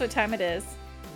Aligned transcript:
guess 0.00 0.08
what 0.08 0.10
time 0.14 0.32
it 0.32 0.40
is? 0.40 0.64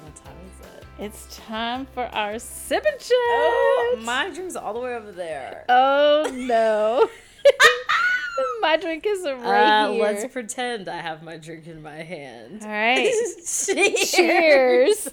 What 0.05 0.15
time 0.17 0.37
is 0.45 0.67
it? 0.67 0.85
It's 0.99 1.37
time 1.39 1.87
for 1.95 2.05
our 2.05 2.39
sip 2.39 2.85
and 2.85 3.01
chat. 3.01 3.11
Oh, 3.13 3.99
my 4.03 4.29
drink's 4.31 4.57
all 4.57 4.75
the 4.75 4.81
way 4.81 4.95
over 4.95 5.11
there. 5.11 5.65
Oh, 5.71 6.31
no. 6.35 7.09
my 8.61 8.77
drink 8.77 9.07
is 9.07 9.23
right 9.25 9.85
Uh, 9.87 9.93
here. 9.93 10.03
let's 10.03 10.31
pretend 10.33 10.89
I 10.89 10.99
have 10.99 11.23
my 11.23 11.39
drink 11.39 11.67
in 11.67 11.81
my 11.83 11.97
hand. 11.97 12.61
All 12.63 12.69
right. 12.69 13.11
Cheers. 13.47 14.11
Cheers. 14.13 15.09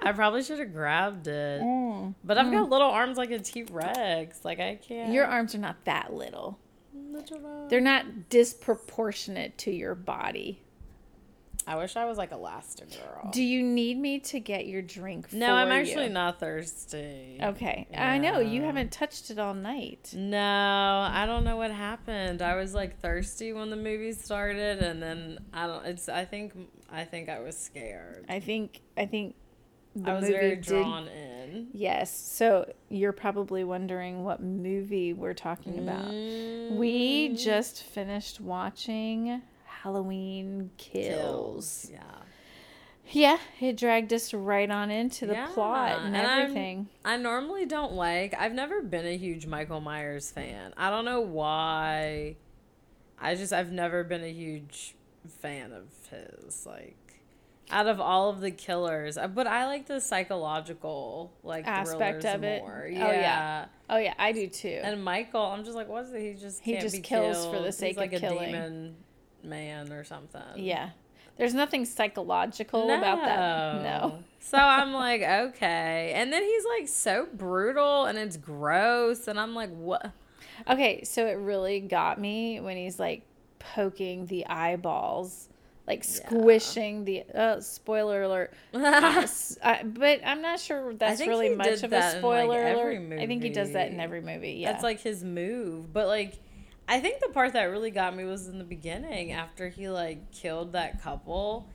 I 0.00 0.12
probably 0.12 0.42
should 0.42 0.58
have 0.58 0.72
grabbed 0.74 1.26
it. 1.28 1.62
Mm. 1.62 2.14
But 2.22 2.36
I've 2.38 2.50
got 2.52 2.68
little 2.68 2.88
arms 2.90 3.16
like 3.16 3.30
a 3.30 3.38
T 3.38 3.62
Rex. 3.70 4.44
Like, 4.44 4.60
I 4.60 4.76
can't. 4.76 5.12
Your 5.12 5.24
arms 5.26 5.54
are 5.54 5.58
not 5.58 5.84
that 5.84 6.12
little. 6.12 6.58
Little- 6.94 7.66
They're 7.68 7.80
not 7.80 8.28
disproportionate 8.28 9.56
to 9.58 9.70
your 9.70 9.94
body. 9.94 10.60
I 11.66 11.76
wish 11.76 11.96
I 11.96 12.04
was 12.06 12.18
like 12.18 12.30
Elastigirl. 12.32 13.30
Do 13.32 13.42
you 13.42 13.62
need 13.62 13.98
me 13.98 14.18
to 14.20 14.40
get 14.40 14.66
your 14.66 14.82
drink 14.82 15.28
for 15.28 15.36
no, 15.36 15.54
I'm 15.54 15.70
actually 15.70 16.04
you? 16.06 16.12
not 16.12 16.40
thirsty. 16.40 17.38
Okay. 17.40 17.86
I 17.96 18.18
know. 18.18 18.40
You 18.40 18.62
haven't 18.62 18.90
touched 18.90 19.30
it 19.30 19.38
all 19.38 19.54
night. 19.54 20.12
No, 20.16 20.38
I 21.12 21.24
don't 21.26 21.44
know 21.44 21.56
what 21.56 21.70
happened. 21.70 22.42
I 22.42 22.56
was 22.56 22.74
like 22.74 22.98
thirsty 23.00 23.52
when 23.52 23.70
the 23.70 23.76
movie 23.76 24.12
started, 24.12 24.82
and 24.82 25.00
then 25.02 25.38
I 25.52 25.66
don't. 25.66 25.84
It's. 25.86 26.08
I 26.08 26.24
think. 26.24 26.52
I 26.90 27.04
think 27.04 27.28
I 27.28 27.40
was 27.40 27.56
scared. 27.56 28.26
I 28.28 28.40
think 28.40 28.80
I 28.96 29.06
think 29.06 29.34
the 29.94 30.10
I 30.10 30.14
was 30.14 30.22
movie 30.22 30.32
very 30.32 30.54
did 30.56 30.64
drawn 30.64 31.06
in. 31.08 31.68
Yes. 31.72 32.10
So 32.16 32.70
you're 32.88 33.12
probably 33.12 33.62
wondering 33.64 34.24
what 34.24 34.42
movie 34.42 35.12
we're 35.12 35.32
talking 35.34 35.78
about. 35.78 36.08
We 36.08 37.28
Mm, 37.30 37.38
just 37.42 37.82
finished 37.82 38.40
watching 38.40 39.42
Halloween 39.82 40.70
Kills. 40.78 41.88
Yeah. 41.90 41.98
Yeah, 43.10 43.38
it 43.60 43.76
dragged 43.76 44.12
us 44.12 44.32
right 44.32 44.70
on 44.70 44.90
into 44.92 45.26
the 45.26 45.34
Yeah, 45.34 45.48
plot 45.48 45.98
and, 46.02 46.16
and 46.16 46.24
I'm- 46.26 46.42
everything. 46.42 46.88
I 47.04 47.16
normally 47.16 47.66
don't 47.66 47.92
like. 47.94 48.32
I've 48.38 48.52
never 48.54 48.80
been 48.80 49.04
a 49.06 49.16
huge 49.16 49.46
Michael 49.46 49.80
Myers 49.80 50.30
fan. 50.30 50.72
I 50.76 50.88
don't 50.88 51.04
know 51.04 51.20
why. 51.20 52.36
I 53.20 53.34
just 53.34 53.52
I've 53.52 53.72
never 53.72 54.04
been 54.04 54.22
a 54.22 54.32
huge 54.32 54.94
fan 55.40 55.72
of 55.72 55.84
his. 56.10 56.64
Like 56.64 56.96
out 57.70 57.86
of 57.88 58.00
all 58.00 58.30
of 58.30 58.40
the 58.40 58.50
killers, 58.52 59.18
uh, 59.18 59.26
but 59.28 59.46
I 59.48 59.66
like 59.66 59.86
the 59.86 60.00
psychological 60.00 61.32
like 61.42 61.66
Aspect 61.66 62.24
of 62.24 62.44
it. 62.44 62.62
More. 62.62 62.84
Oh, 62.86 62.90
Yeah. 62.90 63.10
yeah. 63.12 63.64
Oh 63.90 63.96
yeah, 63.98 64.14
I 64.18 64.30
do 64.32 64.46
too. 64.46 64.80
And 64.82 65.04
Michael, 65.04 65.42
I'm 65.42 65.64
just 65.64 65.76
like, 65.76 65.88
what's 65.88 66.10
it? 66.12 66.20
He 66.20 66.34
just 66.34 66.60
He 66.62 66.78
just 66.78 67.02
kills 67.02 67.44
for 67.46 67.60
the 67.60 67.72
sake 67.72 67.88
He's 67.90 67.96
like 67.96 68.12
of 68.12 68.22
a 68.22 68.26
killing. 68.28 68.94
Man 69.44 69.92
or 69.92 70.04
something. 70.04 70.42
yeah. 70.56 70.90
There's 71.38 71.54
nothing 71.54 71.86
psychological 71.86 72.90
about 72.92 73.20
that. 73.24 73.82
No. 73.82 74.18
So 74.44 74.58
I'm 74.58 74.92
like, 74.92 75.22
okay. 75.22 76.12
And 76.16 76.32
then 76.32 76.42
he's 76.42 76.64
like 76.76 76.88
so 76.88 77.28
brutal 77.32 78.06
and 78.06 78.18
it's 78.18 78.36
gross. 78.36 79.28
And 79.28 79.38
I'm 79.38 79.54
like, 79.54 79.70
what? 79.70 80.10
Okay, 80.68 81.04
so 81.04 81.26
it 81.26 81.38
really 81.38 81.78
got 81.80 82.20
me 82.20 82.58
when 82.60 82.76
he's 82.76 82.98
like 82.98 83.22
poking 83.60 84.26
the 84.26 84.44
eyeballs, 84.46 85.48
like 85.86 86.02
squishing 86.02 87.04
the. 87.04 87.22
Uh, 87.32 87.60
spoiler 87.60 88.24
alert. 88.24 88.52
Uh, 88.74 89.84
but 89.84 90.20
I'm 90.26 90.42
not 90.42 90.58
sure 90.58 90.92
that's 90.94 91.20
really 91.20 91.54
much 91.54 91.84
of 91.84 91.92
a 91.92 91.98
like, 91.98 92.16
spoiler 92.18 92.60
every 92.60 92.96
alert. 92.96 93.20
I 93.20 93.26
think 93.26 93.44
he 93.44 93.50
does 93.50 93.72
that 93.72 93.90
in 93.92 94.00
every 94.00 94.20
movie. 94.20 94.54
Yeah. 94.54 94.72
That's 94.72 94.82
like 94.82 95.00
his 95.00 95.22
move. 95.22 95.92
But 95.92 96.08
like, 96.08 96.34
I 96.88 97.00
think 97.00 97.20
the 97.20 97.28
part 97.28 97.52
that 97.54 97.64
really 97.64 97.90
got 97.90 98.14
me 98.14 98.24
was 98.24 98.48
in 98.48 98.58
the 98.58 98.64
beginning 98.64 99.32
after 99.32 99.68
he 99.68 99.88
like 99.88 100.30
killed 100.32 100.72
that 100.72 101.02
couple 101.02 101.68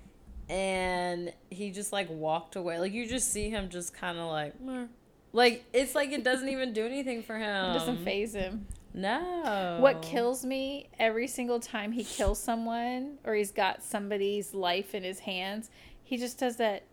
and 0.50 1.34
he 1.50 1.72
just 1.72 1.92
like 1.92 2.10
walked 2.10 2.56
away. 2.56 2.80
Like, 2.80 2.94
you 2.94 3.08
just 3.08 3.32
see 3.32 3.50
him 3.50 3.70
just 3.70 3.94
kind 3.94 4.18
of 4.18 4.28
like, 4.28 4.60
"Meh." 4.62 4.88
like, 5.34 5.66
it's 5.74 5.96
like 5.96 6.12
it 6.12 6.24
doesn't 6.24 6.50
even 6.50 6.74
do 6.74 6.86
anything 6.86 7.24
for 7.24 7.38
him. 7.38 7.72
it 7.72 7.74
doesn't 7.74 8.04
phase 8.04 8.34
him. 8.34 8.68
No. 8.94 9.78
What 9.80 10.02
kills 10.02 10.44
me 10.44 10.90
every 10.98 11.28
single 11.28 11.60
time 11.60 11.92
he 11.92 12.04
kills 12.04 12.40
someone 12.40 13.18
or 13.24 13.36
he's 13.36 13.52
got 13.52 13.84
somebody's 13.84 14.54
life 14.54 14.96
in 14.96 15.04
his 15.04 15.20
hands, 15.20 15.70
he 16.04 16.18
just 16.18 16.40
does 16.40 16.56
that 16.58 16.84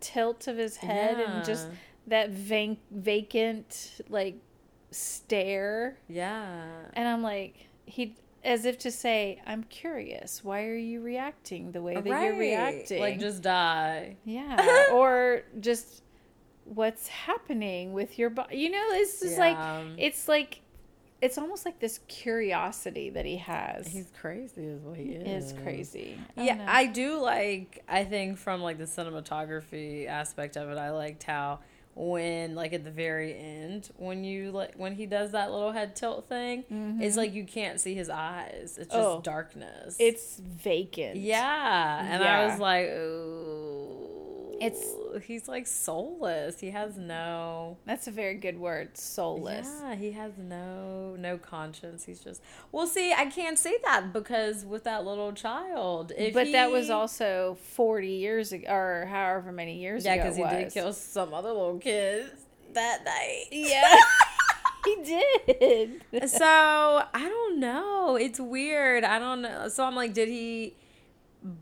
tilt 0.00 0.48
of 0.48 0.58
his 0.58 0.76
head 0.76 1.18
and 1.18 1.44
just 1.44 1.66
that 2.08 2.30
van- 2.30 2.76
vacant 2.90 4.00
like 4.10 4.36
stare. 4.96 5.98
Yeah. 6.08 6.64
And 6.94 7.06
I'm 7.08 7.22
like, 7.22 7.66
he 7.84 8.16
as 8.44 8.64
if 8.64 8.78
to 8.78 8.90
say, 8.92 9.40
I'm 9.46 9.64
curious. 9.64 10.42
Why 10.44 10.64
are 10.66 10.76
you 10.76 11.00
reacting 11.00 11.72
the 11.72 11.82
way 11.82 11.94
that 12.00 12.04
you're 12.06 12.38
reacting? 12.38 13.00
Like, 13.00 13.18
just 13.18 13.42
die. 13.42 14.16
yeah, 14.24 14.84
or 14.92 15.42
just 15.60 16.02
what's 16.64 17.08
happening 17.08 17.92
with 17.92 18.18
your 18.18 18.30
body. 18.30 18.56
You 18.56 18.70
know, 18.70 18.84
it's 18.90 19.20
just 19.20 19.38
like 19.38 19.56
it's 19.98 20.28
like 20.28 20.60
it's 21.22 21.38
almost 21.38 21.64
like 21.64 21.80
this 21.80 22.00
curiosity 22.08 23.10
that 23.10 23.24
he 23.24 23.36
has. 23.38 23.88
He's 23.88 24.12
crazy, 24.20 24.64
is 24.64 24.82
what 24.82 24.96
he 24.96 25.04
He 25.04 25.12
is. 25.14 25.46
is 25.52 25.52
crazy. 25.62 26.18
I 26.36 26.44
Yeah, 26.44 26.54
know. 26.56 26.64
I 26.68 26.86
do 26.86 27.18
like. 27.20 27.82
I 27.88 28.04
think 28.04 28.38
from 28.38 28.62
like 28.62 28.78
the 28.78 28.84
cinematography 28.84 30.06
aspect 30.06 30.56
of 30.56 30.68
it, 30.70 30.78
I 30.78 30.90
liked 30.90 31.22
how 31.24 31.60
when 31.98 32.54
like 32.54 32.74
at 32.74 32.84
the 32.84 32.90
very 32.90 33.34
end 33.34 33.88
when 33.96 34.22
you 34.22 34.50
like 34.52 34.74
when 34.76 34.94
he 34.94 35.06
does 35.06 35.32
that 35.32 35.50
little 35.50 35.72
head 35.72 35.96
tilt 35.96 36.28
thing, 36.28 36.62
it's 37.00 37.16
like 37.16 37.32
you 37.32 37.44
can't 37.44 37.80
see 37.80 37.94
his 37.94 38.10
eyes. 38.10 38.76
It's 38.78 38.88
just 38.88 38.90
Mm-hmm. 38.92 39.18
Oh. 39.18 39.20
darkness. 39.22 39.96
it's 39.98 40.36
vacant. 40.38 41.16
yeah, 41.16 42.04
and 42.14 42.22
I 42.22 42.46
was 42.46 42.58
like, 42.60 42.86
ooh, 42.88 44.15
It's- 44.60 45.24
he's 45.26 45.48
like 45.48 45.66
soulless. 45.66 46.60
He 46.60 46.70
has 46.70 46.96
no. 46.96 47.76
That's 47.84 48.06
a 48.06 48.10
very 48.10 48.34
good 48.34 48.58
word, 48.58 48.96
soulless. 48.96 49.68
Yeah, 49.82 49.94
he 49.94 50.12
has 50.12 50.32
no 50.38 51.16
no 51.18 51.38
conscience. 51.38 52.04
He's 52.04 52.20
just 52.20 52.42
well. 52.72 52.86
See, 52.86 53.12
I 53.12 53.26
can't 53.26 53.58
say 53.58 53.76
that 53.84 54.12
because 54.12 54.64
with 54.64 54.84
that 54.84 55.04
little 55.04 55.32
child, 55.32 56.12
but 56.32 56.52
that 56.52 56.70
was 56.70 56.90
also 56.90 57.56
40 57.74 58.08
years 58.08 58.52
ago, 58.52 58.66
or 58.72 59.06
however 59.06 59.52
many 59.52 59.78
years 59.78 60.04
yeah, 60.04 60.14
ago. 60.14 60.22
because 60.24 60.36
he 60.36 60.44
did 60.44 60.72
kill 60.72 60.92
some 60.92 61.34
other 61.34 61.50
little 61.52 61.78
kids 61.78 62.30
that 62.72 63.04
night. 63.04 63.46
Yeah, 63.50 63.96
he 64.84 64.96
did. 65.04 66.30
so 66.30 66.44
I 66.46 67.28
don't 67.28 67.58
know. 67.60 68.16
It's 68.16 68.40
weird. 68.40 69.04
I 69.04 69.18
don't 69.18 69.42
know. 69.42 69.68
So 69.68 69.84
I'm 69.84 69.94
like, 69.94 70.14
did 70.14 70.28
he? 70.28 70.74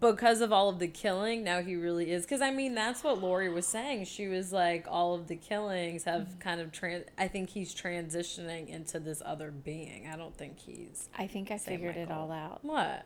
Because 0.00 0.40
of 0.40 0.52
all 0.52 0.68
of 0.68 0.78
the 0.78 0.88
killing, 0.88 1.44
now 1.44 1.60
he 1.60 1.76
really 1.76 2.10
is. 2.10 2.24
Because 2.24 2.40
I 2.40 2.50
mean, 2.50 2.74
that's 2.74 3.04
what 3.04 3.20
Laurie 3.20 3.50
was 3.50 3.66
saying. 3.66 4.04
She 4.06 4.28
was 4.28 4.52
like, 4.52 4.86
all 4.88 5.14
of 5.14 5.26
the 5.26 5.36
killings 5.36 6.04
have 6.04 6.22
Mm-hmm. 6.22 6.38
kind 6.38 6.60
of 6.60 6.72
trans. 6.72 7.04
I 7.18 7.28
think 7.28 7.50
he's 7.50 7.74
transitioning 7.74 8.68
into 8.68 8.98
this 9.00 9.20
other 9.24 9.50
being. 9.50 10.08
I 10.10 10.16
don't 10.16 10.36
think 10.36 10.58
he's 10.58 11.08
I 11.18 11.26
think 11.26 11.50
I 11.50 11.58
figured 11.58 11.96
it 11.96 12.10
all 12.10 12.30
out. 12.32 12.60
what. 12.64 13.04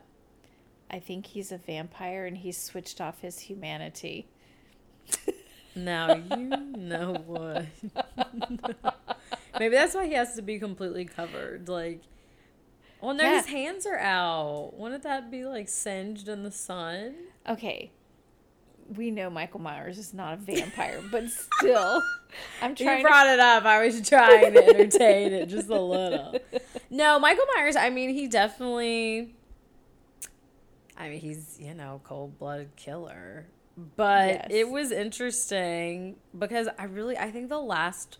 I 0.90 0.98
think 1.00 1.26
he's 1.26 1.52
a 1.52 1.58
vampire 1.58 2.24
and 2.26 2.36
he's 2.36 2.56
switched 2.60 3.00
off 3.00 3.20
his 3.20 3.38
humanity. 3.40 4.28
Now 5.74 6.14
you 6.16 6.48
know 6.76 7.14
what. 7.24 7.66
Maybe 9.60 9.74
that's 9.76 9.94
why 9.94 10.06
he 10.06 10.14
has 10.14 10.34
to 10.34 10.42
be 10.42 10.58
completely 10.58 11.04
covered. 11.04 11.68
Like, 11.68 12.02
well, 13.00 13.14
no, 13.14 13.36
his 13.36 13.46
hands 13.46 13.86
are 13.86 13.98
out. 13.98 14.72
Wouldn't 14.74 15.02
that 15.04 15.30
be 15.30 15.44
like 15.44 15.68
singed 15.68 16.28
in 16.28 16.42
the 16.42 16.50
sun? 16.52 17.14
Okay. 17.48 17.92
We 18.96 19.10
know 19.10 19.28
Michael 19.28 19.60
Myers 19.60 19.98
is 19.98 20.14
not 20.14 20.32
a 20.34 20.36
vampire, 20.38 21.02
but 21.10 21.28
still, 21.28 22.02
I'm 22.62 22.70
You 22.70 22.76
trying 22.76 22.98
to 22.98 23.02
brought 23.02 23.26
it 23.26 23.38
up. 23.38 23.64
I 23.66 23.84
was 23.84 24.08
trying 24.08 24.54
to 24.54 24.64
entertain 24.66 25.32
it 25.34 25.46
just 25.46 25.68
a 25.68 25.80
little. 25.80 26.38
No, 26.90 27.18
Michael 27.18 27.44
Myers. 27.54 27.76
I 27.76 27.90
mean, 27.90 28.08
he 28.14 28.28
definitely. 28.28 29.34
I 30.96 31.10
mean, 31.10 31.20
he's 31.20 31.58
you 31.60 31.74
know 31.74 32.00
cold 32.02 32.38
blooded 32.38 32.74
killer, 32.76 33.46
but 33.96 34.28
Yes. 34.28 34.46
it 34.50 34.68
was 34.70 34.90
interesting 34.90 36.16
because 36.36 36.66
I 36.78 36.84
really 36.84 37.16
I 37.18 37.30
think 37.30 37.50
the 37.50 37.60
last 37.60 38.18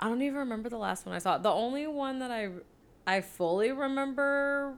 I 0.00 0.08
don't 0.08 0.20
even 0.22 0.36
remember 0.38 0.68
the 0.68 0.78
last 0.78 1.06
one 1.06 1.14
I 1.14 1.18
saw. 1.18 1.38
The 1.38 1.48
only 1.50 1.86
one 1.86 2.18
that 2.18 2.32
I 2.32 2.48
I 3.06 3.20
fully 3.20 3.72
remember 3.72 4.74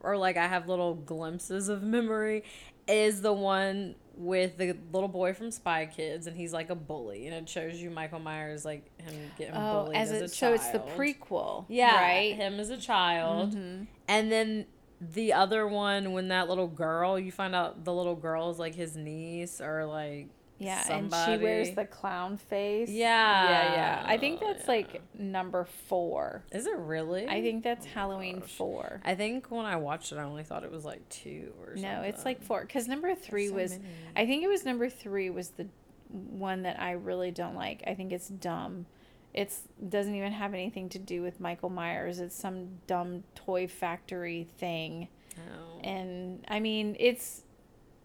or 0.00 0.16
like 0.16 0.36
I 0.36 0.46
have 0.46 0.68
little 0.68 0.94
glimpses 0.94 1.68
of 1.68 1.82
memory 1.82 2.44
is 2.86 3.22
the 3.22 3.32
one 3.32 3.94
with 4.16 4.58
the 4.58 4.76
little 4.92 5.08
boy 5.08 5.32
from 5.32 5.50
Spy 5.50 5.86
Kids 5.86 6.26
and 6.26 6.36
he's 6.36 6.52
like 6.52 6.70
a 6.70 6.74
bully 6.74 7.26
and 7.26 7.34
it 7.34 7.48
shows 7.48 7.80
you 7.80 7.90
Michael 7.90 8.18
Myers 8.20 8.64
like 8.64 8.84
him 9.00 9.14
getting 9.38 9.54
Oh, 9.54 9.84
bullied 9.84 9.96
as 9.96 10.12
as, 10.12 10.20
it 10.20 10.24
a 10.26 10.28
so 10.28 10.52
it's 10.52 10.68
the 10.68 10.78
prequel. 10.80 11.64
Yeah, 11.68 11.96
Right? 12.00 12.34
Him 12.36 12.60
as 12.60 12.70
a 12.70 12.76
child, 12.76 13.54
Mhm. 13.54 13.86
and 14.06 14.30
then 14.30 14.66
the 15.00 15.32
other 15.32 15.66
one 15.66 16.12
when 16.12 16.28
that 16.28 16.48
little 16.48 16.68
girl, 16.68 17.18
you 17.18 17.32
find 17.32 17.54
out 17.54 17.84
the 17.84 17.92
little 17.92 18.14
girl 18.14 18.50
is 18.50 18.58
like 18.58 18.74
his 18.76 18.96
niece 18.96 19.60
or 19.60 19.84
like 19.86 20.28
Yeah, 20.58 20.82
somebody. 20.82 21.32
and 21.32 21.40
she 21.40 21.44
wears 21.44 21.70
the 21.72 21.84
clown 21.84 22.36
face. 22.36 22.88
Yeah. 22.88 23.50
yeah, 23.50 23.72
yeah. 23.74 24.02
I 24.06 24.16
think 24.18 24.40
that's 24.40 24.62
Yeah. 24.64 24.70
like 24.70 25.02
number 25.18 25.64
four. 25.88 26.44
Is 26.52 26.66
it 26.66 26.76
really? 26.76 27.26
I 27.26 27.42
think 27.42 27.64
that's 27.64 27.84
Oh 27.86 27.90
Halloween 27.92 28.38
gosh. 28.40 28.50
four. 28.52 29.00
I 29.04 29.14
think 29.16 29.50
when 29.50 29.66
I 29.66 29.76
watched 29.76 30.12
it, 30.12 30.18
I 30.18 30.22
only 30.22 30.44
thought 30.44 30.62
it 30.64 30.70
was 30.70 30.84
like 30.84 31.06
two 31.08 31.52
or 31.60 31.74
something. 31.74 31.82
No, 31.82 32.02
it's 32.02 32.24
like 32.24 32.40
four. 32.42 32.60
Because 32.62 32.86
number 32.86 33.14
three 33.14 33.48
so 33.48 33.54
was, 33.54 33.72
many. 33.72 33.84
I 34.16 34.26
think 34.26 34.44
it 34.44 34.48
was 34.48 34.64
number 34.64 34.88
three 34.88 35.28
was 35.28 35.48
the 35.50 35.66
one 36.08 36.62
that 36.62 36.80
I 36.80 36.92
really 36.92 37.32
don't 37.32 37.56
like. 37.56 37.82
I 37.86 37.94
think 37.94 38.12
it's 38.12 38.28
dumb. 38.28 38.86
It's 39.32 39.62
doesn't 39.88 40.14
even 40.14 40.30
have 40.30 40.54
anything 40.54 40.88
to 40.90 40.98
do 41.00 41.20
with 41.20 41.40
Michael 41.40 41.70
Myers. 41.70 42.20
It's 42.20 42.36
some 42.36 42.68
dumb 42.86 43.24
toy 43.34 43.66
factory 43.66 44.46
thing, 44.58 45.08
Oh. 45.36 45.80
and 45.82 46.44
I 46.46 46.60
mean 46.60 46.94
it's 47.00 47.42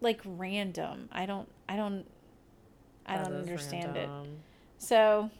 like 0.00 0.20
random. 0.24 1.08
I 1.12 1.26
don't. 1.26 1.48
I 1.68 1.76
don't. 1.76 2.04
I 3.10 3.16
That 3.18 3.24
don't 3.28 3.36
understand 3.40 3.96
it. 3.96 4.08
So 4.78 5.30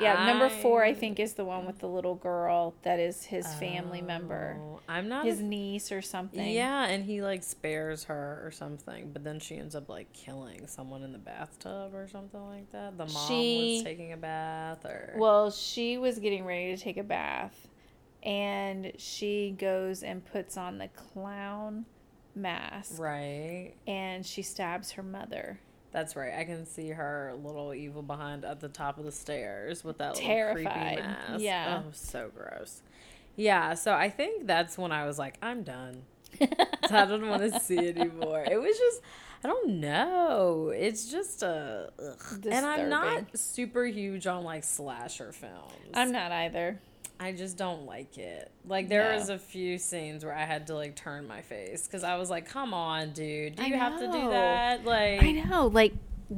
yeah, 0.00 0.26
number 0.26 0.48
four 0.48 0.84
I 0.84 0.88
I- 0.88 0.94
think 0.94 1.20
is 1.20 1.34
the 1.34 1.44
one 1.44 1.66
with 1.66 1.78
the 1.78 1.86
little 1.88 2.14
girl 2.14 2.74
that 2.82 2.98
is 2.98 3.24
his 3.24 3.46
family 3.54 4.00
member, 4.02 4.56
Oh, 4.60 4.80
I'm 4.88 5.08
not 5.08 5.24
his 5.24 5.40
a 5.40 5.44
niece 5.44 5.92
or 5.92 6.02
something. 6.02 6.48
Yeah, 6.48 6.86
and 6.86 7.04
he 7.04 7.22
like 7.22 7.42
spares 7.44 8.04
her 8.04 8.42
or 8.44 8.50
something, 8.50 9.10
but 9.12 9.22
then 9.22 9.38
she 9.38 9.56
ends 9.56 9.74
up 9.76 9.88
like 9.88 10.12
killing 10.12 10.66
someone 10.66 11.02
in 11.02 11.12
the 11.12 11.18
bathtub 11.18 11.94
or 11.94 12.08
something 12.08 12.44
like 12.48 12.70
that. 12.72 12.96
The 12.98 13.06
mom 13.06 13.28
She- 13.28 13.74
was 13.76 13.84
taking 13.84 14.12
a 14.12 14.16
bath 14.16 14.84
or 14.84 15.14
Well, 15.16 15.50
she 15.50 15.96
was 15.98 16.18
getting 16.18 16.44
ready 16.44 16.74
to 16.74 16.82
take 16.82 16.96
a 16.96 17.04
bath, 17.04 17.68
and 18.22 18.92
she 18.98 19.54
goes 19.56 20.02
and 20.02 20.24
puts 20.24 20.56
on 20.56 20.78
the 20.78 20.88
clown 20.88 21.84
mask, 22.34 22.98
right. 23.00 23.74
and 23.86 24.26
she 24.26 24.42
stabs 24.42 24.92
her 24.92 25.02
mother. 25.04 25.60
That's 25.94 26.16
right. 26.16 26.34
I 26.36 26.42
can 26.42 26.66
see 26.66 26.88
her 26.88 27.34
little 27.40 27.72
evil 27.72 28.02
behind 28.02 28.44
at 28.44 28.58
the 28.58 28.68
top 28.68 28.98
of 28.98 29.04
the 29.04 29.12
stairs 29.12 29.84
with 29.84 29.98
that 29.98 30.14
little 30.14 30.26
Terrified. 30.28 30.64
creepy 30.64 31.06
mask. 31.06 31.38
Yeah. 31.38 31.82
Oh, 31.86 31.90
so 31.92 32.32
gross. 32.36 32.82
Yeah, 33.36 33.74
so 33.74 33.94
I 33.94 34.10
think 34.10 34.48
that's 34.48 34.76
when 34.76 34.90
I 34.90 35.06
was 35.06 35.20
like, 35.20 35.38
I'm 35.40 35.62
done. 35.62 36.02
I 36.40 37.04
don't 37.04 37.28
want 37.28 37.42
to 37.42 37.60
see 37.60 37.78
anymore. 37.78 38.44
It 38.50 38.60
was 38.60 38.76
just, 38.76 39.02
I 39.44 39.46
don't 39.46 39.74
know. 39.78 40.72
It's 40.74 41.12
just 41.12 41.44
a, 41.44 41.92
ugh. 42.04 42.44
and 42.50 42.66
I'm 42.66 42.88
not 42.88 43.38
super 43.38 43.84
huge 43.84 44.26
on 44.26 44.42
like 44.42 44.64
slasher 44.64 45.30
films. 45.30 45.92
I'm 45.94 46.10
not 46.10 46.32
either. 46.32 46.80
I 47.20 47.32
just 47.32 47.56
don't 47.56 47.86
like 47.86 48.18
it. 48.18 48.50
Like 48.66 48.88
there 48.88 49.08
No. 49.10 49.16
was 49.16 49.28
a 49.28 49.38
few 49.38 49.78
scenes 49.78 50.24
where 50.24 50.34
I 50.34 50.44
had 50.44 50.66
to 50.66 50.74
like 50.74 50.96
turn 50.96 51.26
my 51.28 51.42
face 51.42 51.86
because 51.86 52.02
I 52.04 52.16
was 52.16 52.28
like, 52.30 52.46
"Come 52.48 52.74
on, 52.74 53.12
dude, 53.12 53.56
do 53.56 53.64
you 53.64 53.76
have 53.76 53.98
to 54.00 54.06
do 54.06 54.30
that?" 54.30 54.84
Like, 54.84 55.22
I 55.22 55.30
know. 55.32 55.68
Like, 55.68 55.94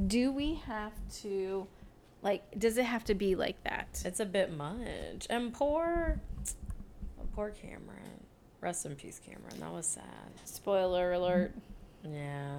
do 0.07 0.31
we 0.31 0.55
have 0.65 0.93
to? 1.21 1.67
Like, 2.21 2.43
does 2.59 2.77
it 2.77 2.85
have 2.85 3.03
to 3.05 3.15
be 3.15 3.35
like 3.35 3.61
that? 3.63 4.01
it's 4.05 4.19
a 4.19 4.25
bit 4.25 4.51
much. 4.55 5.27
And 5.29 5.53
poor, 5.53 6.19
poor 7.35 7.49
Cameron. 7.51 8.23
Rest 8.61 8.85
in 8.85 8.95
peace, 8.95 9.19
Cameron. 9.23 9.59
That 9.59 9.71
was 9.71 9.85
sad. 9.85 10.03
Spoiler 10.45 11.13
alert. 11.13 11.53
Yeah. 12.03 12.57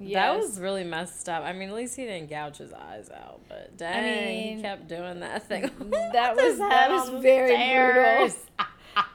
Yes. 0.00 0.14
That 0.14 0.38
was 0.40 0.58
really 0.58 0.84
messed 0.84 1.28
up. 1.28 1.44
I 1.44 1.52
mean, 1.52 1.68
at 1.68 1.74
least 1.74 1.94
he 1.94 2.06
didn't 2.06 2.30
gouge 2.30 2.56
his 2.56 2.72
eyes 2.72 3.10
out, 3.10 3.42
but 3.48 3.76
dang, 3.76 4.26
mean, 4.26 4.56
he 4.56 4.62
kept 4.62 4.88
doing 4.88 5.20
that 5.20 5.46
thing. 5.46 5.62
that 6.12 6.34
was- 6.36 6.58
that 6.58 6.90
was 6.90 7.22
very 7.22 7.50
stairs. 7.54 8.36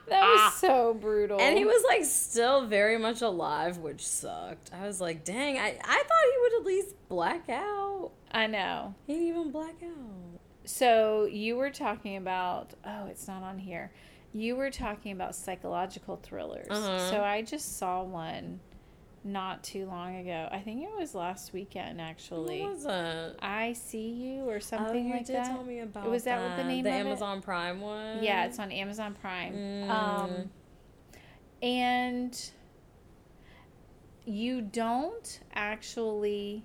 That 0.08 0.22
was 0.22 0.54
so 0.56 0.94
brutal. 0.94 1.40
And 1.42 1.58
he 1.58 1.66
was 1.66 1.84
like 1.88 2.06
still 2.06 2.66
very 2.66 2.98
much 2.98 3.22
alive, 3.22 3.80
which 3.80 4.08
sucked. 4.08 4.72
I 4.74 4.86
was 4.86 5.02
like, 5.02 5.26
dang, 5.26 5.58
I, 5.58 5.78
I 5.84 6.04
thought 6.04 6.24
he 6.32 6.42
would 6.42 6.54
at 6.62 6.66
least 6.66 6.96
black 7.10 7.50
out. 7.50 8.12
I 8.32 8.48
know. 8.48 8.94
He 9.08 9.14
didn't 9.14 9.28
even 9.28 9.52
black 9.52 9.76
out. 9.84 10.40
So 10.66 11.26
you 11.26 11.56
were 11.56 11.72
talking 11.72 12.18
about 12.18 12.74
oh, 12.86 13.08
it's 13.08 13.28
not 13.28 13.44
on 13.44 13.58
here. 13.58 13.92
You 14.32 14.56
were 14.56 14.70
talking 14.72 15.12
about 15.12 15.36
psychological 15.36 16.18
thrillers. 16.18 16.68
Uh-huh. 16.70 17.10
So 17.10 17.22
I 17.24 17.42
just 17.42 17.78
saw 17.78 18.04
one 18.04 18.60
not 19.25 19.63
too 19.63 19.88
long 19.88 20.18
ago. 20.18 20.48
I 20.51 20.60
think 20.60 20.83
it 20.83 20.89
was 20.98 21.16
last 21.16 21.51
weekend 21.51 22.00
actually. 22.00 22.62
What 22.62 22.74
was 22.74 22.86
it? 22.86 23.36
I 23.42 23.74
see 23.74 24.07
you 24.10 24.48
or 24.48 24.57
Oh, 24.57 24.60
something 24.60 25.07
you 25.07 25.13
like 25.16 25.25
did 25.25 25.36
that. 25.38 25.48
tell 25.48 25.63
me 25.63 25.80
about 25.80 26.10
Was 26.10 26.24
that 26.25 26.39
what 26.42 26.56
the 26.57 26.63
name 26.63 26.83
the 26.83 26.92
of 26.92 26.95
it? 26.95 27.00
Amazon 27.00 27.42
Prime 27.42 27.81
one? 27.81 28.24
Yeah, 28.24 28.45
it's 28.45 28.60
on 28.60 28.72
Amazon 28.72 29.16
Prime. 29.19 29.54
Mm. 29.54 29.89
Um, 29.89 30.50
and 31.63 32.51
you 34.25 34.62
don't 34.62 35.39
actually 35.56 36.63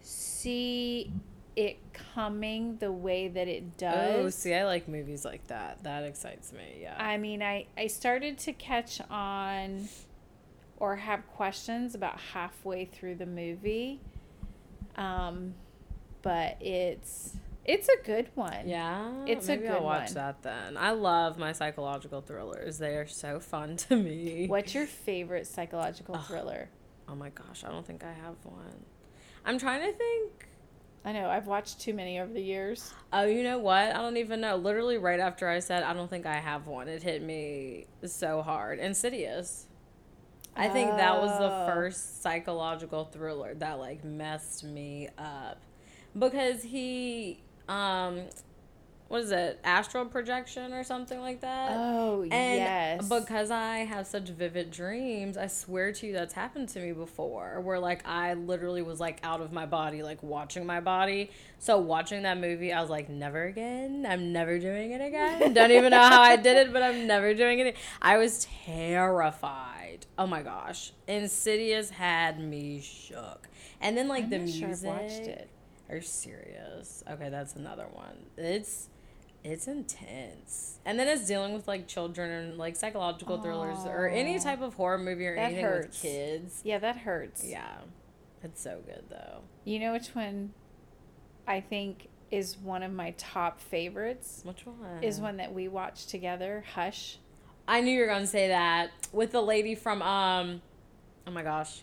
see 0.00 1.12
it 1.56 1.78
coming 1.92 2.76
the 2.78 2.90
way 2.92 3.28
that 3.28 3.48
it 3.48 3.76
does. 3.76 4.16
Oh, 4.16 4.28
see, 4.30 4.54
I 4.54 4.64
like 4.64 4.88
movies 4.88 5.24
like 5.24 5.46
that. 5.48 5.82
That 5.84 6.02
excites 6.04 6.52
me. 6.52 6.78
Yeah. 6.82 6.94
I 6.98 7.16
mean, 7.16 7.42
I, 7.42 7.66
I 7.76 7.86
started 7.86 8.38
to 8.38 8.52
catch 8.52 9.00
on 9.10 9.88
or 10.84 10.96
have 10.96 11.26
questions 11.28 11.94
about 11.94 12.20
halfway 12.20 12.84
through 12.84 13.14
the 13.14 13.24
movie. 13.26 14.00
Um, 14.96 15.54
but 16.20 16.58
it's 16.60 17.36
it's 17.64 17.88
a 17.88 17.96
good 18.04 18.28
one. 18.34 18.68
yeah, 18.68 19.10
It's 19.26 19.48
a 19.48 19.56
good 19.56 19.70
I'll 19.70 19.82
watch 19.82 20.08
one. 20.08 20.14
that 20.14 20.42
then. 20.42 20.76
I 20.76 20.90
love 20.90 21.38
my 21.38 21.52
psychological 21.52 22.20
thrillers. 22.20 22.76
They 22.76 22.96
are 22.96 23.06
so 23.06 23.40
fun 23.40 23.76
to 23.88 23.96
me. 23.96 24.46
What's 24.46 24.74
your 24.74 24.86
favorite 24.86 25.46
psychological 25.46 26.16
thriller? 26.18 26.68
Oh 27.08 27.14
my 27.14 27.30
gosh, 27.30 27.64
I 27.64 27.70
don't 27.70 27.86
think 27.86 28.04
I 28.04 28.12
have 28.12 28.36
one. 28.42 28.84
I'm 29.46 29.58
trying 29.58 29.80
to 29.90 29.96
think. 29.96 30.48
I 31.06 31.12
know 31.12 31.28
I've 31.28 31.46
watched 31.46 31.80
too 31.80 31.92
many 31.94 32.18
over 32.18 32.32
the 32.32 32.40
years. 32.42 32.92
Oh, 33.12 33.24
you 33.24 33.42
know 33.42 33.58
what? 33.58 33.94
I 33.94 34.00
don't 34.02 34.16
even 34.18 34.40
know. 34.42 34.56
Literally, 34.56 34.96
right 34.98 35.20
after 35.20 35.48
I 35.48 35.58
said, 35.60 35.82
I 35.82 35.92
don't 35.94 36.08
think 36.08 36.24
I 36.26 36.36
have 36.36 36.66
one, 36.66 36.88
it 36.88 37.02
hit 37.02 37.22
me 37.22 37.86
so 38.06 38.42
hard. 38.42 38.78
Insidious. 38.78 39.66
I 40.56 40.68
think 40.68 40.90
that 40.96 41.20
was 41.20 41.36
the 41.38 41.50
Oh. 41.50 41.66
first 41.66 42.22
psychological 42.22 43.04
thriller 43.04 43.54
that 43.54 43.78
like 43.78 44.04
messed 44.04 44.64
me 44.64 45.08
up 45.18 45.58
because 46.18 46.62
he, 46.62 47.40
um, 47.68 48.20
what 49.08 49.20
is 49.22 49.32
it? 49.32 49.60
Astral 49.64 50.06
projection 50.06 50.72
or 50.72 50.82
something 50.82 51.20
like 51.20 51.40
that. 51.42 51.72
Oh 51.72 52.22
And 52.22 53.02
yes. 53.02 53.08
because 53.08 53.50
I 53.50 53.78
have 53.78 54.06
such 54.06 54.28
vivid 54.30 54.70
dreams, 54.70 55.36
I 55.36 55.46
swear 55.46 55.92
to 55.92 56.06
you 56.06 56.12
that's 56.14 56.32
happened 56.34 56.68
to 56.70 56.80
me 56.80 56.92
before. 56.92 57.60
Where 57.60 57.78
like 57.78 58.06
I 58.08 58.34
literally 58.34 58.82
was 58.82 59.00
like 59.00 59.20
out 59.22 59.40
of 59.40 59.52
my 59.52 59.66
body, 59.66 60.02
like 60.02 60.22
watching 60.22 60.64
my 60.66 60.80
body. 60.80 61.30
So 61.58 61.78
watching 61.78 62.22
that 62.22 62.38
movie, 62.40 62.72
I 62.72 62.80
was 62.80 62.90
like, 62.90 63.08
never 63.08 63.44
again. 63.44 64.06
I'm 64.08 64.32
never 64.32 64.58
doing 64.58 64.92
it 64.92 65.00
again. 65.00 65.52
Don't 65.52 65.70
even 65.70 65.90
know 65.90 65.98
how 66.02 66.22
I 66.22 66.36
did 66.36 66.56
it, 66.56 66.72
but 66.72 66.82
I'm 66.82 67.06
never 67.06 67.34
doing 67.34 67.58
it. 67.60 67.76
I 68.00 68.16
was 68.18 68.46
terrified. 68.66 69.83
Oh 70.18 70.26
my 70.26 70.42
gosh, 70.42 70.92
Insidious 71.08 71.90
had 71.90 72.38
me 72.40 72.80
shook. 72.80 73.48
And 73.80 73.96
then 73.96 74.08
like 74.08 74.24
I'm 74.24 74.30
the 74.30 74.38
not 74.38 74.48
sure 74.48 74.68
I've 74.70 74.82
watched 74.82 75.12
it. 75.26 75.48
Are 75.88 75.96
you 75.96 76.02
serious? 76.02 77.02
Okay, 77.10 77.28
that's 77.28 77.54
another 77.56 77.86
one. 77.92 78.16
It's 78.36 78.88
it's 79.42 79.68
intense. 79.68 80.78
And 80.86 80.98
then 80.98 81.06
it's 81.08 81.26
dealing 81.26 81.52
with 81.52 81.68
like 81.68 81.86
children 81.86 82.30
and 82.30 82.58
like 82.58 82.76
psychological 82.76 83.42
thrillers 83.42 83.78
or 83.84 84.08
any 84.08 84.38
type 84.38 84.62
of 84.62 84.74
horror 84.74 84.98
movie 84.98 85.26
or 85.26 85.34
That 85.36 85.42
anything 85.46 85.64
hurts. 85.64 86.02
with 86.02 86.12
kids. 86.12 86.60
Yeah, 86.64 86.78
that 86.78 86.96
hurts. 86.98 87.44
Yeah. 87.44 87.78
It's 88.42 88.60
so 88.62 88.80
good 88.86 89.04
though. 89.10 89.40
You 89.64 89.78
know 89.80 89.92
which 89.92 90.08
one 90.14 90.52
I 91.46 91.60
think 91.60 92.08
is 92.30 92.56
one 92.56 92.82
of 92.82 92.92
my 92.92 93.10
top 93.18 93.60
favorites? 93.60 94.40
Which 94.44 94.64
one? 94.64 95.02
Is 95.02 95.20
one 95.20 95.36
that 95.36 95.52
we 95.52 95.68
watched 95.68 96.08
together, 96.08 96.64
Hush. 96.74 97.18
I 97.66 97.80
knew 97.80 97.92
you 97.92 98.00
were 98.00 98.06
gonna 98.06 98.26
say 98.26 98.48
that. 98.48 98.90
With 99.12 99.32
the 99.32 99.40
lady 99.42 99.74
from 99.74 100.02
um 100.02 100.62
oh 101.26 101.30
my 101.30 101.42
gosh. 101.42 101.82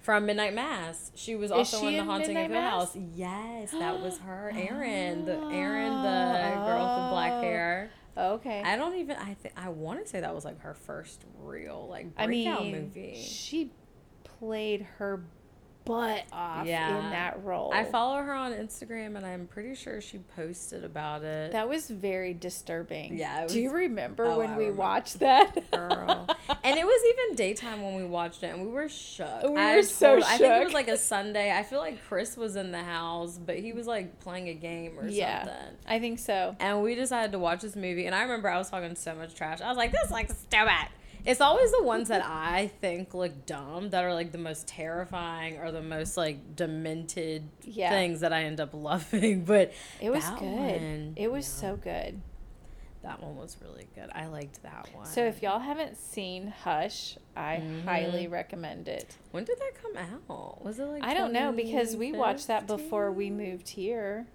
From 0.00 0.24
Midnight 0.26 0.54
Mass. 0.54 1.12
She 1.14 1.34
was 1.36 1.50
also 1.50 1.78
she 1.80 1.86
in 1.88 1.92
The 1.94 1.98
in 2.00 2.06
Haunting 2.06 2.36
of 2.36 2.42
Midnight 2.50 2.60
Hill 2.62 2.70
House. 2.70 2.96
Yes, 3.14 3.70
that 3.72 4.00
was 4.00 4.18
her. 4.18 4.50
Erin. 4.56 5.26
The 5.26 5.34
Erin, 5.34 5.92
the 6.02 6.64
girl 6.64 6.78
with 6.78 7.04
the 7.04 7.08
black 7.10 7.32
Oh. 7.34 7.40
hair. 7.42 7.90
Okay. 8.16 8.62
I 8.64 8.76
don't 8.76 8.96
even. 8.96 9.16
I 9.16 9.34
think 9.34 9.54
I 9.56 9.68
want 9.68 10.02
to 10.02 10.08
say 10.08 10.20
that 10.20 10.34
was 10.34 10.44
like 10.44 10.60
her 10.62 10.74
first 10.74 11.24
real 11.42 11.86
like 11.88 12.06
I 12.16 12.26
breakout 12.26 12.62
mean, 12.62 12.72
movie. 12.72 13.14
she 13.22 13.70
played 14.24 14.82
her 14.98 15.22
butt 15.84 16.24
off 16.32 16.66
Yeah. 16.66 17.04
in 17.04 17.10
that 17.10 17.42
role. 17.44 17.72
I 17.72 17.84
follow 17.84 18.18
her 18.22 18.32
on 18.34 18.52
Instagram, 18.52 19.16
and 19.16 19.24
I'm 19.24 19.46
pretty 19.46 19.74
sure 19.74 20.00
she 20.00 20.18
posted 20.36 20.84
about 20.84 21.22
it. 21.24 21.52
That 21.52 21.68
was 21.68 21.88
very 21.88 22.34
disturbing. 22.34 23.16
Yeah, 23.18 23.42
it 23.44 23.48
Do 23.48 23.60
you 23.60 23.70
remember 23.70 24.26
Oh, 24.26 24.38
when 24.38 24.50
I 24.50 24.56
we 24.56 24.64
remember. 24.64 24.82
watched 24.82 25.18
that? 25.20 25.70
Girl. 25.72 26.28
and 26.62 26.78
it 26.78 26.84
was 26.84 27.02
even 27.14 27.36
daytime 27.36 27.82
when 27.82 27.94
we 27.96 28.04
watched 28.04 28.42
it, 28.42 28.52
and 28.54 28.62
we 28.64 28.70
were 28.70 28.88
shook. 28.88 29.42
We 29.48 29.56
I 29.56 29.76
were 29.76 29.82
so 29.82 30.20
shocked. 30.20 30.30
I 30.32 30.38
think 30.38 30.60
it 30.60 30.64
was 30.64 30.74
like 30.74 30.88
a 30.88 30.96
Sunday. 30.96 31.50
I 31.56 31.62
feel 31.62 31.78
like 31.80 32.02
Chris 32.06 32.36
was 32.36 32.56
in 32.56 32.72
the 32.72 32.82
house, 32.82 33.38
but 33.38 33.58
he 33.58 33.72
was 33.72 33.86
like 33.86 34.20
playing 34.20 34.48
a 34.48 34.54
game 34.54 34.98
or 34.98 35.08
yeah, 35.08 35.44
something. 35.44 35.76
I 35.86 35.98
think 35.98 36.18
so. 36.18 36.56
And 36.60 36.82
we 36.82 36.94
decided 36.94 37.32
to 37.32 37.38
watch 37.38 37.62
this 37.62 37.74
movie, 37.76 38.06
and 38.06 38.14
I 38.14 38.22
remember 38.22 38.48
I 38.50 38.58
was 38.58 38.70
talking 38.70 38.94
so 38.96 39.14
much 39.14 39.34
trash. 39.34 39.60
I 39.60 39.68
was 39.68 39.76
like, 39.76 39.92
"This 39.92 40.02
is 40.04 40.10
like 40.10 40.30
stupid," 40.30 40.88
It's 41.26 41.40
always 41.40 41.70
the 41.72 41.82
ones 41.82 42.08
that 42.08 42.24
I 42.24 42.68
think 42.80 43.14
look 43.14 43.46
dumb 43.46 43.90
that 43.90 44.04
are 44.04 44.14
like 44.14 44.32
the 44.32 44.38
most 44.38 44.66
terrifying 44.66 45.58
or 45.58 45.70
the 45.72 45.82
most 45.82 46.16
like 46.16 46.56
demented 46.56 47.48
Yeah. 47.62 47.90
things 47.90 48.20
that 48.20 48.32
I 48.32 48.44
end 48.44 48.60
up 48.60 48.74
loving. 48.74 49.44
But 49.50 49.72
It 50.00 50.10
was 50.10 50.24
good. 50.30 50.42
one- 50.42 51.12
it 51.16 51.30
was 51.30 51.46
yeah, 51.46 51.68
so 51.70 51.76
good. 51.76 52.20
that 53.02 53.22
one 53.22 53.36
was 53.36 53.56
really 53.62 53.86
good. 53.94 54.10
I 54.14 54.26
liked 54.26 54.62
that 54.62 54.88
one. 54.94 55.06
So 55.06 55.24
if 55.24 55.42
y'all 55.42 55.58
haven't 55.58 55.96
seen 55.96 56.48
Hush, 56.64 57.16
I 57.36 57.56
Mm-hmm. 57.56 57.88
highly 57.88 58.26
recommend 58.28 58.88
it. 58.88 59.16
when 59.30 59.44
did 59.44 59.58
that 59.58 59.72
come 59.80 59.96
out? 59.96 60.64
Was 60.64 60.78
it 60.78 60.84
like 60.84 61.02
I 61.02 61.14
don't 61.14 61.32
know 61.32 61.50
because 61.52 61.96
we 61.96 62.12
watched 62.12 62.46
that 62.48 62.66
before 62.66 63.10
we 63.12 63.30
moved 63.30 63.70
here. 63.70 64.26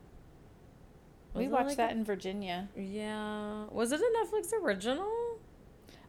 we 1.34 1.44
Was 1.44 1.48
it 1.48 1.54
watched 1.54 1.68
like 1.70 1.78
that 1.78 1.90
a- 1.92 1.94
in 1.98 2.04
Virginia. 2.06 2.70
Yeah. 2.76 3.66
Was 3.72 3.92
it 3.92 4.00
a 4.02 4.12
Netflix 4.18 4.52
original? 4.54 5.12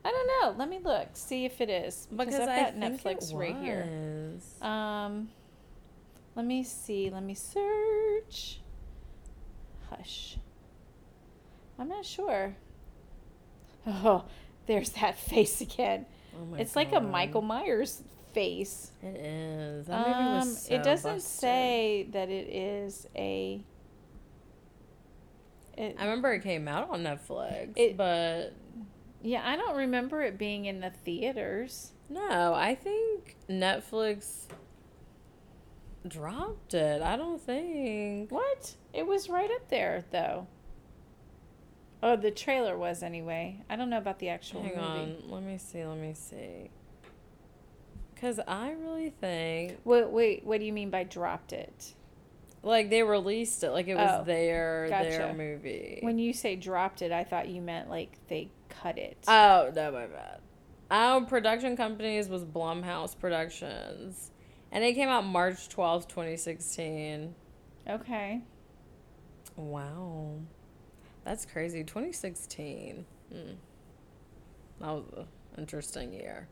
I 0.07 0.11
don't 0.13 0.27
know. 0.29 0.57
Let 0.57 0.69
me 0.69 0.79
look, 0.79 1.09
see 1.15 1.47
if 1.47 1.61
it 1.61 1.69
is. 1.69 2.07
Because, 2.15 2.35
I've 2.37 2.49
I 2.49 2.63
got 2.63 2.75
think 2.75 3.03
Netflix 3.03 3.35
right 3.35 3.57
here. 3.57 3.89
Um, 4.63 5.29
let 6.37 6.47
me 6.47 6.63
see. 6.63 7.11
Let 7.11 7.25
me 7.25 7.35
search. 7.35 8.61
Hush. 9.91 10.39
I'm 11.79 11.89
not 11.89 12.05
sure. 12.05 12.55
Oh, 13.89 14.25
there's 14.67 14.91
that 14.91 15.17
face 15.31 15.61
again. 15.61 16.07
Oh 16.35 16.57
it's 16.57 16.75
like 16.75 16.93
a 16.93 17.01
Michael 17.01 17.41
Myers 17.43 18.03
face. 18.33 18.91
It 19.01 19.17
is. 19.17 19.89
Um, 19.89 20.43
so 20.45 20.75
it 20.75 20.83
doesn't 20.83 21.15
busted. 21.15 21.23
say 21.41 22.09
that 22.11 22.29
it 22.29 22.49
is 22.49 23.07
a. 23.15 23.63
It, 25.79 25.95
I 26.01 26.05
remember 26.05 26.33
it 26.33 26.43
came 26.43 26.67
out 26.67 26.91
on 26.91 27.05
Netflix, 27.05 27.75
It- 27.77 27.97
but 27.97 28.55
yeah, 29.27 29.43
I 29.45 29.57
don't 29.57 29.77
remember 29.77 30.23
it 30.23 30.39
being 30.39 30.65
in 30.67 30.81
the 30.81 30.91
theaters. 30.91 31.93
no, 32.09 32.55
I 32.55 32.75
think 32.75 33.37
Netflix 33.51 34.45
dropped 36.07 36.75
it. 36.75 37.03
I 37.03 37.17
don't 37.17 37.41
think. 37.41 38.31
What? 38.31 38.75
It 38.93 39.07
was 39.07 39.29
right 39.29 39.51
up 39.51 39.69
there, 39.69 40.05
though. 40.11 40.47
Oh, 42.03 42.15
the 42.17 42.31
trailer 42.31 42.77
was 42.79 43.03
anyway. 43.03 43.63
I 43.69 43.77
don't 43.77 43.91
know 43.91 43.99
about 43.99 44.19
the 44.19 44.29
actual 44.29 44.63
Hang 44.63 44.77
movie. 44.77 44.83
on, 44.87 45.17
let 45.29 45.43
me 45.43 45.59
see. 45.59 45.85
Let 45.85 45.99
me 45.99 46.15
see. 46.15 46.71
Because 48.15 48.39
I 48.47 48.71
really 48.73 49.11
think 49.11 49.79
Wait, 49.85 50.09
wait, 50.09 50.45
what 50.45 50.61
do 50.61 50.67
you 50.67 50.73
mean 50.73 50.91
by 50.91 51.05
dropped 51.05 51.53
it? 51.53 51.95
like 52.63 52.91
they 52.91 53.03
released 53.03 53.63
it, 53.63 53.71
like 53.71 53.87
it 53.89 53.95
was 53.95 54.11
Oh, 54.21 54.25
their 54.25 54.89
their 54.89 55.19
gotcha. 55.21 55.35
movie. 55.35 55.99
When 56.03 56.19
you 56.19 56.33
say 56.33 56.57
dropped 56.57 57.01
it, 57.03 57.13
I 57.13 57.23
thought 57.25 57.49
you 57.49 57.61
meant 57.61 57.89
like 57.91 58.19
they 58.29 58.51
cut 58.83 58.99
it. 58.99 59.19
Oh, 59.27 59.71
no, 59.75 59.91
my 59.93 60.07
bad. 60.07 60.41
Our 60.91 61.23
production 61.23 61.77
companies 61.77 62.29
was 62.29 62.45
Blumhouse 62.45 63.19
Productions. 63.19 64.31
And 64.73 64.85
it 64.85 64.95
came 64.95 65.09
out 65.09 65.25
March 65.25 65.69
12th, 65.69 66.09
2016. 66.09 67.35
okay. 67.89 68.43
Wow. 69.57 70.41
That's 71.25 71.47
crazy. 71.47 71.83
2016. 71.83 73.05
Hmm. 73.33 73.37
That 74.81 74.87
was 74.87 75.05
an 75.17 75.27
interesting 75.59 76.13
year. 76.13 76.49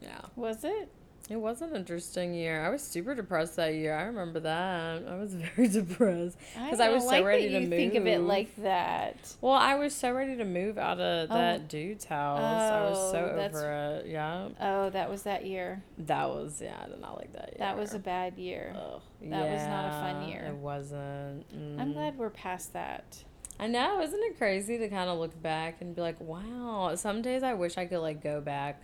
Yeah. 0.00 0.20
Was 0.36 0.64
it? 0.64 0.90
It 1.28 1.36
was 1.36 1.60
an 1.60 1.74
interesting 1.74 2.34
year. 2.34 2.64
I 2.64 2.68
was 2.68 2.82
super 2.82 3.12
depressed 3.12 3.56
that 3.56 3.74
year. 3.74 3.96
I 3.96 4.02
remember 4.02 4.38
that. 4.40 5.02
I 5.08 5.16
was 5.16 5.34
very 5.56 5.66
depressed. 5.66 6.38
Because 6.54 6.78
I, 6.78 6.88
was 6.90 7.02
don't 7.02 7.10
so 7.10 7.16
like 7.16 7.24
ready 7.24 7.48
that 7.48 7.58
to 7.58 7.64
you 7.64 7.68
move. 7.68 7.76
think 7.76 7.94
of 7.96 8.06
it 8.06 8.20
like 8.20 8.54
that. 8.62 9.16
Well, 9.40 9.54
I 9.54 9.74
was 9.74 9.92
so 9.92 10.12
ready 10.12 10.36
to 10.36 10.44
move 10.44 10.78
out 10.78 11.00
of 11.00 11.28
Oh. 11.30 11.34
that 11.34 11.66
dude's 11.68 12.04
house. 12.04 12.38
I 12.40 12.88
was 12.88 13.10
so 13.10 13.32
Oh, 13.34 13.40
over 13.40 13.72
it. 14.04 14.06
Yeah. 14.06 14.48
Oh, 14.60 14.90
that 14.90 15.10
was 15.10 15.24
that 15.24 15.44
year. 15.46 15.82
That 15.98 16.28
was 16.28 16.60
yeah, 16.62 16.76
I 16.80 16.88
did 16.88 17.00
not 17.00 17.16
like 17.18 17.32
that. 17.32 17.58
That 17.58 17.76
was 17.76 17.92
a 17.92 17.98
bad 17.98 18.38
year. 18.38 18.72
Ugh, 18.76 19.00
that 19.22 19.50
was 19.50 19.62
not 19.66 19.84
a 19.86 19.90
fun 20.12 20.28
year. 20.28 20.44
It 20.48 20.54
wasn't. 20.54 21.44
I'm 21.52 21.90
Mm. 21.90 21.94
glad 21.94 22.18
we're 22.18 22.30
past 22.30 22.72
that. 22.74 23.24
I 23.58 23.66
know, 23.66 24.00
isn't 24.00 24.20
it 24.22 24.38
crazy 24.38 24.78
to 24.78 24.88
kind 24.88 25.08
of 25.10 25.18
look 25.18 25.42
back 25.42 25.80
and 25.80 25.92
be 25.96 26.02
like, 26.02 26.20
wow. 26.20 26.94
Some 26.94 27.20
days 27.22 27.42
I 27.42 27.54
wish 27.54 27.76
I 27.78 27.86
could 27.86 27.98
like 28.00 28.22
go 28.22 28.40
back 28.40 28.82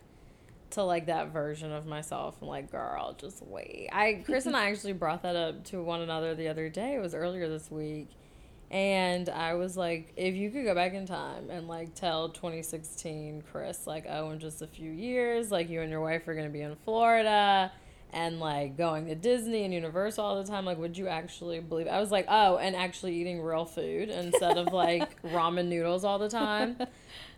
to 0.73 0.83
like 0.83 1.07
that 1.07 1.33
version 1.33 1.73
of 1.73 1.87
myself 1.87 2.37
and 2.41 2.49
like, 2.49 2.71
girl, 2.71 3.17
just 3.19 3.43
wait. 3.43 3.89
I 3.93 4.23
Chris 4.25 4.47
and 4.47 4.57
I 4.57 4.71
actually 4.71 4.95
brought 4.95 5.23
that 5.23 5.37
up 5.37 5.65
to 5.67 5.83
one 5.83 6.01
another 6.01 6.35
the 6.35 6.49
other 6.49 6.69
day. 6.69 6.95
It 6.95 7.01
was 7.01 7.15
earlier 7.15 7.49
this 7.49 7.71
week. 7.71 8.09
And 8.71 9.29
I 9.29 9.53
was 9.55 9.77
like, 9.77 10.15
if 10.17 10.35
you 10.35 10.51
could 10.51 10.65
go 10.65 10.75
back 10.75 10.95
in 10.95 11.07
time 11.07 11.51
and 11.51 11.69
like 11.69 11.95
tell 11.95 12.31
2016 12.31 13.45
Chris, 13.53 13.87
like, 13.87 14.07
oh, 14.09 14.31
in 14.31 14.41
just 14.41 14.63
a 14.63 14.67
few 14.67 14.91
years, 14.91 15.51
like 15.51 15.69
you 15.69 15.83
and 15.83 15.91
your 15.91 16.01
wife 16.01 16.27
are 16.27 16.35
going 16.35 16.47
to 16.47 16.53
be 16.53 16.63
in 16.63 16.75
Florida 16.77 17.71
and 18.15 18.41
like 18.41 18.79
going 18.79 19.07
to 19.07 19.15
Disney 19.15 19.65
and 19.65 19.75
Universal 19.75 20.25
all 20.25 20.43
the 20.43 20.49
time, 20.49 20.65
like, 20.65 20.79
would 20.79 20.97
you 20.97 21.09
actually 21.09 21.61
believe? 21.61 21.87
I 21.87 22.01
was 22.01 22.11
like, 22.11 22.27
oh, 22.29 22.57
and 22.57 22.75
actually 22.75 23.15
eating 23.15 23.43
real 23.43 23.67
food 23.67 24.09
instead 24.09 24.57
of 24.57 24.73
like 24.73 25.21
ramen 25.25 25.67
noodles 25.67 26.05
all 26.05 26.19
the 26.19 26.31
time. 26.31 26.77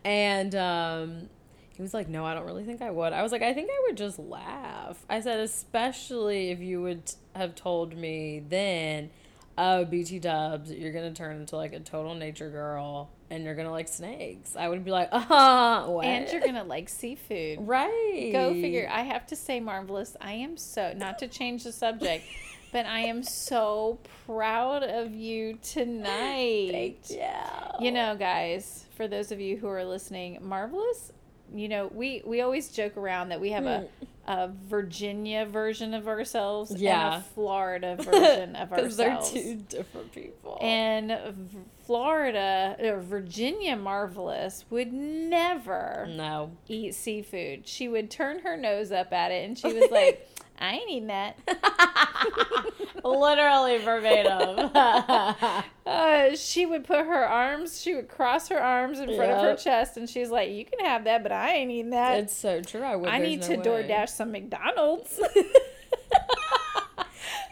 And 0.07 0.55
um, 0.55 1.31
he 1.77 1.83
was 1.83 1.93
like, 1.93 2.09
no, 2.09 2.25
I 2.25 2.35
don't 2.35 2.47
really 2.47 2.65
think 2.65 2.83
I 2.83 2.91
would. 2.91 3.13
I 3.13 3.23
was 3.23 3.33
like, 3.33 3.43
I 3.43 3.53
think 3.53 3.69
I 3.71 3.83
would 3.87 3.97
just 3.97 4.19
laugh. 4.19 5.05
I 5.11 5.21
said, 5.21 5.41
especially 5.41 6.51
if 6.51 6.61
you 6.61 6.81
would 6.83 7.13
have 7.35 7.57
told 7.57 7.97
me 7.97 8.43
then, 8.49 9.11
oh, 9.59 9.85
BT 9.85 10.21
dubs, 10.21 10.73
you're 10.73 10.93
going 10.93 11.13
to 11.13 11.17
turn 11.17 11.37
into 11.37 11.57
like 11.57 11.73
a 11.73 11.81
total 11.81 12.15
nature 12.15 12.49
girl 12.49 13.11
and 13.29 13.45
you're 13.45 13.57
going 13.57 13.67
to 13.67 13.73
like 13.73 13.89
snakes. 13.89 14.55
I 14.57 14.69
would 14.69 14.85
be 14.85 14.93
like, 14.93 15.09
uh 15.13 15.87
what? 15.87 16.05
And 16.05 16.31
you're 16.31 16.41
gonna 16.41 16.65
like 16.65 16.89
seafood. 16.89 17.67
Right. 17.67 18.31
Go 18.33 18.53
figure. 18.53 18.89
I 18.91 19.03
have 19.03 19.27
to 19.29 19.37
say, 19.37 19.59
Marvelous, 19.59 20.17
I 20.21 20.33
am 20.33 20.57
so, 20.57 20.93
not 20.97 21.19
to 21.19 21.29
change 21.29 21.65
the 21.65 21.73
subject, 21.73 22.25
but 22.73 22.87
I 22.87 23.01
am 23.01 23.23
so 23.23 23.99
proud 24.27 24.85
of 24.85 25.13
you 25.13 25.59
tonight. 25.63 26.69
Thank 26.71 27.11
you. 27.11 27.85
You 27.85 27.93
know, 27.93 28.15
guys, 28.17 28.85
for 28.97 29.09
those 29.09 29.33
of 29.33 29.41
you 29.41 29.57
who 29.57 29.69
are 29.69 29.85
listening, 29.85 30.39
Marvelous, 30.41 31.13
you 31.55 31.69
know, 31.69 31.91
we, 31.93 32.23
we 32.25 32.41
always 32.41 32.69
joke 32.69 32.97
around 32.97 33.29
that 33.31 33.41
we 33.41 33.51
have 33.51 33.67
a, 33.67 33.81
hmm. 33.81 34.05
a 34.31 34.51
Virginia 34.69 35.47
version 35.47 35.95
of 35.95 36.09
ourselves 36.09 36.71
and 36.71 36.83
a 36.85 37.25
Florida 37.35 37.97
version 38.01 38.57
of 38.57 38.71
Because 38.71 38.97
they're 38.97 39.13
ourselves. 39.13 39.33
two 39.33 39.57
different 39.69 40.13
people. 40.13 40.59
And 40.61 41.17
V- 41.37 41.59
Florida, 41.87 42.77
or 42.81 43.01
Virginia 43.01 43.77
Marvelous, 43.77 44.65
would 44.71 44.93
never 44.93 46.07
no. 46.11 46.57
eat 46.67 46.95
seafood. 46.95 47.69
She 47.69 47.89
would 47.89 48.11
turn 48.11 48.41
her 48.41 48.57
nose 48.57 48.91
up 48.91 49.13
at 49.13 49.31
it 49.31 49.45
and 49.45 49.59
she 49.59 49.73
was 49.73 49.91
like, 49.91 50.29
I 50.59 50.75
ain't 50.75 50.91
eating 50.91 51.07
that. 51.09 51.37
Literally 53.05 53.79
verbatim. 53.79 54.71
Uh, 55.87 56.35
she 56.35 56.65
would 56.65 56.83
put 56.83 57.05
her 57.05 57.29
arms, 57.29 57.79
she 57.79 57.95
would 57.95 58.09
cross 58.09 58.49
her 58.49 58.59
arms 58.59 58.99
in 58.99 59.15
front 59.17 59.31
of 59.33 59.43
her 59.43 59.55
chest 59.55 59.99
and 59.99 60.09
she's 60.09 60.31
like, 60.31 60.49
You 60.51 60.65
can 60.65 60.79
have 60.83 61.05
that, 61.05 61.23
but 61.23 61.31
I 61.31 61.53
ain't 61.57 61.71
eating 61.71 61.91
that. 61.91 62.19
it's 62.21 62.35
so 62.35 62.63
true. 62.63 62.81
I 62.81 62.97
would. 62.97 63.11
I 63.11 63.19
need 63.19 63.41
no 63.43 63.49
to 63.49 63.57
way. 63.57 63.85
DoorDash 63.87 64.09
some 64.09 64.33
McDonald's. 64.33 65.21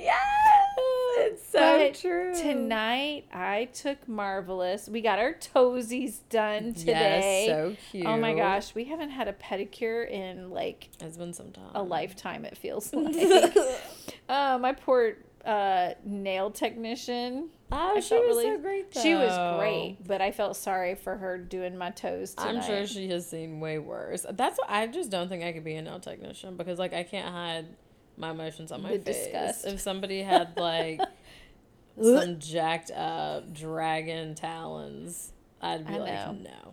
yes, 0.01 0.23
it's 1.19 1.47
so 1.49 1.79
But 1.79 1.95
true. 1.95 2.35
Tonight, 2.35 3.27
I 3.33 3.67
took 3.75 4.09
Marvelous. 4.09 4.89
We 4.89 5.01
got 5.01 5.19
our 5.19 5.35
toesies 5.35 6.21
done 6.31 6.75
today. 6.75 7.45
Yes, 7.47 7.55
so 7.55 7.77
cute. 7.91 8.07
Oh 8.07 8.17
my 8.17 8.35
gosh, 8.35 8.75
we 8.75 8.85
haven't 8.85 9.11
had 9.11 9.29
a 9.29 9.33
pedicure 9.35 10.09
in 10.11 10.51
like 10.51 10.89
it's 11.01 11.17
been 11.17 11.33
some 11.35 11.53
time. 11.53 11.71
a 11.75 11.83
lifetime, 11.83 12.45
it 12.45 12.57
feels 12.57 12.93
like. 12.95 13.15
uh, 14.29 14.59
my 14.59 14.73
poor 14.73 15.17
uh, 15.45 15.95
nail 16.05 16.51
technician. 16.51 17.51
Oh, 17.71 17.97
I 17.97 18.01
she 18.01 18.15
was 18.15 18.37
really- 18.37 18.45
so 18.45 18.59
great. 18.59 18.93
Though. 18.93 19.01
She 19.03 19.15
was 19.15 19.59
great, 19.59 19.97
but 20.07 20.21
I 20.21 20.31
felt 20.31 20.57
sorry 20.57 20.95
for 20.95 21.17
her 21.17 21.39
doing 21.39 21.77
my 21.77 21.91
toes 21.91 22.35
tonight. 22.35 22.57
I'm 22.57 22.63
sure 22.63 22.87
she 22.87 23.09
has 23.09 23.27
seen 23.29 23.61
way 23.61 23.79
worse. 23.79 24.27
That's 24.31 24.59
what 24.59 24.69
I 24.71 24.87
just 24.87 25.11
don't 25.11 25.29
think 25.29 25.43
I 25.43 25.53
could 25.53 25.65
be 25.65 25.75
a 25.77 25.83
nail 25.83 25.99
technician 26.01 26.57
because 26.57 26.79
like 26.79 26.93
I 26.93 27.03
can't 27.03 27.33
hide 27.33 27.67
my 28.19 28.31
emotions 28.31 28.73
on 28.73 28.83
my 28.83 28.97
The 28.99 29.05
face. 29.05 29.25
disgust. 29.25 29.67
If 29.67 29.81
somebody 29.81 30.23
had 30.23 30.57
like 30.59 31.01
some 32.03 32.39
jacked 32.39 32.91
up 32.91 33.53
dragon 33.53 34.35
talons, 34.35 35.33
I'd 35.61 35.87
be 35.87 35.95
I 35.95 35.97
like, 35.99 36.13
know. 36.13 36.33
no. 36.43 36.73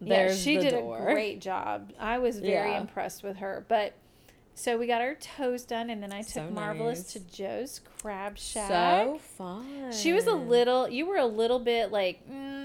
yeah, 0.00 0.34
she 0.34 0.56
did 0.58 0.70
door. 0.70 1.06
a 1.08 1.12
great 1.12 1.40
job. 1.40 1.92
I 2.00 2.18
was 2.18 2.38
very 2.38 2.70
Yeah. 2.70 2.80
impressed 2.80 3.22
with 3.22 3.36
her. 3.38 3.66
But 3.68 3.92
so 4.54 4.76
we 4.78 4.86
got 4.86 5.00
our 5.00 5.14
toes 5.14 5.64
done, 5.64 5.90
and 5.90 6.02
then 6.02 6.12
I 6.12 6.22
took 6.22 6.32
So 6.32 6.50
Marvelous 6.50 6.98
nice. 6.98 7.12
to 7.14 7.20
Joe's 7.20 7.80
Crab 8.00 8.38
Shack. 8.38 8.68
So 8.68 9.18
fun. 9.36 9.92
She 9.92 10.12
was 10.12 10.26
a 10.26 10.34
little. 10.34 10.88
You 10.88 11.06
were 11.06 11.16
a 11.18 11.26
little 11.26 11.58
bit 11.58 11.90
like. 11.92 12.20
Mm, 12.30 12.61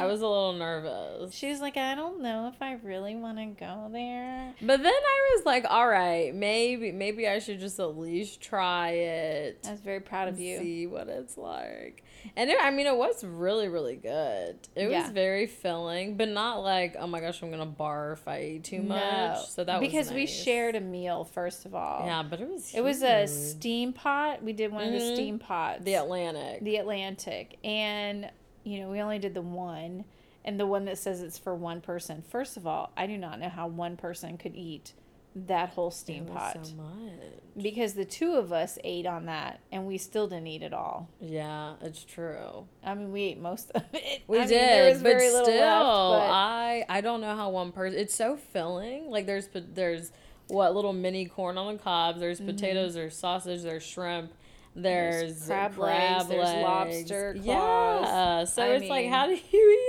I 0.00 0.06
was 0.06 0.20
a 0.22 0.26
little 0.26 0.52
nervous. 0.54 1.34
She 1.34 1.48
was 1.48 1.60
like, 1.60 1.76
I 1.76 1.94
don't 1.94 2.22
know 2.22 2.50
if 2.52 2.60
I 2.62 2.74
really 2.82 3.16
want 3.16 3.38
to 3.38 3.46
go 3.46 3.88
there. 3.92 4.54
But 4.60 4.82
then 4.82 4.92
I 4.92 5.34
was 5.36 5.44
like, 5.46 5.64
all 5.68 5.86
right, 5.88 6.34
maybe 6.34 6.92
maybe 6.92 7.28
I 7.28 7.38
should 7.38 7.60
just 7.60 7.78
at 7.78 7.96
least 7.98 8.40
try 8.40 8.90
it. 8.90 9.60
I 9.66 9.72
was 9.72 9.80
very 9.80 10.00
proud 10.00 10.28
of 10.28 10.38
you. 10.40 10.58
See 10.58 10.86
what 10.86 11.08
it's 11.08 11.36
like. 11.36 12.04
And 12.36 12.50
it, 12.50 12.58
I 12.60 12.70
mean, 12.70 12.86
it 12.86 12.96
was 12.96 13.24
really, 13.24 13.68
really 13.68 13.96
good. 13.96 14.56
It 14.74 14.90
Yeah. 14.90 15.02
was 15.02 15.10
very 15.10 15.46
filling, 15.46 16.16
but 16.16 16.28
not 16.28 16.58
like, 16.62 16.96
oh 16.98 17.06
my 17.06 17.20
gosh, 17.20 17.42
I'm 17.42 17.50
gonna 17.50 17.66
barf. 17.66 18.18
I 18.26 18.42
eat 18.42 18.64
too 18.64 18.82
much. 18.82 19.00
No, 19.00 19.42
So 19.48 19.64
that 19.64 19.80
because 19.80 20.08
was 20.08 20.14
we 20.14 20.20
nice. 20.24 20.42
shared 20.42 20.76
a 20.76 20.80
meal 20.80 21.24
first 21.24 21.64
of 21.64 21.74
all. 21.74 22.04
Yeah, 22.06 22.22
but 22.22 22.40
it 22.40 22.48
was. 22.48 22.74
It 22.74 22.82
was 22.82 23.02
a 23.02 23.26
steam 23.26 23.92
pot. 23.92 24.42
We 24.42 24.52
did 24.52 24.70
one 24.72 24.84
of 24.84 24.92
the 24.92 24.98
Mhm. 24.98 25.14
steam 25.14 25.38
pots. 25.38 25.84
the 25.84 25.94
Atlantic. 25.94 26.62
the 26.62 26.76
Atlantic. 26.76 27.56
And, 27.64 28.30
you 28.64 28.80
know, 28.80 28.90
we 28.90 29.00
only 29.00 29.18
did 29.18 29.34
the 29.34 29.42
one 29.42 30.04
and 30.44 30.58
the 30.58 30.66
one 30.66 30.84
that 30.86 30.98
says 30.98 31.22
it's 31.22 31.38
for 31.38 31.54
one 31.54 31.80
person. 31.80 32.22
First 32.28 32.56
of 32.56 32.66
all, 32.66 32.92
I 32.96 33.06
do 33.06 33.16
not 33.18 33.38
know 33.38 33.48
how 33.48 33.66
one 33.66 33.96
person 33.96 34.38
could 34.38 34.54
eat 34.54 34.92
that 35.34 35.70
whole 35.70 35.90
steam 35.90 36.26
pot. 36.26 36.58
so 36.66 36.74
much. 36.74 37.62
because 37.62 37.94
the 37.94 38.04
two 38.04 38.32
of 38.34 38.52
us 38.52 38.78
ate 38.82 39.06
on 39.06 39.26
that 39.26 39.60
and 39.70 39.86
we 39.86 39.96
still 39.96 40.26
didn't 40.26 40.48
eat 40.48 40.62
it 40.62 40.72
all. 40.72 41.08
Yeah, 41.20 41.74
it's 41.82 42.02
true. 42.02 42.66
I 42.84 42.94
mean, 42.94 43.12
we 43.12 43.22
ate 43.22 43.38
most 43.38 43.70
of 43.74 43.84
it. 43.92 44.22
We 44.26 44.38
I 44.38 44.40
mean, 44.40 44.48
did, 44.48 44.60
there 44.60 44.90
was 44.90 45.02
but 45.02 45.12
very 45.12 45.28
still, 45.28 45.44
little 45.44 45.60
left, 45.60 45.84
but- 46.24 46.32
I 46.32 46.84
I 46.88 47.00
don't 47.00 47.20
know 47.20 47.36
how 47.36 47.50
one 47.50 47.70
person. 47.72 47.98
It's 47.98 48.14
so 48.14 48.36
filling. 48.36 49.08
Like 49.10 49.26
there's 49.26 49.48
there's 49.54 50.10
what 50.48 50.74
little 50.74 50.92
mini 50.92 51.26
corn 51.26 51.56
on 51.58 51.76
the 51.76 51.82
cob. 51.82 52.18
There's 52.18 52.38
mm-hmm. 52.38 52.50
potatoes. 52.50 52.94
There's 52.94 53.16
sausage. 53.16 53.62
There's 53.62 53.84
shrimp. 53.84 54.32
There's, 54.76 55.20
There's 55.34 55.46
crab 55.46 55.74
crab, 55.74 56.18
legs, 56.18 56.28
there's 56.28 56.44
legs. 56.48 56.62
lobster 56.62 57.36
Yeah, 57.42 58.44
so 58.44 58.62
I 58.62 58.66
it's 58.68 58.88
like, 58.88 59.08
how 59.08 59.26
do 59.26 59.32
you 59.32 59.38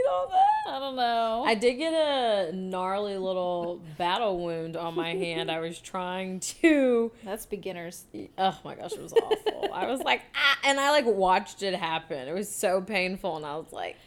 eat 0.03 0.09
all 0.11 0.27
that? 0.27 0.73
I 0.75 0.79
don't 0.79 0.95
know. 0.95 1.43
I 1.45 1.53
did 1.53 1.75
get 1.75 1.93
a 1.93 2.51
gnarly 2.55 3.15
little 3.17 3.81
battle 3.97 4.39
wound 4.43 4.75
on 4.75 4.95
my 4.95 5.09
hand. 5.13 5.51
I 5.51 5.59
was 5.59 5.79
trying 5.79 6.39
to. 6.39 7.11
That's 7.23 7.45
beginners. 7.45 8.05
Oh 8.39 8.57
my 8.65 8.73
gosh, 8.75 8.93
it 8.93 9.01
was 9.01 9.13
awful. 9.13 9.69
I 9.71 9.85
was 9.87 10.01
like, 10.01 10.23
ah, 10.35 10.57
and 10.63 10.79
I 10.79 10.89
like 10.91 11.05
watched 11.05 11.61
it 11.61 11.75
happen. 11.75 12.27
It 12.27 12.33
was 12.33 12.49
so 12.53 12.81
painful, 12.81 13.37
and 13.37 13.45
I 13.45 13.55
was 13.57 13.71
like, 13.71 13.97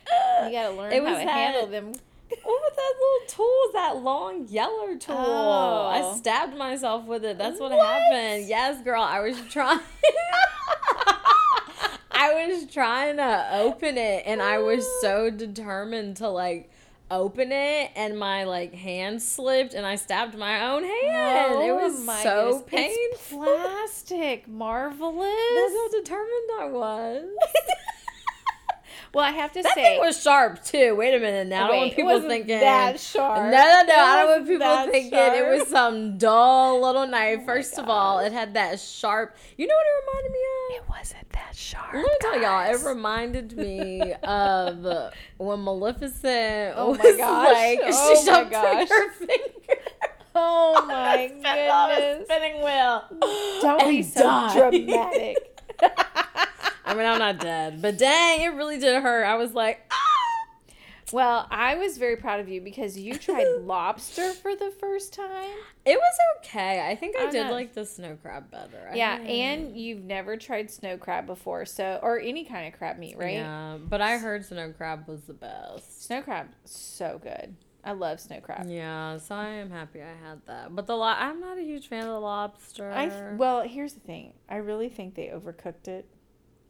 You 0.44 0.50
gotta 0.50 0.74
learn 0.74 0.92
It 0.92 1.02
how 1.04 1.10
was 1.10 1.18
to 1.20 1.24
that- 1.24 1.28
handle 1.30 1.66
them. 1.68 1.86
what 2.42 2.46
was 2.46 2.72
that 2.74 2.92
little 2.98 3.28
tool? 3.46 3.72
That 3.74 4.02
long 4.02 4.48
yellow 4.48 4.96
tool. 4.96 5.14
Oh. 5.16 5.86
I 5.86 6.16
stabbed 6.16 6.56
myself 6.56 7.04
with 7.06 7.24
it. 7.24 7.38
That's 7.38 7.60
what, 7.60 7.70
What? 7.70 7.86
happened. 7.86 8.48
Yes, 8.48 8.82
girl. 8.82 9.02
I 9.02 9.20
was 9.20 9.40
trying. 9.50 9.78
I 12.14 12.46
was 12.46 12.66
trying 12.72 13.16
to 13.16 13.48
open 13.52 13.98
it, 13.98 14.22
and 14.26 14.40
I 14.42 14.58
was 14.58 14.86
so 15.00 15.30
determined 15.30 16.16
to 16.18 16.28
like 16.28 16.70
open 17.10 17.52
it, 17.52 17.90
and 17.96 18.18
my 18.18 18.44
like 18.44 18.74
hand 18.74 19.22
slipped, 19.22 19.74
and 19.74 19.84
I 19.86 19.96
stabbed 19.96 20.36
my 20.36 20.68
own 20.70 20.82
hand. 20.84 21.54
it 21.62 21.70
oh 21.70 21.74
was 21.76 22.08
Oh 22.08 22.22
so 22.22 22.64
goodness. 22.70 22.90
It's 22.90 23.28
painful. 23.30 23.44
plastic. 23.44 24.48
Marvelous. 24.48 25.28
That's 25.54 25.74
how 25.74 25.88
determined 25.90 26.50
I 26.60 26.68
was. 26.70 27.24
well, 29.14 29.24
I 29.24 29.30
have 29.30 29.52
to 29.52 29.62
That 29.62 29.74
say, 29.74 29.82
thing 29.82 30.00
was 30.00 30.20
sharp 30.22 30.64
too. 30.64 30.94
Wait 30.96 31.14
a 31.14 31.20
minute. 31.20 31.46
Now 31.48 31.64
I 31.64 31.68
don't 31.68 31.76
want 31.78 31.92
it 31.92 31.96
people 31.96 32.20
thinking 32.20 32.60
that 32.60 32.98
sharp. 33.00 33.36
No, 33.44 33.50
no, 33.50 33.50
no. 33.50 33.94
It 33.94 33.98
I 33.98 34.16
don't 34.22 34.30
want 34.30 34.46
people 34.48 34.92
thinking 34.92 35.18
it 35.18 35.58
was 35.58 35.68
some 35.68 36.18
dull 36.18 36.80
little 36.82 37.06
knife. 37.06 37.38
Oh 37.42 37.46
my 37.46 37.46
First 37.54 37.78
of 37.78 37.88
all, 37.88 38.18
it 38.20 38.32
had 38.32 38.54
that 38.54 38.80
sharp. 38.80 39.36
You 39.56 39.66
know 39.66 39.74
what 39.74 39.86
it 39.86 40.04
reminded 40.06 40.32
me 40.32 40.38
of? 40.38 40.84
it 40.84 40.90
wasn't 40.90 41.30
that 41.32 41.56
sharp. 41.56 41.94
Let 41.94 42.02
me 42.04 42.10
tell 42.20 42.40
y'all, 42.42 42.74
it 42.74 42.84
reminded 42.84 43.56
me 43.56 44.12
of 44.22 45.12
when 45.38 45.62
Maleficent 45.64 46.74
Oh 46.76 46.90
was 46.90 46.98
like, 46.98 47.80
Oh 47.82 48.14
she 48.24 48.30
my 48.30 48.32
shoved 48.36 48.50
gosh. 48.50 48.88
her 48.88 49.10
finger. 49.18 49.80
Oh 50.34 50.84
my 50.88 51.28
Spin 51.28 51.46
on 51.70 51.90
a 51.90 51.94
goodness. 51.94 52.28
spinning 52.28 52.62
wheel. 52.64 53.04
Don't 53.62 53.88
be 53.88 54.02
so 54.02 54.20
died. 54.22 54.56
dramatic. 54.72 55.60
I 56.84 56.94
mean, 56.94 57.06
I'm 57.06 57.18
not 57.18 57.38
dead, 57.40 57.80
but 57.80 57.98
dang, 57.98 58.42
it 58.42 58.48
really 58.54 58.78
did 58.78 59.02
hurt. 59.02 59.24
I 59.24 59.36
was 59.36 59.52
like, 59.54 59.80
ah. 59.90 59.96
Well, 61.12 61.46
I 61.50 61.76
was 61.76 61.98
very 61.98 62.16
proud 62.16 62.40
of 62.40 62.48
you 62.48 62.60
because 62.60 62.98
you 62.98 63.16
tried 63.18 63.46
lobster 63.60 64.32
for 64.32 64.56
the 64.56 64.70
first 64.80 65.12
time. 65.12 65.50
It 65.84 65.98
was 65.98 66.14
okay. 66.38 66.88
I 66.88 66.96
think 66.96 67.14
I 67.16 67.24
I'm 67.26 67.30
did 67.30 67.42
not- 67.44 67.52
like 67.52 67.74
the 67.74 67.84
snow 67.84 68.16
crab 68.20 68.50
better. 68.50 68.88
I 68.90 68.96
Yeah, 68.96 69.18
and 69.20 69.76
you've 69.76 70.02
never 70.02 70.36
tried 70.36 70.70
snow 70.70 70.96
crab 70.96 71.26
before, 71.26 71.66
so 71.66 72.00
or 72.02 72.18
any 72.18 72.44
kind 72.44 72.72
of 72.72 72.78
crab 72.78 72.98
meat, 72.98 73.16
right? 73.18 73.34
Yeah, 73.34 73.76
but 73.78 74.00
I 74.00 74.16
heard 74.16 74.44
snow 74.44 74.72
crab 74.72 75.06
was 75.06 75.20
the 75.22 75.34
best. 75.34 76.06
Snow 76.06 76.22
crab, 76.22 76.48
so 76.64 77.20
good. 77.22 77.54
I 77.84 77.92
love 77.92 78.18
snow 78.18 78.40
crab. 78.40 78.66
Yeah, 78.66 79.18
so 79.18 79.34
I 79.34 79.48
am 79.48 79.70
happy 79.70 80.00
I 80.00 80.06
had 80.26 80.40
that. 80.46 80.74
But 80.74 80.86
the 80.86 80.96
lo- 80.96 81.04
I'm 81.04 81.38
not 81.38 81.58
a 81.58 81.62
huge 81.62 81.86
fan 81.88 82.00
of 82.04 82.08
the 82.14 82.18
lobster. 82.20 82.90
I 82.90 83.34
well, 83.36 83.60
here's 83.60 83.92
the 83.92 84.00
thing. 84.00 84.32
I 84.48 84.56
really 84.56 84.88
think 84.88 85.14
they 85.14 85.26
overcooked 85.26 85.86
it 85.86 86.06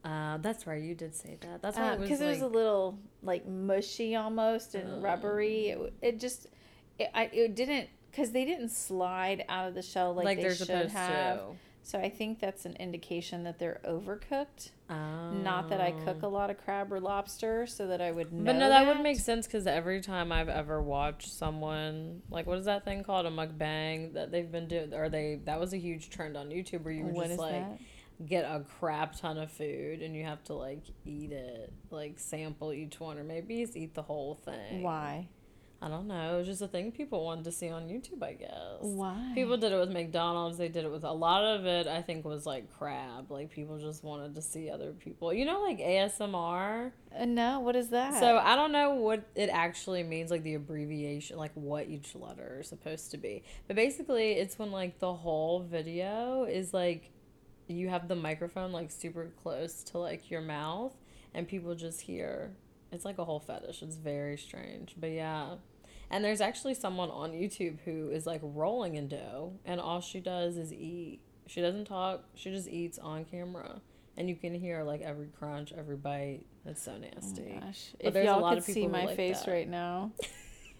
uh, 0.04 0.36
that's 0.38 0.66
right. 0.66 0.82
You 0.82 0.94
did 0.94 1.14
say 1.14 1.38
that. 1.40 1.62
That's 1.62 1.76
why 1.76 1.94
it 1.94 2.00
was 2.00 2.08
because 2.08 2.20
like, 2.20 2.28
it 2.28 2.32
was 2.32 2.42
a 2.42 2.46
little 2.46 2.98
like 3.22 3.46
mushy 3.46 4.16
almost 4.16 4.74
and 4.74 4.96
Ugh. 4.96 5.02
rubbery. 5.02 5.68
It, 5.68 5.94
it 6.02 6.20
just 6.20 6.48
it, 6.98 7.10
I, 7.14 7.30
it 7.32 7.54
didn't 7.56 7.88
because 8.10 8.30
they 8.30 8.44
didn't 8.44 8.68
slide 8.70 9.44
out 9.48 9.68
of 9.68 9.74
the 9.74 9.82
shell 9.82 10.14
like, 10.14 10.24
like, 10.24 10.36
they 10.38 10.44
they're 10.44 10.54
should 10.54 10.66
supposed 10.66 10.92
have. 10.92 11.38
to. 11.38 11.44
So 11.86 11.98
I 11.98 12.08
think 12.08 12.40
that's 12.40 12.64
an 12.64 12.76
indication 12.80 13.44
that 13.44 13.58
they're 13.58 13.78
overcooked. 13.86 14.70
Oh. 14.88 15.30
Not 15.32 15.68
that 15.68 15.82
I 15.82 15.90
cook 15.90 16.22
a 16.22 16.26
lot 16.26 16.48
of 16.48 16.56
crab 16.64 16.90
or 16.90 16.98
lobster, 16.98 17.66
so 17.66 17.88
that 17.88 18.00
I 18.00 18.10
would 18.10 18.32
know. 18.32 18.44
But 18.44 18.56
no, 18.56 18.70
that 18.70 18.86
would 18.86 19.02
make 19.02 19.18
sense 19.18 19.46
because 19.46 19.66
every 19.66 20.00
time 20.00 20.32
I've 20.32 20.48
ever 20.48 20.80
watched 20.80 21.30
someone 21.30 22.22
like 22.30 22.46
what 22.46 22.58
is 22.58 22.64
that 22.64 22.86
thing 22.86 23.04
called 23.04 23.26
a 23.26 23.30
mukbang 23.30 24.14
that 24.14 24.32
they've 24.32 24.50
been 24.50 24.66
doing, 24.66 24.94
or 24.94 25.10
they 25.10 25.40
that 25.44 25.60
was 25.60 25.74
a 25.74 25.76
huge 25.76 26.08
trend 26.08 26.38
on 26.38 26.48
YouTube 26.48 26.84
where 26.84 26.94
you 26.94 27.04
would 27.04 27.14
What 27.14 27.26
just 27.26 27.38
like 27.38 27.52
that? 27.52 27.78
Get 28.26 28.44
a 28.44 28.64
crap 28.78 29.16
ton 29.16 29.38
of 29.38 29.50
food 29.50 30.00
and 30.00 30.14
you 30.14 30.24
have 30.24 30.42
to 30.44 30.54
like 30.54 30.84
eat 31.04 31.32
it, 31.32 31.72
like 31.90 32.18
sample 32.18 32.72
each 32.72 33.00
one, 33.00 33.18
or 33.18 33.24
maybe 33.24 33.60
just 33.60 33.76
eat 33.76 33.94
the 33.94 34.02
whole 34.02 34.34
thing. 34.44 34.82
Why? 34.82 35.28
I 35.84 35.88
don't 35.88 36.06
know. 36.06 36.34
It 36.34 36.38
was 36.38 36.46
just 36.46 36.62
a 36.62 36.68
thing 36.68 36.92
people 36.92 37.22
wanted 37.26 37.44
to 37.44 37.52
see 37.52 37.68
on 37.68 37.88
YouTube, 37.88 38.22
I 38.22 38.32
guess. 38.32 38.78
Why? 38.80 39.32
People 39.34 39.58
did 39.58 39.70
it 39.70 39.78
with 39.78 39.90
McDonald's. 39.90 40.56
They 40.56 40.68
did 40.68 40.86
it 40.86 40.90
with 40.90 41.04
a 41.04 41.12
lot 41.12 41.44
of 41.44 41.66
it. 41.66 41.86
I 41.86 42.00
think 42.00 42.24
was 42.24 42.46
like 42.46 42.72
crab. 42.78 43.30
Like 43.30 43.50
people 43.50 43.78
just 43.78 44.02
wanted 44.02 44.34
to 44.36 44.40
see 44.40 44.70
other 44.70 44.92
people. 44.92 45.34
You 45.34 45.44
know, 45.44 45.60
like 45.60 45.80
ASMR. 45.80 46.92
Uh, 47.14 47.24
no, 47.26 47.60
what 47.60 47.76
is 47.76 47.90
that? 47.90 48.18
So 48.18 48.38
I 48.38 48.56
don't 48.56 48.72
know 48.72 48.94
what 48.94 49.28
it 49.34 49.50
actually 49.50 50.02
means, 50.04 50.30
like 50.30 50.42
the 50.42 50.54
abbreviation, 50.54 51.36
like 51.36 51.52
what 51.52 51.86
each 51.86 52.14
letter 52.14 52.60
is 52.60 52.68
supposed 52.68 53.10
to 53.10 53.18
be. 53.18 53.42
But 53.66 53.76
basically, 53.76 54.32
it's 54.32 54.58
when 54.58 54.72
like 54.72 55.00
the 55.00 55.12
whole 55.12 55.60
video 55.60 56.44
is 56.44 56.72
like 56.72 57.10
you 57.66 57.88
have 57.88 58.08
the 58.08 58.16
microphone 58.16 58.72
like 58.72 58.90
super 58.90 59.30
close 59.42 59.82
to 59.84 59.98
like 59.98 60.30
your 60.30 60.40
mouth, 60.40 60.94
and 61.32 61.46
people 61.48 61.74
just 61.74 62.02
hear. 62.02 62.52
It's 62.92 63.04
like 63.04 63.18
a 63.18 63.24
whole 63.24 63.40
fetish. 63.40 63.82
It's 63.82 63.96
very 63.96 64.36
strange, 64.38 64.94
but 64.98 65.10
yeah. 65.10 65.56
And 66.10 66.24
there's 66.24 66.40
actually 66.40 66.74
someone 66.74 67.10
on 67.10 67.32
YouTube 67.32 67.78
who 67.84 68.10
is 68.10 68.26
like 68.26 68.40
rolling 68.42 68.94
in 68.94 69.08
dough, 69.08 69.54
and 69.64 69.80
all 69.80 70.00
she 70.00 70.20
does 70.20 70.56
is 70.56 70.72
eat. 70.72 71.20
She 71.46 71.60
doesn't 71.60 71.86
talk. 71.86 72.24
She 72.34 72.50
just 72.50 72.68
eats 72.68 72.98
on 72.98 73.24
camera, 73.24 73.80
and 74.16 74.28
you 74.28 74.36
can 74.36 74.54
hear 74.54 74.82
like 74.84 75.00
every 75.00 75.26
crunch, 75.38 75.72
every 75.76 75.96
bite. 75.96 76.42
That's 76.64 76.82
so 76.82 76.92
Oh 76.92 76.98
nasty. 76.98 77.58
gosh. 77.60 77.88
But 78.02 78.16
if 78.16 78.24
y'all 78.24 78.54
could 78.54 78.62
see 78.64 78.86
my 78.86 79.14
face 79.16 79.40
that. 79.40 79.50
right 79.50 79.68
now, 79.68 80.12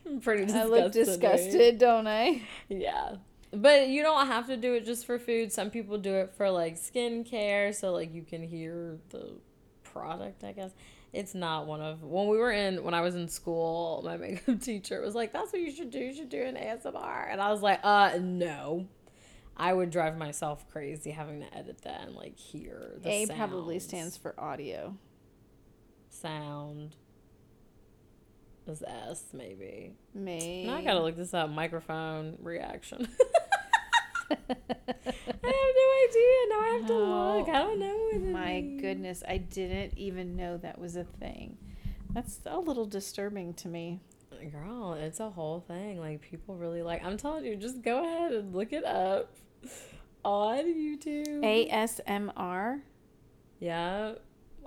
I'm 0.07 0.21
pretty 0.21 0.53
I 0.53 0.65
look 0.65 0.93
disgusted, 0.93 1.79
don't 1.79 2.07
I? 2.07 2.43
Yeah. 2.69 3.17
But 3.57 3.89
you 3.89 4.03
don't 4.03 4.27
have 4.27 4.47
to 4.47 4.57
do 4.57 4.75
it 4.75 4.85
just 4.85 5.07
for 5.07 5.19
food. 5.19 5.53
Some 5.53 5.71
people 5.71 5.99
do 5.99 6.15
it 6.15 6.33
for 6.37 6.51
like 6.51 6.77
skincare, 6.77 7.75
so 7.75 7.93
like 7.93 8.13
you 8.15 8.23
can 8.23 8.43
hear 8.43 8.99
the 9.11 9.35
product, 9.83 10.45
I 10.45 10.53
guess. 10.53 10.73
It's 11.13 11.35
not 11.35 11.67
one 11.67 11.81
of 11.81 12.03
when 12.03 12.27
we 12.27 12.37
were 12.39 12.51
in 12.51 12.83
when 12.83 12.95
I 12.95 13.01
was 13.01 13.15
in 13.15 13.29
school, 13.29 14.03
my 14.05 14.17
makeup 14.19 14.61
teacher 14.61 15.01
was 15.01 15.15
like, 15.15 15.33
That's 15.33 15.53
what 15.53 15.63
you 15.63 15.71
should 15.71 15.91
do, 15.91 15.99
you 16.01 16.13
should 16.15 16.29
do 16.29 16.43
an 16.43 16.57
ASMR 16.57 17.31
and 17.31 17.41
I 17.41 17.51
was 17.51 17.63
like, 17.63 17.81
uh 17.85 18.19
no. 18.21 18.87
I 19.57 19.73
would 19.73 19.91
drive 19.91 20.17
myself 20.19 20.69
crazy 20.69 21.13
having 21.13 21.39
to 21.41 21.57
edit 21.57 21.83
that 21.83 22.03
and 22.07 22.17
like 22.17 22.37
hear 22.37 22.95
the 23.01 23.09
A 23.09 23.27
probably 23.29 23.79
stands 23.79 24.17
for 24.17 24.35
audio. 24.39 24.97
sound. 26.09 26.97
Is 28.67 28.83
S 28.83 29.27
maybe. 29.33 29.93
May. 30.15 30.65
Now 30.67 30.77
I 30.77 30.83
gotta 30.83 31.03
look 31.03 31.17
this 31.17 31.35
up. 31.35 31.51
Microphone 31.51 32.39
reaction. 32.43 33.07
I 34.31 34.37
have 34.37 35.75
no 35.77 35.89
idea. 36.05 36.37
Now 36.49 36.61
I 36.61 36.79
have 36.79 36.87
to 36.87 36.95
look. 36.95 37.49
I 37.49 37.59
don't 37.59 37.79
know. 37.79 37.97
What 38.13 38.21
My 38.33 38.61
goodness, 38.61 39.23
I 39.27 39.39
didn't 39.39 39.99
even 39.99 40.37
know 40.37 40.57
that 40.59 40.79
was 40.79 40.97
a 40.97 41.05
thing. 41.05 41.57
That's 42.13 42.41
a 42.47 42.59
little 42.59 42.87
disturbing 42.87 43.55
to 43.55 43.69
me. 43.69 44.01
Girl, 44.53 44.95
it's 44.95 45.21
a 45.21 45.31
whole 45.31 45.61
thing. 45.61 45.99
Like 46.01 46.21
people 46.21 46.57
really 46.57 46.83
like. 46.83 47.05
I'm 47.05 47.17
telling 47.17 47.45
you, 47.45 47.57
just 47.57 47.83
go 47.83 48.05
ahead 48.05 48.33
and 48.33 48.55
look 48.55 48.73
it 48.73 48.85
up 48.85 49.35
on 50.25 50.59
YouTube. 50.65 51.41
ASMR. 51.71 52.81
Yeah. 53.61 54.15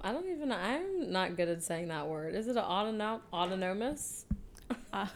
I 0.03 0.11
don't 0.11 0.29
even. 0.29 0.51
I'm 0.51 1.11
not 1.11 1.35
good 1.35 1.49
at 1.49 1.63
saying 1.63 1.87
that 1.87 2.07
word. 2.07 2.35
Is 2.35 2.47
it 2.47 2.55
an 2.57 2.63
autonom- 2.63 3.21
autonomous? 3.33 4.25
Uh, 4.91 5.07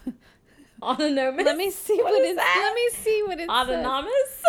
autonomous. 0.82 1.46
let 1.46 1.58
me 1.58 1.72
see 1.72 2.02
what, 2.02 2.22
is 2.22 2.36
that? 2.36 2.62
Let 2.64 2.76
me 2.76 3.04
see 3.04 3.24
what 3.26 3.40
it's. 3.40 3.50
Autonomous. 3.50 4.44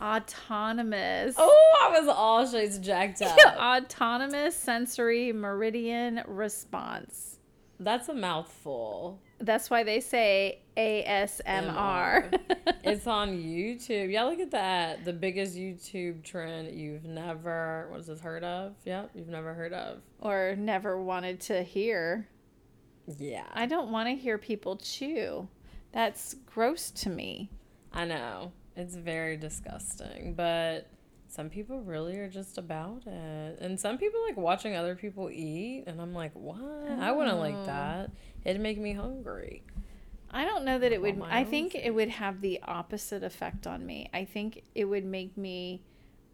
Autonomous. 0.00 1.34
oh, 1.38 1.76
I 1.82 1.98
was 1.98 2.08
all 2.08 2.46
shades 2.46 2.78
jacked 2.78 3.22
up. 3.22 3.38
Autonomous 3.58 4.56
sensory 4.56 5.32
meridian 5.32 6.22
response. 6.26 7.38
That's 7.78 8.08
a 8.08 8.14
mouthful. 8.14 9.20
That's 9.38 9.68
why 9.68 9.82
they 9.84 10.00
say 10.00 10.60
ASMR. 10.76 12.40
It's 12.84 13.08
on 13.08 13.30
YouTube. 13.30 14.12
Yeah, 14.12 14.24
look 14.24 14.38
at 14.38 14.52
that. 14.52 15.04
The 15.04 15.12
biggest 15.12 15.56
YouTube 15.56 16.22
trend 16.22 16.78
you've 16.78 17.04
never 17.04 17.88
what 17.90 17.98
is 17.98 18.06
this 18.06 18.20
heard 18.20 18.44
of? 18.44 18.74
Yep, 18.84 19.10
you've 19.14 19.28
never 19.28 19.54
heard 19.54 19.72
of. 19.72 19.98
or 20.20 20.54
never 20.56 21.02
wanted 21.02 21.40
to 21.42 21.64
hear. 21.64 22.28
Yeah. 23.18 23.44
I 23.52 23.66
don't 23.66 23.90
want 23.90 24.08
to 24.08 24.14
hear 24.14 24.38
people 24.38 24.76
chew. 24.76 25.48
That's 25.92 26.34
gross 26.46 26.90
to 26.92 27.10
me. 27.10 27.50
I 27.92 28.04
know. 28.04 28.52
It's 28.76 28.94
very 28.94 29.36
disgusting, 29.36 30.34
but 30.34 30.88
some 31.28 31.48
people 31.48 31.80
really 31.80 32.18
are 32.18 32.28
just 32.28 32.58
about 32.58 33.02
it. 33.06 33.58
And 33.60 33.80
some 33.80 33.96
people 33.98 34.20
like 34.26 34.36
watching 34.36 34.76
other 34.76 34.94
people 34.94 35.30
eat, 35.30 35.84
and 35.86 36.00
I'm 36.00 36.12
like, 36.14 36.32
what? 36.34 36.60
I 37.00 37.10
wouldn't 37.12 37.38
like 37.38 37.54
Oh. 37.54 37.64
that. 37.66 38.10
It'd 38.44 38.60
make 38.60 38.78
me 38.78 38.92
hungry. 38.92 39.62
I 40.30 40.44
don't 40.44 40.64
know 40.64 40.78
that 40.78 40.92
it 40.92 41.00
would. 41.00 41.22
I 41.22 41.44
think 41.44 41.74
it 41.74 41.94
would 41.94 42.10
have 42.10 42.40
the 42.42 42.60
opposite 42.64 43.22
effect 43.22 43.66
on 43.66 43.86
me. 43.86 44.10
I 44.12 44.24
think 44.24 44.62
it 44.74 44.84
would 44.84 45.04
make 45.04 45.36
me 45.38 45.82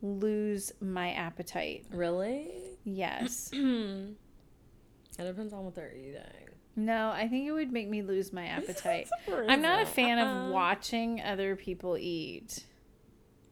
lose 0.00 0.72
my 0.80 1.12
appetite. 1.12 1.84
Really? 1.92 2.48
Yes. 2.84 3.50
it 3.52 4.16
depends 5.16 5.52
on 5.52 5.64
what 5.64 5.74
they're 5.76 5.94
eating. 5.94 6.48
No, 6.74 7.10
I 7.10 7.28
think 7.28 7.46
it 7.46 7.52
would 7.52 7.72
make 7.72 7.88
me 7.88 8.02
lose 8.02 8.32
my 8.32 8.46
appetite. 8.56 9.08
I'm 9.48 9.60
not 9.62 9.82
a 9.82 9.86
fan 9.86 10.18
of 10.18 10.26
Uh-uh. 10.28 10.50
watching 10.50 11.20
other 11.20 11.54
people 11.56 11.96
eat. 11.98 12.64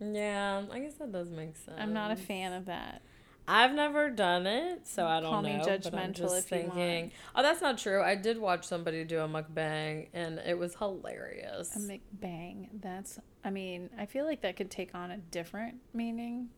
Yeah, 0.01 0.63
I 0.73 0.79
guess 0.79 0.95
that 0.95 1.13
does 1.13 1.29
make 1.29 1.57
sense. 1.57 1.77
I'm 1.79 1.93
not 1.93 2.11
a 2.11 2.17
fan 2.17 2.53
of 2.55 2.67
that. 2.67 3.03
I've 3.47 3.75
never 3.75 4.11
done 4.11 4.47
it, 4.47 4.87
so 4.87 5.07
I 5.07 5.21
don't 5.21 5.31
Call 5.31 5.43
know. 5.43 5.49
me 5.49 5.59
but 5.59 5.69
I'm 5.71 5.81
judgmental 6.13 6.39
if 6.39 6.51
you 6.53 6.71
want. 6.75 7.13
Oh, 7.35 7.43
that's 7.43 7.61
not 7.61 7.79
true. 7.79 8.01
I 8.01 8.15
did 8.15 8.39
watch 8.39 8.65
somebody 8.65 9.03
do 9.05 9.19
a 9.19 9.29
mukbang, 9.29 10.09
and 10.15 10.39
it 10.47 10.57
was 10.57 10.77
hilarious. 10.77 11.75
A 11.75 11.81
mukbang. 11.81 12.69
That's. 12.81 13.19
I 13.45 13.51
mean, 13.51 13.91
I 13.99 14.07
feel 14.07 14.25
like 14.25 14.43
that 14.43 14.57
could 14.57 14.71
take 14.71 14.95
on 14.95 15.11
a 15.11 15.17
different 15.19 15.77
meaning. 15.93 16.49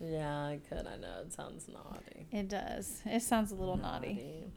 yeah, 0.00 0.44
I 0.44 0.60
could. 0.68 0.86
I 0.86 0.96
know 0.96 1.20
it 1.22 1.32
sounds 1.32 1.66
naughty. 1.66 2.26
It 2.30 2.48
does. 2.48 3.00
It 3.06 3.22
sounds 3.22 3.50
a 3.50 3.54
little 3.54 3.76
naughty. 3.78 4.52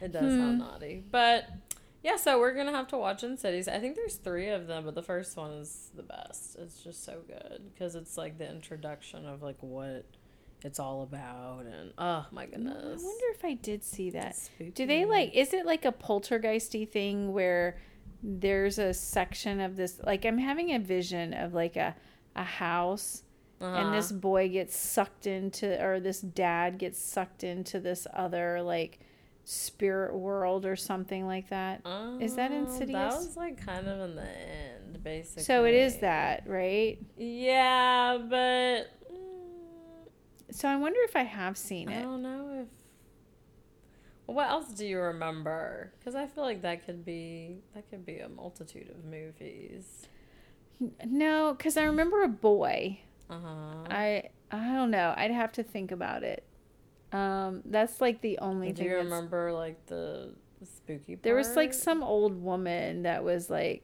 It 0.00 0.12
does 0.12 0.22
sound 0.22 0.52
Hmm. 0.54 0.58
naughty, 0.58 1.04
but 1.10 1.48
yeah. 2.02 2.16
So 2.16 2.38
we're 2.38 2.54
gonna 2.54 2.72
have 2.72 2.88
to 2.88 2.98
watch 2.98 3.22
Insidious. 3.24 3.66
I 3.68 3.78
think 3.78 3.96
there's 3.96 4.16
three 4.16 4.48
of 4.48 4.66
them, 4.66 4.84
but 4.84 4.94
the 4.94 5.02
first 5.02 5.36
one 5.36 5.52
is 5.52 5.90
the 5.94 6.02
best. 6.02 6.56
It's 6.58 6.82
just 6.82 7.04
so 7.04 7.20
good 7.26 7.70
because 7.72 7.94
it's 7.94 8.16
like 8.18 8.38
the 8.38 8.48
introduction 8.50 9.26
of 9.26 9.42
like 9.42 9.56
what 9.62 10.04
it's 10.64 10.78
all 10.78 11.02
about, 11.02 11.66
and 11.66 11.92
oh 11.98 12.26
my 12.30 12.46
goodness. 12.46 13.02
I 13.02 13.04
wonder 13.06 13.24
if 13.34 13.44
I 13.44 13.54
did 13.54 13.82
see 13.84 14.10
that. 14.10 14.36
Do 14.74 14.86
they 14.86 15.04
like? 15.04 15.34
Is 15.34 15.52
it 15.54 15.64
like 15.66 15.84
a 15.84 15.92
poltergeisty 15.92 16.88
thing 16.88 17.32
where 17.32 17.78
there's 18.22 18.78
a 18.78 18.92
section 18.94 19.60
of 19.60 19.76
this? 19.76 20.00
Like 20.04 20.24
I'm 20.24 20.38
having 20.38 20.74
a 20.74 20.78
vision 20.78 21.32
of 21.34 21.54
like 21.54 21.76
a 21.76 21.94
a 22.34 22.44
house, 22.44 23.22
Uh-huh. 23.60 23.74
and 23.76 23.94
this 23.94 24.12
boy 24.12 24.48
gets 24.50 24.76
sucked 24.76 25.26
into, 25.26 25.82
or 25.82 26.00
this 26.00 26.20
dad 26.20 26.76
gets 26.78 26.98
sucked 26.98 27.42
into 27.44 27.80
this 27.80 28.06
other 28.12 28.60
like 28.62 28.98
spirit 29.48 30.12
world 30.12 30.66
or 30.66 30.74
something 30.74 31.24
like 31.24 31.48
that. 31.50 31.80
Is 32.20 32.34
that 32.34 32.50
Oh, 32.50 32.56
Insidious? 32.56 32.92
That 32.92 33.12
was 33.14 33.36
like 33.36 33.64
kind 33.64 33.86
of 33.86 34.00
in 34.10 34.16
the 34.16 34.22
end, 34.28 35.02
basically. 35.04 35.44
So 35.44 35.64
it 35.64 35.74
is 35.74 35.98
that, 35.98 36.42
right? 36.48 36.98
Yeah, 37.16 38.18
but 38.28 38.88
mm, 39.12 40.50
So 40.50 40.68
I 40.68 40.74
wonder 40.76 40.98
if 41.04 41.14
I 41.14 41.22
have 41.22 41.56
seen 41.56 41.88
it. 41.90 42.00
I 42.00 42.02
don't 42.02 42.22
know 42.22 42.62
if. 42.62 42.66
What 44.26 44.48
else 44.50 44.66
do 44.74 44.84
you 44.84 44.98
remember? 44.98 45.92
Because 45.98 46.16
I 46.16 46.26
feel 46.26 46.42
like 46.42 46.62
that 46.62 46.84
could 46.84 47.04
be 47.04 47.58
that 47.74 47.88
could 47.88 48.04
be 48.04 48.18
a 48.18 48.28
multitude 48.28 48.90
of 48.90 49.04
movies. 49.04 50.02
No, 51.06 51.54
because 51.56 51.76
I 51.76 51.84
remember 51.84 52.24
a 52.24 52.28
boy. 52.28 52.98
Uh 53.30 53.38
huh. 53.38 53.84
I 53.88 54.24
I 54.50 54.74
don't 54.74 54.90
know. 54.90 55.14
I'd 55.16 55.30
have 55.30 55.52
to 55.52 55.62
think 55.62 55.92
about 55.92 56.24
it. 56.24 56.42
Um, 57.12 57.62
that's 57.64 58.00
like 58.00 58.20
the 58.20 58.38
only 58.38 58.72
Do 58.72 58.82
thing. 58.82 58.86
you 58.90 58.96
remember 58.96 59.52
like 59.52 59.84
the, 59.86 60.30
the 60.60 60.66
spooky? 60.66 61.14
Part? 61.16 61.22
There 61.22 61.34
was 61.36 61.54
like 61.56 61.72
some 61.72 62.02
old 62.02 62.42
woman 62.42 63.02
that 63.04 63.22
was 63.24 63.48
like 63.50 63.82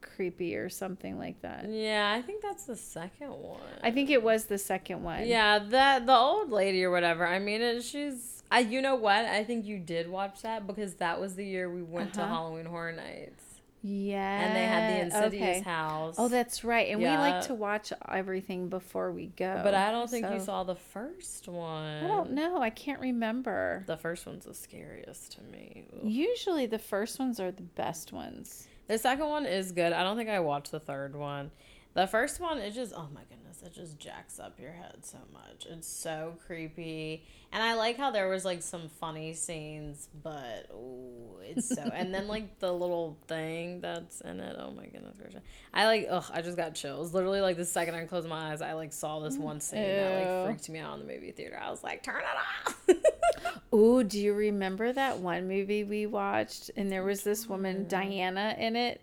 creepy 0.00 0.56
or 0.56 0.68
something 0.68 1.18
like 1.18 1.40
that. 1.42 1.66
Yeah, 1.68 2.12
I 2.16 2.22
think 2.22 2.42
that's 2.42 2.64
the 2.64 2.76
second 2.76 3.28
one. 3.30 3.60
I 3.82 3.90
think 3.90 4.10
it 4.10 4.22
was 4.22 4.46
the 4.46 4.58
second 4.58 5.02
one. 5.02 5.26
Yeah, 5.26 5.58
that 5.58 6.06
the 6.06 6.14
old 6.16 6.50
lady 6.50 6.82
or 6.84 6.90
whatever. 6.90 7.26
I 7.26 7.38
mean, 7.38 7.60
it, 7.62 7.82
she's. 7.82 8.42
I. 8.50 8.60
You 8.60 8.82
know 8.82 8.96
what? 8.96 9.24
I 9.26 9.44
think 9.44 9.64
you 9.66 9.78
did 9.78 10.08
watch 10.08 10.42
that 10.42 10.66
because 10.66 10.94
that 10.94 11.20
was 11.20 11.36
the 11.36 11.44
year 11.46 11.70
we 11.70 11.82
went 11.82 12.14
to 12.14 12.22
Uh-huh. 12.22 12.34
Halloween 12.34 12.66
Horror 12.66 12.92
Nights, 12.92 13.49
Yeah. 13.82 14.40
and 14.40 14.56
they 14.56 14.64
had 14.64 14.92
the 14.92 15.00
Insidious 15.04 15.58
okay. 15.58 15.60
house. 15.60 16.16
Oh, 16.18 16.28
that's 16.28 16.64
right. 16.64 16.88
And 16.90 17.00
we 17.00 17.06
like 17.06 17.46
to 17.46 17.54
watch 17.54 17.92
everything 18.08 18.68
before 18.68 19.10
we 19.10 19.26
go. 19.26 19.60
But 19.62 19.74
I 19.74 19.90
don't 19.90 20.08
think 20.08 20.30
you 20.30 20.40
saw 20.40 20.64
the 20.64 20.74
first 20.74 21.48
one. 21.48 22.04
I 22.04 22.06
don't 22.06 22.32
know. 22.32 22.60
I 22.60 22.70
can't 22.70 23.00
remember. 23.00 23.84
The 23.86 23.96
first 23.96 24.26
one's 24.26 24.44
the 24.44 24.54
scariest 24.54 25.32
to 25.32 25.42
me. 25.42 25.86
Usually 26.02 26.66
the 26.66 26.78
first 26.78 27.18
ones 27.18 27.40
are 27.40 27.50
the 27.50 27.62
best 27.62 28.12
ones. 28.12 28.66
The 28.88 28.98
second 28.98 29.26
one 29.26 29.46
is 29.46 29.72
good. 29.72 29.92
I 29.92 30.02
don't 30.02 30.16
think 30.16 30.30
I 30.30 30.40
watched 30.40 30.72
the 30.72 30.80
third 30.80 31.14
one. 31.14 31.50
The 31.94 32.06
first 32.06 32.40
one, 32.40 32.58
is 32.58 32.74
just, 32.74 32.92
oh 32.94 33.08
my 33.12 33.22
goodness, 33.28 33.49
it 33.62 33.74
just 33.74 33.98
jacks 33.98 34.38
up 34.38 34.58
your 34.58 34.72
head 34.72 35.04
so 35.04 35.18
much. 35.32 35.66
It's 35.68 35.88
so 35.88 36.34
creepy. 36.46 37.24
And 37.52 37.62
I 37.62 37.74
like 37.74 37.96
how 37.96 38.10
there 38.10 38.28
was 38.28 38.44
like 38.44 38.62
some 38.62 38.88
funny 39.00 39.34
scenes, 39.34 40.08
but 40.22 40.70
ooh, 40.72 41.38
it's 41.42 41.68
so. 41.68 41.82
and 41.94 42.14
then 42.14 42.28
like 42.28 42.58
the 42.58 42.72
little 42.72 43.18
thing 43.26 43.80
that's 43.80 44.20
in 44.20 44.40
it. 44.40 44.56
Oh 44.58 44.70
my 44.70 44.86
goodness 44.86 45.16
gracious. 45.20 45.42
I 45.74 45.86
like, 45.86 46.06
ugh, 46.10 46.24
I 46.32 46.42
just 46.42 46.56
got 46.56 46.74
chills. 46.74 47.12
Literally, 47.12 47.40
like 47.40 47.56
the 47.56 47.64
second 47.64 47.94
I 47.94 48.04
closed 48.04 48.28
my 48.28 48.52
eyes, 48.52 48.62
I 48.62 48.74
like 48.74 48.92
saw 48.92 49.20
this 49.20 49.36
mm, 49.36 49.40
one 49.40 49.60
scene 49.60 49.82
that 49.82 50.44
like 50.44 50.46
freaked 50.46 50.68
me 50.68 50.78
out 50.78 50.98
in 51.00 51.06
the 51.06 51.12
movie 51.12 51.32
theater. 51.32 51.60
I 51.60 51.70
was 51.70 51.82
like, 51.82 52.02
turn 52.02 52.22
it 52.22 52.96
off. 52.96 53.60
Ooh, 53.74 54.02
do 54.02 54.18
you 54.18 54.34
remember 54.34 54.92
that 54.92 55.18
one 55.18 55.48
movie 55.48 55.84
we 55.84 56.06
watched 56.06 56.70
and 56.76 56.90
there 56.90 57.04
was 57.04 57.22
this 57.22 57.48
woman 57.48 57.84
mm. 57.84 57.88
Diana 57.88 58.56
in 58.58 58.76
it? 58.76 59.00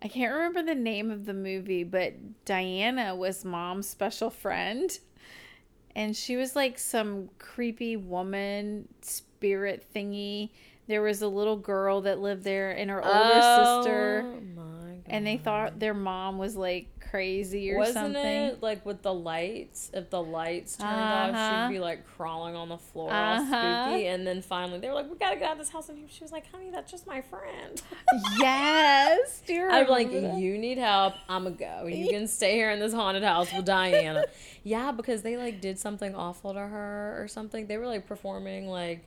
I 0.00 0.08
can't 0.08 0.32
remember 0.32 0.62
the 0.62 0.74
name 0.74 1.10
of 1.10 1.24
the 1.26 1.34
movie, 1.34 1.84
but 1.84 2.14
Diana 2.44 3.16
was 3.16 3.44
mom's 3.44 3.88
special 3.88 4.30
friend. 4.30 4.96
And 5.96 6.16
she 6.16 6.36
was 6.36 6.54
like 6.54 6.78
some 6.78 7.30
creepy 7.38 7.96
woman 7.96 8.86
spirit 9.00 9.84
thingy. 9.94 10.50
There 10.86 11.02
was 11.02 11.22
a 11.22 11.28
little 11.28 11.56
girl 11.56 12.02
that 12.02 12.20
lived 12.20 12.44
there 12.44 12.70
and 12.70 12.90
her 12.90 13.04
older 13.04 13.18
oh 13.34 13.80
sister. 13.80 14.24
Oh 14.24 14.40
god. 14.54 15.02
And 15.06 15.26
they 15.26 15.36
thought 15.36 15.80
their 15.80 15.94
mom 15.94 16.38
was 16.38 16.54
like 16.54 16.86
crazy 17.10 17.72
or 17.72 17.78
Wasn't 17.78 17.94
something. 18.14 18.24
it 18.26 18.62
like 18.62 18.84
with 18.86 19.02
the 19.02 19.12
lights? 19.14 19.90
If 19.94 20.10
the 20.10 20.22
lights 20.22 20.76
turned 20.76 20.90
off, 20.90 21.30
Uh-huh. 21.34 21.66
she'd 21.68 21.74
be 21.74 21.80
like 21.80 22.06
crawling 22.06 22.54
on 22.56 22.68
the 22.68 22.78
floor, 22.78 23.10
Uh-huh. 23.12 23.56
all 23.56 23.86
spooky. 23.88 24.06
And 24.06 24.26
then 24.26 24.42
finally, 24.42 24.78
they 24.80 24.88
were 24.88 24.94
like, 24.94 25.10
"We 25.10 25.16
gotta 25.16 25.36
get 25.36 25.46
out 25.46 25.52
of 25.52 25.58
this 25.58 25.70
house." 25.70 25.88
And 25.88 26.10
she 26.10 26.22
was 26.24 26.32
like, 26.32 26.50
"Honey, 26.50 26.70
that's 26.70 26.90
just 26.90 27.06
my 27.06 27.20
friend." 27.20 27.80
yes. 28.40 29.42
Do 29.46 29.54
you 29.54 29.68
I'm 29.68 29.88
like, 29.88 30.10
that? 30.10 30.38
"You 30.38 30.58
need 30.58 30.78
help. 30.78 31.14
I'ma 31.28 31.50
go. 31.50 31.86
You 31.86 32.08
can 32.10 32.26
stay 32.26 32.54
here 32.54 32.70
in 32.70 32.80
this 32.80 32.92
haunted 32.92 33.22
house 33.24 33.52
with 33.52 33.64
Diana." 33.64 34.24
yeah, 34.64 34.92
because 34.92 35.22
they 35.22 35.36
like 35.36 35.60
did 35.60 35.78
something 35.78 36.14
awful 36.14 36.52
to 36.54 36.60
her 36.60 37.16
or 37.22 37.28
something. 37.28 37.66
They 37.66 37.76
were 37.78 37.86
like 37.86 38.06
performing 38.06 38.68
like 38.68 39.04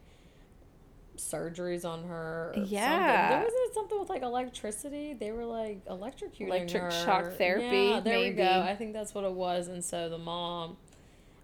surgeries 1.17 1.85
on 1.85 2.03
her. 2.05 2.49
Or 2.49 2.53
Something. 2.55 2.73
Yeah. 2.73 3.29
There 3.29 3.43
wasn't 3.43 3.73
something 3.73 3.99
with 3.99 4.09
like 4.09 4.21
electricity. 4.23 5.13
They 5.13 5.31
were 5.31 5.45
like 5.45 5.85
electrocuting 5.85 6.47
Electric 6.47 6.83
her. 6.83 6.91
shock 6.91 7.33
therapy, 7.37 7.65
Yeah, 7.91 7.99
there 7.99 8.19
we 8.19 8.31
go. 8.31 8.61
I 8.65 8.75
think 8.75 8.93
that's 8.93 9.13
what 9.13 9.23
it 9.23 9.31
was. 9.33 9.67
And 9.67 9.83
so 9.83 10.09
the 10.09 10.17
mom, 10.17 10.77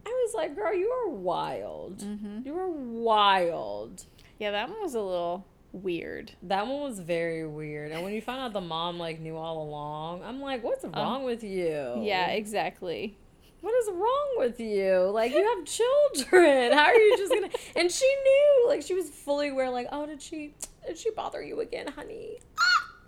I 0.06 0.10
was 0.10 0.34
like, 0.34 0.56
"Girl, 0.56 0.74
you 0.74 0.90
are 0.90 1.10
wild. 1.10 1.98
Mhm. 2.00 2.46
You 2.46 2.58
are 2.58 2.70
wild." 2.70 4.06
Yeah, 4.40 4.52
that 4.52 4.70
one 4.70 4.82
was 4.82 4.96
a 4.96 5.02
little 5.02 5.46
weird. 5.74 6.32
That 6.44 6.66
one 6.66 6.82
was 6.82 7.00
very 7.00 7.46
weird. 7.46 7.92
And 7.92 8.04
when 8.04 8.14
you 8.14 8.22
find 8.22 8.40
out 8.40 8.54
the 8.54 8.62
mom 8.62 8.98
like 8.98 9.20
knew 9.20 9.36
all 9.36 9.62
along, 9.62 10.24
I'm 10.24 10.40
like, 10.42 10.64
"What's 10.64 10.86
Um, 10.86 10.92
wrong 10.94 11.24
with 11.26 11.44
you?" 11.44 12.00
Yeah, 12.02 12.28
exactly. 12.30 13.18
What 13.68 13.76
is 13.84 13.90
wrong 13.92 14.36
with 14.38 14.62
you? 14.62 15.12
Like 15.14 15.34
you 15.34 15.44
have 15.44 15.66
children. 15.66 16.72
How 16.72 16.86
are 16.86 16.96
you 16.96 17.18
just 17.18 17.34
gonna? 17.34 17.50
And 17.76 17.92
she 17.92 18.06
knew, 18.06 18.66
like 18.70 18.82
she 18.82 18.94
was 18.94 19.10
fully 19.10 19.50
aware. 19.50 19.70
Like, 19.70 19.90
oh, 19.92 20.06
did 20.06 20.22
she? 20.22 20.54
Did 20.88 20.98
she 20.98 21.12
bother 21.12 21.44
you 21.44 21.60
again, 21.60 21.88
honey? 21.88 22.40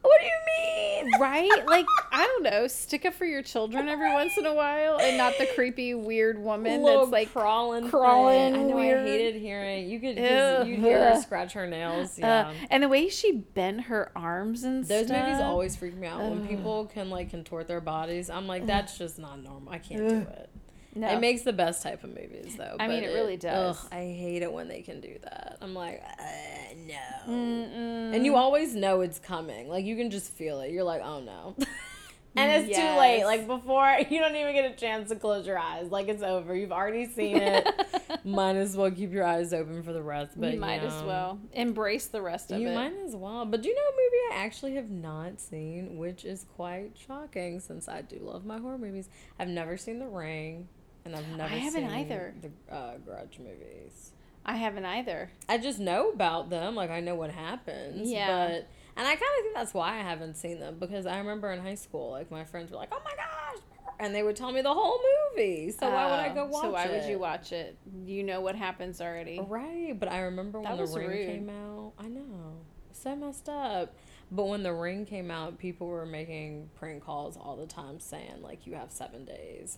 What 0.02 0.20
do 0.20 0.26
you 0.26 0.32
mean? 0.48 0.90
right? 1.20 1.50
Like 1.66 1.86
I 2.12 2.26
don't 2.26 2.44
know, 2.44 2.68
stick 2.68 3.06
up 3.06 3.14
for 3.14 3.26
your 3.26 3.42
children 3.42 3.88
every 3.88 4.12
once 4.12 4.38
in 4.38 4.46
a 4.46 4.54
while, 4.54 5.00
and 5.00 5.18
not 5.18 5.38
the 5.38 5.48
creepy 5.56 5.94
weird 5.94 6.40
woman 6.40 6.84
Little 6.84 7.02
that's 7.02 7.12
like 7.12 7.34
crawling, 7.34 7.90
crawling 7.90 8.54
thing. 8.54 8.64
I 8.64 8.68
know. 8.68 8.76
weird. 8.76 9.00
I 9.00 9.04
hated 9.04 9.42
hearing. 9.42 9.90
You 9.90 10.00
could 10.00 10.18
Ew. 10.18 10.72
you 10.72 10.82
hear 10.82 11.14
her 11.14 11.22
scratch 11.22 11.54
her 11.54 11.68
nails. 11.68 12.18
Yeah. 12.18 12.50
Uh, 12.50 12.54
and 12.70 12.84
the 12.84 12.88
way 12.90 13.10
she 13.10 13.32
bent 13.32 13.82
her 13.82 14.12
arms 14.16 14.64
and 14.64 14.86
stuff. 14.86 15.00
Those 15.00 15.08
stuff. 15.08 15.26
movies 15.26 15.42
always 15.42 15.76
freak 15.76 15.96
me 15.96 16.08
out 16.08 16.22
when 16.22 16.48
people 16.48 16.86
can 16.86 17.10
like 17.10 17.30
contort 17.30 17.68
their 17.68 17.82
bodies. 17.82 18.30
I'm 18.30 18.48
like, 18.48 18.66
that's 18.66 18.98
just 18.98 19.20
not 19.20 19.42
normal. 19.42 19.72
I 19.72 19.78
can't 19.78 20.08
do 20.08 20.18
it. 20.18 20.50
No. 20.96 21.08
It 21.10 21.20
makes 21.20 21.44
the 21.44 21.54
best 21.54 21.84
type 21.84 22.04
of 22.04 22.10
movies, 22.10 22.56
though. 22.58 22.76
I 22.80 22.88
mean, 22.88 23.02
but 23.02 23.10
it 23.10 23.14
really 23.14 23.38
does. 23.38 23.78
Ugh, 23.80 23.88
I 23.92 24.02
hate 24.06 24.42
it 24.42 24.52
when 24.52 24.68
they 24.68 24.82
can 24.82 25.00
do 25.02 25.18
that. 25.24 25.58
I'm 25.62 25.74
like, 25.74 26.02
uh, 26.04 26.74
no. 26.88 27.32
Mm-mm. 27.34 28.16
And 28.16 28.26
you 28.26 28.36
always 28.36 28.74
know 28.74 29.02
it's 29.02 29.20
coming. 29.20 29.70
Like 29.70 29.86
you 29.86 29.96
can 29.96 30.10
just 30.10 30.32
feel 30.32 30.62
it. 30.62 30.72
You're 30.72 30.84
like, 30.84 31.02
oh 31.04 31.20
no. 31.22 31.56
and 32.36 32.52
it's 32.52 32.78
too 32.78 32.98
late. 32.98 33.24
Like 33.24 33.48
before, 33.48 33.98
you 34.10 34.20
don't 34.20 34.36
even 34.36 34.54
get 34.54 34.72
a 34.72 34.76
chance 34.76 35.10
to 35.10 35.16
close 35.16 35.46
your 35.46 35.60
eyes. 35.60 35.92
Like 35.92 36.08
it's 36.08 36.24
over. 36.24 36.56
You've 36.56 36.72
already 36.72 37.06
seen 37.08 37.38
it. 37.38 37.68
might 38.26 38.56
as 38.56 38.76
well 38.76 38.92
keep 38.92 39.12
your 39.12 39.26
eyes 39.26 39.54
open 39.54 39.84
for 39.84 39.94
the 39.94 40.02
rest. 40.02 40.32
But 40.36 40.54
you 40.54 40.60
might 40.60 40.82
as 40.82 41.02
know. 41.02 41.08
well 41.08 41.40
embrace 41.54 42.08
the 42.08 42.22
rest 42.22 42.52
of 42.52 42.60
You 42.60 42.70
it. 42.70 42.76
might 42.76 42.94
as 43.06 43.16
well. 43.16 43.46
But 43.46 43.62
do 43.62 43.70
you 43.70 43.76
know 43.76 43.82
a 43.82 43.92
movie 43.92 44.42
I 44.42 44.46
actually 44.46 44.76
have 44.76 44.90
not 44.90 45.40
seen, 45.40 45.98
which 45.98 46.26
is 46.26 46.46
quite 46.56 46.92
shocking 46.96 47.60
since 47.60 47.88
I 47.88 48.02
do 48.02 48.18
love 48.22 48.46
my 48.46 48.58
horror 48.60 48.78
movies. 48.78 49.10
I've 49.38 49.48
never 49.48 49.78
seen 49.78 50.00
The 50.00 50.08
Ring, 50.08 50.68
and 51.14 51.16
I've 51.16 51.28
never 51.38 51.50
haven't 51.50 51.74
seen 51.90 51.90
either. 51.90 52.34
the 52.42 52.74
uh, 52.74 52.98
Grudge 52.98 53.40
movies. 53.40 54.12
I 54.46 54.56
haven't 54.56 54.86
either. 54.86 55.30
I 55.48 55.58
just 55.58 55.80
know 55.80 56.10
about 56.12 56.50
them, 56.50 56.76
like 56.76 56.90
I 56.90 57.02
know 57.02 57.16
what 57.16 57.32
happens. 57.32 58.10
Yeah. 58.10 58.48
But 58.48 58.68
and 58.98 59.08
I 59.08 59.12
kind 59.12 59.22
of 59.22 59.44
think 59.44 59.56
that's 59.56 59.74
why 59.74 59.96
I 59.98 60.02
haven't 60.02 60.36
seen 60.38 60.60
them 60.60 60.78
because 60.80 61.06
I 61.06 61.18
remember 61.20 61.52
in 61.52 61.60
high 61.60 61.76
school, 61.76 62.12
like 62.12 62.32
my 62.32 62.44
friends 62.46 62.72
were 62.72 62.78
like, 62.78 62.90
"Oh 62.92 63.02
my 63.04 63.12
gosh," 63.16 63.64
and 64.00 64.14
they 64.16 64.24
would 64.24 64.36
tell 64.36 64.52
me 64.52 64.62
the 64.62 64.74
whole 64.74 65.00
movie. 65.36 65.72
So 65.72 65.90
why 65.90 66.06
would 66.06 66.20
I 66.20 66.30
Oh, 66.30 66.34
go 66.36 66.46
watch 66.46 66.64
it? 66.64 66.68
So 66.68 66.72
why 66.72 66.88
would 66.88 67.10
you 67.10 67.20
watch 67.20 67.52
it? 67.52 67.78
You 68.06 68.24
know 68.24 68.42
what 68.42 68.56
happens 68.56 69.02
already. 69.02 69.40
Right, 69.46 69.94
but 69.98 70.10
I 70.12 70.22
remember 70.22 70.62
That 70.62 70.78
when 70.78 70.86
the 70.86 70.98
ring 71.00 71.08
rude. 71.10 71.28
came 71.28 71.50
out. 71.50 71.94
I 72.00 72.08
know, 72.08 72.56
so 72.94 73.16
messed 73.16 73.50
up. 73.50 73.94
But 74.32 74.46
when 74.46 74.62
the 74.64 74.74
ring 74.74 75.06
came 75.06 75.32
out, 75.32 75.58
people 75.58 75.88
were 75.88 76.06
making 76.06 76.70
prank 76.76 77.04
calls 77.04 77.36
all 77.36 77.56
the 77.56 77.66
time, 77.68 78.00
saying 78.00 78.42
like, 78.42 78.66
"You 78.68 78.76
have 78.76 78.92
seven 78.92 79.26
days." 79.26 79.78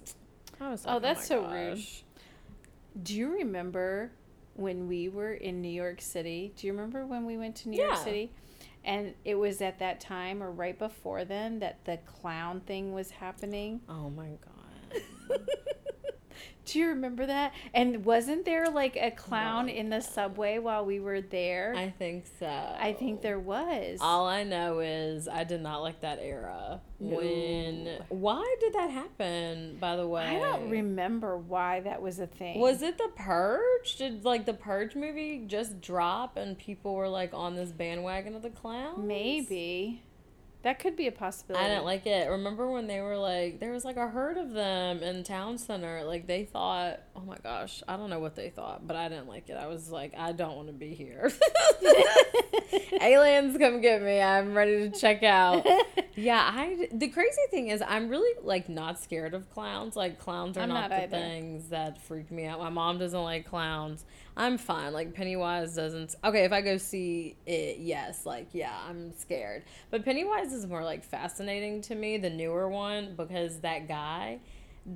Was 0.70 0.86
oh, 0.86 0.90
like, 0.90 0.98
Oh, 0.98 1.00
that's 1.00 1.30
my 1.30 1.36
so 1.36 1.48
rude. 1.48 1.86
Do 3.04 3.16
you 3.16 3.34
remember 3.34 4.12
when 4.56 4.88
we 4.88 5.10
were 5.10 5.34
in 5.34 5.62
New 5.62 5.70
York 5.70 6.02
City? 6.02 6.54
Do 6.56 6.68
you 6.68 6.74
remember 6.74 7.06
when 7.06 7.26
we 7.26 7.38
went 7.38 7.56
to 7.58 7.70
New 7.70 7.82
York 7.82 7.98
City? 7.98 8.32
And 8.84 9.14
it 9.26 9.36
was 9.36 9.62
at 9.62 9.80
that 9.80 10.00
time 10.00 10.42
or 10.42 10.52
right 10.52 10.78
before 10.78 11.24
then 11.24 11.60
that 11.60 11.86
the 11.86 11.98
clown 12.06 12.62
thing 12.62 12.94
was 12.94 13.12
happening. 13.12 13.82
Oh 13.88 14.10
my 14.10 14.30
god. 14.44 15.40
Do 16.66 16.80
you 16.80 16.90
remember 16.90 17.26
that? 17.26 17.54
And 17.74 18.06
wasn't 18.06 18.46
there 18.46 18.70
like 18.70 18.96
a 18.96 19.12
clown 19.12 19.68
in 19.68 19.90
the 19.90 20.00
subway 20.00 20.60
while 20.60 20.86
we 20.86 21.00
were 21.00 21.22
there? 21.22 21.74
I 21.76 21.90
think 21.90 22.26
so. 22.40 22.46
I 22.46 22.94
think 22.94 23.22
there 23.22 23.40
was. 23.40 24.00
All 24.02 24.28
I 24.28 24.44
know 24.44 24.80
is 24.80 25.28
I 25.28 25.44
did 25.44 25.62
not 25.62 25.82
like 25.82 26.02
that 26.02 26.20
era. 26.22 26.82
No. 27.00 27.18
When 27.18 27.90
why 28.10 28.56
did 28.60 28.74
that 28.74 28.92
happen? 28.92 29.78
By 29.80 29.96
the 29.96 30.08
way, 30.08 30.24
I 30.24 30.40
don't 30.40 30.70
remember 30.70 31.38
why 31.38 31.80
that 31.82 32.02
was 32.02 32.20
a 32.20 32.28
thing. 32.28 32.60
Was 32.60 32.84
it 32.84 32.98
the 32.98 33.10
Purge? 33.16 33.96
Did 33.98 34.24
like 34.24 34.46
the 34.46 34.54
Purge 34.54 34.96
movie 34.96 35.44
just 35.48 35.82
drop 35.82 36.38
and 36.38 36.58
people 36.58 36.94
were 36.94 37.10
like 37.10 37.34
on 37.34 37.56
this 37.56 37.72
bandwagon 37.72 38.36
of 38.36 38.44
the 38.44 38.52
clown? 38.52 39.08
Maybe. 39.08 40.04
That 40.64 40.80
could 40.80 40.96
be 40.96 41.08
a 41.08 41.12
possibility. 41.12 41.66
I 41.66 41.70
didn't 41.70 41.86
like 41.86 42.06
it. 42.06 42.30
Remember 42.30 42.70
when 42.70 42.86
they 42.86 43.02
were 43.02 43.18
like, 43.18 43.60
there 43.60 43.72
was 43.72 43.84
like 43.84 43.98
a 43.98 44.08
herd 44.08 44.38
of 44.38 44.52
them 44.52 45.02
in 45.02 45.24
town 45.24 45.58
center. 45.58 46.04
Like 46.04 46.28
they 46.28 46.46
thought, 46.46 47.00
oh 47.16 47.22
my 47.22 47.38
gosh, 47.42 47.82
I 47.88 47.98
don't 47.98 48.12
know 48.12 48.20
what 48.20 48.36
they 48.36 48.50
thought, 48.50 48.86
but 48.86 48.96
I 48.96 49.10
didn't 49.10 49.28
like 49.28 49.50
it. 49.50 49.58
I 49.58 49.68
was 49.68 49.90
like, 49.90 50.14
I 50.16 50.34
don't 50.34 50.56
want 50.56 50.68
to 50.68 50.74
be 50.74 50.94
here. 50.94 51.32
Aliens, 53.02 53.58
come 53.58 53.82
get 53.82 54.04
me. 54.04 54.22
I'm 54.22 54.54
ready 54.54 54.90
to 54.90 55.00
check 55.00 55.24
out. 55.24 55.66
Yeah, 56.16 56.42
I. 56.54 56.90
The 56.92 57.08
crazy 57.08 57.42
thing 57.50 57.70
is, 57.70 57.82
I'm 57.86 58.10
really 58.10 58.38
like 58.44 58.68
not 58.68 59.00
scared 59.02 59.34
of 59.34 59.50
clowns. 59.50 59.96
Like 59.96 60.20
clowns 60.20 60.58
are 60.58 60.62
I'm 60.62 60.70
not, 60.70 60.90
not 60.90 61.02
the 61.02 61.08
things 61.08 61.70
that 61.70 62.02
freak 62.04 62.30
me 62.32 62.46
out. 62.46 62.60
My 62.60 62.70
mom 62.70 63.00
doesn't 63.00 63.24
like 63.24 63.46
clowns. 63.46 64.06
I'm 64.36 64.58
fine. 64.58 64.94
Like 64.94 65.14
Pennywise 65.14 65.76
doesn't. 65.76 66.16
Okay, 66.24 66.44
if 66.44 66.52
I 66.52 66.62
go 66.62 66.78
see 66.78 67.38
it, 67.46 67.78
yes, 67.80 68.26
like 68.26 68.48
yeah, 68.54 68.76
I'm 68.88 69.14
scared. 69.14 69.64
But 69.90 70.04
Pennywise 70.04 70.51
is 70.52 70.68
more 70.68 70.84
like 70.84 71.04
fascinating 71.04 71.82
to 71.84 71.96
me, 71.96 72.18
the 72.18 72.30
newer 72.30 72.70
one, 72.70 73.16
because 73.16 73.60
that 73.60 73.88
guy, 73.88 74.40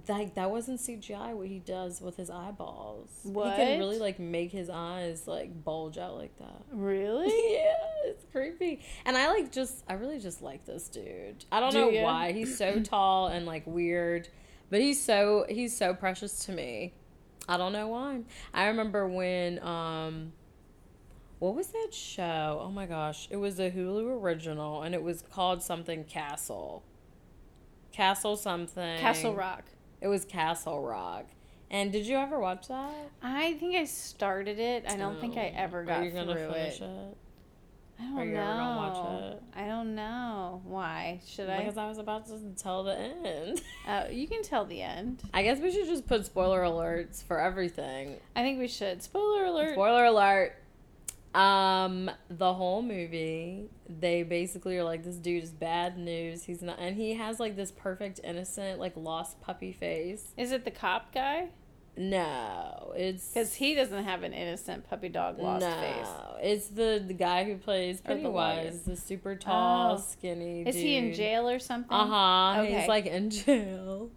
like 0.08 0.36
that 0.36 0.50
wasn't 0.50 0.80
CGI. 0.80 1.34
What 1.34 1.48
he 1.48 1.60
does 1.60 2.02
with 2.02 2.18
his 2.18 2.30
eyeballs, 2.30 3.10
he 3.24 3.32
can 3.32 3.80
really 3.80 4.00
like 4.00 4.20
make 4.20 4.52
his 4.52 4.70
eyes 4.70 5.28
like 5.28 5.63
bulge 5.63 5.98
out 5.98 6.18
like 6.18 6.38
that. 6.39 6.62
Really? 6.72 7.28
yeah, 7.54 7.76
it's 8.06 8.26
creepy. 8.32 8.82
And 9.06 9.15
I 9.18 9.28
like 9.30 9.52
just, 9.52 9.84
I 9.88 9.94
really 9.94 10.20
just 10.20 10.41
like 10.41 10.65
this 10.65 10.88
dude. 10.88 11.46
I 11.52 11.60
don't 11.60 11.72
Do 11.72 11.82
know 11.82 11.89
ya? 11.89 12.04
why. 12.04 12.32
He's 12.32 12.58
so 12.58 12.80
tall 12.84 13.28
and 13.28 13.46
like 13.46 13.63
weird, 13.68 14.28
but 14.70 14.82
he's 14.82 15.02
so 15.02 15.46
he's 15.50 15.76
so 15.76 15.94
precious 15.94 16.46
to 16.46 16.52
me. 16.52 16.94
I 17.48 17.58
don't 17.58 17.74
know 17.74 17.89
why. 17.89 18.22
I 18.54 18.68
remember 18.68 19.08
when 19.08 19.62
um 19.62 20.34
what 21.39 21.56
was 21.56 21.67
that 21.67 21.89
show? 21.93 22.60
Oh 22.63 22.69
my 22.71 22.86
gosh. 22.86 23.28
It 23.30 23.38
was 23.38 23.60
a 23.60 23.69
Hulu 23.71 24.21
original 24.21 24.82
and 24.84 24.95
it 24.95 25.04
was 25.04 25.21
called 25.21 25.62
something 25.62 26.04
Castle. 26.06 26.84
Castle 27.91 28.36
something. 28.36 29.00
Castle 29.00 29.34
Rock. 29.36 29.63
It 30.02 30.08
was 30.08 30.26
Castle 30.26 30.82
Rock. 30.82 31.26
And 31.71 31.91
did 31.91 32.06
you 32.06 32.17
ever 32.17 32.39
watch 32.39 32.67
that? 32.67 32.93
I 33.24 33.54
think 33.54 33.76
I 33.76 33.86
started 33.86 34.60
it. 34.60 34.86
I 34.88 34.95
don't 34.98 35.19
think 35.19 35.38
I 35.38 35.52
Oh. 35.56 35.62
ever 35.62 35.80
Are 35.80 35.84
got 35.86 36.04
you 36.04 36.12
gonna 36.12 36.34
through 36.34 36.52
finish 36.52 36.82
it. 36.82 36.84
it? 36.84 37.17
I 37.98 38.04
don't 38.04 38.19
Are 38.19 38.26
you 38.26 38.34
know. 38.34 38.41
ever 38.41 38.54
gonna 38.58 38.78
watch 38.78 39.34
it? 39.34 39.43
I 39.56 39.67
don't 39.67 39.95
know. 39.95 40.62
Why? 40.65 41.21
Should 41.26 41.50
I? 41.50 41.60
Because 41.60 41.78
I 41.78 41.88
was 41.88 41.98
about 41.98 42.28
to 42.28 42.39
tell 42.62 42.84
the 42.84 42.98
end. 42.98 43.62
Uh, 43.88 44.04
you 44.12 44.28
can 44.28 44.43
tell 44.43 44.65
the 44.65 44.82
end. 44.82 45.24
I 45.34 45.43
guess 45.43 45.60
we 45.60 45.71
should 45.71 45.88
just 45.88 46.06
put 46.06 46.26
spoiler 46.26 46.62
alerts 46.62 47.24
for 47.24 47.39
everything. 47.39 48.17
I 48.36 48.41
think 48.41 48.60
we 48.60 48.67
should. 48.67 49.02
Spoiler 49.02 49.45
alert. 49.45 49.74
Spoiler 49.74 50.06
alert. 50.06 50.56
Um, 51.36 52.10
the 52.30 52.54
whole 52.54 52.82
movie, 52.82 53.69
they 53.89 54.24
basically 54.24 54.78
are 54.78 54.84
like, 54.84 55.04
this 55.04 55.17
dude 55.17 55.43
is 55.43 55.52
bad 55.52 55.98
news. 55.98 56.43
He's 56.43 56.62
not, 56.62 56.80
and 56.80 56.95
he 56.95 57.15
has 57.15 57.39
like 57.39 57.56
this 57.56 57.71
perfect, 57.71 58.19
innocent, 58.24 58.80
like 58.80 58.93
lost 58.95 59.41
puppy 59.41 59.71
face. 59.74 60.34
Is 60.38 60.52
it 60.52 60.63
the 60.65 60.71
cop 60.71 61.13
guy? 61.13 61.50
No, 61.98 62.91
it's 62.98 63.30
Because 63.34 63.54
he 63.54 63.74
doesn't 63.74 64.04
have 64.04 64.24
an 64.24 64.34
innocent 64.34 64.89
puppy 64.89 65.08
dog 65.08 65.39
lost 65.39 65.62
no, 65.62 65.71
face. 65.80 66.08
it's 66.41 66.67
the 66.67 67.02
the 67.06 67.13
guy 67.13 67.45
who 67.45 67.56
plays 67.58 68.00
Or 68.00 68.15
the. 68.15 68.15
Pennywise, 68.15 68.82
the, 68.82 68.98
super 68.98 69.36
tall, 69.36 69.93
Oh. 69.93 69.98
skinny. 70.06 70.63
Is 70.67 70.76
he 70.76 70.98
in 70.98 71.13
jail 71.13 71.48
or 71.50 71.58
something? 71.60 71.95
Uh 71.95 72.06
huh. 72.56 72.62
Okay. 72.63 72.80
He's 72.80 72.88
like 72.89 73.06
in 73.06 73.30
jail. 73.30 74.10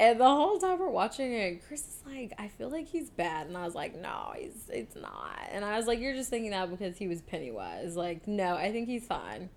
And 0.00 0.18
the 0.18 0.24
whole 0.24 0.58
time 0.58 0.78
we're 0.78 0.88
watching 0.88 1.34
it, 1.34 1.62
Chris 1.68 1.82
is 1.82 2.02
like, 2.06 2.32
I 2.38 2.48
feel 2.48 2.70
like 2.70 2.88
he's 2.88 3.10
bad. 3.10 3.48
And 3.48 3.56
I 3.56 3.66
was 3.66 3.74
like, 3.74 3.94
no, 3.94 4.32
he's 4.34 4.70
it's 4.70 4.96
not. 4.96 5.38
And 5.52 5.62
I 5.62 5.76
was 5.76 5.86
like, 5.86 6.00
you're 6.00 6.14
just 6.14 6.30
thinking 6.30 6.52
that 6.52 6.70
because 6.70 6.96
he 6.96 7.06
was 7.06 7.20
Pennywise. 7.20 7.96
Like, 7.96 8.26
no, 8.26 8.54
I 8.56 8.72
think 8.72 8.88
he's 8.88 9.06
fine. 9.06 9.50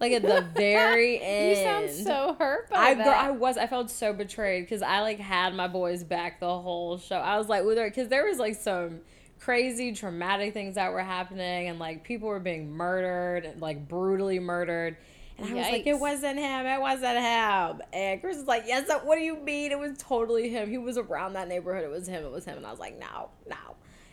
Like 0.00 0.12
at 0.12 0.22
the 0.22 0.40
very 0.56 1.20
end. 1.20 1.58
You 1.58 1.62
sound 1.62 2.06
so 2.06 2.36
hurt 2.38 2.70
by 2.70 2.76
I 2.78 2.94
that. 2.94 3.06
I 3.06 3.32
was 3.32 3.58
I 3.58 3.66
felt 3.66 3.90
so 3.90 4.14
betrayed 4.14 4.64
because 4.64 4.80
I 4.80 5.00
like 5.00 5.18
had 5.18 5.54
my 5.54 5.68
boys 5.68 6.04
back 6.04 6.40
the 6.40 6.46
whole 6.46 6.96
show. 6.96 7.16
I 7.16 7.36
was 7.36 7.50
like 7.50 7.64
because 7.66 8.08
there 8.08 8.24
was 8.24 8.38
like 8.38 8.54
some 8.54 9.00
crazy 9.40 9.92
traumatic 9.92 10.54
things 10.54 10.76
that 10.76 10.90
were 10.90 11.02
happening 11.02 11.68
and 11.68 11.78
like 11.78 12.02
people 12.02 12.28
were 12.28 12.40
being 12.40 12.70
murdered 12.70 13.44
and 13.44 13.60
like 13.60 13.88
brutally 13.88 14.38
murdered. 14.38 14.96
And 15.40 15.50
I 15.50 15.54
was 15.54 15.66
like, 15.72 15.86
it 15.86 15.98
wasn't 15.98 16.38
him. 16.38 16.66
It 16.66 16.80
wasn't 16.80 17.18
him. 17.18 17.82
And 17.92 18.20
Chris 18.20 18.36
was 18.36 18.46
like, 18.46 18.64
yes. 18.66 18.90
What 19.04 19.16
do 19.16 19.22
you 19.22 19.36
mean? 19.36 19.72
It 19.72 19.78
was 19.78 19.96
totally 19.98 20.48
him. 20.50 20.68
He 20.70 20.78
was 20.78 20.98
around 20.98 21.32
that 21.34 21.48
neighborhood. 21.48 21.84
It 21.84 21.90
was 21.90 22.06
him. 22.06 22.24
It 22.24 22.30
was 22.30 22.44
him. 22.44 22.56
And 22.58 22.66
I 22.66 22.70
was 22.70 22.80
like, 22.80 22.98
no, 22.98 23.30
no. 23.48 23.56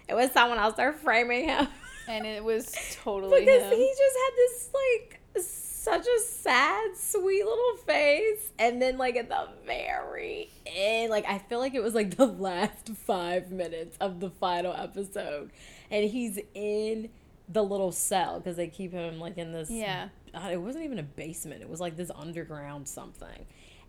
It 0.07 0.13
was 0.15 0.31
someone 0.31 0.57
else. 0.57 0.75
They're 0.75 0.93
framing 0.93 1.47
him. 1.49 1.67
and 2.07 2.25
it 2.25 2.43
was 2.43 2.71
totally 3.03 3.41
Because 3.45 3.63
him. 3.63 3.77
he 3.77 3.87
just 3.97 4.15
had 4.25 4.35
this 4.37 4.69
like 4.73 5.19
such 5.43 6.05
a 6.05 6.19
sad, 6.21 6.97
sweet 6.97 7.45
little 7.45 7.77
face, 7.85 8.49
and 8.59 8.81
then 8.81 8.97
like 8.97 9.15
at 9.15 9.29
the 9.29 9.47
very 9.65 10.49
end, 10.65 11.09
like 11.09 11.25
I 11.25 11.37
feel 11.37 11.59
like 11.59 11.75
it 11.75 11.81
was 11.83 11.93
like 11.95 12.15
the 12.17 12.25
last 12.25 12.89
five 12.89 13.51
minutes 13.51 13.95
of 14.01 14.19
the 14.19 14.29
final 14.29 14.73
episode, 14.73 15.51
and 15.89 16.09
he's 16.09 16.39
in 16.53 17.09
the 17.49 17.63
little 17.63 17.93
cell 17.93 18.39
because 18.39 18.57
they 18.57 18.67
keep 18.67 18.91
him 18.91 19.19
like 19.19 19.37
in 19.37 19.53
this. 19.53 19.69
Yeah. 19.69 20.09
Uh, 20.45 20.50
it 20.52 20.62
wasn't 20.62 20.86
even 20.86 21.00
a 21.00 21.04
basement. 21.04 21.62
It 21.62 21.69
was 21.69 21.80
like 21.80 21.97
this 21.97 22.12
underground 22.15 22.88
something, 22.88 23.45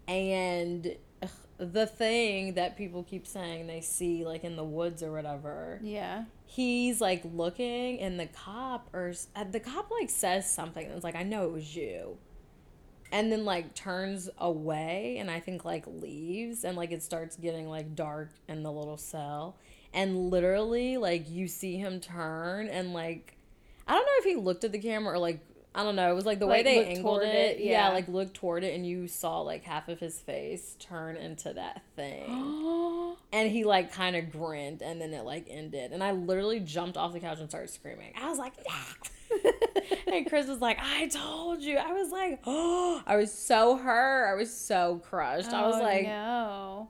and. 0.06 0.96
ugh, 1.22 1.30
the 1.58 1.86
thing 1.86 2.54
that 2.54 2.76
people 2.76 3.02
keep 3.02 3.26
saying 3.26 3.66
they 3.66 3.80
see 3.80 4.24
like 4.24 4.44
in 4.44 4.54
the 4.54 4.64
woods 4.64 5.02
or 5.02 5.10
whatever 5.10 5.80
yeah. 5.82 6.24
he's 6.46 7.00
like 7.00 7.20
looking 7.34 7.98
and 7.98 8.18
the 8.18 8.26
cop 8.26 8.88
or 8.92 9.12
uh, 9.34 9.44
the 9.44 9.58
cop 9.58 9.90
like 9.90 10.08
says 10.08 10.48
something 10.48 10.88
that's 10.88 11.02
like 11.02 11.16
I 11.16 11.24
know 11.24 11.44
it 11.44 11.52
was 11.52 11.74
you. 11.76 12.16
And 13.10 13.32
then 13.32 13.44
like 13.44 13.74
turns 13.74 14.28
away 14.38 15.16
and 15.18 15.30
I 15.30 15.40
think 15.40 15.64
like 15.64 15.84
leaves 15.86 16.62
and 16.62 16.76
like 16.76 16.92
it 16.92 17.02
starts 17.02 17.36
getting 17.36 17.68
like 17.68 17.96
dark 17.96 18.30
in 18.46 18.62
the 18.62 18.70
little 18.70 18.98
cell 18.98 19.56
and 19.92 20.30
literally 20.30 20.96
like 20.96 21.28
you 21.28 21.48
see 21.48 21.76
him 21.76 22.00
turn 22.00 22.68
and 22.68 22.92
like 22.92 23.36
I 23.86 23.94
don't 23.94 24.04
know 24.04 24.12
if 24.18 24.24
he 24.24 24.36
looked 24.36 24.62
at 24.62 24.72
the 24.72 24.78
camera 24.78 25.14
or 25.14 25.18
like 25.18 25.40
I 25.74 25.84
don't 25.84 25.96
know. 25.96 26.10
It 26.10 26.14
was 26.14 26.26
like 26.26 26.38
the 26.40 26.46
way 26.46 26.62
they 26.62 26.86
angled 26.86 27.22
it. 27.22 27.34
it, 27.34 27.58
yeah. 27.60 27.88
yeah. 27.88 27.94
like 27.94 28.08
looked 28.08 28.34
toward 28.34 28.64
it 28.64 28.74
and 28.74 28.86
you 28.86 29.06
saw 29.06 29.40
like 29.42 29.62
half 29.64 29.88
of 29.88 30.00
his 30.00 30.18
face 30.20 30.76
turn 30.80 31.16
into 31.16 31.52
that 31.52 31.82
thing. 31.94 33.14
and 33.32 33.50
he 33.50 33.64
like 33.64 33.92
kind 33.92 34.16
of 34.16 34.32
grinned 34.32 34.82
and 34.82 35.00
then 35.00 35.12
it 35.12 35.24
like 35.24 35.46
ended. 35.48 35.92
And 35.92 36.02
I 36.02 36.12
literally 36.12 36.60
jumped 36.60 36.96
off 36.96 37.12
the 37.12 37.20
couch 37.20 37.38
and 37.38 37.48
started 37.48 37.70
screaming. 37.70 38.12
I 38.20 38.28
was 38.28 38.38
like, 38.38 38.54
yeah. 38.66 39.50
and 40.12 40.26
Chris 40.28 40.46
was 40.48 40.60
like, 40.60 40.78
I 40.80 41.06
told 41.08 41.60
you. 41.62 41.76
I 41.76 41.92
was 41.92 42.10
like, 42.10 42.40
oh, 42.46 43.02
I 43.06 43.16
was 43.16 43.32
so 43.32 43.76
hurt. 43.76 44.32
I 44.32 44.34
was 44.34 44.52
so 44.54 45.00
crushed. 45.04 45.52
I 45.52 45.66
was 45.66 45.76
Oh, 45.76 45.82
like, 45.82 46.04
no. 46.04 46.88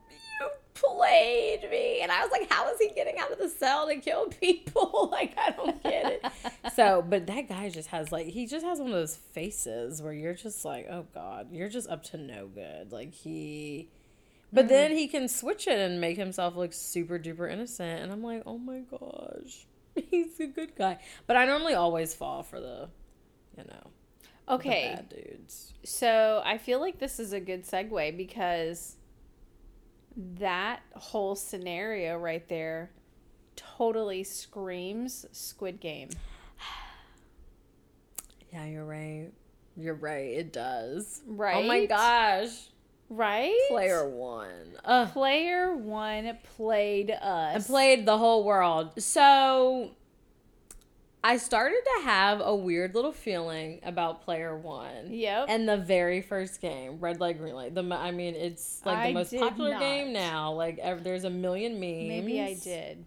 Played 0.80 1.68
me. 1.70 2.00
And 2.02 2.10
I 2.10 2.22
was 2.22 2.30
like, 2.30 2.50
how 2.50 2.70
is 2.72 2.78
he 2.78 2.88
getting 2.90 3.18
out 3.18 3.32
of 3.32 3.38
the 3.38 3.48
cell 3.48 3.86
to 3.86 3.96
kill 3.96 4.26
people? 4.40 5.08
like, 5.12 5.34
I 5.36 5.50
don't 5.50 5.82
get 5.82 6.12
it. 6.12 6.32
so, 6.74 7.04
but 7.06 7.26
that 7.26 7.48
guy 7.48 7.68
just 7.70 7.88
has 7.88 8.12
like, 8.12 8.26
he 8.26 8.46
just 8.46 8.64
has 8.64 8.78
one 8.78 8.88
of 8.88 8.94
those 8.94 9.16
faces 9.16 10.02
where 10.02 10.12
you're 10.12 10.34
just 10.34 10.64
like, 10.64 10.86
oh 10.90 11.06
God, 11.14 11.48
you're 11.52 11.68
just 11.68 11.88
up 11.88 12.02
to 12.04 12.16
no 12.16 12.46
good. 12.46 12.92
Like, 12.92 13.12
he. 13.12 13.88
But 14.52 14.66
mm. 14.66 14.68
then 14.68 14.92
he 14.92 15.08
can 15.08 15.28
switch 15.28 15.66
it 15.66 15.78
and 15.78 16.00
make 16.00 16.16
himself 16.16 16.56
look 16.56 16.72
super 16.72 17.18
duper 17.18 17.50
innocent. 17.50 18.02
And 18.02 18.12
I'm 18.12 18.22
like, 18.22 18.42
oh 18.46 18.58
my 18.58 18.80
gosh, 18.90 19.66
he's 20.10 20.40
a 20.40 20.46
good 20.46 20.74
guy. 20.74 20.98
But 21.26 21.36
I 21.36 21.44
normally 21.44 21.74
always 21.74 22.14
fall 22.14 22.42
for 22.42 22.60
the, 22.60 22.88
you 23.56 23.64
know, 23.64 23.90
Okay. 24.48 24.94
bad 24.94 25.08
dudes. 25.10 25.74
So 25.84 26.42
I 26.44 26.58
feel 26.58 26.80
like 26.80 26.98
this 26.98 27.20
is 27.20 27.32
a 27.32 27.40
good 27.40 27.64
segue 27.64 28.16
because 28.16 28.96
that 30.18 30.80
whole 30.94 31.36
scenario 31.36 32.16
right 32.16 32.46
there 32.48 32.90
totally 33.54 34.24
screams 34.24 35.24
Squid 35.32 35.80
Game. 35.80 36.10
Yeah, 38.50 38.64
you're 38.64 38.86
right. 38.86 39.28
You're 39.76 39.92
right. 39.92 40.30
It 40.30 40.54
does. 40.54 41.20
Right? 41.26 41.56
Oh 41.56 41.68
my 41.68 41.84
gosh. 41.84 42.48
Right? 43.10 43.54
Player 43.68 44.08
one. 44.08 44.72
Ugh. 44.86 45.12
Player 45.12 45.76
one 45.76 46.38
played 46.56 47.10
us. 47.10 47.66
played 47.66 48.06
the 48.06 48.16
whole 48.16 48.44
world. 48.44 49.02
So 49.02 49.90
I 51.22 51.36
started 51.36 51.80
to 51.96 52.04
have 52.04 52.40
a 52.40 52.54
weird 52.54 52.94
little 52.94 53.12
feeling 53.12 53.80
about 53.82 54.22
player 54.22 54.56
one. 54.56 55.12
Yep. 55.12 55.46
And 55.48 55.68
the 55.68 55.76
very 55.76 56.22
first 56.22 56.60
game, 56.60 56.98
red 57.00 57.20
light, 57.20 57.38
green 57.38 57.54
light. 57.54 57.74
The 57.74 57.82
I 57.92 58.12
mean, 58.12 58.34
it's 58.34 58.80
like 58.84 58.98
I 58.98 59.08
the 59.08 59.14
most 59.14 59.34
popular 59.36 59.72
not. 59.72 59.80
game 59.80 60.12
now. 60.12 60.52
Like 60.52 60.80
there's 61.02 61.24
a 61.24 61.30
million 61.30 61.74
memes. 61.74 62.08
Maybe 62.08 62.40
I 62.40 62.54
did. 62.54 63.04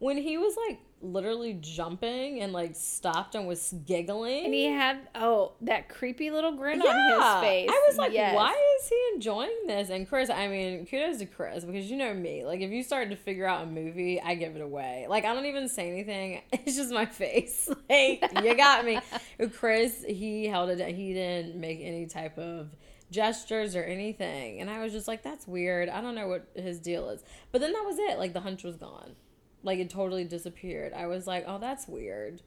When 0.00 0.16
he 0.16 0.38
was 0.38 0.54
like 0.68 0.78
literally 1.00 1.54
jumping 1.60 2.40
and 2.40 2.52
like 2.52 2.74
stopped 2.74 3.34
and 3.36 3.46
was 3.46 3.72
giggling. 3.86 4.44
And 4.46 4.54
he 4.54 4.64
had 4.66 4.98
oh 5.14 5.52
that 5.62 5.88
creepy 5.88 6.30
little 6.30 6.52
grin 6.52 6.80
Yeah. 6.84 6.90
on 6.90 7.42
his 7.42 7.48
face. 7.48 7.70
I 7.70 7.84
was 7.88 7.96
like, 7.98 8.12
Yes. 8.12 8.34
why 8.34 8.50
is 8.80 8.88
he 8.88 9.00
enjoying 9.14 9.66
this? 9.66 9.90
And 9.90 10.08
Chris, 10.08 10.28
I 10.30 10.48
mean, 10.48 10.86
kudos 10.86 11.18
to 11.18 11.26
Chris 11.26 11.64
because 11.64 11.90
you 11.90 11.96
know 11.96 12.12
me. 12.14 12.44
Like, 12.44 12.60
if 12.60 12.70
you 12.70 12.82
start 12.82 13.10
to 13.10 13.16
figure 13.16 13.46
out 13.46 13.62
a 13.64 13.66
movie, 13.66 14.20
I 14.20 14.34
give 14.34 14.56
it 14.56 14.60
away. 14.62 15.06
Like, 15.08 15.24
I 15.24 15.34
don't 15.34 15.46
even 15.46 15.68
say 15.68 15.88
anything. 15.90 16.42
It's 16.52 16.76
just 16.76 16.92
my 16.92 17.06
face. 17.06 17.68
Like, 17.90 18.30
you 18.44 18.54
got 18.56 18.84
me. 18.84 19.00
Chris, 19.54 20.04
he 20.06 20.46
held 20.46 20.68
it. 20.70 20.94
He 20.94 21.14
didn't 21.14 21.56
make 21.58 21.80
any 21.80 22.06
type 22.06 22.36
of 22.38 22.68
gestures 23.10 23.74
or 23.74 23.82
anything. 23.82 24.60
And 24.60 24.68
I 24.68 24.80
was 24.82 24.92
just 24.92 25.08
like, 25.08 25.22
that's 25.22 25.46
weird. 25.48 25.88
I 25.88 26.00
don't 26.02 26.14
know 26.14 26.28
what 26.28 26.46
his 26.54 26.78
deal 26.78 27.08
is. 27.10 27.22
But 27.52 27.60
then 27.62 27.72
that 27.72 27.84
was 27.86 27.96
it. 27.98 28.18
Like, 28.18 28.32
the 28.34 28.40
hunch 28.40 28.62
was 28.64 28.76
gone. 28.76 29.16
Like, 29.62 29.78
it 29.78 29.90
totally 29.90 30.24
disappeared. 30.24 30.92
I 30.92 31.06
was 31.06 31.26
like, 31.26 31.44
oh, 31.46 31.58
that's 31.58 31.88
weird. 31.88 32.42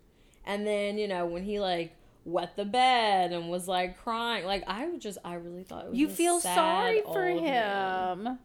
And 0.46 0.66
then, 0.66 0.98
you 0.98 1.08
know, 1.08 1.26
when 1.26 1.44
he 1.44 1.60
like 1.60 1.96
wet 2.26 2.56
the 2.56 2.66
bed 2.66 3.32
and 3.32 3.50
was 3.50 3.68
like 3.68 3.98
crying, 3.98 4.46
like 4.46 4.64
I 4.68 4.88
would 4.88 5.02
just, 5.02 5.18
I 5.26 5.36
really 5.36 5.64
thought 5.64 5.86
it 5.86 5.90
was 5.92 6.00
you 6.00 6.08
a 6.08 6.10
feel 6.12 6.40
sorry 6.40 7.02
for 7.04 7.26
him. 7.26 7.44
man. 8.24 8.40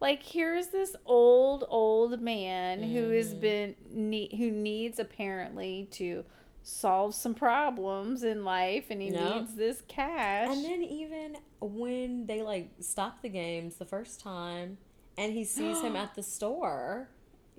Like 0.00 0.22
here's 0.22 0.68
this 0.68 0.96
old 1.06 1.64
old 1.68 2.20
man 2.20 2.82
who 2.82 3.02
Mm-hmm. 3.02 3.12
has 3.14 3.34
been 3.34 3.74
ne- 3.90 4.34
who 4.36 4.50
needs 4.50 4.98
apparently 4.98 5.88
to 5.92 6.24
solve 6.64 7.14
some 7.14 7.34
problems 7.34 8.22
in 8.24 8.44
life 8.44 8.86
and 8.90 9.00
he 9.02 9.10
Yeah. 9.10 9.38
needs 9.40 9.54
this 9.54 9.82
cash. 9.88 10.48
And 10.50 10.64
then 10.64 10.82
even 10.82 11.36
when 11.60 12.26
they 12.26 12.42
like 12.42 12.70
stop 12.80 13.22
the 13.22 13.28
games 13.28 13.76
the 13.76 13.84
first 13.84 14.20
time 14.20 14.78
and 15.16 15.32
he 15.32 15.44
sees 15.44 15.80
him 15.82 15.94
at 16.04 16.14
the 16.16 16.22
store 16.22 17.08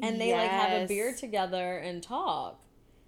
and 0.02 0.20
they 0.20 0.34
like 0.34 0.50
have 0.50 0.84
a 0.84 0.88
beer 0.88 1.14
together 1.14 1.78
and 1.78 2.02
talk. 2.02 2.62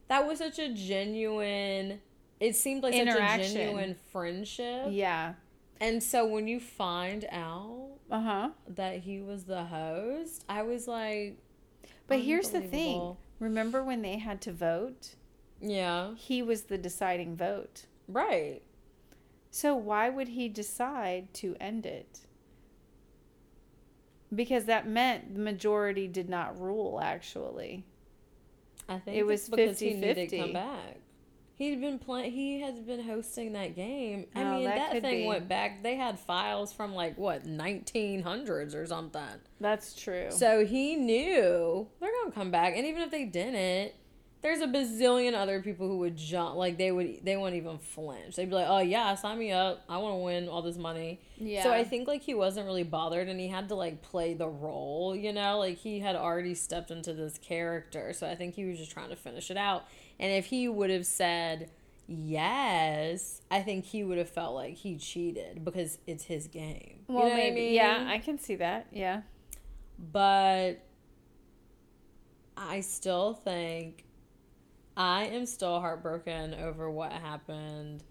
That 0.08 0.28
was 0.28 0.39
such 0.39 0.60
a 0.60 0.69
genuine 0.74 2.02
it 2.39 2.56
seemed 2.56 2.84
like 2.84 2.93
such 2.93 3.08
a 3.08 3.38
genuine 3.54 3.95
friendship. 4.12 4.88
yeah. 4.91 5.34
And 5.82 6.02
so 6.02 6.26
when 6.26 6.48
you 6.48 6.60
find 6.60 7.26
out 7.32 7.98
Uh-huh. 8.12 8.50
that 8.67 9.00
he 9.00 9.19
was 9.21 9.43
the 9.45 9.63
host, 9.65 10.43
I 10.48 10.62
was 10.63 10.88
like 10.88 11.38
But 12.08 12.19
here's 12.19 12.50
the 12.50 12.62
thing. 12.62 13.15
Remember 13.39 13.84
when 13.84 14.02
they 14.02 14.17
had 14.17 14.41
to 14.41 14.52
vote? 14.54 15.15
Yeah. 15.62 16.13
He 16.15 16.41
was 16.41 16.63
the 16.63 16.78
deciding 16.78 17.36
vote. 17.36 17.86
Right. 18.08 18.62
So 19.50 19.76
why 19.76 20.10
would 20.10 20.30
he 20.30 20.48
decide 20.50 21.34
to 21.36 21.56
end 21.60 21.86
it? 21.86 22.19
Because 24.34 24.66
that 24.66 24.88
meant 24.88 25.34
the 25.36 25.40
majority 25.40 26.08
did 26.08 26.30
not 26.30 26.60
rule 26.60 27.00
actually. 27.02 27.86
I 28.90 29.00
think 29.00 29.18
It 29.18 29.24
was 29.24 29.50
because 29.50 29.80
he 29.80 29.94
needed 29.94 30.30
to 30.30 30.36
50-50. 30.38 30.40
come 30.42 30.54
back. 30.54 30.98
He'd 31.58 31.80
been 31.80 32.00
playing. 32.00 32.32
He 32.34 32.60
has 32.62 32.76
been 32.82 33.02
hosting 33.02 33.54
that 33.54 33.76
game. 33.76 34.26
I 34.36 34.44
Oh, 34.44 34.56
mean, 34.56 34.66
that 34.66 34.92
that, 34.92 35.02
thing 35.02 35.22
be. 35.22 35.26
went 35.28 35.48
back. 35.48 35.82
They 35.84 35.96
had 35.96 36.20
files 36.20 36.74
from 36.74 36.94
like 36.94 37.18
what 37.18 37.46
nineteen 37.46 38.22
hundreds 38.24 38.76
or 38.76 38.86
something. 38.86 39.22
That's 39.62 39.94
true. 39.96 40.28
So 40.32 40.66
he 40.66 40.98
knew 40.98 41.88
they're 42.02 42.12
gonna 42.24 42.34
come 42.36 42.52
back, 42.52 42.74
and 42.76 42.86
even 42.86 43.02
if 43.04 43.10
they 43.10 43.24
didn't, 43.24 43.94
there's 44.46 44.62
a 44.62 44.68
bazillion 44.68 45.34
other 45.34 45.60
people 45.60 45.88
who 45.88 45.98
would 45.98 46.16
jump. 46.16 46.56
Like 46.56 46.78
they 46.78 46.92
would, 46.92 47.26
they 47.26 47.36
wouldn't 47.36 47.60
even 47.60 47.80
flinch. 47.80 48.36
They'd 48.36 48.48
be 48.48 48.54
like, 48.54 48.68
"Oh 48.70 48.78
yeah, 48.78 49.16
sign 49.16 49.40
me 49.40 49.52
up. 49.52 49.84
I 49.90 49.98
want 49.98 50.14
to 50.14 50.18
win 50.18 50.48
all 50.48 50.62
this 50.62 50.78
money." 50.78 51.20
yeah. 51.38 51.64
So 51.64 51.74
I 51.74 51.84
think 51.84 52.08
like 52.08 52.22
he 52.22 52.36
wasn't 52.36 52.68
really 52.68 52.84
bothered 52.84 53.28
and 53.28 53.40
he 53.40 53.48
had 53.48 53.70
to 53.70 53.76
like 53.76 54.04
play 54.04 54.36
the 54.36 54.48
role, 54.48 55.16
you 55.16 55.34
know, 55.34 55.58
like 55.58 55.78
he 55.78 56.00
had 56.00 56.16
already 56.16 56.54
stepped 56.54 56.92
into 56.92 57.12
this 57.12 57.40
character. 57.40 58.14
So 58.14 58.30
I 58.30 58.36
think 58.36 58.54
he 58.54 58.66
was 58.66 58.78
just 58.78 58.92
trying 58.92 59.10
to 59.10 59.16
finish 59.16 59.50
it 59.50 59.58
out. 59.58 59.88
And 60.20 60.32
if 60.32 60.46
he 60.46 60.70
would 60.70 60.92
have 60.92 61.08
said 61.08 61.72
yes, 62.06 63.42
I 63.50 63.64
think 63.64 63.86
he 63.86 64.04
would 64.04 64.20
have 64.20 64.30
felt 64.30 64.54
like 64.54 64.76
he 64.76 64.98
cheated 64.98 65.66
because 65.66 65.98
it's 66.06 66.26
his 66.26 66.46
game. 66.46 67.00
You 67.10 67.16
well, 67.16 67.24
know 67.24 67.30
what 67.32 67.40
I 67.40 67.50
maybe. 67.50 67.62
mean? 67.62 67.74
Yeah, 67.74 68.06
I 68.08 68.20
can 68.20 68.38
see 68.38 68.58
that. 68.58 68.86
Yeah. 68.92 69.24
But 69.98 70.86
I 72.56 72.82
still 72.82 73.34
think 73.34 74.05
I 74.98 75.26
am 75.26 75.46
still 75.46 75.80
heartbroken 75.80 76.54
over 76.54 76.90
what 76.90 77.12
happened 77.12 78.04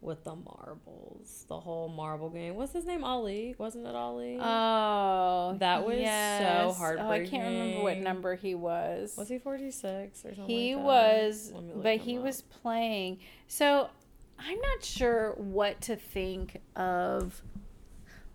with 0.00 0.24
the 0.24 0.34
marbles. 0.34 1.44
The 1.48 1.58
whole 1.60 1.88
marble 1.88 2.30
game. 2.30 2.54
What's 2.54 2.72
his 2.72 2.86
name? 2.86 3.04
Ali? 3.04 3.54
Wasn't 3.58 3.86
it 3.86 3.94
Ali? 3.94 4.38
Oh, 4.40 5.56
That 5.58 5.84
was 5.84 5.96
so 5.96 6.00
yes. 6.00 6.76
Oh, 6.80 7.10
I 7.10 7.26
can't 7.26 7.44
remember 7.52 7.82
what 7.82 7.98
number 7.98 8.34
he 8.36 8.54
was. 8.54 9.14
was 9.18 9.28
he 9.28 9.38
46 9.38 10.24
or 10.24 10.34
something? 10.34 10.46
he 10.46 10.74
like 10.74 10.84
that? 10.84 10.86
was, 10.86 11.52
Let 11.54 11.64
me 11.64 11.72
look 11.74 11.82
but 11.82 11.96
he 11.98 12.16
up. 12.18 12.24
was 12.24 12.42
playing. 12.42 13.18
So 13.46 13.90
I'm 14.38 14.58
not 14.60 14.82
sure 14.84 15.34
what 15.36 15.80
to 15.82 15.96
think 15.96 16.60
of. 16.76 17.42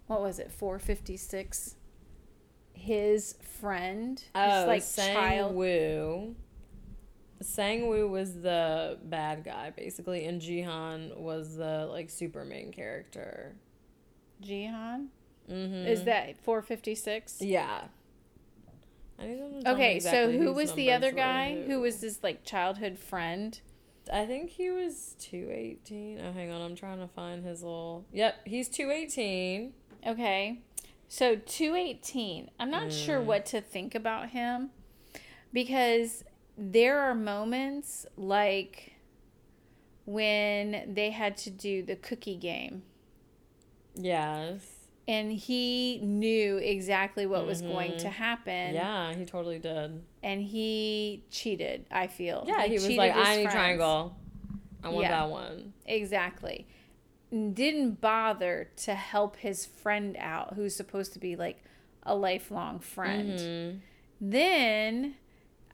What 0.08 0.22
was 0.22 0.38
it? 0.38 0.52
456. 0.52 1.78
His 2.74 3.36
friend, 3.60 4.20
his 4.20 4.28
Oh, 4.36 4.66
like 4.68 4.84
Sang 4.84 5.16
child. 5.16 5.56
Woo. 5.56 6.36
Sang 7.42 7.88
Woo 7.88 8.08
was 8.08 8.42
the 8.42 8.98
bad 9.04 9.44
guy, 9.44 9.72
basically, 9.76 10.26
and 10.26 10.42
Jihan 10.42 11.16
was 11.18 11.56
the 11.58 11.88
like 11.92 12.10
super 12.10 12.46
main 12.46 12.72
character. 12.72 13.56
Jihan. 14.44 15.08
Mm-hmm. 15.52 15.88
Is 15.88 16.04
that 16.06 16.38
456? 16.44 17.42
Yeah. 17.42 17.82
I 19.20 19.28
need 19.28 19.40
them 19.40 19.64
to 19.64 19.72
Okay, 19.72 20.00
so 20.00 20.32
who 20.32 20.54
was 20.54 20.74
the 20.74 20.92
other 20.92 21.12
guy? 21.12 21.64
Who 21.68 21.82
was 21.82 22.02
this 22.02 22.22
like 22.24 22.44
childhood 22.44 22.98
friend? 22.98 23.60
I 24.12 24.26
think 24.26 24.52
he 24.52 24.70
was 24.70 25.16
218. 25.20 26.20
Oh, 26.20 26.32
hang 26.32 26.52
on. 26.52 26.62
I'm 26.62 26.76
trying 26.76 27.00
to 27.00 27.08
find 27.08 27.44
his 27.44 27.64
little. 27.64 28.06
Yep, 28.12 28.36
he's 28.46 28.70
218. 28.70 29.74
Okay. 30.06 30.60
So 31.08 31.36
218. 31.36 32.50
I'm 32.60 32.70
not 32.72 32.92
sure 32.92 33.20
Mm. 33.20 33.26
what 33.26 33.46
to 33.48 33.62
think 33.62 33.96
about 33.96 34.30
him 34.30 34.70
because 35.54 36.24
there 36.58 37.00
are 37.02 37.16
moments 37.16 38.06
like 38.16 38.94
when 40.06 40.94
they 40.94 41.10
had 41.12 41.36
to 41.38 41.50
do 41.50 41.82
the 41.84 41.96
cookie 41.96 42.36
game 42.38 42.84
Yes. 43.96 44.62
and 45.08 45.32
he 45.32 46.00
knew 46.04 46.58
exactly 46.58 47.26
what 47.26 47.46
was 47.46 47.62
going 47.62 47.98
to 48.00 48.10
happen 48.10 48.74
Yeah, 48.76 49.14
he 49.14 49.26
totally 49.26 49.60
did. 49.60 50.02
and 50.22 50.42
he 50.42 51.24
cheated 51.32 51.86
i 51.92 52.08
feel 52.08 52.44
Yeah, 52.48 52.64
he, 52.66 52.74
was 52.74 52.90
like, 52.90 53.16
I 53.16 53.38
need 53.38 53.50
triangle. 53.50 54.16
I 54.84 54.90
want 54.90 55.04
Yeah. 55.04 55.22
that 55.22 55.30
one. 55.30 55.74
exactly 55.86 56.68
didn't 57.32 58.00
bother 58.00 58.70
to 58.78 58.94
help 58.96 59.36
his 59.38 59.66
friend 59.66 60.16
out 60.20 60.54
who's 60.54 60.76
supposed 60.76 61.12
to 61.14 61.20
be 61.20 61.36
like 61.36 61.64
a 62.04 62.16
lifelong 62.16 62.80
friend 62.80 63.40
Mhm. 63.40 63.80
then 64.22 65.16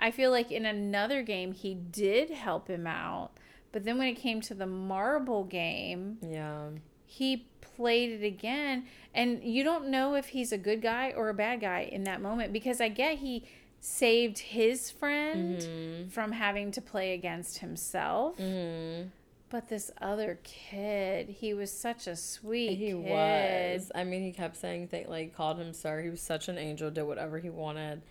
i 0.02 0.12
feel 0.12 0.32
like 0.32 0.52
in 0.52 0.66
another 0.66 1.22
game 1.24 1.54
he 1.54 1.74
did 1.74 2.30
help 2.32 2.68
him 2.68 2.86
out 2.88 3.32
but 3.72 3.86
then 3.86 3.98
when 3.98 4.08
it 4.08 4.16
came 4.16 4.42
to 4.42 4.54
the 4.54 4.66
marble 4.68 5.44
game 5.46 6.18
Yeah. 6.22 6.70
he 7.06 7.46
played 7.62 8.12
it 8.22 8.26
again 8.26 8.86
and 9.14 9.42
you 9.44 9.64
don't 9.64 9.88
know 9.88 10.16
if 10.16 10.28
he's 10.30 10.52
a 10.52 10.58
good 10.58 10.82
guy 10.82 11.12
or 11.16 11.30
a 11.30 11.34
bad 11.34 11.62
guy 11.62 11.82
in 11.92 12.04
that 12.04 12.22
moment 12.22 12.52
because 12.52 12.82
i 12.82 12.90
get 12.90 13.20
he 13.20 13.46
saved 13.80 14.38
his 14.40 14.92
friend 14.92 15.58
Mm-hmm. 15.62 16.10
from 16.10 16.34
having 16.34 16.72
to 16.72 16.82
play 16.82 17.14
against 17.14 17.60
himself 17.60 18.38
hmm 18.38 19.04
but 19.50 19.68
this 19.68 19.92
other 20.02 20.40
kid 20.44 21.28
he 21.28 21.54
was 21.54 21.70
such 21.72 22.08
a 22.08 22.16
sweet 22.16 22.78
He 22.78 22.92
kid. 22.94 22.96
was. 23.04 23.92
I 23.94 24.06
mean, 24.06 24.22
he 24.24 24.32
kept 24.32 24.56
saying 24.56 24.88
things 24.88 25.10
like 25.10 25.36
called 25.36 25.60
him 25.60 25.74
sir. 25.74 26.02
He 26.02 26.10
was 26.10 26.22
such 26.22 26.48
an 26.48 26.58
angel. 26.58 26.90
Did 26.90 27.04
whatever 27.04 27.38
he 27.38 27.50
wanted. 27.50 28.02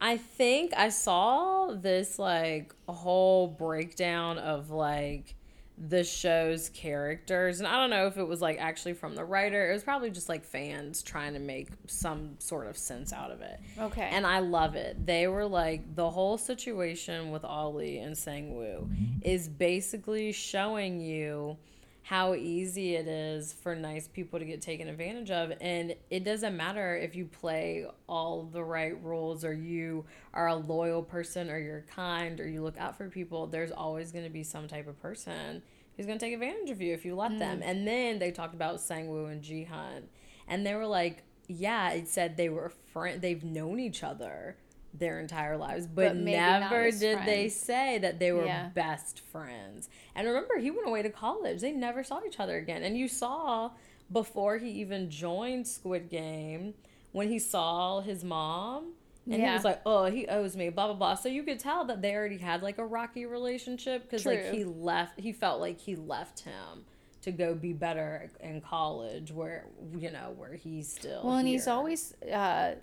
I 0.00 0.16
think 0.18 0.72
I 0.76 0.90
saw 0.90 1.72
this 1.72 2.18
like 2.18 2.74
a 2.88 2.92
whole 2.92 3.48
breakdown 3.48 4.38
of 4.38 4.70
like 4.70 5.34
the 5.78 6.04
show's 6.04 6.70
characters, 6.70 7.60
and 7.60 7.68
I 7.68 7.78
don't 7.78 7.90
know 7.90 8.06
if 8.06 8.16
it 8.16 8.26
was 8.26 8.40
like 8.40 8.58
actually 8.58 8.94
from 8.94 9.14
the 9.14 9.24
writer. 9.24 9.70
It 9.70 9.74
was 9.74 9.84
probably 9.84 10.10
just 10.10 10.28
like 10.28 10.44
fans 10.44 11.02
trying 11.02 11.34
to 11.34 11.38
make 11.38 11.68
some 11.86 12.36
sort 12.38 12.66
of 12.66 12.76
sense 12.76 13.12
out 13.12 13.30
of 13.30 13.40
it. 13.40 13.60
okay 13.78 14.08
And 14.10 14.26
I 14.26 14.40
love 14.40 14.74
it. 14.74 15.06
They 15.06 15.28
were 15.28 15.46
like 15.46 15.94
the 15.94 16.10
whole 16.10 16.38
situation 16.38 17.30
with 17.30 17.44
Ali 17.44 17.98
and 17.98 18.14
Sangwoo 18.14 18.84
mm-hmm. 18.84 19.18
is 19.22 19.48
basically 19.48 20.32
showing 20.32 21.00
you 21.00 21.58
how 22.06 22.34
easy 22.34 22.94
it 22.94 23.08
is 23.08 23.52
for 23.52 23.74
nice 23.74 24.06
people 24.06 24.38
to 24.38 24.44
get 24.44 24.62
taken 24.62 24.86
advantage 24.86 25.28
of. 25.32 25.52
And 25.60 25.96
it 26.08 26.22
doesn't 26.22 26.56
matter 26.56 26.96
if 26.96 27.16
you 27.16 27.24
play 27.24 27.84
all 28.08 28.44
the 28.44 28.62
right 28.62 28.96
rules 29.02 29.44
or 29.44 29.52
you 29.52 30.04
are 30.32 30.46
a 30.46 30.54
loyal 30.54 31.02
person 31.02 31.50
or 31.50 31.58
you're 31.58 31.84
kind 31.92 32.38
or 32.38 32.48
you 32.48 32.62
look 32.62 32.78
out 32.78 32.96
for 32.96 33.08
people 33.08 33.48
there's 33.48 33.72
always 33.72 34.12
going 34.12 34.24
to 34.24 34.30
be 34.30 34.44
some 34.44 34.68
type 34.68 34.86
of 34.86 34.96
person 35.02 35.62
who's 35.96 36.06
going 36.06 36.16
to 36.16 36.24
take 36.24 36.32
advantage 36.32 36.70
of 36.70 36.80
you 36.80 36.94
if 36.94 37.04
you 37.04 37.16
let 37.16 37.32
mm. 37.32 37.40
them. 37.40 37.60
And 37.64 37.88
then 37.88 38.20
they 38.20 38.30
talked 38.30 38.54
about 38.54 38.76
Sangwoo 38.76 39.28
and 39.28 39.42
Jihan. 39.42 40.02
And 40.46 40.64
they 40.64 40.76
were 40.76 40.86
like 40.86 41.24
yeah 41.48 41.90
it 41.90 42.08
said 42.08 42.36
they 42.36 42.48
were 42.48 42.72
friend 42.92 43.22
they've 43.22 43.44
known 43.44 43.78
each 43.78 44.02
other 44.02 44.56
their 44.98 45.20
entire 45.20 45.56
lives 45.56 45.86
but, 45.86 46.08
But 46.08 46.16
never 46.16 46.90
did 46.90 47.18
they 47.26 47.48
say 47.48 47.98
that 47.98 48.18
they 48.18 48.32
were 48.32 48.46
Yeah. 48.46 48.70
best 48.74 49.20
friends. 49.20 49.88
And 50.14 50.26
remember 50.26 50.58
he 50.58 50.70
went 50.70 50.86
away 50.88 51.02
to 51.02 51.10
college. 51.10 51.60
They 51.60 51.72
never 51.72 52.02
saw 52.04 52.20
each 52.26 52.40
other 52.40 52.56
again. 52.56 52.82
And 52.82 52.96
you 52.96 53.08
saw 53.08 53.70
before 54.12 54.58
he 54.58 54.70
even 54.70 55.10
joined 55.10 55.66
squid 55.66 56.08
game 56.08 56.74
when 57.12 57.28
he 57.28 57.38
saw 57.38 58.00
his 58.00 58.22
mom 58.22 58.92
and 59.28 59.42
he 59.42 59.50
was 59.50 59.64
like 59.64 59.80
oh 59.84 60.04
he 60.04 60.26
owes 60.28 60.56
me 60.56 60.68
blah 60.68 60.86
blah 60.86 60.94
blah. 60.94 61.14
So 61.14 61.28
you 61.28 61.42
could 61.42 61.58
tell 61.58 61.84
that 61.86 62.00
they 62.02 62.14
already 62.14 62.38
had 62.38 62.62
like 62.62 62.78
a 62.78 62.86
rocky 62.86 63.26
relationship 63.26 64.02
because 64.04 64.24
like 64.24 64.52
he 64.52 64.64
left 64.64 65.18
he 65.18 65.32
felt 65.32 65.60
like 65.60 65.80
he 65.80 65.96
left 65.96 66.40
him 66.40 66.84
to 67.22 67.32
go 67.32 67.54
be 67.54 67.72
better 67.72 68.30
in 68.38 68.60
college 68.60 69.32
where 69.32 69.64
you 69.98 70.12
know 70.12 70.32
where 70.36 70.54
he's 70.54 70.88
still 70.88 71.22
well 71.24 71.36
and 71.38 71.48
he's 71.48 71.66
always 71.66 72.14
uh 72.32 72.74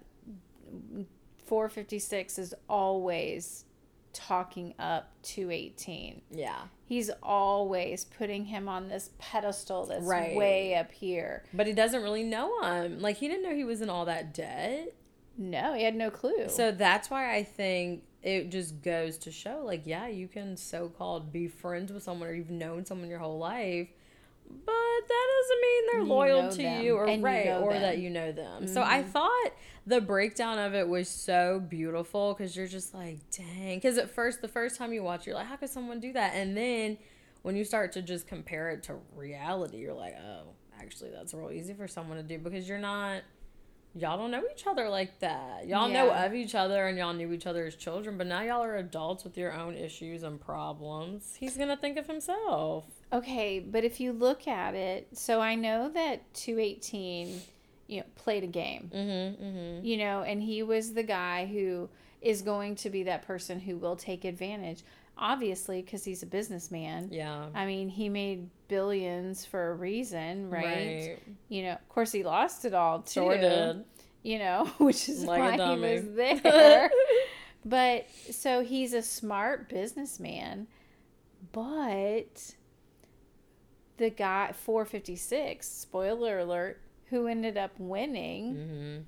456 1.54 2.40
is 2.40 2.56
always 2.68 3.66
talking 4.12 4.74
up 4.80 5.12
218 5.22 6.22
yeah. 6.32 6.64
He's 6.86 7.12
always 7.22 8.06
putting 8.06 8.46
him 8.46 8.68
on 8.68 8.88
this 8.90 9.12
pedestal 9.20 9.86
that's 9.86 10.04
Right. 10.04 10.36
way 10.36 10.74
up 10.76 10.92
here. 10.92 11.44
But 11.54 11.68
he 11.68 11.74
doesn't 11.74 12.02
really 12.02 12.24
know 12.24 12.60
him. 12.62 13.00
Like 13.00 13.18
he 13.18 13.28
didn't 13.28 13.44
know 13.44 13.54
he 13.56 13.64
was 13.64 13.82
in 13.82 13.90
all 13.92 14.06
that 14.06 14.34
debt. 14.34 14.94
No 15.38 15.74
he 15.76 15.84
had 15.84 15.96
no 15.96 16.10
clue. 16.10 16.50
So 16.50 16.72
that's 16.72 17.12
why 17.12 17.36
I 17.36 17.44
think 17.44 18.02
it 18.24 18.50
just 18.50 18.82
goes 18.82 19.20
to 19.20 19.32
show 19.32 19.62
like, 19.64 19.84
yeah, 19.86 20.08
you 20.08 20.28
can 20.28 20.58
so 20.58 20.90
called 20.90 21.32
be 21.32 21.48
friends 21.48 21.92
with 21.92 22.02
someone 22.02 22.30
or 22.30 22.34
you've 22.34 22.50
known 22.50 22.86
someone 22.86 23.10
your 23.10 23.20
whole 23.20 23.38
life, 23.38 23.90
but 24.66 25.08
that 25.08 25.28
doesn't 25.42 25.62
mean 25.62 25.84
they're 25.92 26.02
You 26.02 26.08
loyal 26.08 26.52
to 26.52 26.58
them, 26.58 26.84
you 26.84 26.96
or 26.96 27.06
and 27.06 27.22
you 27.22 27.26
right 27.26 27.46
know 27.46 27.62
or 27.62 27.74
them. 27.74 27.82
that 27.82 27.98
you 27.98 28.10
know 28.10 28.32
them. 28.32 28.68
So 28.68 28.82
I 28.82 29.02
mm-hmm. 29.02 29.10
thought 29.10 29.52
the 29.86 30.02
breakdown 30.02 30.60
of 30.60 30.74
it 30.74 30.88
was 30.88 31.10
so 31.10 31.60
beautiful 31.60 32.34
because 32.34 32.56
you're 32.56 32.68
just 32.68 32.94
like, 32.94 33.20
dang. 33.32 33.78
Because 33.78 33.98
at 33.98 34.10
first, 34.10 34.42
the 34.42 34.48
first 34.48 34.78
time 34.78 34.94
you 34.94 35.04
watch, 35.04 35.26
you're 35.26 35.36
like, 35.36 35.48
how 35.48 35.56
could 35.56 35.70
someone 35.70 36.00
do 36.00 36.14
that? 36.14 36.36
And 36.36 36.56
then 36.56 36.98
when 37.42 37.56
you 37.56 37.66
start 37.66 37.92
to 37.94 38.02
just 38.02 38.28
compare 38.28 38.70
it 38.72 38.84
to 38.84 38.96
reality, 39.16 39.78
you're 39.78 39.94
like, 39.94 40.16
oh, 40.18 40.54
actually, 40.80 41.12
that's 41.12 41.34
real 41.34 41.52
easy 41.52 41.74
for 41.74 41.88
someone 41.88 42.18
to 42.18 42.24
do 42.24 42.38
because 42.38 42.68
you're 42.68 42.80
not 42.80 43.24
y'all 43.96 44.18
don't 44.18 44.32
know 44.32 44.44
each 44.52 44.66
other 44.66 44.90
like 44.90 45.20
that. 45.20 45.68
Y'all 45.68 45.88
know 45.90 46.12
of 46.12 46.34
each 46.34 46.56
other 46.56 46.88
and 46.88 46.98
y'all 46.98 47.14
knew 47.14 47.32
each 47.32 47.46
other 47.46 47.66
as 47.66 47.76
children, 47.76 48.18
but 48.18 48.28
now 48.28 48.42
y'all 48.42 48.64
are 48.64 48.78
adults 48.78 49.24
with 49.24 49.38
your 49.38 49.54
own 49.54 49.76
issues 49.76 50.24
and 50.24 50.40
problems. 50.40 51.36
He's 51.40 51.58
gonna 51.58 51.78
think 51.78 51.98
of 51.98 52.08
himself. 52.08 52.86
Okay 53.14 53.60
but 53.60 53.84
if 53.86 54.00
you 54.00 54.12
look 54.12 54.48
at 54.48 54.74
it 54.76 55.08
so 55.14 55.40
i 55.40 55.56
know 55.56 55.90
that 55.90 56.22
218 56.34 57.40
you 57.88 57.98
know 58.00 58.06
played 58.16 58.44
a 58.44 58.48
game 58.48 58.90
Mm-hmm. 58.94 59.44
Mm-hmm. 59.46 59.86
you 59.86 59.98
know 59.98 60.24
and 60.24 60.42
he 60.42 60.64
was 60.64 60.94
the 60.94 61.04
guy 61.04 61.46
who 61.46 61.90
is 62.22 62.42
going 62.42 62.76
to 62.76 62.90
be 62.90 63.04
that 63.04 63.22
person 63.28 63.60
who 63.60 63.78
will 63.78 63.96
take 63.96 64.26
advantage 64.26 64.82
obviously 65.18 65.82
because 65.82 66.04
he's 66.04 66.24
a 66.24 66.26
businessman 66.26 67.10
Yeah. 67.12 67.46
i 67.54 67.66
mean 67.66 67.88
he 67.90 68.10
made 68.10 68.50
billions 68.68 69.46
for 69.46 69.72
a 69.72 69.76
reason 69.76 70.50
right? 70.50 70.64
Right. 70.66 71.20
you 71.50 71.64
know 71.64 71.74
of 71.74 71.90
course 71.90 72.12
he 72.12 72.24
lost 72.24 72.66
it 72.66 72.74
all 72.74 73.02
too 73.02 73.12
Sure 73.22 73.38
did. 73.38 73.84
you 74.24 74.40
know 74.40 74.66
which 74.80 75.08
is 75.10 75.24
Like 75.24 75.40
a 75.40 75.58
why 75.64 75.76
he 75.76 75.80
was 75.80 76.16
there 76.16 76.90
but 77.66 78.08
so 78.32 78.64
he's 78.64 78.94
a 78.94 79.04
smart 79.04 79.70
businessman 79.70 80.66
but 81.52 82.56
the 84.04 84.10
guy 84.10 84.52
456 84.54 85.68
spoiler 85.68 86.40
alert 86.40 86.82
who 87.10 87.28
ended 87.28 87.58
up 87.58 87.72
winning 87.80 89.04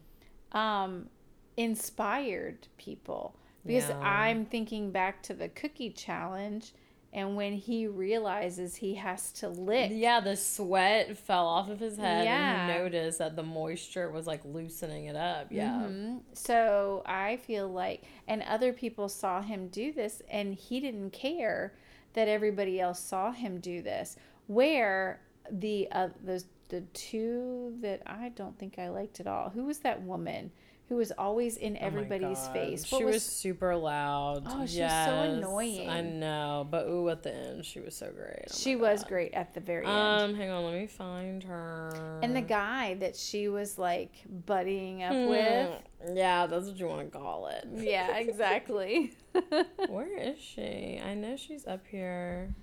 Mm-hmm. 0.54 0.58
um 0.58 1.10
inspired 1.58 2.68
people 2.78 3.36
because 3.66 3.90
Yeah. 3.90 4.00
i'm 4.00 4.46
thinking 4.46 4.92
back 4.92 5.22
to 5.24 5.34
the 5.34 5.50
cookie 5.50 5.90
challenge 5.90 6.74
and 7.14 7.36
when 7.38 7.54
he 7.54 7.88
realizes 7.88 8.76
he 8.76 8.96
has 8.96 9.32
to 9.40 9.48
lick 9.48 9.90
Yeah, 9.94 10.20
the 10.20 10.36
sweat 10.36 11.18
fell 11.18 11.48
off 11.48 11.70
of 11.70 11.80
his 11.80 11.98
head 11.98 12.28
and 12.28 12.72
he 12.72 12.78
noticed 12.78 13.20
that 13.20 13.38
the 13.38 13.44
moisture 13.44 14.10
was 14.12 14.28
like 14.28 14.42
loosening 14.44 15.06
it 15.06 15.16
up. 15.16 15.48
Yeah. 15.50 15.84
Mhm. 15.88 16.24
So 16.34 17.04
I 17.06 17.38
feel 17.38 17.70
like, 17.70 18.04
and 18.28 18.44
other 18.44 18.74
people 18.74 19.08
saw 19.08 19.42
him 19.42 19.70
do 19.70 19.94
this, 19.94 20.22
and 20.30 20.56
he 20.56 20.82
didn't 20.82 21.12
care 21.12 21.74
that 22.16 22.28
everybody 22.28 22.82
else 22.82 23.00
saw 23.00 23.32
him 23.32 23.62
do 23.62 23.82
this. 23.82 24.18
Where 24.48 25.20
the 25.52 25.88
uh, 25.92 26.10
those 26.24 26.46
the 26.70 26.82
two 26.94 27.76
that 27.82 28.02
I 28.06 28.30
don't 28.30 28.58
think 28.58 28.80
I 28.80 28.90
liked 28.90 29.20
at 29.20 29.28
all. 29.28 29.50
Who 29.50 29.66
was 29.66 29.80
that 29.80 30.02
woman 30.02 30.52
who 30.90 30.96
was 30.98 31.12
always 31.18 31.58
in 31.58 31.78
Oh 31.78 31.86
everybody's 31.86 32.38
God. 32.40 32.54
face? 32.54 32.86
She 32.86 33.04
was, 33.04 33.24
super 33.24 33.76
loud. 33.76 34.44
Oh, 34.46 34.66
she 34.68 34.82
was 34.82 34.92
so 34.92 35.14
annoying. 35.22 35.90
I 35.90 36.02
know, 36.02 36.68
but 36.70 36.88
ooh, 36.88 37.10
at 37.10 37.24
the 37.24 37.34
end, 37.36 37.66
she 37.66 37.80
was 37.80 37.96
so 37.96 38.12
great. 38.16 38.46
Oh 38.50 38.54
she 38.56 38.76
was 38.76 39.02
God. 39.02 39.10
great 39.10 39.34
at 39.34 39.54
the 39.56 39.62
very 39.62 39.86
end. 39.86 39.96
Um, 39.96 40.36
hang 40.36 40.50
on, 40.52 40.64
let 40.66 40.74
me 40.76 40.86
find 40.88 41.44
her. 41.44 42.20
and 42.22 42.36
the 42.36 42.42
guy 42.42 42.96
that 42.96 43.16
she 43.16 43.48
was 43.48 43.78
like 43.80 44.12
buddying 44.48 45.02
up 45.04 45.30
with. 45.30 45.70
Hmm, 46.10 46.18
Yeah, 46.18 46.46
that's 46.48 46.68
what 46.68 46.78
you 46.80 46.88
want 46.88 47.12
to 47.12 47.18
call 47.18 47.48
it. 47.48 47.68
Yeah, 47.74 48.18
exactly. 48.18 49.14
Where 49.90 50.18
is 50.18 50.40
she? 50.40 51.00
I 51.04 51.14
know 51.16 51.36
she's 51.36 51.66
up 51.66 51.84
here. 51.90 52.54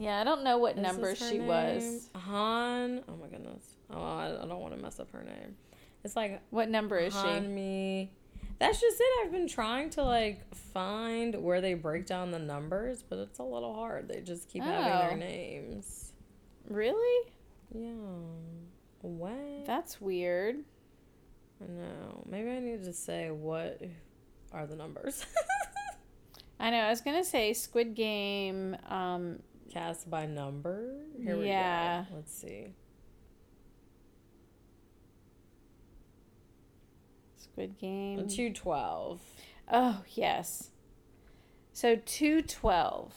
Yeah, 0.00 0.20
I 0.20 0.24
don't 0.24 0.42
know 0.42 0.58
what 0.58 0.76
This 0.76 0.82
number 0.82 1.14
she 1.14 1.38
name. 1.38 1.46
was. 1.46 2.08
Han. 2.14 3.02
Oh 3.08 3.16
my 3.20 3.28
goodness. 3.28 3.62
Oh, 3.92 4.00
I, 4.00 4.26
I 4.42 4.46
don't 4.46 4.60
want 4.60 4.74
to 4.74 4.80
mess 4.80 4.98
up 4.98 5.10
her 5.12 5.22
name. 5.22 5.56
It's 6.04 6.16
like 6.16 6.40
What 6.50 6.68
number 6.70 6.96
is 6.96 7.12
she? 7.12 7.18
Hanmi. 7.18 8.08
That's 8.58 8.80
just 8.80 9.00
it. 9.00 9.06
I've 9.26 9.32
been 9.32 9.48
trying 9.48 9.90
to 9.90 10.02
like 10.02 10.54
find 10.54 11.34
where 11.42 11.60
they 11.60 11.74
break 11.74 12.06
down 12.06 12.30
the 12.30 12.38
numbers, 12.38 13.02
but 13.02 13.18
it's 13.18 13.38
a 13.38 13.42
little 13.42 13.74
hard. 13.74 14.08
They 14.08 14.20
just 14.20 14.48
keep 14.48 14.62
having 14.62 14.92
Oh. 14.92 15.08
their 15.08 15.16
names. 15.16 16.12
Really? 16.68 17.32
Yeah. 17.74 17.90
What? 19.02 19.64
That's 19.66 20.00
weird. 20.00 20.56
I 21.62 21.66
know. 21.70 22.22
Maybe 22.28 22.50
I 22.50 22.60
need 22.60 22.84
to 22.84 22.92
say 22.92 23.30
what 23.30 23.80
are 24.52 24.66
the 24.66 24.76
numbers. 24.76 25.24
I 26.60 26.70
know. 26.70 26.78
I 26.80 26.90
was 26.90 27.00
gonna 27.00 27.24
say 27.24 27.52
Squid 27.54 27.94
Game. 27.94 28.76
Um, 28.88 29.40
Cast 29.70 30.10
by 30.10 30.26
number. 30.26 30.94
Here 31.22 31.36
Yeah. 31.36 32.00
we 32.02 32.06
go. 32.10 32.16
Let's 32.16 32.32
see. 32.34 32.74
Squid 37.36 37.78
Game. 37.78 38.28
Two 38.28 38.52
twelve. 38.52 39.20
Oh 39.70 40.02
yes. 40.14 40.70
So 41.72 41.96
two 42.04 42.42
twelve, 42.42 43.14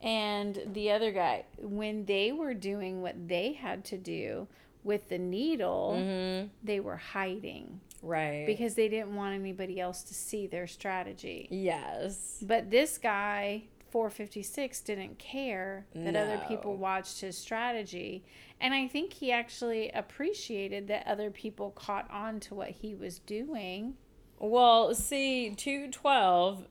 and 0.00 0.58
the 0.72 0.90
other 0.90 1.12
guy 1.12 1.44
when 1.58 2.06
they 2.06 2.32
were 2.32 2.54
doing 2.54 3.02
what 3.02 3.28
they 3.28 3.52
had 3.52 3.84
to 3.86 3.98
do 3.98 4.48
with 4.82 5.08
the 5.08 5.18
needle, 5.18 5.94
Mm-hmm. 5.98 6.48
they 6.62 6.80
were 6.80 6.96
hiding 6.96 7.80
Right. 8.02 8.44
because 8.46 8.74
they 8.74 8.88
didn't 8.88 9.14
want 9.16 9.34
anybody 9.34 9.80
else 9.80 10.02
to 10.04 10.14
see 10.14 10.46
their 10.46 10.66
strategy. 10.66 11.48
yes. 11.50 12.42
But 12.46 12.70
this 12.70 12.98
guy, 12.98 13.64
456, 13.94 14.80
didn't 14.80 15.20
care 15.20 15.86
that 15.94 16.16
other 16.16 16.42
people 16.48 16.76
watched 16.76 17.20
his 17.20 17.38
strategy. 17.38 18.24
And 18.60 18.74
I 18.74 18.88
think 18.88 19.12
he 19.12 19.30
actually 19.30 19.88
appreciated 19.90 20.88
that 20.88 21.06
other 21.06 21.30
people 21.30 21.70
caught 21.70 22.10
on 22.10 22.40
to 22.40 22.56
what 22.56 22.70
he 22.70 22.96
was 22.96 23.20
doing. 23.20 23.94
Well, 24.40 24.96
see, 24.96 25.54
two 25.56 25.92
twelve 25.92 26.66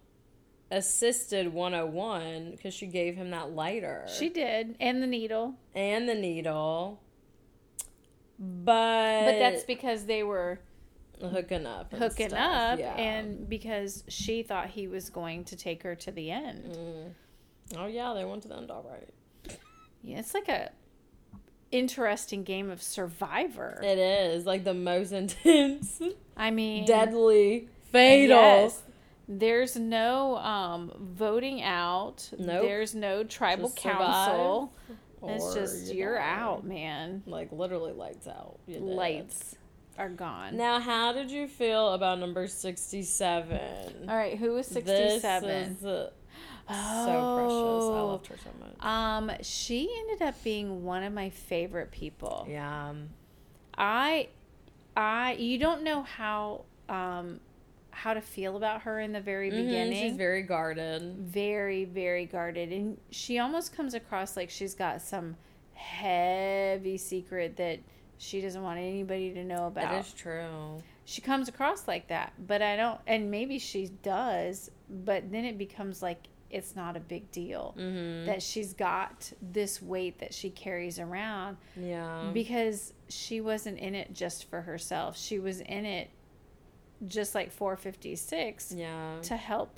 assisted 0.69 1.53
one 1.53 1.71
hundred 1.71 1.93
one 1.93 2.51
because 2.51 2.73
she 2.73 2.87
gave 2.87 3.15
him 3.15 3.29
that 3.29 3.51
lighter. 3.51 4.05
She 4.19 4.27
did, 4.27 4.75
and 4.81 5.01
the 5.01 5.07
needle. 5.07 5.55
and 5.73 6.09
the 6.09 6.15
needle. 6.15 6.99
But 8.37 9.23
But 9.27 9.39
that's 9.39 9.63
because 9.63 10.07
they 10.07 10.23
were 10.23 10.59
hooking 11.29 11.65
up. 11.65 11.93
hooking 11.93 12.29
stuff, 12.29 12.73
up 12.73 12.79
yeah. 12.79 12.95
and 12.95 13.47
because 13.47 14.03
she 14.07 14.43
thought 14.43 14.69
he 14.69 14.87
was 14.87 15.09
going 15.09 15.43
to 15.45 15.55
take 15.55 15.83
her 15.83 15.95
to 15.95 16.11
the 16.11 16.31
end. 16.31 16.77
oh 17.77 17.87
yeah, 17.87 18.13
they 18.13 18.25
went 18.25 18.41
to 18.43 18.47
the 18.47 18.55
end 18.57 18.71
all 18.71 18.85
right. 18.89 19.57
Yeah, 20.01 20.19
it's 20.19 20.33
like 20.33 20.49
a 20.49 20.71
interesting 21.71 22.43
game 22.43 22.69
of 22.69 22.81
survivor. 22.81 23.79
It 23.83 23.97
is 23.97 24.45
like 24.45 24.63
the 24.63 24.73
most 24.73 25.11
intense, 25.13 26.01
I 26.37 26.51
mean, 26.51 26.85
deadly, 26.85 27.67
fatal. 27.91 28.37
Yes. 28.37 28.81
There's 29.27 29.77
no 29.77 30.35
um, 30.37 30.91
voting 30.99 31.63
out. 31.63 32.29
Nope. 32.37 32.63
There's 32.63 32.93
no 32.93 33.23
tribal 33.23 33.69
Just 33.69 33.77
council. 33.77 34.73
It's 35.25 35.53
just 35.53 35.93
you 35.93 35.99
you're 35.99 36.17
die. 36.17 36.35
out, 36.35 36.65
man. 36.65 37.23
Like 37.25 37.51
literally 37.51 37.93
lights 37.93 38.27
out. 38.27 38.59
Lights 38.67 39.55
are 39.97 40.09
gone. 40.09 40.57
Now, 40.57 40.79
how 40.79 41.13
did 41.13 41.29
you 41.31 41.47
feel 41.47 41.93
about 41.93 42.19
number 42.19 42.47
sixty-seven? 42.47 44.09
All 44.09 44.15
right, 44.15 44.37
who 44.37 44.53
was 44.53 44.67
This 44.69 44.83
67? 44.85 45.49
is 45.49 45.85
uh, 45.85 46.09
so 46.67 47.35
precious. 47.35 47.89
I 47.95 48.01
loved 48.01 48.27
her 48.27 48.35
so 48.37 48.49
much. 48.59 48.85
Um, 48.85 49.31
she 49.41 49.89
ended 49.99 50.21
up 50.27 50.41
being 50.43 50.83
one 50.83 51.03
of 51.03 51.13
my 51.13 51.29
favorite 51.29 51.91
people. 51.91 52.47
Yeah. 52.49 52.89
um, 52.89 53.09
I 53.77 54.29
I 54.95 55.33
you 55.33 55.57
don't 55.57 55.83
know 55.83 56.03
how 56.03 56.65
um 56.89 57.39
how 57.91 58.13
to 58.13 58.21
feel 58.21 58.57
about 58.57 58.81
her 58.83 58.99
in 58.99 59.11
the 59.11 59.21
very 59.21 59.51
mhm, 59.51 59.65
beginning. 59.65 60.09
she's 60.09 60.17
very 60.17 60.41
guarded. 60.43 61.15
very 61.19 61.85
very 61.85 62.25
guarded 62.25 62.71
and 62.71 62.97
she 63.11 63.37
almost 63.39 63.75
comes 63.75 63.93
across 63.93 64.35
like 64.35 64.49
she's 64.49 64.73
got 64.73 65.01
some 65.01 65.35
heavy 65.73 66.97
secret 66.97 67.55
that 67.57 67.79
she 68.17 68.41
doesn't 68.41 68.61
want 68.61 68.79
anybody 68.79 69.33
to 69.33 69.43
know 69.43 69.67
about. 69.67 69.91
That 69.91 70.05
is 70.05 70.13
true. 70.13 70.81
She 71.05 71.21
comes 71.21 71.49
across 71.49 71.87
like 71.87 72.07
that, 72.07 72.33
but 72.47 72.61
I 72.61 72.75
don't 72.75 72.99
and 73.07 73.29
maybe 73.29 73.59
she 73.59 73.87
does, 74.03 74.71
but 74.89 75.31
then 75.31 75.45
it 75.45 75.57
becomes 75.57 76.01
like 76.01 76.27
it's 76.49 76.75
not 76.75 76.95
a 76.95 76.99
big 76.99 77.29
deal 77.31 77.73
Mm-hmm. 77.77 78.27
that 78.27 78.41
she's 78.43 78.73
got 78.73 79.31
this 79.41 79.81
weight 79.81 80.19
that 80.19 80.33
she 80.33 80.49
carries 80.51 80.99
around 80.99 81.57
Yeah. 81.75 82.29
because 82.33 82.93
she 83.09 83.41
wasn't 83.41 83.79
in 83.79 83.95
it 83.95 84.13
just 84.13 84.49
for 84.49 84.61
herself. 84.61 85.17
She 85.17 85.39
was 85.39 85.61
in 85.61 85.85
it 85.85 86.09
just 87.07 87.33
like 87.35 87.51
456 87.51 88.71
yeah. 88.71 89.15
to 89.23 89.35
help. 89.35 89.77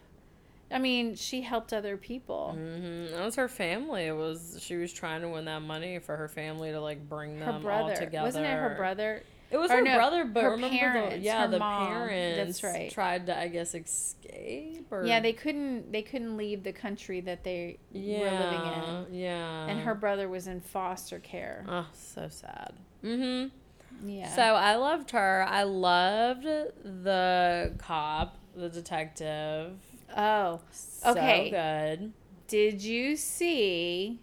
I 0.75 0.79
mean, 0.79 1.15
she 1.15 1.41
helped 1.41 1.71
other 1.73 1.95
people. 1.97 2.51
hmm 2.51 3.05
That 3.15 3.23
was 3.23 3.35
her 3.35 3.47
family. 3.47 4.03
It 4.07 4.15
was 4.15 4.57
she 4.61 4.75
was 4.75 4.91
trying 4.91 5.21
to 5.21 5.29
win 5.29 5.45
that 5.45 5.61
money 5.61 5.99
for 5.99 6.15
her 6.17 6.27
family 6.27 6.71
to 6.71 6.81
like 6.81 7.07
bring 7.07 7.39
Her 7.39 7.45
them 7.45 7.55
all 7.55 7.61
brother. 7.61 7.95
together. 7.95 8.25
Wasn't 8.25 8.45
it 8.45 8.49
her 8.49 8.75
brother? 8.77 9.23
It 9.51 9.57
was 9.57 9.71
Or 9.71 9.75
her 9.77 9.81
no, 9.83 9.95
brother, 9.95 10.25
but 10.25 10.43
her 10.43 10.51
remember 10.51 10.75
the 10.75 10.79
parents, 10.79 11.23
yeah 11.25 11.45
her 11.45 11.51
the 11.51 11.59
mom. 11.59 11.87
parents 11.87 12.59
That's 12.61 12.63
right. 12.75 12.91
tried 12.91 13.27
to 13.27 13.37
I 13.39 13.47
guess 13.47 13.73
escape 13.75 14.91
or 14.91 15.05
Yeah, 15.05 15.19
they 15.21 15.33
couldn't 15.33 15.91
they 15.91 16.01
couldn't 16.01 16.35
leave 16.35 16.63
the 16.63 16.73
country 16.73 17.21
that 17.21 17.43
they 17.43 17.77
yeah 17.93 18.19
were 18.19 18.39
living 18.45 18.65
in. 19.13 19.19
yeah 19.21 19.67
And 19.67 19.79
her 19.81 19.95
brother 19.95 20.27
was 20.27 20.47
in 20.47 20.59
foster 20.61 21.19
care. 21.19 21.63
oh 21.69 21.87
so 21.93 22.27
sad. 22.29 22.73
Mm-hmm. 23.03 24.09
Yeah. 24.09 24.35
So 24.35 24.41
I 24.41 24.75
loved 24.75 25.11
her. 25.11 25.45
I 25.47 25.63
loved 25.63 26.43
the 26.43 27.73
cop, 27.77 28.37
the 28.55 28.67
detective. 28.67 29.77
Oh, 30.15 30.61
So 30.71 31.11
Okay. 31.11 31.49
good. 31.49 32.13
did 32.47 32.81
you 32.83 33.15
see 33.15 34.19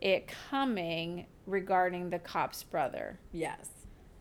it 0.00 0.30
coming 0.50 1.26
regarding 1.46 2.10
the 2.10 2.18
cop's 2.18 2.62
brother? 2.62 3.18
Yes. 3.32 3.68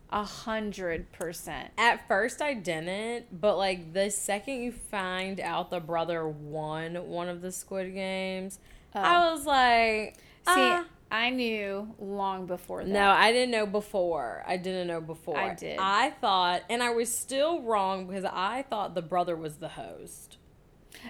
A 0.09 0.23
hundred 0.23 1.11
percent. 1.13 1.71
At 1.77 2.05
first, 2.07 2.41
I 2.41 2.53
didn't, 2.53 3.39
but 3.39 3.57
like 3.57 3.93
the 3.93 4.09
second 4.11 4.61
you 4.61 4.73
find 4.73 5.39
out 5.39 5.69
the 5.71 5.79
brother 5.79 6.27
won 6.27 6.95
one 7.07 7.29
of 7.29 7.41
the 7.41 7.51
Squid 7.51 7.93
Games, 7.93 8.59
I 8.93 9.31
was 9.31 9.45
like, 9.45 10.17
Oh. 10.47 10.55
See, 10.55 10.61
ah. 10.61 10.85
I 11.13 11.29
knew 11.29 11.93
long 11.99 12.45
before 12.45 12.83
that. 12.83 12.89
no, 12.89 13.09
I 13.09 13.31
didn't 13.33 13.51
know 13.51 13.65
before. 13.65 14.43
I 14.47 14.55
didn't 14.57 14.87
know 14.87 15.01
before. 15.01 15.37
I 15.37 15.53
did. 15.53 15.77
I 15.79 16.09
thought, 16.11 16.63
and 16.69 16.81
I 16.81 16.89
was 16.91 17.13
still 17.13 17.61
wrong 17.61 18.07
because 18.07 18.23
I 18.25 18.63
thought 18.69 18.95
the 18.95 19.01
brother 19.01 19.35
was 19.35 19.57
the 19.57 19.67
host. 19.69 20.37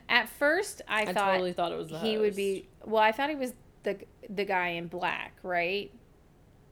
At 0.10 0.30
first, 0.30 0.82
I, 0.88 1.02
I, 1.02 1.14
thought 1.14 1.32
totally 1.34 1.54
thought 1.54 1.72
it 1.72 1.78
was 1.78 1.90
the 1.90 2.00
he 2.00 2.14
host. 2.14 2.22
would 2.22 2.36
be. 2.36 2.68
Well, 2.86 3.02
I 3.02 3.12
thought 3.12 3.30
he 3.30 3.36
was 3.36 3.54
the 3.84 3.98
the 4.30 4.46
guy 4.46 4.70
in 4.70 4.88
black, 4.88 5.34
right? 5.44 5.92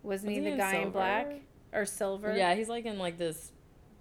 Wasn't 0.04 0.32
he 0.32 0.40
Wasn't 0.40 0.46
the 0.46 0.50
he 0.50 0.54
in 0.54 0.58
guy 0.58 0.76
in 0.76 0.84
silver? 0.84 0.92
black 0.92 1.42
or 1.74 1.86
silver? 1.86 2.36
Yeah, 2.36 2.56
he's 2.56 2.70
like 2.70 2.86
in 2.86 2.98
like 3.00 3.18
this 3.18 3.52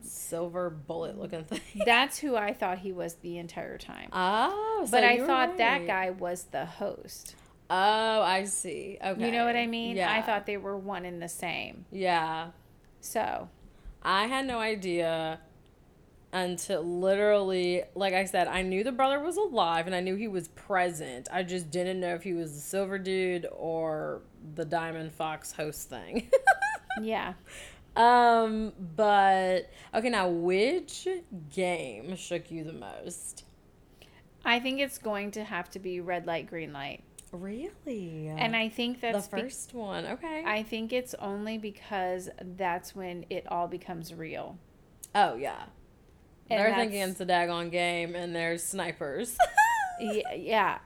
silver 0.01 0.71
bullet 0.71 1.19
looking 1.19 1.45
thing. 1.45 1.61
That's 1.87 2.19
who 2.19 2.37
I 2.37 2.53
thought 2.53 2.79
he 2.79 2.93
was 2.93 3.15
the 3.15 3.39
entire 3.39 3.79
time. 3.79 4.09
oh, 4.13 4.83
so 4.85 4.91
but 4.91 5.05
I 5.05 5.19
thought 5.27 5.59
that 5.59 5.87
guy 5.87 6.11
was 6.11 6.45
the 6.45 6.67
host. 6.67 7.35
Oh, 7.71 8.23
I 8.23 8.45
see. 8.45 8.97
Okay. 9.05 9.27
You 9.27 9.33
know 9.33 9.45
what 9.45 9.57
I 9.57 9.67
mean? 9.67 9.97
Yeah. 9.97 10.11
I 10.11 10.23
thought 10.23 10.47
they 10.47 10.57
were 10.57 10.77
one 10.77 11.05
and 11.05 11.21
the 11.21 11.29
same. 11.29 11.85
Yeah. 11.91 12.49
So, 13.01 13.51
I 14.03 14.27
had 14.27 14.47
no 14.47 14.59
idea 14.59 15.41
until 16.33 16.83
literally, 16.83 17.83
like 17.95 18.15
I 18.15 18.25
said, 18.25 18.49
I 18.49 18.63
knew 18.63 18.85
the 18.85 18.93
brother 18.93 19.21
was 19.21 19.37
alive 19.37 19.87
and 19.87 19.95
I 19.95 20.01
knew 20.01 20.15
he 20.15 20.29
was 20.29 20.49
present. 20.49 21.29
I 21.33 21.43
just 21.43 21.71
didn't 21.71 22.01
know 22.01 22.15
if 22.15 22.23
he 22.23 22.35
was 22.35 22.53
the 22.53 22.61
silver 22.61 22.99
dude 22.99 23.47
or 23.51 24.23
the 24.55 24.65
diamond 24.65 25.13
fox 25.13 25.53
host 25.53 25.89
thing. 25.89 26.31
yeah. 27.03 27.33
um, 27.97 28.73
but 28.97 29.71
okay, 29.95 30.11
now 30.11 30.29
which 30.29 31.09
game 31.55 32.15
shook 32.17 32.51
you 32.51 32.65
the 32.65 32.75
most? 32.75 33.45
I 34.45 34.61
think 34.61 34.81
it's 34.81 34.99
going 34.99 35.31
to 35.33 35.45
have 35.45 35.71
to 35.71 35.79
be 35.79 36.01
red 36.01 36.27
light, 36.27 36.47
green 36.47 36.73
light. 36.73 37.03
Really? 37.33 38.29
And 38.29 38.57
I 38.57 38.69
think 38.69 39.01
the 39.01 39.13
that's 39.13 39.29
be- 39.29 39.43
first 39.43 39.75
one. 39.75 40.07
Okay. 40.07 40.45
I 40.47 40.63
think 40.63 40.93
it's 40.93 41.15
only 41.15 41.59
because 41.59 42.31
that's 42.57 42.95
when 42.95 43.27
it 43.29 43.47
all 43.51 43.67
becomes 43.69 44.15
real. 44.15 44.59
oh 45.15 45.37
yeah. 45.37 45.65
And 46.51 46.61
They're 46.61 46.75
thinking 46.75 47.01
it's 47.01 47.21
a 47.21 47.27
daggone 47.27 47.71
game 47.71 48.15
and 48.15 48.35
there's 48.35 48.63
snipers. 48.63 49.37
yeah, 50.01 50.35
yeah. 50.35 50.79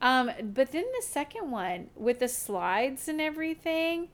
Um, 0.00 0.30
but 0.42 0.72
then 0.72 0.84
the 0.96 1.02
second 1.06 1.50
one 1.50 1.88
with 1.94 2.18
the 2.18 2.28
slides 2.28 3.08
and 3.08 3.20
everything 3.20 4.08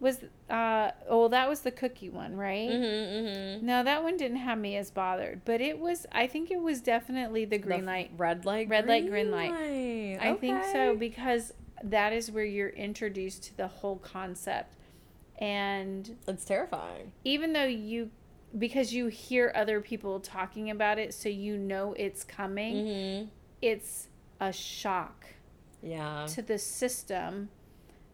was 0.00 0.18
uh 0.50 0.90
oh 1.08 1.28
that 1.28 1.48
was 1.48 1.60
the 1.60 1.70
cookie 1.70 2.10
one, 2.10 2.36
right? 2.36 2.68
mm-hmm, 2.68 3.26
mm-hmm. 3.26 3.66
No, 3.66 3.82
that 3.84 4.02
one 4.02 4.16
didn't 4.16 4.38
have 4.38 4.58
me 4.58 4.76
as 4.76 4.90
bothered, 4.90 5.42
but 5.44 5.60
it 5.60 5.78
was. 5.78 6.06
I 6.12 6.26
think 6.26 6.50
it 6.50 6.60
was 6.60 6.80
definitely 6.80 7.44
the 7.46 7.58
green 7.58 7.86
light. 7.86 8.10
Red 8.16 8.44
light. 8.44 8.68
Red 8.68 8.86
light, 8.86 9.08
green 9.08 9.30
light. 9.30 9.52
light. 9.52 10.18
I 10.20 10.34
think 10.34 10.62
so 10.72 10.94
because 10.94 11.52
that 11.82 12.12
is 12.12 12.30
where 12.30 12.44
you're 12.44 12.68
introduced 12.68 13.44
to 13.44 13.56
the 13.56 13.68
whole 13.68 13.96
concept, 13.96 14.74
and 15.38 16.16
It's 16.28 16.44
terrifying. 16.44 17.12
even 17.24 17.52
though 17.52 17.64
you 17.64 18.10
because 18.56 18.94
you 18.94 19.06
hear 19.08 19.52
other 19.54 19.80
people 19.80 20.20
talking 20.20 20.70
about 20.70 20.98
it, 20.98 21.12
so 21.14 21.28
you 21.28 21.56
know 21.56 21.92
it's 21.98 22.22
coming. 22.24 22.74
Mm-hmm. 22.76 23.28
It's 23.62 24.08
a 24.40 24.52
shock 24.52 25.26
Yeah. 25.82 26.26
to 26.30 26.42
the 26.42 26.58
system 26.58 27.48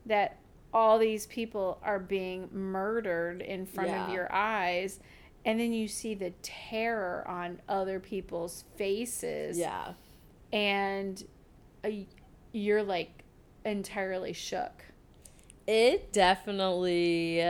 that 0.06 0.38
all 0.72 0.98
these 0.98 1.26
people 1.26 1.78
are 1.82 1.98
being 1.98 2.48
murdered 2.52 3.42
in 3.42 3.66
front 3.66 3.90
Yeah. 3.90 4.06
of 4.06 4.12
your 4.14 4.32
eyes 4.32 5.00
and 5.44 5.58
then 5.58 5.72
you 5.72 5.88
see 5.88 6.14
the 6.14 6.30
terror 6.42 7.26
on 7.26 7.60
other 7.68 7.98
people's 7.98 8.64
faces 8.76 9.58
Yeah. 9.58 9.94
and 10.52 11.22
uh, 11.82 11.88
you're 12.52 12.82
like 12.82 13.24
entirely 13.64 14.32
shook. 14.32 14.84
It 15.66 16.12
definitely 16.12 17.40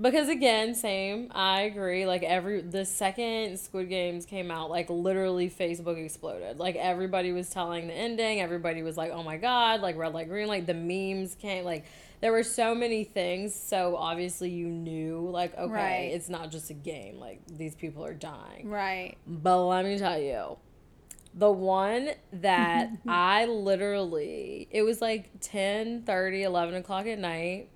because 0.00 0.28
again, 0.28 0.74
same. 0.74 1.30
I 1.34 1.62
agree. 1.62 2.06
Like 2.06 2.22
every 2.22 2.60
the 2.60 2.84
second 2.84 3.58
Squid 3.58 3.88
Games 3.88 4.24
came 4.26 4.50
out, 4.50 4.70
like 4.70 4.88
literally 4.90 5.50
Facebook 5.50 6.02
exploded. 6.02 6.58
Like 6.58 6.76
everybody 6.76 7.32
was 7.32 7.50
telling 7.50 7.88
the 7.88 7.94
ending. 7.94 8.40
Everybody 8.40 8.82
was 8.82 8.96
like, 8.96 9.10
"Oh 9.12 9.22
my 9.22 9.36
god!" 9.36 9.80
Like 9.80 9.96
red 9.96 10.14
light, 10.14 10.28
green 10.28 10.48
light. 10.48 10.66
The 10.66 10.74
memes 10.74 11.34
came. 11.34 11.64
Like 11.64 11.84
there 12.20 12.32
were 12.32 12.42
so 12.42 12.74
many 12.74 13.04
things. 13.04 13.54
So 13.54 13.96
obviously 13.96 14.50
you 14.50 14.66
knew, 14.68 15.28
like, 15.30 15.56
okay, 15.56 15.72
Right. 15.72 16.10
it's 16.12 16.28
not 16.28 16.50
just 16.50 16.70
a 16.70 16.74
game. 16.74 17.18
Like 17.18 17.40
these 17.46 17.74
people 17.74 18.04
are 18.04 18.14
dying. 18.14 18.68
Right. 18.68 19.16
But 19.26 19.64
let 19.66 19.84
me 19.84 19.98
tell 19.98 20.18
you, 20.18 20.56
the 21.34 21.50
one 21.52 22.10
that 22.32 22.90
I 23.06 23.46
literally, 23.46 24.66
it 24.70 24.82
was 24.82 25.00
like 25.00 25.30
10, 25.40 26.02
30, 26.02 26.42
11 26.42 26.74
o'clock 26.74 27.06
at 27.06 27.18
night. 27.18 27.68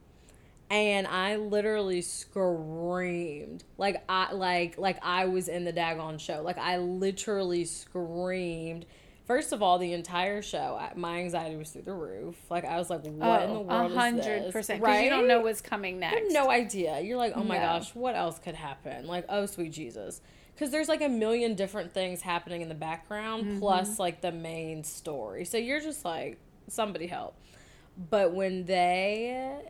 And 0.73 1.07
I 1.07 1.37
literally 1.37 2.01
screamed 2.01 3.63
like 3.79 4.03
I 4.09 4.33
like 4.33 4.79
like 4.79 4.99
I 5.03 5.27
was 5.27 5.49
in 5.49 5.65
the 5.65 5.73
daggone 5.73 6.19
show. 6.19 6.43
Like 6.43 6.59
I 6.59 6.79
literally 6.79 7.65
screamed. 7.65 8.87
First 9.27 9.53
of 9.53 9.63
all, 9.63 9.79
the 9.79 9.93
entire 9.93 10.43
show, 10.43 10.77
I- 10.81 10.93
my 10.97 11.19
anxiety 11.21 11.57
was 11.57 11.71
through 11.71 11.83
the 11.83 11.93
roof. 11.95 12.37
Like 12.51 12.65
I 12.65 12.77
was 12.79 12.91
like, 12.91 13.05
"What 13.05 13.43
in 13.43 13.51
the 13.51 13.57
Oh, 13.57 13.61
world 13.61 13.91
a 13.91 13.95
is 13.95 13.99
hundred 14.01 14.43
this?" 14.45 14.53
percent. 14.53 14.81
Because 14.81 15.03
you 15.03 15.11
don't 15.11 15.29
know 15.29 15.41
what's 15.41 15.61
coming 15.61 16.01
next. 16.01 16.33
no 16.33 16.51
idea. 16.51 17.01
You're 17.01 17.19
like, 17.19 17.35
oh 17.37 17.45
my 17.45 17.57
No. 17.59 17.63
gosh, 17.63 17.95
what 17.95 18.17
else 18.17 18.39
could 18.39 18.55
happen? 18.57 19.07
Like, 19.07 19.27
oh 19.29 19.47
sweet 19.47 19.73
Jesus. 19.73 20.21
Because 20.55 20.71
there's 20.71 20.89
like 20.89 21.03
a 21.03 21.09
million 21.09 21.55
different 21.55 21.93
things 21.95 22.21
happening 22.23 22.63
in 22.63 22.69
the 22.69 22.75
background, 22.75 23.45
Mm-hmm. 23.45 23.59
plus 23.61 23.99
like 23.99 24.21
the 24.23 24.33
main 24.33 24.85
story. 24.85 25.45
So 25.45 25.57
you're 25.57 25.81
just 25.81 26.05
like, 26.05 26.39
somebody 26.69 27.07
help. 27.07 27.37
But 28.11 28.33
when 28.35 28.65
they, 28.65 29.61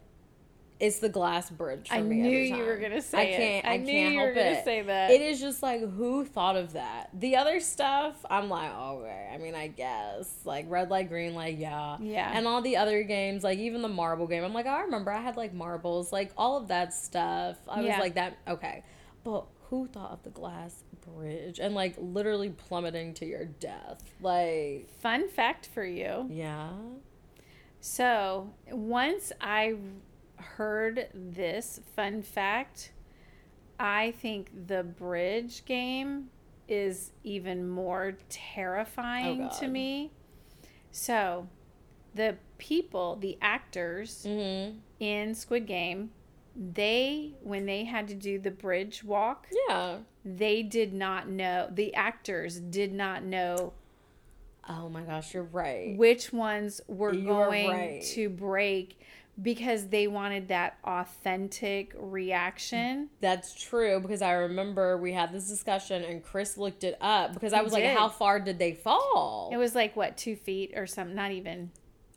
it's 0.82 0.98
the 0.98 1.08
glass 1.08 1.48
bridge. 1.48 1.88
For 1.88 1.94
I 1.94 2.00
knew 2.00 2.38
you 2.38 2.64
were 2.64 2.76
gonna 2.76 3.00
say 3.00 3.16
that. 3.16 3.20
I 3.20 3.24
it. 3.30 3.36
can't. 3.36 3.66
I, 3.66 3.72
I 3.74 3.76
knew 3.76 3.92
can't 3.92 4.12
you 4.14 4.20
help 4.20 4.36
it. 4.36 4.64
say 4.64 4.82
that. 4.82 5.10
It 5.12 5.20
is 5.20 5.40
just 5.40 5.62
like 5.62 5.80
who 5.80 6.24
thought 6.24 6.56
of 6.56 6.72
that. 6.72 7.10
The 7.14 7.36
other 7.36 7.60
stuff, 7.60 8.16
I'm 8.28 8.48
like, 8.48 8.70
oh, 8.74 8.98
okay. 8.98 9.30
I 9.32 9.38
mean, 9.38 9.54
I 9.54 9.68
guess 9.68 10.28
like 10.44 10.66
red 10.68 10.90
light, 10.90 11.08
green 11.08 11.34
light, 11.34 11.56
yeah. 11.56 11.98
Yeah. 12.00 12.30
And 12.36 12.48
all 12.48 12.60
the 12.62 12.76
other 12.76 13.04
games, 13.04 13.44
like 13.44 13.58
even 13.60 13.80
the 13.80 13.88
marble 13.88 14.26
game, 14.26 14.42
I'm 14.42 14.52
like, 14.52 14.66
I 14.66 14.80
remember 14.82 15.12
I 15.12 15.20
had 15.20 15.36
like 15.36 15.54
marbles, 15.54 16.12
like 16.12 16.32
all 16.36 16.56
of 16.56 16.66
that 16.68 16.92
stuff. 16.92 17.56
I 17.68 17.80
was 17.80 17.98
like 18.00 18.14
that. 18.16 18.36
Okay, 18.48 18.82
but 19.22 19.46
who 19.70 19.86
thought 19.86 20.10
of 20.10 20.22
the 20.24 20.30
glass 20.30 20.82
bridge 21.14 21.60
and 21.60 21.74
like 21.76 21.94
literally 21.98 22.50
plummeting 22.50 23.14
to 23.14 23.24
your 23.24 23.44
death? 23.44 24.02
Like, 24.20 24.88
Fun 25.00 25.28
fact 25.28 25.68
for 25.72 25.84
you. 25.84 26.26
yeah. 26.28 26.70
So 27.80 28.52
once 28.70 29.32
I 29.40 29.74
heard 30.42 31.08
this 31.14 31.80
fun 31.96 32.22
fact, 32.22 32.92
I 33.78 34.12
think 34.12 34.66
the 34.66 34.82
bridge 34.82 35.64
game 35.64 36.28
is 36.68 37.12
even 37.24 37.68
more 37.68 38.14
terrifying 38.28 39.48
to 39.60 39.68
me. 39.68 40.10
So 40.90 41.48
the 42.14 42.36
people, 42.58 43.16
the 43.20 43.38
actors 43.40 44.24
Mm-hmm. 44.28 44.78
in 45.00 45.34
Squid 45.34 45.66
Game, 45.66 46.10
they 46.54 47.32
when 47.42 47.64
they 47.66 47.84
had 47.84 48.06
to 48.08 48.14
do 48.14 48.38
the 48.38 48.50
bridge 48.50 49.02
walk, 49.02 49.48
Yeah. 49.68 49.98
they 50.24 50.62
did 50.62 50.92
not 50.92 51.28
know 51.28 51.68
the 51.72 51.94
actors 51.94 52.60
did 52.60 52.92
not 52.92 53.24
know 53.24 53.72
Oh 54.68 54.88
my 54.88 55.00
gosh, 55.02 55.34
you're 55.34 55.42
right. 55.42 55.96
which 55.96 56.32
ones 56.32 56.80
were 56.86 57.12
You 57.12 57.32
are 57.32 57.46
going 57.46 57.68
right. 57.70 58.02
to 58.14 58.28
break 58.28 59.00
because 59.40 59.88
they 59.88 60.06
wanted 60.06 60.48
that 60.48 60.76
authentic 60.84 61.94
reaction. 61.98 63.08
That's 63.20 63.54
true 63.54 64.00
because 64.00 64.22
I 64.22 64.32
remember 64.32 64.96
we 64.98 65.12
had 65.12 65.32
this 65.32 65.48
discussion 65.48 66.02
and 66.04 66.22
Chris 66.22 66.58
looked 66.58 66.84
it 66.84 66.96
up 67.00 67.32
because 67.34 67.52
I 67.52 67.62
was 67.62 67.72
like, 67.72 67.84
how 67.84 68.08
far 68.08 68.40
did 68.40 68.58
they 68.58 68.72
fall? 68.74 69.50
It 69.52 69.56
was 69.56 69.74
like 69.74 69.96
what 69.96 70.16
two 70.16 70.36
feet 70.36 70.72
or 70.76 70.86
something, 70.86 71.16
not 71.16 71.30
even. 71.32 71.70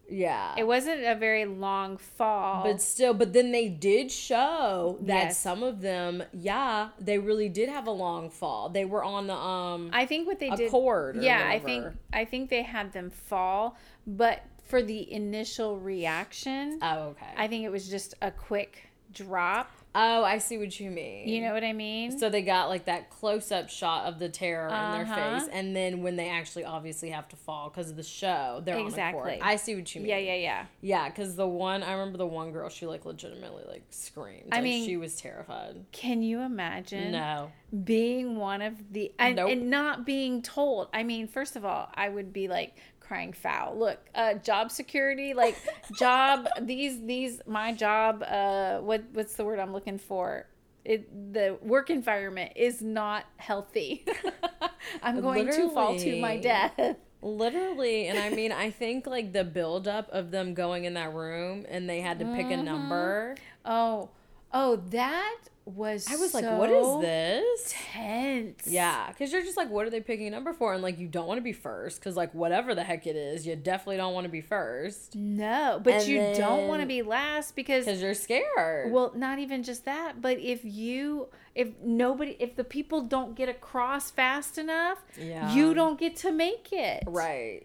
yeah. 0.09 0.53
It 0.57 0.67
wasn't 0.67 1.03
a 1.05 1.15
very 1.15 1.45
long 1.45 1.97
fall. 1.97 2.63
But 2.63 2.81
still, 2.81 3.13
but 3.13 3.33
then 3.33 3.51
they 3.51 3.69
did 3.69 4.11
show 4.11 4.97
that 5.01 5.23
Yes. 5.27 5.39
some 5.39 5.63
of 5.63 5.81
them, 5.81 6.21
yeah, 6.33 6.89
they 6.99 7.17
really 7.17 7.49
did 7.49 7.69
have 7.69 7.87
a 7.87 7.91
long 7.91 8.29
fall. 8.29 8.69
They 8.69 8.85
were 8.85 9.03
on 9.03 9.27
the 9.27 9.35
um 9.35 9.89
I 9.93 10.05
think 10.05 10.27
what 10.27 10.39
they 10.39 10.49
a 10.49 10.57
did. 10.57 10.69
cord. 10.69 11.17
Or 11.17 11.21
yeah, 11.21 11.47
I 11.49 11.59
think. 11.59 11.85
I 12.13 12.25
think 12.25 12.49
they 12.49 12.61
had 12.61 12.91
them 12.93 13.09
fall, 13.09 13.77
but 14.05 14.43
for 14.65 14.81
the 14.81 15.11
initial 15.11 15.79
reaction, 15.79 16.79
Oh, 16.81 16.99
okay. 17.09 17.25
I 17.37 17.47
think 17.47 17.63
it 17.65 17.69
was 17.69 17.87
just 17.89 18.13
a 18.21 18.31
quick 18.31 18.89
drop. 19.13 19.71
oh, 19.97 20.25
I 20.25 20.39
see 20.39 20.57
what 20.57 20.77
you 20.77 20.91
mean. 20.91 21.29
You 21.29 21.39
know 21.41 21.53
what 21.53 21.63
I 21.63 21.71
mean? 21.71 22.19
So 22.19 22.29
they 22.29 22.41
got 22.41 22.67
like 22.67 22.83
that 22.85 23.09
close 23.09 23.49
up 23.49 23.69
shot 23.69 24.07
of 24.07 24.19
the 24.19 24.27
terror 24.27 24.65
in 24.67 24.73
their 24.73 25.03
Uh-huh. 25.03 25.39
face, 25.39 25.47
and 25.53 25.73
then 25.73 26.03
when 26.03 26.17
they 26.17 26.27
actually 26.29 26.65
obviously 26.65 27.11
have 27.11 27.29
to 27.29 27.37
fall 27.37 27.69
because 27.69 27.89
of 27.91 27.95
the 27.95 28.03
show, 28.03 28.61
they're 28.65 28.77
Exactly. 28.77 29.39
I 29.41 29.55
see 29.55 29.73
what 29.75 29.95
you 29.95 30.01
mean. 30.01 30.09
yeah, 30.09 30.17
yeah, 30.17 30.33
yeah. 30.35 30.65
Yeah, 30.81 31.07
because 31.07 31.37
the 31.37 31.47
one 31.47 31.81
I 31.81 31.93
remember 31.93 32.17
the 32.17 32.25
one 32.27 32.51
girl, 32.51 32.67
she 32.67 32.85
like 32.87 33.05
legitimately 33.05 33.63
like 33.69 33.83
screamed. 33.89 34.49
I 34.51 34.55
Like, 34.55 34.63
mean- 34.65 34.85
she 34.85 34.97
was 34.97 35.15
terrified. 35.15 35.85
Can 35.93 36.21
you 36.21 36.41
imagine? 36.41 37.11
No. 37.13 37.51
being 37.83 38.35
one 38.37 38.61
of 38.61 38.93
the 38.93 39.11
and, 39.19 39.35
Nope. 39.37 39.49
and 39.49 39.69
not 39.69 40.05
being 40.05 40.41
told 40.41 40.87
i 40.93 41.03
mean 41.03 41.27
first 41.27 41.57
of 41.57 41.65
all 41.65 41.89
i 41.95 42.07
would 42.07 42.31
be 42.31 42.47
like 42.47 42.73
crying 43.07 43.33
foul. 43.33 43.77
Look 43.77 43.99
uh 44.15 44.33
job 44.35 44.71
security 44.71 45.33
like 45.33 45.55
job 45.99 46.47
these 46.61 47.01
these 47.05 47.41
my 47.45 47.71
job 47.73 48.23
uh 48.23 48.79
what 48.79 49.03
what's 49.13 49.35
the 49.35 49.45
word 49.45 49.59
i'm 49.59 49.71
looking 49.73 49.97
for? 49.97 50.47
It 50.83 51.33
the 51.33 51.57
work 51.61 51.89
environment 51.89 52.53
is 52.55 52.81
not 52.81 53.25
healthy. 53.37 54.05
I'm 55.03 55.21
going 55.21 55.47
to 55.47 55.69
fall 55.69 55.97
to 55.97 56.19
my 56.21 56.37
death. 56.37 56.97
Literally, 57.21 58.07
and 58.07 58.19
I 58.19 58.29
mean, 58.29 58.51
I 58.51 58.69
think 58.69 59.07
like 59.07 59.33
the 59.33 59.43
buildup 59.43 60.09
of 60.11 60.29
them 60.29 60.53
going 60.53 60.85
in 60.85 60.93
that 60.93 61.11
room 61.13 61.65
and 61.67 61.89
they 61.89 62.01
had 62.01 62.19
to 62.19 62.25
pick 62.25 62.45
Mm-hmm. 62.47 62.59
a 62.59 62.63
number. 62.63 63.35
oh 63.65 64.09
oh 64.53 64.75
that 64.91 65.37
was 65.65 66.07
I 66.11 66.15
was 66.17 66.33
like, 66.33 66.45
what 66.45 66.69
is 66.69 67.01
this? 67.01 67.73
tense 67.93 68.67
Yeah, 68.67 69.07
because 69.09 69.33
you're 69.33 69.41
just 69.41 69.57
like, 69.57 69.69
what 69.69 69.87
are 69.87 69.89
they 69.89 69.99
picking 69.99 70.27
a 70.27 70.29
number 70.29 70.53
for? 70.53 70.73
And 70.73 70.83
like, 70.83 70.99
you 70.99 71.07
don't 71.07 71.27
want 71.27 71.39
to 71.39 71.43
be 71.43 71.53
first 71.53 71.99
because 71.99 72.15
like 72.15 72.33
whatever 72.35 72.75
the 72.75 72.83
heck 72.83 73.07
it 73.07 73.15
is, 73.15 73.47
you 73.47 73.55
definitely 73.55 73.97
don't 73.97 74.13
want 74.13 74.25
to 74.25 74.29
be 74.31 74.41
first 74.41 75.15
no 75.15 75.79
but 75.83 75.93
And 75.93 76.07
you 76.07 76.17
don't 76.37 76.67
want 76.67 76.81
to 76.81 76.87
be 76.87 77.01
last 77.01 77.55
because 77.55 77.85
because 77.85 78.01
you're 78.01 78.13
scared. 78.13 78.91
Well, 78.91 79.11
not 79.15 79.39
even 79.39 79.63
just 79.63 79.85
that, 79.85 80.21
but 80.21 80.37
if 80.39 80.63
you 80.63 81.29
if 81.55 81.69
nobody 81.83 82.35
if 82.39 82.55
the 82.55 82.63
people 82.63 83.01
don't 83.01 83.35
get 83.35 83.49
across 83.49 84.11
fast 84.11 84.57
enough, 84.59 84.99
Yeah. 85.17 85.53
you 85.53 85.73
don't 85.73 85.99
get 85.99 86.15
to 86.17 86.31
make 86.31 86.69
it. 86.71 87.03
right. 87.07 87.63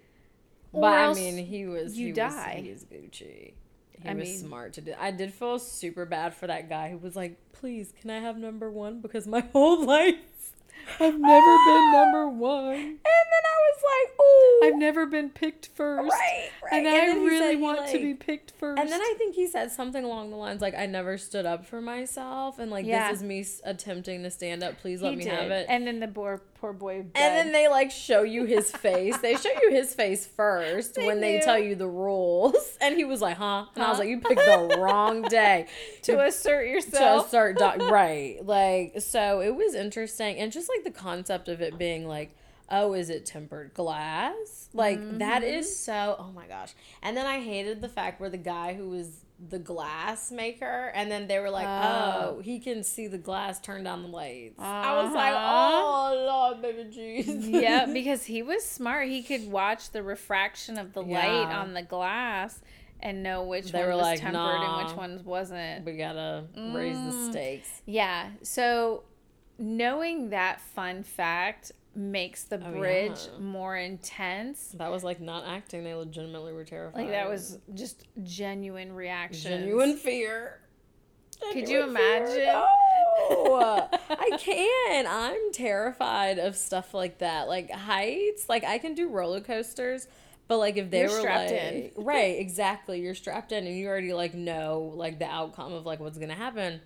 Or 0.73 0.83
but 0.83 0.93
I 0.99 1.13
mean, 1.15 1.45
he 1.45 1.67
was 1.67 1.99
you 1.99 2.07
he 2.09 2.13
die. 2.13 2.55
Was, 2.65 2.65
he 2.65 2.71
was 2.73 2.85
Gucci. 3.03 3.53
He 4.03 4.09
I 4.09 4.15
was 4.15 4.29
mean- 4.29 4.39
smart 4.39 4.73
to 4.75 4.81
do. 4.81 4.95
I 4.99 5.11
did 5.11 5.33
feel 5.35 5.59
super 5.59 6.05
bad 6.07 6.35
for 6.35 6.47
that 6.47 6.69
guy 6.69 6.91
who 6.91 6.99
was 6.99 7.17
like, 7.17 7.37
"Please, 7.53 7.93
can 8.01 8.11
I 8.11 8.21
have 8.21 8.37
number 8.39 8.71
one?" 8.71 9.01
Because 9.01 9.27
my 9.27 9.41
whole 9.53 9.85
life 9.85 10.17
I've 10.99 11.19
never 11.21 11.57
been 11.67 11.93
number 11.93 12.29
one. 12.29 12.75
And 12.75 12.99
then 12.99 13.45
I 13.45 13.57
was 13.69 13.83
like, 13.85 14.17
"Oh, 14.19 14.63
I've 14.65 14.77
never 14.79 15.07
been 15.07 15.29
picked 15.31 15.67
first. 15.69 16.11
right, 16.11 16.51
right." 16.65 16.85
And, 16.85 16.89
I 16.89 17.07
really 17.25 17.57
he, 17.57 17.63
want 17.63 17.87
to 17.91 17.99
be 17.99 18.15
picked 18.15 18.53
first. 18.53 18.81
And 18.81 18.91
then 18.91 19.01
I 19.01 19.15
think 19.19 19.35
he 19.35 19.47
said 19.47 19.71
something 19.71 20.03
along 20.05 20.31
the 20.31 20.37
lines 20.37 20.61
like, 20.63 20.75
"I 20.75 20.87
never 20.87 21.19
stood 21.19 21.45
up 21.47 21.67
for 21.67 21.81
myself, 21.83 22.59
and 22.59 22.71
like 22.71 22.87
Yeah. 22.87 23.11
this 23.11 23.19
is 23.19 23.23
me 23.25 23.45
attempting 23.65 24.23
to 24.23 24.31
stand 24.31 24.63
up. 24.63 24.79
Please 24.81 25.01
he 25.01 25.07
let 25.07 25.17
me 25.19 25.25
did. 25.25 25.33
have 25.35 25.51
it." 25.51 25.67
And 25.69 25.87
then 25.87 26.01
the 26.01 26.09
poor 26.09 26.41
poor 26.61 26.73
boy 26.73 26.97
And 26.97 27.13
then 27.15 27.53
they 27.53 27.69
like 27.69 27.91
show 27.91 28.23
you 28.23 28.45
his 28.45 28.71
face. 28.87 29.17
they 29.19 29.35
show 29.37 29.51
you 29.63 29.71
his 29.71 29.95
face 29.95 30.27
first 30.27 30.95
They 30.97 31.07
when 31.07 31.21
they 31.21 31.41
tell 31.41 31.59
you 31.59 31.75
the 31.75 31.89
rules. 31.89 32.55
And 32.83 32.97
he 32.97 33.05
was 33.05 33.21
like, 33.21 33.37
huh? 33.37 33.67
And 33.75 33.85
I 33.85 33.91
was 33.91 33.99
like, 33.99 34.09
you 34.09 34.21
picked 34.21 34.41
the 34.41 34.77
wrong 34.79 35.23
day 35.29 35.67
to 36.03 36.21
assert 36.25 36.65
to 36.65 36.71
yourself. 36.71 37.29
start. 37.29 37.59
Doc- 37.59 37.79
right. 37.91 38.39
Like, 38.45 39.01
so 39.01 39.41
it 39.41 39.55
was 39.55 39.75
interesting. 39.75 40.37
And 40.39 40.51
just 40.53 40.69
like 40.69 40.85
the 40.85 40.91
concept 40.99 41.49
of 41.49 41.61
it 41.61 41.77
being 41.79 42.07
like, 42.09 42.35
oh, 42.71 42.93
is 42.95 43.11
it 43.11 43.27
tempered 43.27 43.75
glass? 43.75 44.69
Like, 44.73 44.99
that 45.19 45.43
Mm-hmm. 45.43 45.55
is 45.59 45.77
so, 45.77 46.17
oh 46.19 46.31
my 46.33 46.47
gosh. 46.47 46.73
And 47.03 47.17
then 47.17 47.27
I 47.27 47.41
hated 47.41 47.81
the 47.81 47.89
fact 47.89 48.21
where 48.21 48.31
the 48.31 48.37
guy 48.39 48.75
who 48.75 48.89
was 48.89 49.25
the 49.49 49.59
glass 49.59 50.31
maker, 50.31 50.93
and 50.95 51.11
then 51.11 51.27
they 51.27 51.39
were 51.39 51.49
like, 51.51 51.67
Oh. 51.67 52.37
oh, 52.37 52.41
he 52.41 52.59
can 52.59 52.83
see 52.85 53.07
the 53.07 53.17
glass 53.19 53.59
turn 53.61 53.85
down 53.85 54.03
the 54.03 54.09
lights. 54.09 54.57
I 54.59 55.03
was 55.03 55.15
like, 55.15 55.33
Uh-huh. 55.33 55.81
oh, 56.13 56.25
Lord, 56.27 56.63
baby 56.63 56.91
Jesus. 56.91 57.47
yeah, 57.47 57.87
because 57.93 58.25
he 58.25 58.43
was 58.43 58.65
smart. 58.65 59.09
He 59.09 59.23
could 59.23 59.51
watch 59.51 59.91
the 59.93 60.03
refraction 60.03 60.79
of 60.79 60.93
the 60.93 61.03
light 61.03 61.51
on 61.53 61.73
the 61.75 61.83
glass 61.83 62.61
and 63.03 63.23
know 63.23 63.45
which 63.45 63.73
They 63.73 63.79
one 63.81 63.89
were 63.89 63.95
was 63.97 64.03
like, 64.03 64.21
tempered 64.21 64.35
"Nah." 64.35 64.79
and 64.81 64.87
which 64.89 64.97
ones 64.97 65.23
wasn't. 65.25 65.87
we 65.87 65.97
gotta 65.97 66.45
raise 66.75 66.97
the 66.97 67.13
Mm. 67.13 67.31
stakes. 67.31 67.81
Yeah. 67.87 68.29
So 68.43 69.05
knowing 69.59 70.31
that 70.31 70.61
fun 70.61 71.03
fact 71.03 71.73
makes 72.01 72.45
the 72.45 72.57
Oh, 72.65 72.73
bridge 72.73 73.29
yeah. 73.33 73.39
more 73.39 73.77
intense. 73.77 74.75
That 74.79 74.91
was 74.91 75.05
like 75.05 75.21
not 75.21 75.45
acting. 75.47 75.85
They 75.85 75.95
legitimately 75.95 76.53
were 76.53 76.65
terrified. 76.65 77.03
Like 77.03 77.11
that 77.11 77.29
was 77.29 77.59
just 77.75 78.05
genuine 78.23 78.93
reaction. 78.93 79.51
genuine 79.61 79.97
fear. 79.97 80.61
Could 81.53 81.69
you 81.69 81.81
Genuine 81.81 81.97
fear. 81.97 82.19
imagine? 82.19 82.65
No, 83.31 83.89
I 84.11 84.31
can't. 84.39 85.09
I'm 85.09 85.53
terrified 85.53 86.39
of 86.39 86.57
stuff 86.57 86.95
like 86.95 87.19
that, 87.19 87.49
like 87.49 87.71
heights. 87.71 88.49
Like 88.49 88.65
I 88.65 88.79
can 88.79 88.95
do 88.95 89.09
roller 89.09 89.41
coasters, 89.41 90.07
but 90.49 90.59
like 90.59 90.77
if 90.77 90.91
they 90.91 91.01
You're 91.01 91.11
were 91.11 91.19
strapped 91.21 91.51
like, 91.51 91.61
in. 91.97 92.05
right, 92.05 92.39
exactly, 92.39 93.01
you're 93.01 93.15
strapped 93.15 93.53
in 93.53 93.67
and 93.67 93.77
you 93.77 93.89
already 93.89 94.13
like 94.13 94.35
know 94.35 94.93
like 94.95 95.19
the 95.19 95.27
outcome 95.27 95.73
of 95.73 95.87
like 95.87 96.01
what's 96.01 96.19
gonna 96.19 96.35
happen. 96.35 96.81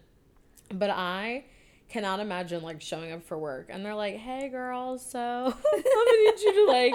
But 0.72 0.90
I 0.90 1.44
cannot 1.88 2.20
imagine 2.20 2.62
like 2.62 2.80
showing 2.80 3.12
up 3.12 3.24
for 3.24 3.38
work 3.38 3.66
and 3.70 3.84
they're 3.84 3.94
like, 3.94 4.16
"Hey, 4.16 4.48
girl, 4.48 4.98
so 4.98 5.18
I'm 5.72 5.82
gonna 5.82 6.24
need 6.24 6.40
you 6.40 6.66
to 6.66 6.72
like 6.72 6.94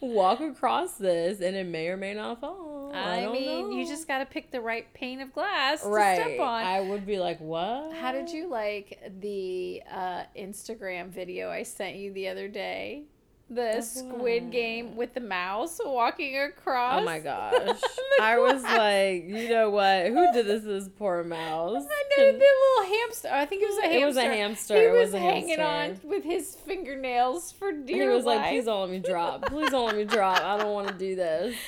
walk 0.00 0.40
across 0.40 0.94
this, 0.94 1.40
and 1.40 1.56
it 1.56 1.66
may 1.66 1.88
or 1.88 1.96
may 1.96 2.14
not 2.14 2.40
fall." 2.40 2.92
I, 2.94 3.18
I, 3.18 3.22
don't 3.22 3.32
mean, 3.32 3.72
you 3.72 3.86
just 3.86 4.08
got 4.08 4.18
to 4.18 4.26
pick 4.26 4.50
the 4.50 4.60
right 4.60 4.92
pane 4.94 5.20
of 5.20 5.32
glass 5.32 5.82
to 5.82 5.88
right. 5.88 6.20
step 6.20 6.40
on. 6.40 6.62
I 6.64 6.80
would 6.80 7.06
be 7.06 7.18
like, 7.18 7.40
"What? 7.40 7.92
How 7.94 8.12
did 8.12 8.30
you 8.30 8.48
like 8.48 8.98
the 9.20 9.82
uh, 9.90 10.22
Instagram 10.36 11.08
video 11.08 11.50
I 11.50 11.62
sent 11.62 11.96
you 11.96 12.12
the 12.12 12.28
other 12.28 12.48
day? 12.48 13.04
The 13.50 13.80
Squid? 13.80 14.50
Game 14.50 14.94
with 14.94 15.14
the 15.14 15.20
mouse 15.20 15.80
walking 15.82 16.36
across. 16.38 17.00
Oh 17.00 17.04
my 17.04 17.18
gosh. 17.30 17.78
I 18.20 18.38
was 18.38 18.62
like, 18.62 19.24
you 19.24 19.48
know 19.48 19.70
what? 19.70 20.06
Who 20.08 20.32
did 20.34 20.46
this 20.46 20.64
this 20.64 20.88
poor 20.98 21.24
mouse? 21.24 21.86
I 21.88 22.04
know 22.18 22.32
the 22.32 22.38
little 22.38 22.94
hamster. 22.98 23.28
I 23.32 23.46
think 23.46 23.62
it 23.62 23.66
was 23.68 23.78
a 23.78 23.82
hamster. 23.88 23.96
It 24.02 24.06
was 24.06 24.16
a 24.16 24.22
hamster. 24.22 24.74
He 24.76 24.82
It 24.84 24.90
was, 24.92 25.12
was 25.12 25.20
hanging 25.22 25.58
hamster. 25.58 26.06
on 26.06 26.10
with 26.10 26.24
his 26.24 26.54
fingernails 26.56 27.52
for 27.52 27.72
dear 27.72 28.04
life. 28.04 28.10
He 28.10 28.16
was 28.16 28.24
life. 28.26 28.38
like, 28.42 28.50
please 28.50 28.64
don't 28.66 28.80
let 28.82 28.90
me 28.90 28.98
drop. 28.98 29.46
Please 29.46 29.70
don't 29.70 29.86
let 29.86 29.96
me 29.96 30.04
drop. 30.04 30.40
I 30.42 30.58
don't 30.58 30.72
want 30.74 30.88
to 30.88 30.94
do 30.94 31.16
this. 31.16 31.54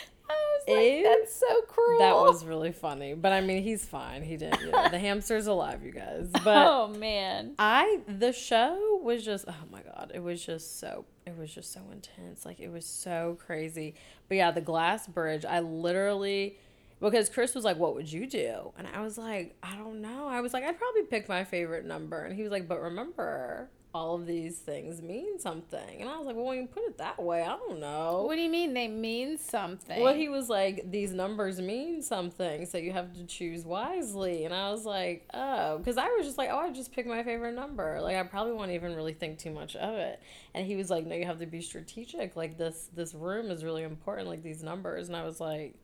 Like, 0.69 1.05
that's 1.05 1.35
so 1.35 1.63
cruel. 1.63 1.99
That 1.99 2.15
was 2.15 2.45
really 2.45 2.73
funny. 2.73 3.15
But 3.15 3.33
I 3.33 3.41
mean, 3.41 3.63
he's 3.63 3.85
fine. 3.85 4.23
He 4.23 4.37
didn't. 4.37 4.61
You 4.61 4.71
know, 4.71 4.89
the 4.89 4.99
hamster's 5.07 5.47
alive, 5.47 5.85
you 5.85 5.93
guys. 5.93 6.29
But 6.45 6.67
oh 6.67 6.89
man. 6.89 7.55
I 7.59 8.01
the 8.07 8.33
show 8.33 9.01
was 9.03 9.25
just 9.25 9.47
oh 9.49 9.55
my 9.71 9.83
god, 9.83 10.13
it 10.15 10.23
was 10.23 10.45
just 10.45 10.79
so 10.79 11.05
it 11.27 11.37
was 11.37 11.53
just 11.53 11.73
so 11.73 11.81
intense. 11.93 12.45
Like 12.45 12.61
it 12.61 12.71
was 12.71 12.87
so 12.87 13.39
crazy. 13.45 13.95
But 14.29 14.37
yeah, 14.37 14.51
the 14.51 14.61
glass 14.61 15.07
bridge, 15.07 15.45
I 15.45 15.61
literally 15.61 16.57
because 17.01 17.31
Chris 17.31 17.55
was 17.55 17.65
like, 17.65 17.79
"What 17.79 17.95
would 17.95 18.11
you 18.13 18.27
do?" 18.27 18.73
And 18.77 18.87
I 18.87 19.01
was 19.01 19.17
like, 19.17 19.57
"I 19.63 19.75
don't 19.77 20.01
know." 20.03 20.29
I 20.29 20.41
was 20.43 20.53
like, 20.53 20.65
"I'd 20.65 20.79
probably 20.79 21.03
pick 21.05 21.29
my 21.29 21.45
favorite 21.45 21.87
number." 21.87 22.25
And 22.25 22.35
he 22.37 22.43
was 22.43 22.53
like, 22.53 22.69
"But 22.69 22.81
remember, 22.83 23.71
all 23.93 24.15
of 24.15 24.27
these 24.27 24.59
things 24.59 25.03
mean 25.03 25.39
something." 25.39 26.01
And 26.01 26.09
I 26.09 26.17
was 26.19 26.27
like, 26.27 26.37
"Well, 26.37 26.47
when 26.47 26.59
you 26.59 26.67
put 26.67 26.85
it 26.85 26.99
that 26.99 27.23
way, 27.23 27.43
I 27.43 27.57
don't 27.57 27.81
know." 27.81 28.25
What 28.27 28.37
do 28.37 28.43
you 28.43 28.51
mean 28.51 28.75
they 28.75 28.89
mean 28.89 29.39
something? 29.39 30.01
Well, 30.01 30.15
he 30.15 30.29
was 30.29 30.49
like, 30.49 30.91
these 30.91 31.13
numbers 31.13 31.61
mean 31.61 32.03
something, 32.03 32.67
so 32.67 32.79
you 32.79 32.93
have 32.93 33.13
to 33.15 33.25
choose 33.25 33.65
wisely. 33.65 34.45
And 34.45 34.55
I 34.55 34.71
was 34.71 34.85
like, 34.85 35.27
oh, 35.35 35.79
because 35.79 35.99
I 35.99 36.09
was 36.09 36.27
just 36.27 36.39
like, 36.39 36.51
oh, 36.51 36.59
I 36.59 36.71
just 36.71 36.93
pick 36.93 37.07
my 37.07 37.23
favorite 37.23 37.55
number. 37.55 38.01
Like, 38.01 38.17
I 38.17 38.23
probably 38.23 38.53
won't 38.53 38.71
even 38.71 38.95
really 38.95 39.15
think 39.15 39.39
too 39.39 39.51
much 39.51 39.77
of 39.77 39.95
it. 39.95 40.21
And 40.55 40.67
he 40.67 40.77
was 40.77 40.91
like, 40.91 41.07
no, 41.07 41.15
you 41.15 41.27
have 41.27 41.39
to 41.41 41.47
be 41.47 41.61
strategic. 41.61 42.37
Like, 42.37 42.57
this 42.59 42.89
this 42.95 43.15
room 43.15 43.51
is 43.51 43.65
really 43.65 43.83
important. 43.83 44.29
Like 44.29 44.43
these 44.43 44.63
numbers. 44.63 45.09
And 45.09 45.17
I 45.17 45.25
was 45.25 45.41
like, 45.41 45.75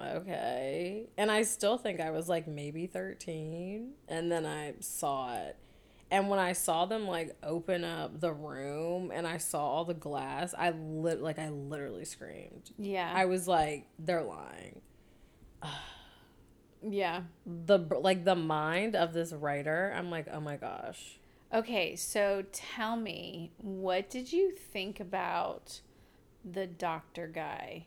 okay. 0.00 1.06
And 1.16 1.30
I 1.30 1.42
still 1.42 1.76
think 1.78 2.00
I 2.00 2.10
was 2.10 2.28
like 2.28 2.46
maybe 2.46 2.86
thirteen. 2.86 3.92
And 4.08 4.30
then 4.30 4.46
I 4.46 4.74
saw 4.80 5.34
it. 5.36 5.56
And 6.10 6.30
when 6.30 6.38
I 6.38 6.52
saw 6.54 6.86
them 6.86 7.06
like 7.06 7.36
open 7.42 7.84
up 7.84 8.20
the 8.20 8.32
room 8.32 9.10
and 9.12 9.26
I 9.26 9.36
saw 9.36 9.60
all 9.60 9.84
the 9.84 9.94
glass, 9.94 10.54
I 10.56 10.70
lit 10.70 11.20
like 11.20 11.38
I 11.38 11.50
literally 11.50 12.04
screamed. 12.04 12.70
yeah. 12.78 13.12
I 13.14 13.26
was 13.26 13.46
like, 13.46 13.86
they're 13.98 14.22
lying. 14.22 14.80
yeah. 16.88 17.22
The 17.44 17.78
like 17.78 18.24
the 18.24 18.36
mind 18.36 18.96
of 18.96 19.12
this 19.12 19.32
writer, 19.32 19.92
I'm 19.94 20.10
like, 20.10 20.28
oh 20.32 20.40
my 20.40 20.56
gosh. 20.56 21.18
Okay, 21.52 21.96
so 21.96 22.44
tell 22.52 22.96
me, 22.96 23.52
what 23.56 24.10
did 24.10 24.32
you 24.32 24.50
think 24.52 25.00
about 25.00 25.80
the 26.44 26.66
doctor 26.66 27.26
guy 27.26 27.86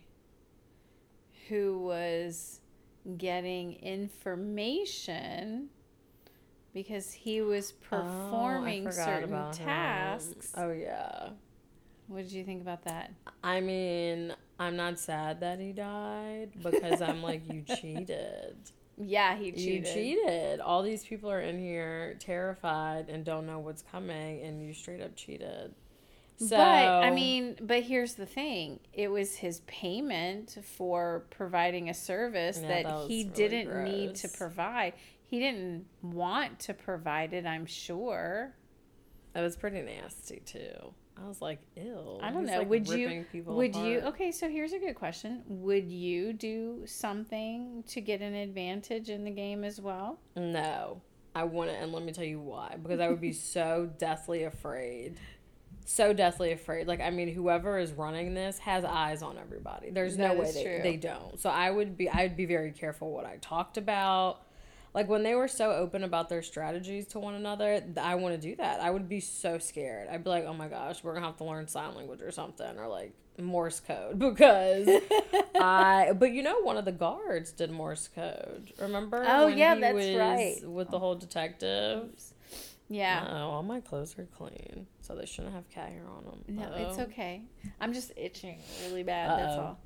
who 1.47 1.77
was 1.79 2.59
getting 3.17 3.73
information 3.73 5.69
because 6.73 7.11
he 7.11 7.41
was 7.41 7.73
oh, 7.73 7.85
performing 7.89 8.87
Oh, 8.87 8.91
certain 8.91 9.23
about 9.25 9.55
him. 9.55 9.65
tasks? 9.65 10.51
Oh 10.55 10.71
yeah. 10.71 11.29
What 12.07 12.23
did 12.23 12.31
you 12.31 12.43
think 12.43 12.61
about 12.61 12.83
that? 12.83 13.11
I 13.43 13.61
mean, 13.61 14.33
I'm 14.59 14.75
not 14.75 14.99
sad 14.99 15.39
that 15.39 15.59
he 15.59 15.71
died 15.71 16.51
because 16.61 17.01
I'm 17.01 17.23
like, 17.23 17.41
you 17.51 17.61
cheated. 17.81 18.57
Yeah, 18.97 19.35
he 19.35 19.51
cheated. 19.51 19.87
You 19.87 19.93
cheated. 19.93 20.59
All 20.59 20.83
these 20.83 21.05
people 21.05 21.31
are 21.31 21.39
in 21.41 21.57
here 21.57 22.15
terrified 22.19 23.09
and 23.09 23.23
don't 23.23 23.45
know 23.47 23.59
what's 23.59 23.81
coming, 23.81 24.41
and 24.41 24.61
you 24.61 24.73
straight 24.73 25.01
up 25.01 25.15
cheated. 25.15 25.73
So, 26.37 26.57
but 26.57 26.63
I 26.63 27.11
mean, 27.11 27.55
but 27.61 27.83
here's 27.83 28.15
the 28.15 28.25
thing: 28.25 28.79
it 28.93 29.09
was 29.09 29.35
his 29.35 29.61
payment 29.61 30.57
for 30.63 31.23
providing 31.29 31.89
a 31.89 31.93
service 31.93 32.59
Yeah, 32.61 32.67
that, 32.67 32.83
that 32.85 33.07
he 33.07 33.23
really 33.23 33.35
didn't 33.35 33.83
need 33.83 34.15
to 34.15 34.27
provide. 34.27 34.93
He 35.31 35.39
didn't 35.39 35.85
want 36.01 36.59
to 36.59 36.73
provide 36.73 37.31
it. 37.31 37.45
I'm 37.45 37.65
sure. 37.65 38.53
That 39.31 39.41
was 39.41 39.55
pretty 39.55 39.81
nasty 39.81 40.41
too. 40.45 40.93
I 41.17 41.25
was 41.25 41.41
like, 41.41 41.59
ill. 41.77 42.19
I 42.21 42.31
don't 42.31 42.45
know. 42.45 42.57
like, 42.59 42.69
would 42.69 42.85
you? 42.89 43.25
Would 43.45 43.73
you? 43.77 43.99
Okay, 43.99 44.33
so 44.33 44.49
here's 44.49 44.73
a 44.73 44.79
good 44.79 44.95
question: 44.95 45.41
Would 45.47 45.89
you 45.89 46.33
do 46.33 46.81
something 46.85 47.85
to 47.87 48.01
get 48.01 48.21
an 48.21 48.35
advantage 48.35 49.09
in 49.09 49.23
the 49.23 49.31
game 49.31 49.63
as 49.63 49.79
well? 49.79 50.19
No, 50.35 51.01
I 51.33 51.45
wouldn't, 51.45 51.81
and 51.81 51.93
let 51.93 52.03
me 52.03 52.11
tell 52.11 52.25
you 52.25 52.41
why. 52.41 52.75
Because 52.83 52.99
I 52.99 53.07
would 53.07 53.21
be 53.21 53.31
so 53.53 53.89
deathly 53.97 54.43
afraid, 54.43 55.17
so 55.85 56.11
deathly 56.11 56.51
afraid. 56.51 56.87
Like, 56.87 56.99
I 56.99 57.09
mean, 57.09 57.33
whoever 57.33 57.79
is 57.79 57.93
running 57.93 58.33
this 58.33 58.59
has 58.59 58.83
eyes 58.83 59.21
on 59.21 59.37
everybody. 59.37 59.91
There's 59.91 60.17
no 60.17 60.27
That 60.27 60.37
way 60.39 60.51
they, 60.51 60.63
true. 60.63 60.79
they 60.83 60.97
don't. 60.97 61.39
So 61.39 61.49
I 61.49 61.71
would 61.71 61.95
be, 61.95 62.09
I 62.09 62.23
would 62.23 62.35
be 62.35 62.45
very 62.45 62.71
careful 62.73 63.11
what 63.13 63.25
I 63.25 63.37
talked 63.39 63.77
about. 63.77 64.41
Like 64.93 65.07
when 65.07 65.23
they 65.23 65.35
were 65.35 65.47
so 65.47 65.71
open 65.71 66.03
about 66.03 66.27
their 66.29 66.41
strategies 66.41 67.07
to 67.07 67.19
one 67.19 67.33
another, 67.33 67.81
I 68.01 68.15
want 68.15 68.35
to 68.35 68.41
do 68.41 68.55
that. 68.57 68.81
I 68.81 68.89
would 68.89 69.07
be 69.07 69.21
so 69.21 69.57
scared. 69.57 70.09
I'd 70.09 70.23
be 70.23 70.29
like, 70.29 70.45
oh 70.45 70.53
my 70.53 70.67
gosh, 70.67 71.03
we're 71.03 71.13
gonna 71.13 71.25
have 71.25 71.37
to 71.37 71.45
learn 71.45 71.67
sign 71.67 71.95
language 71.95 72.21
or 72.21 72.31
something, 72.31 72.77
or 72.77 72.87
like 72.87 73.13
Morse 73.39 73.79
code 73.79 74.19
because 74.19 74.89
I. 75.55 76.11
But 76.13 76.33
you 76.33 76.43
know, 76.43 76.59
one 76.61 76.77
of 76.77 76.85
the 76.85 76.91
guards 76.91 77.51
did 77.51 77.71
Morse 77.71 78.09
code. 78.13 78.73
Remember? 78.79 79.23
Oh, 79.25 79.47
yeah, 79.47 79.75
that's 79.75 80.17
right. 80.17 80.57
With 80.63 80.89
the 80.89 80.99
whole 80.99 81.15
detective. 81.15 82.09
Yeah. 82.89 83.25
No, 83.31 83.49
all 83.51 83.63
my 83.63 83.79
clothes 83.79 84.19
are 84.19 84.27
clean, 84.37 84.85
so 84.99 85.15
they 85.15 85.25
shouldn't 85.25 85.53
have 85.53 85.69
cat 85.69 85.93
hair 85.93 86.03
on 86.09 86.25
them. 86.25 86.43
No, 86.49 86.73
it's 86.75 86.99
okay. 86.99 87.41
I'm 87.79 87.93
just 87.93 88.11
itching 88.17 88.59
really 88.85 89.03
bad. 89.03 89.39
That's 89.39 89.53
Uh-oh. 89.53 89.61
all. 89.61 89.79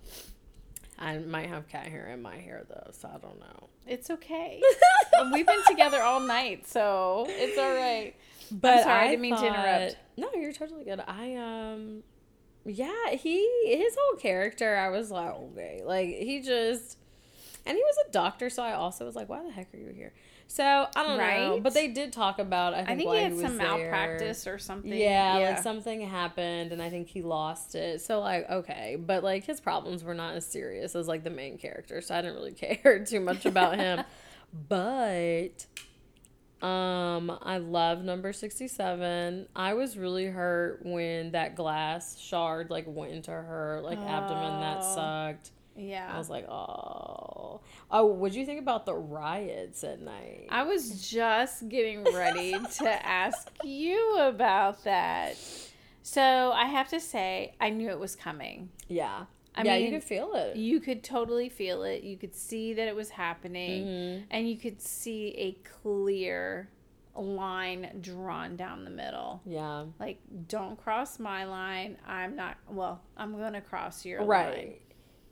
I 0.98 1.18
might 1.18 1.48
have 1.48 1.68
cat 1.68 1.88
hair 1.88 2.08
in 2.08 2.22
my 2.22 2.38
hair 2.38 2.64
though, 2.70 2.92
so 2.92 3.10
I 3.14 3.18
don't 3.18 3.40
know. 3.40 3.70
It's 3.86 4.10
okay. 4.10 4.62
We've 5.34 5.46
been 5.46 5.64
together 5.68 6.02
all 6.02 6.20
night, 6.22 6.68
so 6.68 7.26
it's 7.30 7.58
all 7.58 7.74
right. 7.74 8.16
But 8.52 8.84
sorry, 8.84 9.00
I 9.00 9.08
didn't 9.10 9.22
mean 9.22 9.36
to 9.36 9.46
interrupt. 9.46 9.98
No, 10.18 10.30
you're 10.36 10.54
totally 10.54 10.86
good. 10.86 11.02
I 11.06 11.36
um, 11.36 12.04
yeah, 12.66 13.12
he 13.12 13.48
his 13.66 13.96
whole 14.00 14.18
character, 14.18 14.76
I 14.76 14.90
was 14.90 15.12
like, 15.12 15.34
okay, 15.34 15.82
like 15.86 16.08
he 16.08 16.42
just, 16.42 16.98
and 17.66 17.76
he 17.76 17.84
was 17.84 17.96
a 18.08 18.12
doctor, 18.12 18.50
so 18.50 18.64
I 18.64 18.74
also 18.74 19.06
was 19.06 19.16
like, 19.16 19.30
why 19.30 19.44
the 19.44 19.52
heck 19.52 19.74
are 19.74 19.78
you 19.78 19.90
here? 19.96 20.14
So 20.48 20.64
I 20.96 21.04
don't 21.04 21.18
know, 21.18 21.60
but 21.62 21.74
they 21.74 21.88
did 21.88 22.14
talk 22.14 22.40
about. 22.40 22.74
I 22.74 22.78
think, 22.86 22.90
I 22.90 22.96
think 22.96 23.08
why 23.10 23.18
he 23.18 23.24
had 23.24 23.32
was 23.34 23.42
some 23.42 23.58
there. 23.58 23.68
malpractice 23.68 24.48
or 24.48 24.58
something. 24.58 24.94
Yeah, 24.94 25.34
like 25.54 25.64
something 25.64 26.02
happened, 26.02 26.72
and 26.72 26.82
I 26.82 26.90
think 26.90 27.08
he 27.08 27.22
lost 27.22 27.76
it. 27.76 28.02
So 28.02 28.20
like, 28.22 28.50
okay, 28.50 28.96
but 29.00 29.24
like 29.24 29.44
his 29.44 29.60
problems 29.60 30.04
were 30.04 30.14
not 30.14 30.36
as 30.36 30.46
serious 30.46 30.96
as 30.96 31.08
like 31.08 31.24
the 31.24 31.30
main 31.30 31.58
character, 31.58 32.00
so 32.00 32.16
I 32.16 32.22
didn't 32.22 32.36
really 32.36 32.52
care 32.54 33.04
too 33.04 33.20
much 33.20 33.46
about 33.46 33.78
him. 33.78 34.04
but 34.70 35.66
um, 36.62 37.38
I 37.42 37.58
love 37.58 38.04
number 38.04 38.32
sixty-seven. 38.32 39.48
I 39.56 39.74
was 39.74 39.98
really 39.98 40.26
hurt 40.28 40.82
when 40.86 41.32
that 41.32 41.56
glass 41.56 42.18
shard 42.20 42.70
like 42.70 42.86
went 42.88 43.12
into 43.14 43.32
her 43.32 43.82
like 43.84 44.00
abdomen. 44.00 44.62
That 44.62 44.78
Oh. 44.82 44.96
sucked. 44.96 45.52
Yeah. 45.76 46.10
I 46.14 46.18
was 46.18 46.30
like, 46.30 46.48
oh, 46.50 47.62
oh. 47.92 48.06
What'd 48.06 48.36
you 48.36 48.46
think 48.46 48.60
about 48.62 48.86
the 48.86 48.94
riots 48.96 49.84
at 49.84 50.02
night? 50.02 50.48
I 50.50 50.64
was 50.64 51.10
just 51.10 51.68
getting 51.70 52.04
ready 52.14 52.52
to 52.54 53.06
ask 53.06 53.50
you 53.64 54.18
about 54.20 54.84
that. 54.86 55.36
So 56.02 56.22
I 56.54 56.66
have 56.66 56.90
to 56.90 57.00
say, 57.00 57.56
I 57.60 57.70
knew 57.72 57.90
it 57.90 58.00
was 58.00 58.16
coming. 58.16 58.70
yeah, 58.88 59.26
I 59.58 59.64
yeah, 59.64 59.76
mean, 59.78 59.86
you 59.86 59.92
could 59.92 60.04
feel 60.04 60.34
it. 60.36 60.56
You 60.58 60.80
could 60.82 61.04
totally 61.04 61.50
feel 61.50 61.84
it. 61.84 62.04
You 62.04 62.18
could 62.18 62.36
see 62.36 62.74
that 62.74 62.88
it 62.88 62.96
was 62.96 63.10
happening, 63.10 63.86
Mhm. 63.86 64.24
and 64.30 64.50
you 64.50 64.58
could 64.58 64.82
see 64.82 65.30
a 65.38 65.54
clear 65.82 66.70
line 67.16 68.00
drawn 68.02 68.56
down 68.58 68.84
the 68.84 68.90
middle. 68.92 69.42
Yeah. 69.46 69.86
Like, 70.00 70.20
don't 70.50 70.78
cross 70.78 71.18
my 71.20 71.46
line. 71.46 71.98
I'm 72.06 72.36
not, 72.36 72.58
well, 72.70 73.02
I'm 73.16 73.38
going 73.38 73.54
to 73.54 73.62
cross 73.62 74.06
your 74.06 74.24
Right. 74.26 74.58
line. 74.58 74.74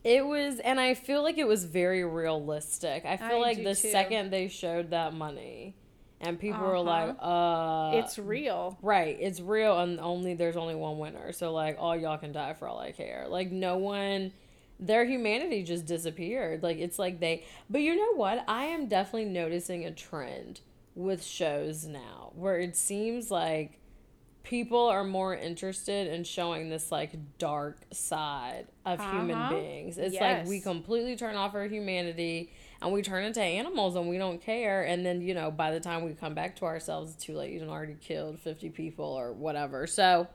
It 0.04 0.26
was, 0.26 0.60
and 0.60 0.80
I 0.80 0.96
feel 0.96 1.24
like 1.24 1.38
it 1.38 1.48
was 1.48 1.64
very 1.64 2.04
realistic. 2.04 3.06
I 3.06 3.16
feel 3.18 3.38
I 3.38 3.40
like 3.40 3.58
the 3.58 3.76
too. 3.76 3.90
second 3.90 4.32
they 4.32 4.50
showed 4.50 4.90
that 4.90 5.14
money, 5.14 5.76
and 6.20 6.38
people 6.38 6.62
were 6.62 6.80
like, 6.80 7.16
uh. 7.20 7.92
It's 7.96 8.20
real. 8.20 8.78
Right, 8.82 9.18
it's 9.20 9.40
real, 9.40 9.80
and 9.80 10.00
only 10.00 10.34
there's 10.34 10.58
only 10.58 10.76
one 10.76 10.98
winner. 10.98 11.32
So 11.32 11.54
like, 11.54 11.78
all 11.80 11.96
y'all 11.96 12.18
can 12.18 12.34
die 12.34 12.54
for 12.54 12.68
all 12.68 12.80
I 12.80 12.92
care. 12.92 13.28
Like, 13.30 13.52
no 13.52 13.78
one, 13.78 14.34
their 14.80 15.06
humanity 15.06 15.64
just 15.64 15.86
disappeared. 15.86 16.64
Like, 16.64 16.80
it's 16.80 17.00
like 17.00 17.22
they. 17.22 17.46
But 17.70 17.82
you 17.82 17.96
know 17.96 18.16
what? 18.16 18.44
I 18.48 18.66
am 18.66 18.88
definitely 18.88 19.30
noticing 19.30 19.86
a 19.86 19.92
trend 19.92 20.60
with 20.96 21.24
shows 21.24 21.86
now, 21.86 22.34
where 22.36 22.60
it 22.60 22.76
seems 22.76 23.32
like 23.32 23.80
people 24.44 24.88
are 24.88 25.04
more 25.06 25.34
interested 25.36 26.08
in 26.08 26.24
showing 26.24 26.70
this 26.70 26.92
like 26.92 27.12
dark 27.38 27.78
side 27.92 28.68
of 28.86 29.00
human 29.00 29.38
Uh-huh. 29.38 29.56
beings. 29.56 29.98
It's 29.98 30.16
like 30.20 30.46
we 30.48 30.60
completely 30.60 31.16
turn 31.16 31.36
off 31.36 31.56
our 31.56 31.66
humanity 31.68 32.52
and 32.82 32.92
we 32.92 33.02
turn 33.02 33.24
into 33.24 33.42
animals 33.42 33.96
and 33.96 34.10
we 34.10 34.18
don't 34.18 34.42
care. 34.42 34.84
And 34.84 35.06
then, 35.06 35.22
you 35.22 35.34
know, 35.34 35.50
by 35.50 35.72
the 35.72 35.80
time 35.80 36.04
we 36.04 36.12
come 36.14 36.34
back 36.34 36.58
to 36.58 36.66
ourselves, 36.66 37.14
it's 37.14 37.24
too 37.24 37.34
late. 37.34 37.54
You've 37.54 37.70
already 37.70 37.96
killed 37.96 38.40
50 38.40 38.70
people 38.70 39.06
or 39.06 39.32
whatever. 39.32 39.88
So 39.88 40.28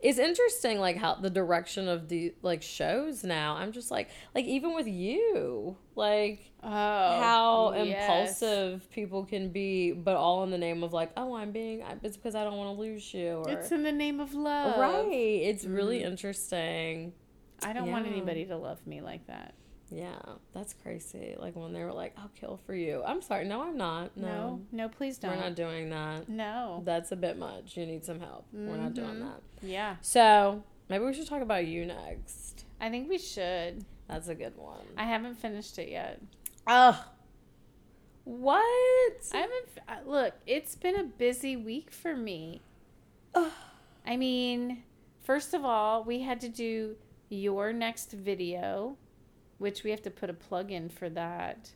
it's 0.00 0.18
interesting, 0.18 0.78
like, 0.78 0.96
how 0.96 1.14
the 1.14 1.30
direction 1.30 1.88
of 1.88 2.08
the, 2.08 2.34
like, 2.42 2.62
shows 2.62 3.24
now. 3.24 3.56
I'm 3.56 3.72
just 3.72 3.90
like, 3.90 4.10
like, 4.34 4.44
even 4.44 4.74
with 4.74 4.86
you, 4.86 5.76
like, 5.96 6.47
Oh. 6.62 6.68
how 6.68 7.72
yes. 7.76 8.40
impulsive 8.42 8.90
people 8.90 9.24
can 9.24 9.50
be, 9.50 9.92
but 9.92 10.16
all 10.16 10.42
in 10.44 10.50
the 10.50 10.58
name 10.58 10.82
of, 10.82 10.92
like, 10.92 11.12
oh, 11.16 11.34
I'm 11.34 11.52
being, 11.52 11.82
it's 12.02 12.16
because 12.16 12.34
I 12.34 12.44
don't 12.44 12.56
want 12.56 12.76
to 12.76 12.80
lose 12.80 13.14
you. 13.14 13.42
Or, 13.46 13.50
It's 13.50 13.70
in 13.70 13.82
the 13.82 13.92
name 13.92 14.18
of 14.20 14.34
love. 14.34 14.78
Right. 14.78 15.06
It's 15.12 15.64
really 15.64 16.02
interesting. 16.02 17.12
I 17.62 17.72
don't 17.72 17.90
want 17.90 18.06
anybody 18.06 18.44
to 18.46 18.56
love 18.56 18.84
me 18.86 19.00
like 19.00 19.26
that. 19.26 19.54
Yeah, 19.90 20.18
that's 20.52 20.74
crazy. 20.74 21.34
Like 21.38 21.56
when 21.56 21.72
they 21.72 21.82
were 21.82 21.94
like, 21.94 22.12
"I'll 22.18 22.30
kill 22.38 22.60
for 22.66 22.74
you." 22.74 23.02
I'm 23.06 23.22
sorry. 23.22 23.46
No, 23.46 23.62
I'm 23.62 23.78
not. 23.78 24.14
No, 24.18 24.26
No, 24.28 24.60
no, 24.70 24.88
please 24.90 25.16
don't. 25.16 25.30
we're 25.34 25.40
not 25.42 25.54
doing 25.54 25.88
that. 25.88 26.28
no. 26.28 26.82
That's 26.84 27.10
a 27.10 27.16
bit 27.16 27.38
much. 27.38 27.74
You 27.76 27.86
need 27.86 28.04
some 28.04 28.20
help. 28.20 28.44
We're 28.52 28.76
not 28.76 28.92
doing 28.92 29.14
Mhm. 29.14 29.20
that. 29.20 29.40
Yeah. 29.62 29.96
So 30.02 30.62
maybe 30.90 31.04
we 31.06 31.14
should 31.14 31.26
talk 31.26 31.40
about 31.40 31.66
you 31.66 31.86
next. 31.86 32.66
I 32.80 32.90
think 32.90 33.08
we 33.08 33.16
should. 33.16 33.86
That's 34.08 34.28
a 34.28 34.34
good 34.34 34.56
one. 34.58 34.84
I 34.98 35.04
haven't 35.04 35.36
finished 35.36 35.78
it 35.78 35.88
yet. 35.88 36.20
Ugh. 36.68 36.94
What? 38.24 38.62
I 39.32 39.36
haven't. 39.38 39.68
uh, 39.88 39.94
Look, 40.06 40.34
it's 40.46 40.76
been 40.76 40.96
a 40.96 41.04
busy 41.04 41.56
week 41.56 41.90
for 41.90 42.14
me. 42.14 42.60
Ugh. 43.34 43.50
I 44.06 44.16
mean, 44.16 44.82
first 45.22 45.54
of 45.54 45.64
all, 45.64 46.04
we 46.04 46.20
had 46.22 46.40
to 46.40 46.48
do 46.48 46.96
your 47.30 47.72
next 47.72 48.12
video, 48.12 48.96
which 49.58 49.82
we 49.82 49.90
have 49.90 50.02
to 50.02 50.10
put 50.10 50.28
a 50.30 50.34
plug 50.34 50.70
in 50.70 50.88
for 50.90 51.08
that. 51.10 51.70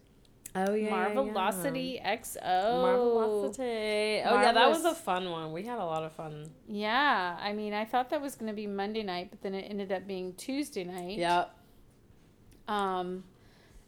Oh 0.54 0.74
yeah. 0.74 0.88
yeah, 0.88 1.14
Marvelocity 1.14 2.02
XO. 2.04 2.36
yeah. 2.36 2.72
Marvelocity. 2.74 4.22
Oh 4.26 4.40
yeah, 4.42 4.52
that 4.52 4.68
was 4.68 4.84
a 4.84 4.94
fun 4.94 5.30
one. 5.30 5.52
We 5.52 5.62
had 5.62 5.78
a 5.78 5.84
lot 5.84 6.04
of 6.04 6.12
fun. 6.12 6.50
Yeah, 6.68 7.38
I 7.40 7.54
mean, 7.54 7.72
I 7.72 7.86
thought 7.86 8.10
that 8.10 8.20
was 8.20 8.34
going 8.34 8.48
to 8.48 8.54
be 8.56 8.66
Monday 8.66 9.02
night, 9.02 9.28
but 9.30 9.40
then 9.40 9.54
it 9.54 9.66
ended 9.70 9.90
up 9.90 10.06
being 10.06 10.34
Tuesday 10.34 10.84
night. 10.84 11.16
Yep. 11.16 11.56
Um, 12.68 13.24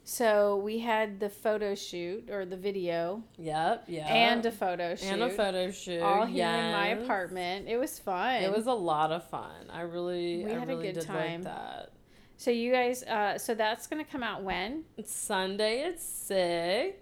so 0.07 0.55
we 0.57 0.79
had 0.79 1.19
the 1.19 1.29
photo 1.29 1.73
shoot 1.75 2.29
or 2.29 2.45
the 2.45 2.55
video 2.55 3.23
Yep. 3.37 3.85
Yeah. 3.87 4.07
and 4.07 4.45
a 4.45 4.51
photo 4.51 4.95
shoot. 4.95 5.05
and 5.07 5.23
a 5.23 5.29
photo 5.29 5.71
shoot. 5.71 6.01
all 6.01 6.25
here 6.25 6.45
in 6.47 6.71
my 6.71 6.87
apartment. 6.89 7.67
It 7.67 7.77
was 7.77 7.97
fun. 7.99 8.43
It 8.43 8.55
was 8.55 8.67
a 8.67 8.73
lot 8.73 9.11
of 9.11 9.27
fun. 9.29 9.69
I 9.73 9.81
really, 9.81 10.45
We 10.45 10.51
I 10.51 10.59
had 10.59 10.63
a 10.69 10.71
really 10.73 10.87
good 10.87 10.93
did 10.95 11.05
time. 11.07 11.43
like 11.43 11.53
that. 11.55 11.91
So 12.37 12.51
you 12.51 12.71
guys, 12.71 13.01
uh, 13.03 13.37
so 13.39 13.55
that's 13.55 13.87
gonna 13.87 14.03
come 14.05 14.21
out 14.21 14.43
when? 14.43 14.83
It's 14.95 15.11
Sunday 15.13 15.83
at 15.83 15.99
six. 15.99 17.01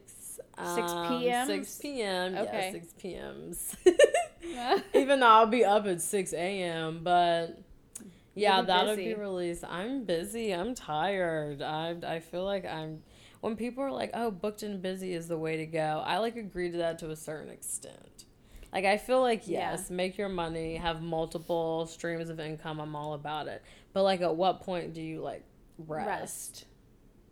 Six 0.75 0.93
p.m.? 1.07 1.47
Six 1.47 1.77
p.m. 1.79 2.35
Okay. 2.37 2.45
Yeah, 2.53 2.71
six 2.71 2.93
p.m.s. 2.99 3.75
Even 4.93 5.19
though 5.19 5.27
I'll 5.27 5.47
be 5.47 5.65
up 5.65 5.87
at 5.87 6.01
six 6.01 6.31
a.m., 6.33 6.99
but 7.03 7.59
yeah, 8.35 8.61
be 8.61 8.67
that'll 8.67 8.95
busy. 8.95 9.13
be 9.13 9.19
released. 9.19 9.63
I'm 9.63 10.03
busy. 10.05 10.51
I'm 10.53 10.75
tired. 10.75 11.61
I 11.61 11.95
I 12.05 12.19
feel 12.19 12.43
like 12.45 12.65
I'm. 12.65 13.03
When 13.41 13.55
people 13.57 13.83
are 13.83 13.91
like, 13.91 14.11
"Oh, 14.13 14.31
booked 14.31 14.63
and 14.63 14.81
busy 14.81 15.13
is 15.13 15.27
the 15.27 15.37
way 15.37 15.57
to 15.57 15.65
go," 15.65 16.01
I 16.05 16.17
like 16.19 16.35
agree 16.37 16.71
to 16.71 16.77
that 16.77 16.99
to 16.99 17.09
a 17.11 17.15
certain 17.15 17.49
extent. 17.51 18.25
Like 18.71 18.85
I 18.85 18.97
feel 18.97 19.21
like 19.21 19.47
Yeah. 19.47 19.71
yes, 19.71 19.89
make 19.91 20.17
your 20.17 20.29
money, 20.29 20.75
have 20.77 21.01
multiple 21.01 21.85
streams 21.85 22.29
of 22.29 22.39
income. 22.39 22.79
I'm 22.79 22.95
all 22.95 23.13
about 23.13 23.47
it. 23.47 23.61
But 23.93 24.03
like, 24.03 24.21
at 24.21 24.35
what 24.35 24.61
point 24.61 24.93
do 24.93 25.01
you 25.01 25.21
like 25.21 25.43
rest? 25.77 26.07
Rest. 26.07 26.65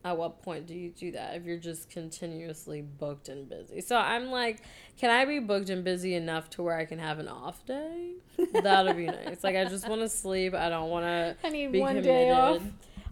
At 0.03 0.17
what 0.17 0.41
point 0.41 0.65
do 0.65 0.73
you 0.73 0.89
do 0.89 1.11
that 1.11 1.35
if 1.35 1.45
you're 1.45 1.57
just 1.57 1.89
continuously 1.91 2.81
booked 2.81 3.29
and 3.29 3.47
busy? 3.47 3.81
So 3.81 3.95
I'm 3.95 4.31
like, 4.31 4.61
can 4.97 5.11
I 5.11 5.25
be 5.25 5.37
booked 5.39 5.69
and 5.69 5.83
busy 5.83 6.15
enough 6.15 6.49
to 6.51 6.63
where 6.63 6.75
I 6.75 6.85
can 6.85 6.97
have 6.97 7.19
an 7.19 7.27
off 7.27 7.63
day? 7.67 8.13
That'd 8.51 8.97
be 8.97 9.05
nice. 9.05 9.43
Like 9.43 9.55
I 9.55 9.65
just 9.65 9.87
want 9.87 10.01
to 10.01 10.09
sleep. 10.09 10.55
I 10.55 10.69
don't 10.69 10.89
want 10.89 11.05
to 11.05 11.35
I 11.43 11.49
need 11.49 11.71
be 11.71 11.79
one 11.81 11.89
committed. 11.89 12.03
day 12.05 12.31
off. 12.31 12.61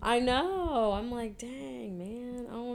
I 0.02 0.20
know. 0.20 0.94
I'm 0.94 1.12
like, 1.12 1.38
dang 1.38 1.98
man, 2.00 2.29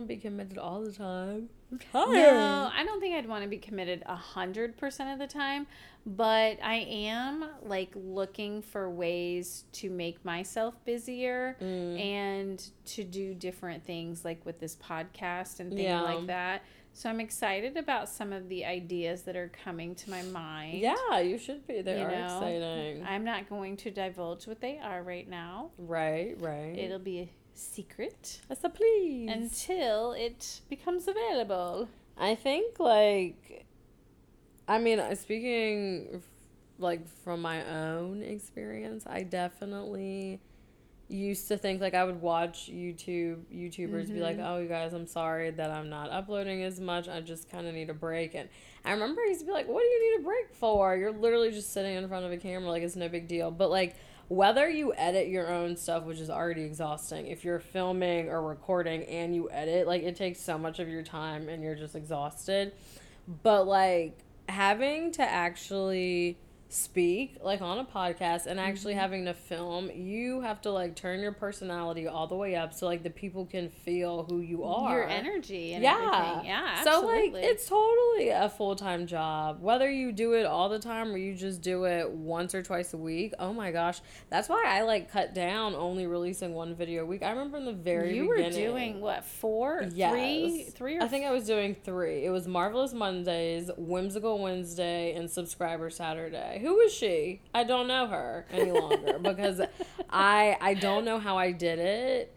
want 0.04 0.10
to 0.10 0.14
be 0.16 0.20
committed 0.20 0.58
all 0.58 0.82
the 0.82 0.92
time. 0.92 1.48
I'm 1.72 1.78
tired. 1.78 2.12
No, 2.12 2.70
I 2.74 2.84
don't 2.84 3.00
think 3.00 3.16
I'd 3.16 3.28
want 3.28 3.42
to 3.42 3.48
be 3.48 3.58
committed 3.58 4.02
a 4.06 4.14
hundred 4.14 4.76
percent 4.76 5.10
of 5.10 5.18
the 5.18 5.26
time, 5.26 5.66
but 6.06 6.58
I 6.62 6.86
am 6.88 7.44
like 7.62 7.90
looking 7.94 8.62
for 8.62 8.90
ways 8.90 9.64
to 9.72 9.90
make 9.90 10.24
myself 10.24 10.74
busier 10.84 11.56
Mm. 11.60 12.00
and 12.00 12.68
to 12.86 13.04
do 13.04 13.34
different 13.34 13.84
things 13.84 14.24
like 14.24 14.44
with 14.44 14.60
this 14.60 14.76
podcast 14.76 15.60
and 15.60 15.70
things 15.70 15.82
Yeah. 15.82 16.02
like 16.02 16.26
that. 16.26 16.62
So 16.96 17.10
I'm 17.10 17.18
excited 17.18 17.76
about 17.76 18.08
some 18.08 18.32
of 18.32 18.48
the 18.48 18.64
ideas 18.64 19.22
that 19.22 19.34
are 19.34 19.50
coming 19.64 19.96
to 19.96 20.10
my 20.10 20.22
mind. 20.22 20.78
Yeah, 20.78 21.18
you 21.18 21.38
should 21.38 21.66
be. 21.66 21.80
They 21.82 21.98
You 21.98 22.04
are 22.04 22.10
know, 22.10 22.24
exciting. 22.24 23.04
I'm 23.04 23.24
not 23.24 23.48
going 23.48 23.76
to 23.78 23.90
divulge 23.90 24.46
what 24.46 24.60
they 24.60 24.78
are 24.78 25.02
right 25.02 25.28
now. 25.28 25.70
right, 25.76 26.36
right. 26.40 26.78
It'll 26.78 27.00
be 27.00 27.18
a 27.20 27.28
secret 27.54 28.40
That's 28.48 28.64
a 28.64 28.68
please. 28.68 29.30
until 29.30 30.12
it 30.12 30.60
becomes 30.68 31.08
available. 31.08 31.88
I 32.18 32.34
think 32.34 32.78
like 32.78 33.66
I 34.66 34.78
mean, 34.78 34.98
uh, 34.98 35.14
speaking 35.14 36.22
like 36.78 37.06
from 37.22 37.42
my 37.42 37.64
own 37.66 38.22
experience, 38.22 39.04
I 39.06 39.22
definitely 39.22 40.40
used 41.08 41.48
to 41.48 41.58
think 41.58 41.80
like 41.80 41.94
I 41.94 42.02
would 42.04 42.20
watch 42.22 42.70
YouTube 42.72 43.44
YouTubers 43.54 44.08
be 44.12 44.20
like, 44.20 44.38
"Oh, 44.40 44.58
you 44.58 44.68
guys, 44.68 44.92
I'm 44.94 45.06
sorry 45.06 45.50
that 45.50 45.70
I'm 45.70 45.90
not 45.90 46.10
uploading 46.10 46.62
as 46.62 46.80
much. 46.80 47.08
I 47.08 47.20
just 47.20 47.50
kind 47.50 47.66
of 47.66 47.74
need 47.74 47.90
a 47.90 47.94
break." 47.94 48.34
And 48.34 48.48
I 48.84 48.92
remember 48.92 49.20
I 49.20 49.28
used 49.28 49.40
to 49.40 49.46
be 49.46 49.52
like, 49.52 49.68
"What 49.68 49.80
do 49.80 49.86
you 49.86 50.12
need 50.16 50.22
a 50.22 50.24
break 50.24 50.54
for? 50.54 50.96
You're 50.96 51.12
literally 51.12 51.50
just 51.50 51.72
sitting 51.72 51.94
in 51.94 52.08
front 52.08 52.24
of 52.24 52.32
a 52.32 52.38
camera 52.38 52.70
like 52.70 52.82
it's 52.82 52.96
no 52.96 53.08
big 53.08 53.28
deal." 53.28 53.50
But 53.50 53.70
like 53.70 53.96
whether 54.28 54.68
you 54.68 54.94
edit 54.94 55.28
your 55.28 55.50
own 55.52 55.76
stuff, 55.76 56.04
which 56.04 56.18
is 56.18 56.30
already 56.30 56.62
exhausting, 56.62 57.26
if 57.26 57.44
you're 57.44 57.60
filming 57.60 58.28
or 58.28 58.42
recording 58.42 59.04
and 59.04 59.34
you 59.34 59.50
edit, 59.50 59.86
like 59.86 60.02
it 60.02 60.16
takes 60.16 60.40
so 60.40 60.58
much 60.58 60.78
of 60.78 60.88
your 60.88 61.02
time 61.02 61.48
and 61.48 61.62
you're 61.62 61.74
just 61.74 61.94
exhausted. 61.94 62.72
But 63.42 63.66
like 63.66 64.18
having 64.48 65.12
to 65.12 65.22
actually 65.22 66.38
speak 66.74 67.36
like 67.42 67.60
on 67.60 67.78
a 67.78 67.84
podcast 67.84 68.46
and 68.46 68.58
actually 68.58 68.92
mm-hmm. 68.92 69.00
having 69.00 69.24
to 69.26 69.34
film 69.34 69.90
you 69.94 70.40
have 70.40 70.60
to 70.60 70.70
like 70.70 70.96
turn 70.96 71.20
your 71.20 71.32
personality 71.32 72.06
all 72.06 72.26
the 72.26 72.34
way 72.34 72.54
up 72.56 72.72
so 72.72 72.86
like 72.86 73.02
the 73.02 73.10
people 73.10 73.44
can 73.46 73.68
feel 73.68 74.24
who 74.24 74.40
you 74.40 74.64
are 74.64 74.98
Your 74.98 75.08
energy 75.08 75.74
and 75.74 75.82
yeah 75.82 75.94
everything. 75.94 76.46
Yeah, 76.46 76.84
so 76.84 77.06
like 77.06 77.32
it's 77.34 77.66
totally 77.68 78.30
a 78.30 78.48
full-time 78.48 79.06
job 79.06 79.58
whether 79.60 79.90
you 79.90 80.12
do 80.12 80.32
it 80.32 80.46
all 80.46 80.68
the 80.68 80.78
time 80.78 81.12
or 81.12 81.16
you 81.16 81.34
just 81.34 81.62
do 81.62 81.84
it 81.84 82.10
once 82.10 82.54
or 82.54 82.62
twice 82.62 82.94
a 82.94 82.98
week 82.98 83.32
oh 83.38 83.52
my 83.52 83.70
gosh 83.70 84.00
that's 84.30 84.48
why 84.48 84.64
i 84.66 84.82
like 84.82 85.10
cut 85.10 85.34
down 85.34 85.74
only 85.74 86.06
releasing 86.06 86.54
one 86.54 86.74
video 86.74 87.02
a 87.02 87.06
week 87.06 87.22
i 87.22 87.30
remember 87.30 87.58
in 87.58 87.64
the 87.64 87.72
very 87.72 88.14
you 88.14 88.26
were 88.26 88.50
doing 88.50 89.00
what 89.00 89.24
four, 89.24 89.88
Yes. 89.94 90.12
three, 90.12 90.62
three 90.74 90.98
or 90.98 91.02
I 91.02 91.08
think 91.08 91.26
I 91.26 91.30
was 91.30 91.46
doing 91.46 91.74
three. 91.84 92.24
It 92.24 92.30
was 92.30 92.46
Marvelous 92.46 92.92
Mondays, 92.92 93.70
Whimsical 93.76 94.38
Wednesday, 94.38 95.14
and 95.14 95.30
Subscriber 95.30 95.90
Saturday. 95.90 96.60
Who 96.64 96.76
was 96.76 96.94
she? 96.94 97.42
I 97.52 97.64
don't 97.64 97.86
know 97.86 98.06
her 98.06 98.46
any 98.50 98.72
longer 98.72 99.18
because 99.22 99.60
I 100.08 100.56
I 100.58 100.72
don't 100.72 101.04
know 101.04 101.18
how 101.18 101.36
I 101.36 101.52
did 101.52 101.78
it. 101.78 102.34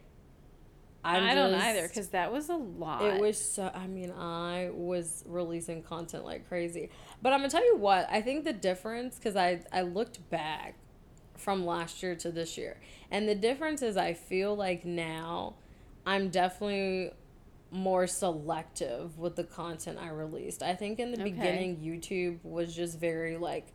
I'm 1.01 1.23
I 1.23 1.33
don't 1.33 1.51
just- 1.51 1.63
either 1.63 1.87
because 1.87 2.09
that 2.09 2.29
was 2.33 2.49
a 2.49 2.55
lot. 2.55 3.05
It 3.05 3.21
was 3.21 3.39
so. 3.39 3.71
I 3.73 3.87
mean, 3.87 4.11
I 4.11 4.69
was 4.73 5.23
releasing 5.25 5.81
content 5.81 6.25
like 6.25 6.45
crazy. 6.49 6.89
But 7.21 7.31
I'm 7.31 7.39
gonna 7.39 7.49
tell 7.49 7.65
you 7.65 7.77
what. 7.77 8.05
I 8.11 8.21
think 8.21 8.43
the 8.43 8.51
difference 8.51 9.15
because 9.15 9.37
I 9.37 9.61
I 9.71 9.83
looked 9.83 10.29
back 10.29 10.75
from 11.37 11.65
last 11.65 12.03
year 12.03 12.13
to 12.15 12.29
this 12.29 12.57
year, 12.57 12.81
and 13.09 13.29
the 13.29 13.35
difference 13.35 13.81
is 13.81 13.95
I 13.95 14.13
feel 14.13 14.57
like 14.57 14.83
now 14.83 15.53
I'm 16.05 16.27
definitely 16.27 17.11
more 17.71 18.07
selective 18.07 19.17
with 19.17 19.37
the 19.37 19.45
content 19.45 19.99
I 20.01 20.09
released. 20.09 20.63
I 20.63 20.75
think 20.75 20.99
in 20.99 21.11
the 21.11 21.21
okay. 21.21 21.31
beginning 21.31 21.77
YouTube 21.77 22.39
was 22.43 22.75
just 22.75 22.99
very 22.99 23.37
like 23.37 23.67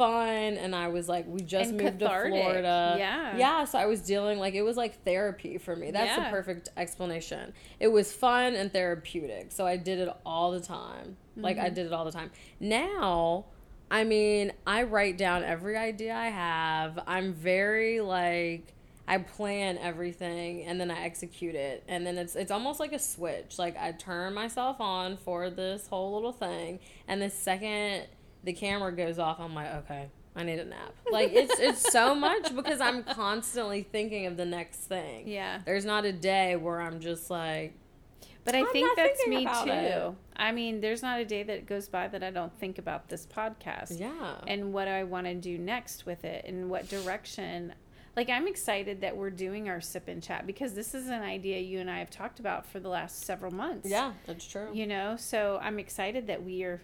fun 0.00 0.56
and 0.56 0.74
I 0.74 0.88
was 0.88 1.10
like 1.10 1.26
we 1.28 1.42
just 1.42 1.72
and 1.72 1.78
moved 1.78 1.98
cathartic. 1.98 2.32
to 2.32 2.40
Florida. 2.40 2.94
Yeah. 2.96 3.36
Yeah, 3.36 3.64
so 3.66 3.78
I 3.78 3.84
was 3.84 4.00
dealing 4.00 4.38
like 4.38 4.54
it 4.54 4.62
was 4.62 4.78
like 4.78 5.04
therapy 5.04 5.58
for 5.58 5.76
me. 5.76 5.90
That's 5.90 6.16
yeah. 6.16 6.24
the 6.24 6.30
perfect 6.30 6.70
explanation. 6.78 7.52
It 7.78 7.88
was 7.88 8.10
fun 8.10 8.54
and 8.54 8.72
therapeutic. 8.72 9.52
So 9.52 9.66
I 9.66 9.76
did 9.76 9.98
it 9.98 10.08
all 10.24 10.52
the 10.52 10.60
time. 10.60 11.18
Mm-hmm. 11.32 11.42
Like 11.42 11.58
I 11.58 11.66
mm-hmm. 11.66 11.74
did 11.74 11.86
it 11.86 11.92
all 11.92 12.06
the 12.06 12.12
time. 12.12 12.30
Now, 12.60 13.44
I 13.90 14.04
mean, 14.04 14.52
I 14.66 14.84
write 14.84 15.18
down 15.18 15.44
every 15.44 15.76
idea 15.76 16.14
I 16.14 16.28
have. 16.28 16.98
I'm 17.06 17.34
very 17.34 18.00
like 18.00 18.72
I 19.06 19.18
plan 19.18 19.76
everything 19.76 20.64
and 20.64 20.80
then 20.80 20.90
I 20.90 21.02
execute 21.02 21.56
it 21.56 21.84
and 21.88 22.06
then 22.06 22.16
it's 22.16 22.36
it's 22.36 22.50
almost 22.50 22.80
like 22.80 22.94
a 22.94 22.98
switch. 22.98 23.58
Like 23.58 23.76
I 23.76 23.92
turn 23.92 24.32
myself 24.32 24.80
on 24.80 25.18
for 25.18 25.50
this 25.50 25.88
whole 25.88 26.14
little 26.14 26.32
thing 26.32 26.78
and 27.06 27.20
the 27.20 27.28
second 27.28 28.06
the 28.44 28.52
camera 28.52 28.92
goes 28.94 29.18
off, 29.18 29.38
I'm 29.40 29.54
like, 29.54 29.72
okay, 29.74 30.08
I 30.36 30.44
need 30.44 30.58
a 30.58 30.64
nap. 30.64 30.94
Like 31.10 31.32
it's 31.32 31.58
it's 31.58 31.92
so 31.92 32.14
much 32.26 32.54
because 32.54 32.80
I'm 32.80 33.02
constantly 33.02 33.82
thinking 33.82 34.26
of 34.26 34.36
the 34.36 34.46
next 34.46 34.78
thing. 34.80 35.28
Yeah. 35.28 35.60
There's 35.64 35.84
not 35.84 36.04
a 36.04 36.12
day 36.12 36.56
where 36.56 36.80
I'm 36.80 37.00
just 37.00 37.30
like 37.30 37.74
But 38.44 38.54
I 38.54 38.64
think 38.66 38.96
that's 38.96 39.26
me 39.26 39.44
too. 39.44 39.70
It. 39.70 40.14
I 40.36 40.52
mean, 40.52 40.80
there's 40.80 41.02
not 41.02 41.20
a 41.20 41.24
day 41.24 41.42
that 41.42 41.66
goes 41.66 41.88
by 41.88 42.08
that 42.08 42.22
I 42.22 42.30
don't 42.30 42.56
think 42.58 42.78
about 42.78 43.08
this 43.08 43.26
podcast. 43.26 43.98
Yeah. 44.00 44.36
And 44.46 44.72
what 44.72 44.88
I 44.88 45.04
want 45.04 45.26
to 45.26 45.34
do 45.34 45.58
next 45.58 46.06
with 46.06 46.24
it 46.24 46.44
and 46.46 46.70
what 46.70 46.88
direction 46.88 47.74
like 48.20 48.28
I'm 48.28 48.46
excited 48.46 49.00
that 49.00 49.16
we're 49.16 49.30
doing 49.30 49.70
our 49.70 49.80
sip 49.80 50.06
and 50.06 50.22
chat 50.22 50.46
because 50.46 50.74
this 50.74 50.94
is 50.94 51.06
an 51.06 51.22
idea 51.22 51.58
you 51.58 51.80
and 51.80 51.90
I 51.90 52.00
have 52.00 52.10
talked 52.10 52.38
about 52.38 52.66
for 52.66 52.78
the 52.78 52.90
last 52.90 53.24
several 53.24 53.50
months. 53.50 53.88
Yeah, 53.88 54.12
that's 54.26 54.46
true. 54.46 54.68
You 54.74 54.86
know, 54.86 55.16
so 55.16 55.58
I'm 55.62 55.78
excited 55.78 56.26
that 56.26 56.44
we 56.44 56.62
are 56.64 56.82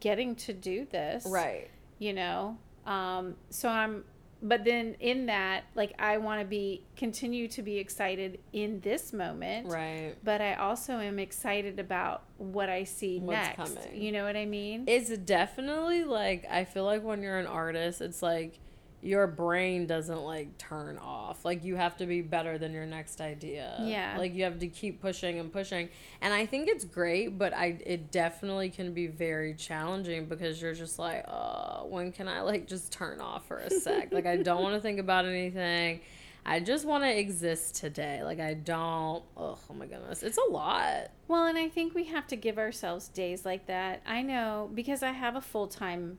getting 0.00 0.34
to 0.36 0.52
do 0.52 0.86
this. 0.92 1.24
Right. 1.26 1.70
You 1.98 2.12
know, 2.12 2.58
um, 2.84 3.36
so 3.48 3.70
I'm, 3.70 4.04
but 4.42 4.66
then 4.66 4.96
in 5.00 5.24
that, 5.24 5.64
like 5.74 5.94
I 5.98 6.18
want 6.18 6.42
to 6.42 6.46
be 6.46 6.84
continue 6.96 7.48
to 7.48 7.62
be 7.62 7.78
excited 7.78 8.40
in 8.52 8.80
this 8.80 9.14
moment. 9.14 9.68
Right. 9.68 10.14
But 10.22 10.42
I 10.42 10.52
also 10.52 10.98
am 10.98 11.18
excited 11.18 11.80
about 11.80 12.24
what 12.36 12.68
I 12.68 12.84
see 12.84 13.20
What's 13.20 13.38
next. 13.38 13.74
Coming. 13.74 14.02
You 14.02 14.12
know 14.12 14.24
what 14.24 14.36
I 14.36 14.44
mean? 14.44 14.84
It's 14.86 15.08
definitely 15.16 16.04
like 16.04 16.44
I 16.50 16.64
feel 16.64 16.84
like 16.84 17.02
when 17.02 17.22
you're 17.22 17.38
an 17.38 17.46
artist, 17.46 18.02
it's 18.02 18.22
like 18.22 18.60
your 19.04 19.26
brain 19.26 19.86
doesn't 19.86 20.22
like 20.22 20.56
turn 20.56 20.98
off. 20.98 21.44
Like 21.44 21.62
you 21.62 21.76
have 21.76 21.96
to 21.98 22.06
be 22.06 22.22
better 22.22 22.56
than 22.56 22.72
your 22.72 22.86
next 22.86 23.20
idea. 23.20 23.76
Yeah. 23.82 24.16
Like 24.18 24.34
you 24.34 24.44
have 24.44 24.58
to 24.60 24.66
keep 24.66 25.02
pushing 25.02 25.38
and 25.38 25.52
pushing. 25.52 25.90
And 26.22 26.32
I 26.32 26.46
think 26.46 26.68
it's 26.68 26.84
great, 26.84 27.38
but 27.38 27.52
I 27.52 27.78
it 27.84 28.10
definitely 28.10 28.70
can 28.70 28.94
be 28.94 29.06
very 29.06 29.54
challenging 29.54 30.24
because 30.24 30.60
you're 30.60 30.74
just 30.74 30.98
like, 30.98 31.24
oh, 31.28 31.86
when 31.88 32.12
can 32.12 32.28
I 32.28 32.40
like 32.40 32.66
just 32.66 32.92
turn 32.92 33.20
off 33.20 33.46
for 33.46 33.58
a 33.58 33.70
sec? 33.70 34.12
like 34.12 34.26
I 34.26 34.38
don't 34.38 34.62
want 34.62 34.74
to 34.74 34.80
think 34.80 34.98
about 34.98 35.26
anything. 35.26 36.00
I 36.46 36.60
just 36.60 36.84
want 36.84 37.04
to 37.04 37.18
exist 37.18 37.76
today. 37.76 38.22
Like 38.22 38.40
I 38.40 38.54
don't. 38.54 39.22
Oh, 39.36 39.58
oh 39.68 39.74
my 39.74 39.86
goodness, 39.86 40.22
it's 40.22 40.38
a 40.38 40.50
lot. 40.50 41.10
Well, 41.28 41.46
and 41.46 41.56
I 41.56 41.68
think 41.68 41.94
we 41.94 42.04
have 42.04 42.26
to 42.28 42.36
give 42.36 42.58
ourselves 42.58 43.08
days 43.08 43.44
like 43.44 43.66
that. 43.66 44.02
I 44.06 44.22
know 44.22 44.70
because 44.74 45.02
I 45.02 45.12
have 45.12 45.36
a 45.36 45.40
full 45.40 45.66
time. 45.66 46.18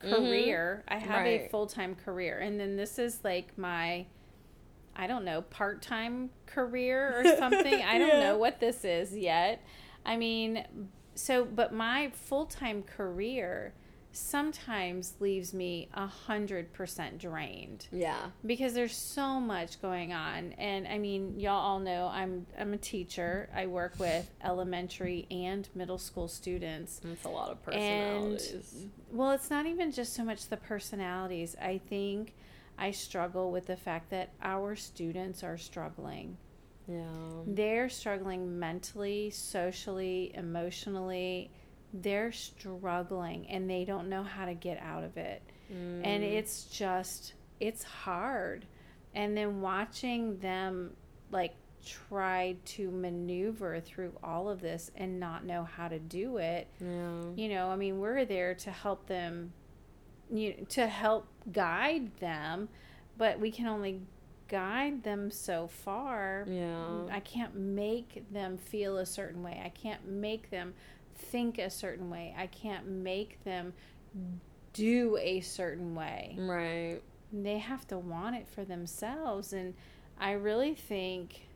Career. 0.00 0.84
Mm-hmm. 0.88 0.94
I 0.94 0.98
have 0.98 1.24
right. 1.24 1.46
a 1.46 1.48
full 1.48 1.66
time 1.66 1.94
career. 1.94 2.38
And 2.38 2.58
then 2.58 2.76
this 2.76 2.98
is 2.98 3.20
like 3.24 3.56
my, 3.58 4.06
I 4.94 5.06
don't 5.06 5.24
know, 5.24 5.42
part 5.42 5.82
time 5.82 6.30
career 6.46 7.20
or 7.20 7.36
something. 7.38 7.82
I 7.82 7.98
don't 7.98 8.20
know 8.20 8.36
what 8.36 8.60
this 8.60 8.84
is 8.84 9.16
yet. 9.16 9.62
I 10.04 10.16
mean, 10.16 10.64
so, 11.14 11.44
but 11.44 11.72
my 11.72 12.10
full 12.14 12.46
time 12.46 12.82
career 12.82 13.74
sometimes 14.16 15.14
leaves 15.20 15.52
me 15.52 15.88
a 15.94 16.06
hundred 16.06 16.72
percent 16.72 17.18
drained. 17.18 17.86
Yeah. 17.92 18.30
Because 18.44 18.74
there's 18.74 18.96
so 18.96 19.38
much 19.38 19.80
going 19.82 20.12
on. 20.12 20.52
And 20.54 20.86
I 20.88 20.98
mean, 20.98 21.38
y'all 21.38 21.54
all 21.54 21.78
know 21.78 22.08
I'm 22.12 22.46
I'm 22.58 22.72
a 22.72 22.78
teacher. 22.78 23.48
I 23.54 23.66
work 23.66 23.94
with 23.98 24.28
elementary 24.42 25.26
and 25.30 25.68
middle 25.74 25.98
school 25.98 26.28
students. 26.28 27.00
It's 27.04 27.24
a 27.24 27.28
lot 27.28 27.50
of 27.50 27.62
personalities. 27.62 28.74
And, 28.74 28.90
well, 29.10 29.32
it's 29.32 29.50
not 29.50 29.66
even 29.66 29.92
just 29.92 30.14
so 30.14 30.24
much 30.24 30.48
the 30.48 30.56
personalities. 30.56 31.56
I 31.60 31.78
think 31.88 32.34
I 32.78 32.90
struggle 32.90 33.50
with 33.50 33.66
the 33.66 33.76
fact 33.76 34.10
that 34.10 34.32
our 34.42 34.76
students 34.76 35.42
are 35.42 35.58
struggling. 35.58 36.36
Yeah. 36.88 37.04
They're 37.46 37.88
struggling 37.88 38.58
mentally, 38.58 39.30
socially, 39.30 40.30
emotionally 40.34 41.50
they're 41.92 42.32
struggling 42.32 43.46
and 43.48 43.68
they 43.68 43.84
don't 43.84 44.08
know 44.08 44.22
how 44.22 44.44
to 44.44 44.54
get 44.54 44.78
out 44.80 45.04
of 45.04 45.16
it. 45.16 45.42
Mm. 45.72 46.00
And 46.04 46.24
it's 46.24 46.64
just, 46.64 47.34
it's 47.60 47.82
hard. 47.82 48.66
And 49.14 49.36
then 49.36 49.60
watching 49.60 50.38
them 50.38 50.92
like 51.30 51.54
try 51.84 52.56
to 52.64 52.90
maneuver 52.90 53.80
through 53.80 54.12
all 54.22 54.48
of 54.48 54.60
this 54.60 54.90
and 54.96 55.20
not 55.20 55.44
know 55.44 55.64
how 55.64 55.88
to 55.88 55.98
do 55.98 56.38
it. 56.38 56.68
Yeah. 56.80 57.22
You 57.34 57.48
know, 57.48 57.68
I 57.68 57.76
mean, 57.76 57.98
we're 57.98 58.24
there 58.24 58.54
to 58.54 58.70
help 58.70 59.06
them, 59.06 59.52
you 60.30 60.50
know, 60.50 60.64
to 60.70 60.86
help 60.86 61.28
guide 61.52 62.16
them, 62.18 62.68
but 63.16 63.38
we 63.38 63.50
can 63.50 63.66
only 63.66 64.00
guide 64.48 65.02
them 65.02 65.30
so 65.30 65.68
far. 65.68 66.44
Yeah. 66.48 67.06
I 67.10 67.20
can't 67.20 67.56
make 67.56 68.24
them 68.32 68.56
feel 68.58 68.98
a 68.98 69.06
certain 69.06 69.42
way. 69.42 69.60
I 69.64 69.68
can't 69.70 70.06
make 70.06 70.50
them 70.50 70.74
think 71.16 71.58
a 71.58 71.70
certain 71.70 72.10
way. 72.10 72.34
I 72.38 72.46
can't 72.46 72.86
make 72.86 73.42
them 73.44 73.72
do 74.72 75.18
a 75.20 75.40
certain 75.40 75.94
way. 75.94 76.36
Right. 76.38 77.00
They 77.32 77.58
have 77.58 77.86
to 77.88 77.98
want 77.98 78.36
it 78.36 78.46
for 78.48 78.64
themselves. 78.64 79.52
And 79.52 79.74
I 80.18 80.32
really 80.32 80.74
think, 80.74 81.46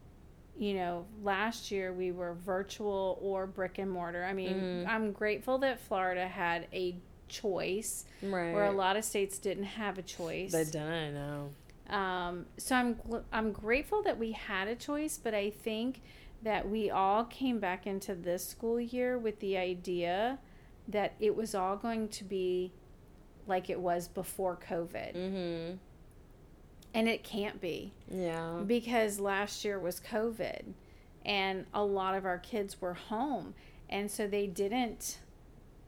you 0.58 0.74
know, 0.74 1.06
last 1.22 1.70
year 1.70 1.92
we 1.92 2.12
were 2.12 2.34
virtual 2.34 3.18
or 3.22 3.46
brick 3.46 3.78
and 3.78 3.90
mortar. 3.90 4.24
I 4.24 4.32
mean, 4.32 4.54
mm. 4.54 4.88
I'm 4.88 5.12
grateful 5.12 5.58
that 5.58 5.80
Florida 5.80 6.26
had 6.26 6.66
a 6.72 6.96
choice 7.28 8.04
right. 8.22 8.52
where 8.52 8.64
a 8.64 8.72
lot 8.72 8.96
of 8.96 9.04
states 9.04 9.38
didn't 9.38 9.64
have 9.64 9.98
a 9.98 10.02
choice. 10.02 10.52
They 10.52 10.64
didn't, 10.64 11.14
know. 11.14 11.50
Um, 11.94 12.46
so 12.56 12.76
I'm 12.76 12.96
I'm 13.32 13.52
grateful 13.52 14.02
that 14.02 14.18
we 14.18 14.32
had 14.32 14.68
a 14.68 14.76
choice, 14.76 15.18
but 15.22 15.34
I 15.34 15.50
think 15.50 16.02
that 16.42 16.68
we 16.68 16.90
all 16.90 17.24
came 17.24 17.58
back 17.58 17.86
into 17.86 18.14
this 18.14 18.46
school 18.46 18.80
year 18.80 19.18
with 19.18 19.40
the 19.40 19.56
idea 19.56 20.38
that 20.88 21.14
it 21.20 21.36
was 21.36 21.54
all 21.54 21.76
going 21.76 22.08
to 22.08 22.24
be 22.24 22.72
like 23.46 23.68
it 23.68 23.78
was 23.78 24.08
before 24.08 24.58
COVID. 24.68 25.14
Mm-hmm. 25.14 25.76
And 26.92 27.08
it 27.08 27.22
can't 27.22 27.60
be. 27.60 27.92
Yeah. 28.10 28.60
Because 28.66 29.20
last 29.20 29.64
year 29.64 29.78
was 29.78 30.00
COVID 30.00 30.72
and 31.24 31.66
a 31.74 31.84
lot 31.84 32.14
of 32.14 32.24
our 32.24 32.38
kids 32.38 32.80
were 32.80 32.94
home. 32.94 33.54
And 33.88 34.10
so 34.10 34.26
they 34.26 34.46
didn't, 34.46 35.18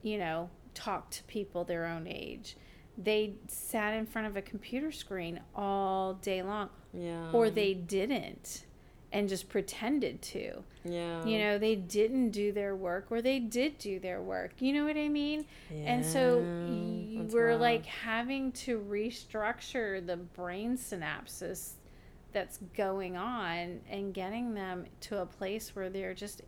you 0.02 0.18
know, 0.18 0.50
talk 0.74 1.10
to 1.10 1.22
people 1.24 1.64
their 1.64 1.86
own 1.86 2.06
age. 2.06 2.56
They 2.98 3.34
sat 3.48 3.94
in 3.94 4.06
front 4.06 4.28
of 4.28 4.36
a 4.36 4.42
computer 4.42 4.92
screen 4.92 5.40
all 5.54 6.14
day 6.14 6.42
long. 6.42 6.68
Yeah. 6.92 7.30
Or 7.32 7.48
they 7.48 7.74
didn't 7.74 8.66
and 9.12 9.28
just 9.28 9.48
pretended 9.48 10.20
to. 10.22 10.62
Yeah. 10.84 11.24
You 11.24 11.38
know, 11.38 11.58
they 11.58 11.76
didn't 11.76 12.30
do 12.30 12.50
their 12.50 12.74
work 12.74 13.06
or 13.10 13.22
they 13.22 13.38
did 13.38 13.78
do 13.78 14.00
their 14.00 14.20
work. 14.20 14.52
You 14.58 14.72
know 14.72 14.84
what 14.84 14.96
I 14.96 15.08
mean? 15.08 15.44
Yeah, 15.70 15.92
and 15.92 16.04
so 16.04 16.38
we're 17.30 17.50
rough. 17.50 17.60
like 17.60 17.86
having 17.86 18.52
to 18.52 18.80
restructure 18.80 20.04
the 20.04 20.16
brain 20.16 20.76
synapses 20.76 21.72
that's 22.32 22.58
going 22.74 23.16
on 23.16 23.80
and 23.90 24.14
getting 24.14 24.54
them 24.54 24.86
to 25.02 25.18
a 25.18 25.26
place 25.26 25.76
where 25.76 25.90
they're 25.90 26.14
just 26.14 26.42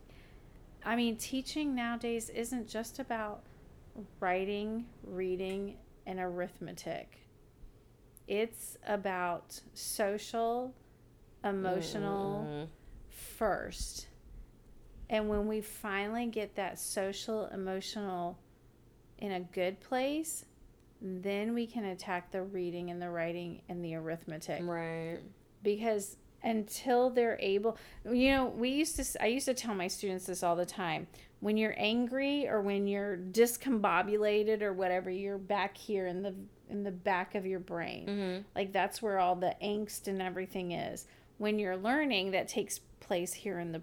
I 0.87 0.97
mean, 0.97 1.17
teaching 1.17 1.75
nowadays 1.75 2.29
isn't 2.29 2.69
just 2.69 2.99
about 2.99 3.43
writing, 4.21 4.85
reading, 5.03 5.77
and 6.07 6.21
arithmetic. 6.21 7.21
It's 8.29 8.77
about 8.87 9.61
social 9.73 10.75
emotional 11.45 12.47
mm-hmm. 12.49 12.65
first. 13.11 14.09
And 15.11 15.29
when 15.29 15.47
we 15.47 15.61
finally 15.61 16.27
get 16.27 16.57
that 16.57 16.79
social, 16.79 17.47
emotional 17.47 18.39
in 19.19 19.33
a 19.33 19.41
good 19.41 19.81
place, 19.81 20.45
then 21.01 21.55
we 21.55 21.67
can 21.67 21.85
attack 21.85 22.33
the 22.33 22.43
reading 22.43 22.91
and 22.91 23.01
the 23.01 23.11
writing 23.11 23.61
and 23.69 23.85
the 23.85 23.95
arithmetic. 23.95 24.63
Right. 24.65 25.19
Because 25.63 26.17
until 26.43 27.11
they're 27.11 27.39
able, 27.41 27.77
you 28.11 28.31
know, 28.31 28.47
we 28.47 28.71
used 28.71 28.97
to, 28.97 29.23
I 29.23 29.27
used 29.27 29.47
to 29.47 29.55
tell 29.55 29.75
my 29.75 29.89
students 29.89 30.27
this 30.27 30.43
all 30.43 30.57
the 30.57 30.67
time. 30.67 31.07
When 31.41 31.59
you're 31.59 31.75
angry 31.77 32.49
or 32.49 32.63
when 32.63 32.87
you're 32.87 33.19
discombobulated 33.19 34.63
or 34.63 34.73
whatever, 34.73 35.11
you're 35.11 35.37
back 35.37 35.77
here 35.77 36.07
in 36.07 36.23
the 36.23 36.35
in 36.71 36.83
the 36.83 36.91
back 36.91 37.35
of 37.35 37.45
your 37.45 37.61
brain. 37.61 38.07
Mm-hmm. 38.07 38.43
Like 38.55 38.73
that's 38.73 39.03
where 39.03 39.19
all 39.19 39.37
the 39.37 39.55
angst 39.63 40.09
and 40.09 40.23
everything 40.23 40.73
is 40.73 41.07
when 41.39 41.59
you're 41.59 41.77
learning 41.77 42.31
that 42.33 42.49
takes 42.49 42.79
place 43.01 43.33
here 43.33 43.59
in 43.59 43.73
the 43.73 43.83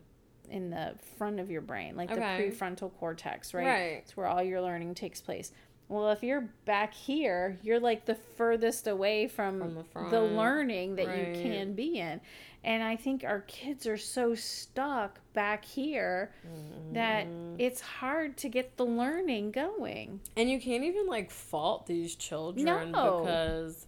in 0.49 0.69
the 0.69 0.95
front 1.17 1.39
of 1.39 1.49
your 1.49 1.61
brain, 1.61 1.95
like 1.95 2.11
Okay. 2.11 2.19
the 2.49 2.55
prefrontal 2.55 2.91
cortex, 2.99 3.53
right? 3.53 3.65
Right. 3.65 3.79
It's 4.03 4.17
where 4.17 4.27
all 4.27 4.43
your 4.43 4.59
learning 4.61 4.95
takes 4.95 5.21
place. 5.21 5.53
Well, 5.87 6.09
if 6.11 6.23
you're 6.23 6.49
back 6.65 6.93
here, 6.93 7.57
you're 7.63 7.79
like 7.79 8.05
the 8.05 8.15
furthest 8.15 8.87
away 8.87 9.27
from, 9.27 9.59
From 9.93 10.05
the 10.05 10.09
the, 10.09 10.21
learning 10.21 10.95
that 10.95 11.07
right. 11.07 11.27
you 11.35 11.41
can 11.41 11.73
be 11.73 11.99
in. 11.99 12.19
And 12.65 12.83
I 12.83 12.95
think 12.97 13.23
our 13.23 13.41
kids 13.41 13.87
are 13.87 13.97
so 13.97 14.35
stuck 14.35 15.19
back 15.33 15.63
here 15.65 16.31
that 16.93 17.25
Mm-hmm. 17.27 17.55
it's 17.59 17.79
hard 17.81 18.35
to 18.37 18.49
get 18.49 18.75
the 18.77 18.85
learning 18.85 19.51
going. 19.51 20.19
And 20.37 20.49
you 20.49 20.59
can't 20.59 20.83
even 20.83 21.07
like 21.07 21.31
fault 21.31 21.87
these 21.87 22.15
children 22.15 22.65
No. 22.65 23.21
because 23.21 23.87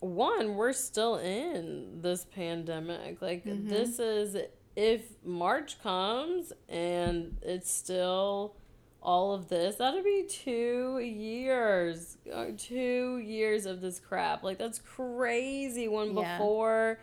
one, 0.00 0.54
we're 0.54 0.72
still 0.72 1.16
in 1.16 2.00
this 2.02 2.24
pandemic. 2.34 3.20
Like 3.22 3.44
Mm-hmm. 3.44 3.68
this 3.68 3.98
is 3.98 4.36
if 4.76 5.02
March 5.24 5.82
comes 5.82 6.52
and 6.68 7.36
it's 7.42 7.70
still 7.70 8.54
all 9.02 9.32
of 9.32 9.48
this, 9.48 9.76
that'll 9.76 10.02
be 10.02 10.24
two 10.28 10.98
years. 10.98 12.16
uh, 12.32 12.46
Two 12.56 13.18
years 13.18 13.66
of 13.66 13.80
this 13.80 13.98
crap. 14.00 14.42
Like 14.42 14.58
that's 14.58 14.78
crazy 14.80 15.88
when 15.88 16.16
Yeah. 16.16 16.36
before 16.38 16.98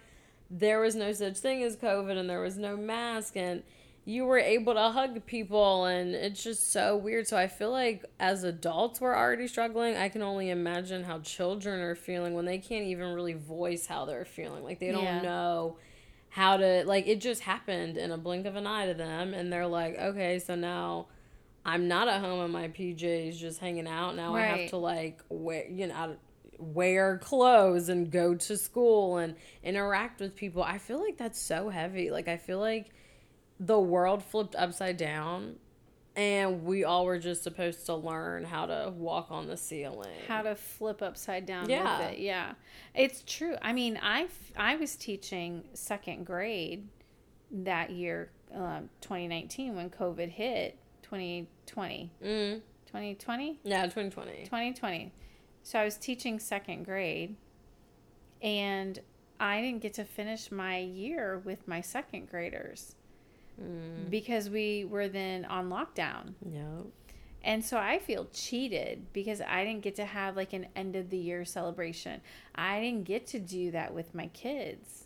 there 0.49 0.79
was 0.79 0.95
no 0.95 1.11
such 1.11 1.37
thing 1.37 1.63
as 1.63 1.75
COVID 1.75 2.17
and 2.17 2.29
there 2.29 2.41
was 2.41 2.57
no 2.57 2.77
mask 2.77 3.35
and 3.35 3.63
you 4.07 4.23
were 4.25 4.37
able 4.37 4.75
to 4.75 4.89
hug 4.91 5.25
people 5.25 5.85
and 5.85 6.13
it's 6.13 6.43
just 6.43 6.71
so 6.71 6.95
weird. 6.95 7.27
So 7.27 7.37
I 7.37 7.47
feel 7.47 7.71
like 7.71 8.05
as 8.19 8.43
adults 8.43 9.01
we're 9.01 9.15
already 9.15 9.47
struggling. 9.47 9.97
I 9.97 10.09
can 10.09 10.21
only 10.21 10.51
imagine 10.51 11.03
how 11.03 11.19
children 11.21 11.79
are 11.79 11.95
feeling 11.95 12.35
when 12.35 12.45
they 12.45 12.59
can't 12.59 12.85
even 12.85 13.13
really 13.13 13.33
voice 13.33 13.87
how 13.87 14.05
they're 14.05 14.23
feeling. 14.25 14.63
Like 14.63 14.79
they 14.79 14.91
don't 14.91 15.03
Yeah. 15.03 15.21
know 15.21 15.77
how 16.29 16.57
to 16.57 16.83
like 16.85 17.07
it 17.07 17.19
just 17.19 17.41
happened 17.41 17.97
in 17.97 18.11
a 18.11 18.17
blink 18.17 18.45
of 18.45 18.55
an 18.55 18.67
eye 18.67 18.85
to 18.85 18.93
them 18.93 19.33
and 19.33 19.51
they're 19.51 19.65
like, 19.67 19.97
"Okay, 19.97 20.37
so 20.37 20.53
now 20.53 21.07
I'm 21.65 21.87
not 21.87 22.07
at 22.07 22.21
home 22.21 22.45
in 22.45 22.51
my 22.51 22.67
PJs 22.67 23.37
just 23.39 23.59
hanging 23.59 23.87
out. 23.87 24.15
Now 24.15 24.35
I 24.35 24.41
have 24.43 24.69
to 24.69 24.77
like 24.77 25.21
wear, 25.29 25.65
you 25.67 25.87
know, 25.87 26.15
wear 26.59 27.17
clothes 27.17 27.89
and 27.89 28.11
go 28.11 28.35
to 28.35 28.55
school 28.55 29.17
and 29.17 29.35
interact 29.63 30.19
with 30.21 30.35
people. 30.35 30.61
I 30.61 30.77
feel 30.77 30.99
like 31.03 31.17
that's 31.17 31.41
so 31.41 31.69
heavy. 31.69 32.11
Like 32.11 32.27
I 32.27 32.37
feel 32.37 32.59
like 32.59 32.91
the 33.59 33.79
world 33.79 34.23
flipped 34.23 34.55
upside 34.55 34.97
down 34.97 35.55
and 36.15 36.63
we 36.63 36.83
all 36.85 37.05
were 37.05 37.19
just 37.19 37.43
supposed 37.43 37.85
to 37.85 37.93
learn 37.95 38.45
how 38.45 38.65
to 38.65 38.93
walk 38.95 39.27
on 39.31 39.47
the 39.47 39.57
ceiling. 39.57 40.09
how 40.27 40.41
to 40.41 40.55
flip 40.55 41.01
upside 41.01 41.45
down 41.45 41.69
Yeah. 41.69 41.99
with 41.99 42.13
it. 42.13 42.19
Yeah, 42.19 42.53
it's 42.93 43.21
true. 43.25 43.55
I 43.61 43.73
mean, 43.73 43.99
I 44.01 44.27
I 44.55 44.77
was 44.77 44.95
teaching 44.95 45.65
second 45.73 46.25
grade 46.25 46.87
that 47.51 47.89
year, 47.91 48.31
um, 48.53 48.89
2019, 49.01 49.75
when 49.75 49.89
COVID 49.89 50.29
hit. 50.29 50.77
2020, 51.03 52.09
mm. 52.23 52.61
2020, 52.87 53.59
Yeah, 53.63 53.83
2020. 53.83 54.43
2020. 54.45 55.11
So 55.61 55.79
I 55.79 55.83
was 55.85 55.97
teaching 55.97 56.39
second 56.39 56.83
grade, 56.83 57.35
and 58.41 58.99
I 59.39 59.61
didn't 59.61 59.81
get 59.81 59.93
to 59.95 60.03
finish 60.05 60.51
my 60.51 60.77
year 60.79 61.37
with 61.45 61.67
my 61.67 61.81
second 61.81 62.29
graders 62.29 62.95
Mm. 63.61 64.09
because 64.09 64.49
we 64.49 64.85
were 64.85 65.07
then 65.07 65.45
on 65.45 65.69
lockdown. 65.69 66.33
Yep. 66.51 66.87
And 67.43 67.63
so 67.63 67.77
I 67.77 67.99
feel 67.99 68.27
cheated 68.33 69.13
because 69.13 69.39
I 69.39 69.63
didn't 69.63 69.81
get 69.83 69.95
to 69.95 70.05
have 70.05 70.35
like 70.35 70.53
an 70.53 70.67
end 70.75 70.95
of 70.95 71.09
the 71.09 71.17
year 71.17 71.45
celebration. 71.45 72.19
I 72.55 72.79
didn't 72.81 73.03
get 73.05 73.27
to 73.27 73.39
do 73.39 73.71
that 73.71 73.93
with 73.93 74.15
my 74.15 74.27
kids, 74.27 75.05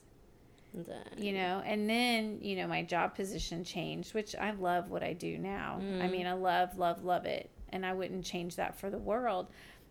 Dang. 0.74 0.96
you 1.24 1.34
know. 1.34 1.62
And 1.66 1.90
then, 1.90 2.40
you 2.42 2.56
know, 2.56 2.66
my 2.68 2.82
job 2.84 3.14
position 3.16 3.64
changed, 3.64 4.14
which 4.14 4.36
I 4.36 4.52
love 4.52 4.90
what 4.90 5.04
I 5.04 5.14
do 5.14 5.38
now. 5.38 5.78
I 5.80 5.84
Mm. 6.08 6.12
mean, 6.12 6.28
I 6.28 6.34
love 6.34 6.78
love 6.78 7.04
love 7.04 7.26
it, 7.26 7.50
and 7.74 7.86
I 7.86 7.94
wouldn't 7.94 8.24
change 8.24 8.56
that 8.56 8.74
for 8.80 8.90
the 8.90 8.98
world. 9.00 9.48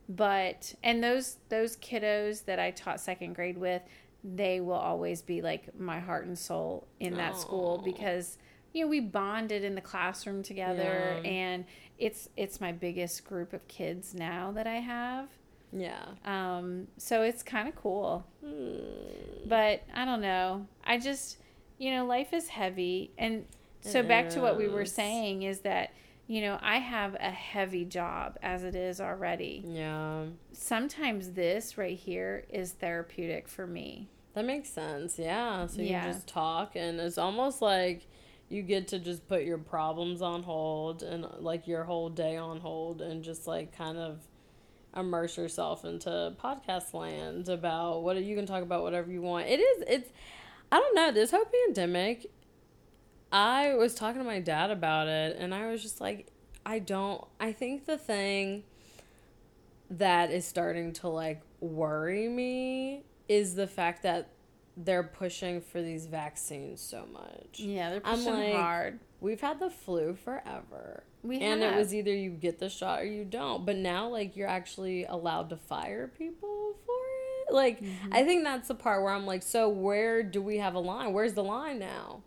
But 0.09 0.75
and 0.83 1.05
those 1.05 1.37
those 1.51 1.77
kiddos 1.77 2.45
that 2.47 2.59
I 2.59 2.71
taught 2.71 2.99
second 2.99 3.35
grade 3.35 3.59
with, 3.59 3.83
they 4.25 4.61
will 4.61 4.73
always 4.73 5.21
be 5.21 5.43
like 5.43 5.79
my 5.79 6.01
heart 6.01 6.25
and 6.27 6.39
soul 6.39 6.89
in 6.99 7.15
that 7.19 7.37
school 7.37 7.83
because 7.85 8.39
you 8.73 8.85
know 8.85 8.89
we 8.89 9.01
bonded 9.01 9.65
in 9.65 9.75
the 9.75 9.81
classroom 9.81 10.43
together 10.43 11.21
Yeah. 11.23 11.29
and 11.31 11.65
it's 11.99 12.29
it's 12.37 12.61
my 12.61 12.73
biggest 12.73 13.25
group 13.25 13.53
of 13.53 13.67
kids 13.69 14.15
now 14.15 14.53
that 14.53 14.67
I 14.67 14.77
have. 14.77 15.29
Yeah. 15.73 16.05
Um, 16.25 16.87
so 16.97 17.23
it's 17.23 17.43
kind 17.43 17.69
of 17.69 17.77
cool. 17.77 18.25
Mm. 18.45 18.81
But 19.47 19.83
I 19.95 20.05
don't 20.07 20.23
know. 20.23 20.67
I 20.85 20.99
just, 20.99 21.37
you 21.77 21.91
know, 21.91 22.07
life 22.07 22.33
is 22.33 22.49
heavy. 22.49 23.11
And 23.19 23.45
so 23.83 23.99
It 24.01 24.09
back 24.09 24.31
to 24.31 24.41
what 24.41 24.57
we 24.57 24.67
were 24.69 24.87
saying 24.87 25.43
is 25.43 25.61
that, 25.61 25.93
you 26.27 26.41
know, 26.41 26.59
I 26.63 26.79
have 26.79 27.15
a 27.17 27.31
heavy 27.31 27.85
job 27.85 28.39
as 28.43 28.65
it 28.65 28.75
is 28.75 28.99
already. 29.01 29.63
Yeah. 29.67 30.25
Sometimes 30.53 31.33
this 31.33 31.77
right 31.77 31.99
here 31.99 32.45
is 32.49 32.73
therapeutic 32.73 33.47
for 33.49 33.67
me. 33.67 34.09
That 34.35 34.45
makes 34.47 34.71
sense. 34.71 35.19
Yeah. 35.19 35.67
So 35.67 35.83
Yeah. 35.83 36.07
you 36.07 36.13
just 36.13 36.27
talk, 36.27 36.77
and 36.77 36.99
it's 36.99 37.19
almost 37.19 37.61
like 37.61 38.07
you 38.49 38.63
get 38.63 38.89
to 38.89 38.99
just 38.99 39.29
put 39.29 39.45
your 39.45 39.59
problems 39.59 40.23
on 40.23 40.43
hold 40.43 41.03
and 41.03 41.27
like 41.41 41.67
your 41.67 41.85
whole 41.85 42.09
day 42.09 42.37
on 42.37 42.61
hold, 42.61 43.03
and 43.03 43.23
just 43.23 43.47
like 43.47 43.77
kind 43.77 43.99
of 43.99 44.21
immerse 44.97 45.37
yourself 45.37 45.85
into 45.85 46.35
podcast 46.43 46.95
land 46.95 47.49
about 47.49 48.03
what 48.03 48.23
you 48.23 48.35
can 48.35 48.47
talk 48.47 48.63
about 48.63 48.83
whatever 48.83 49.11
you 49.11 49.23
want. 49.23 49.47
It 49.47 49.61
is. 49.61 49.85
It's. 49.87 50.11
I 50.71 50.79
don't 50.79 50.95
know. 50.95 51.13
This 51.13 51.31
whole 51.31 51.45
pandemic. 51.67 52.31
I 53.31 53.75
was 53.75 53.95
talking 53.95 54.21
to 54.21 54.25
my 54.25 54.41
dad 54.41 54.71
about 54.71 55.09
it, 55.09 55.37
and 55.39 55.55
I 55.55 55.71
was 55.71 55.83
just 55.83 56.01
like, 56.01 56.29
I 56.65 56.79
don't. 56.79 57.23
I 57.39 57.53
think 57.53 57.85
the 57.85 57.99
thing 57.99 58.65
that 59.91 60.31
is 60.31 60.47
starting 60.47 60.93
to 60.95 61.09
like 61.09 61.43
worry 61.61 62.29
me 62.29 63.05
is 63.29 63.55
the 63.55 63.67
fact 63.67 64.03
that 64.03 64.31
they're 64.85 65.03
pushing 65.03 65.61
for 65.61 65.83
these 65.83 66.07
vaccines 66.07 66.81
so 66.81 67.05
much. 67.13 67.59
Yeah, 67.59 67.91
they're 67.91 68.01
pushing 68.01 68.33
like, 68.33 68.55
hard. 68.55 69.01
We've 69.21 69.41
had 69.41 69.59
the 69.59 69.71
flu 69.71 70.15
forever. 70.15 71.03
We 71.23 71.41
and 71.41 71.63
it 71.63 71.75
was 71.75 71.93
either 71.93 72.15
you 72.15 72.31
get 72.31 72.61
the 72.61 72.69
shot 72.69 73.01
or 73.01 73.05
you 73.05 73.25
don't. 73.25 73.67
But 73.67 73.77
now 73.77 74.09
like 74.09 74.37
you're 74.37 74.49
actually 74.49 75.05
allowed 75.05 75.51
to 75.51 75.57
fire 75.57 76.07
people 76.07 76.75
for 76.87 76.93
it. 77.49 77.55
Like 77.55 77.81
Mm-hmm. 77.83 78.13
I 78.13 78.25
think 78.25 78.45
that's 78.45 78.69
the 78.69 78.75
part 78.75 79.03
where 79.03 79.13
I'm 79.13 79.27
like, 79.27 79.43
so 79.43 79.69
where 79.69 80.23
do 80.23 80.41
we 80.41 80.59
have 80.59 80.75
a 80.75 80.79
line? 80.81 81.13
Where's 81.13 81.35
the 81.35 81.45
line 81.45 81.79
now? 81.79 82.23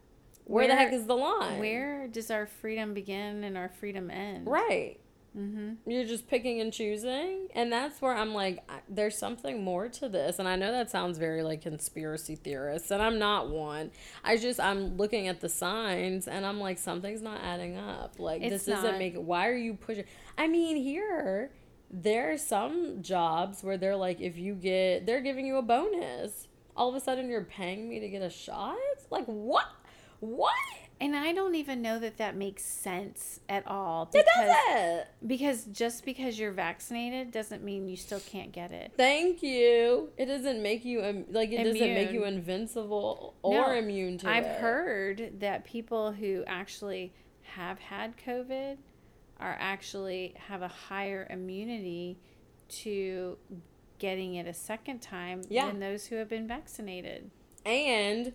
Where, 0.45 0.67
the 0.67 0.75
heck 0.75 0.91
is 0.91 1.05
the 1.05 1.15
line? 1.15 1.59
Where 1.59 2.07
does 2.07 2.29
our 2.29 2.45
freedom 2.45 2.93
begin 2.93 3.45
and 3.45 3.57
our 3.57 3.69
freedom 3.69 4.11
end? 4.11 4.47
Right. 4.47 4.99
Mm-hmm. 5.37 5.89
You're 5.89 6.05
just 6.05 6.27
picking 6.27 6.59
and 6.59 6.73
choosing. 6.73 7.47
And 7.55 7.71
that's 7.71 8.01
where 8.01 8.13
I'm 8.15 8.33
like, 8.33 8.59
there's 8.89 9.17
something 9.17 9.63
more 9.63 9.87
to 9.87 10.09
this. 10.09 10.39
And 10.39 10.47
I 10.47 10.55
know 10.55 10.71
that 10.71 10.89
sounds 10.89 11.17
very 11.17 11.41
like 11.43 11.61
conspiracy 11.61 12.35
theorist, 12.35 12.91
and 12.91 13.01
I'm 13.01 13.17
not 13.17 13.49
one. 13.49 13.91
I 14.23 14.37
just, 14.37 14.59
I'm 14.59 14.97
looking 14.97 15.27
at 15.27 15.39
the 15.39 15.49
signs 15.49 16.27
and 16.27 16.45
I'm 16.45 16.59
like, 16.59 16.77
something's 16.77 17.21
not 17.21 17.39
adding 17.41 17.77
up. 17.77 18.19
Like, 18.19 18.41
It's 18.41 18.65
this 18.65 18.77
isn't 18.77 18.91
not. 18.91 18.97
making, 18.99 19.25
why 19.25 19.47
are 19.47 19.55
you 19.55 19.75
pushing? 19.75 20.03
I 20.37 20.47
mean, 20.47 20.75
here, 20.75 21.51
there 21.89 22.33
are 22.33 22.37
some 22.37 23.01
jobs 23.01 23.63
where 23.63 23.77
they're 23.77 23.95
like, 23.95 24.19
if 24.19 24.37
you 24.37 24.53
get, 24.55 25.05
they're 25.05 25.21
giving 25.21 25.45
you 25.45 25.57
a 25.57 25.61
bonus. 25.61 26.47
All 26.75 26.89
of 26.89 26.95
a 26.95 26.99
sudden, 26.99 27.29
you're 27.29 27.43
paying 27.43 27.89
me 27.89 27.99
to 27.99 28.07
get 28.09 28.21
a 28.21 28.29
shot? 28.29 28.77
Like, 29.09 29.25
what? 29.25 29.65
What? 30.19 30.53
And 31.01 31.15
I 31.15 31.33
don't 31.33 31.55
even 31.55 31.81
know 31.81 31.97
that 31.97 32.17
that 32.17 32.35
makes 32.35 32.63
sense 32.63 33.39
at 33.49 33.65
all. 33.65 34.03
It 34.13 34.23
Because, 34.23 34.55
doesn't. 34.67 35.07
because 35.27 35.65
just 35.65 36.05
because 36.05 36.37
you're 36.37 36.51
vaccinated 36.51 37.31
doesn't 37.31 37.63
mean 37.63 37.89
you 37.89 37.97
still 37.97 38.19
can't 38.19 38.51
get 38.51 38.71
it. 38.71 38.93
Thank 38.95 39.41
you. 39.41 40.09
It 40.15 40.27
doesn't 40.27 40.61
make 40.61 40.85
you 40.85 41.01
like 41.31 41.51
it 41.51 41.63
doesn't 41.63 41.79
make 41.95 42.11
you 42.11 42.23
invincible 42.25 43.33
or 43.41 43.53
No, 43.55 43.71
immune 43.71 44.19
to 44.19 44.27
it. 44.27 44.31
I've 44.31 44.45
heard 44.59 45.39
that 45.39 45.65
people 45.65 46.11
who 46.11 46.43
actually 46.45 47.13
have 47.55 47.79
had 47.79 48.15
COVID 48.17 48.77
are 49.39 49.57
actually 49.59 50.35
have 50.47 50.61
a 50.61 50.67
higher 50.67 51.25
immunity 51.31 52.19
to 52.69 53.37
getting 53.97 54.35
it 54.35 54.45
a 54.47 54.53
second 54.53 55.01
time 55.01 55.41
Yeah. 55.49 55.65
than 55.67 55.79
those 55.79 56.05
who 56.05 56.15
have 56.17 56.29
been 56.29 56.47
vaccinated. 56.47 57.31
And 57.65 58.33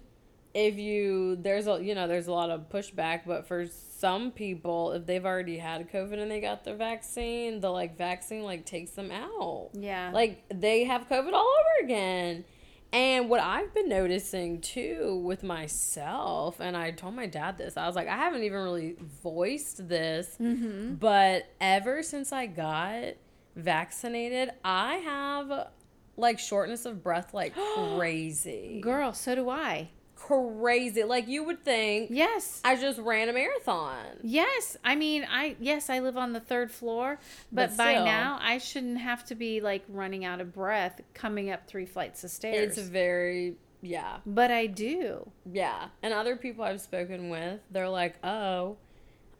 if 0.56 0.78
you 0.78 1.36
there's 1.36 1.66
a 1.66 1.82
you 1.82 1.94
know 1.94 2.08
there's 2.08 2.28
a 2.28 2.32
lot 2.32 2.48
of 2.48 2.70
pushback, 2.70 3.22
but 3.26 3.46
for 3.46 3.66
some 3.66 4.30
people, 4.30 4.92
if 4.92 5.04
they've 5.04 5.24
already 5.24 5.58
had 5.58 5.92
COVID 5.92 6.18
and 6.18 6.30
they 6.30 6.40
got 6.40 6.64
their 6.64 6.76
vaccine, 6.76 7.60
the 7.60 7.68
like 7.68 7.98
vaccine 7.98 8.42
like 8.42 8.64
takes 8.64 8.92
them 8.92 9.10
out. 9.10 9.68
Yeah. 9.74 10.10
Like 10.14 10.42
they 10.52 10.84
have 10.84 11.08
COVID 11.08 11.32
all 11.34 11.46
over 11.46 11.84
again. 11.84 12.44
And 12.90 13.28
what 13.28 13.40
I've 13.40 13.74
been 13.74 13.90
noticing 13.90 14.62
too 14.62 15.20
with 15.22 15.42
myself, 15.42 16.58
and 16.58 16.74
I 16.74 16.92
told 16.92 17.14
my 17.14 17.26
dad 17.26 17.58
this, 17.58 17.76
I 17.76 17.86
was 17.86 17.94
like, 17.94 18.08
I 18.08 18.16
haven't 18.16 18.42
even 18.42 18.62
really 18.62 18.96
voiced 19.22 19.86
this, 19.86 20.36
mm-hmm. 20.40 20.94
but 20.94 21.50
ever 21.60 22.02
since 22.02 22.32
I 22.32 22.46
got 22.46 23.14
vaccinated, 23.56 24.52
I 24.64 24.94
have 24.96 25.68
like 26.16 26.38
shortness 26.38 26.86
of 26.86 27.02
breath 27.02 27.34
like 27.34 27.54
crazy. 27.96 28.80
Girl, 28.80 29.12
so 29.12 29.34
do 29.34 29.50
I. 29.50 29.90
crazy. 30.26 31.04
Like 31.04 31.28
you 31.28 31.44
would 31.44 31.64
think 31.64 32.10
Yes. 32.10 32.60
I 32.64 32.76
just 32.76 32.98
ran 32.98 33.28
a 33.28 33.32
marathon. 33.32 34.04
Yes, 34.22 34.76
I 34.84 34.96
mean, 34.96 35.26
I 35.30 35.56
yes, 35.60 35.88
I 35.88 36.00
live 36.00 36.16
on 36.16 36.32
the 36.32 36.40
third 36.40 36.70
floor, 36.70 37.18
but, 37.52 37.70
But 37.70 37.76
by 37.76 37.92
still. 37.94 38.04
now 38.04 38.38
I 38.42 38.58
shouldn't 38.58 38.98
have 38.98 39.24
to 39.26 39.34
be 39.34 39.60
like 39.60 39.84
running 39.88 40.24
out 40.24 40.40
of 40.40 40.52
breath 40.52 41.00
coming 41.14 41.50
up 41.50 41.66
three 41.66 41.86
flights 41.86 42.24
of 42.24 42.30
stairs. 42.30 42.76
It's 42.76 42.88
very 42.88 43.54
yeah. 43.82 44.18
but 44.26 44.50
I 44.50 44.66
do. 44.66 45.30
Yeah. 45.50 45.88
And 46.02 46.12
other 46.12 46.36
people 46.36 46.64
I've 46.64 46.80
spoken 46.80 47.28
with, 47.28 47.60
they're 47.70 47.88
like, 47.88 48.16
"Oh, 48.24 48.78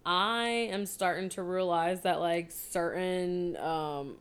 I 0.05 0.69
am 0.71 0.87
starting 0.87 1.31
to 1.31 1.43
realize 1.43 2.03
that 2.03 2.21
like 2.21 2.53
certain 2.53 3.57
um 3.57 4.17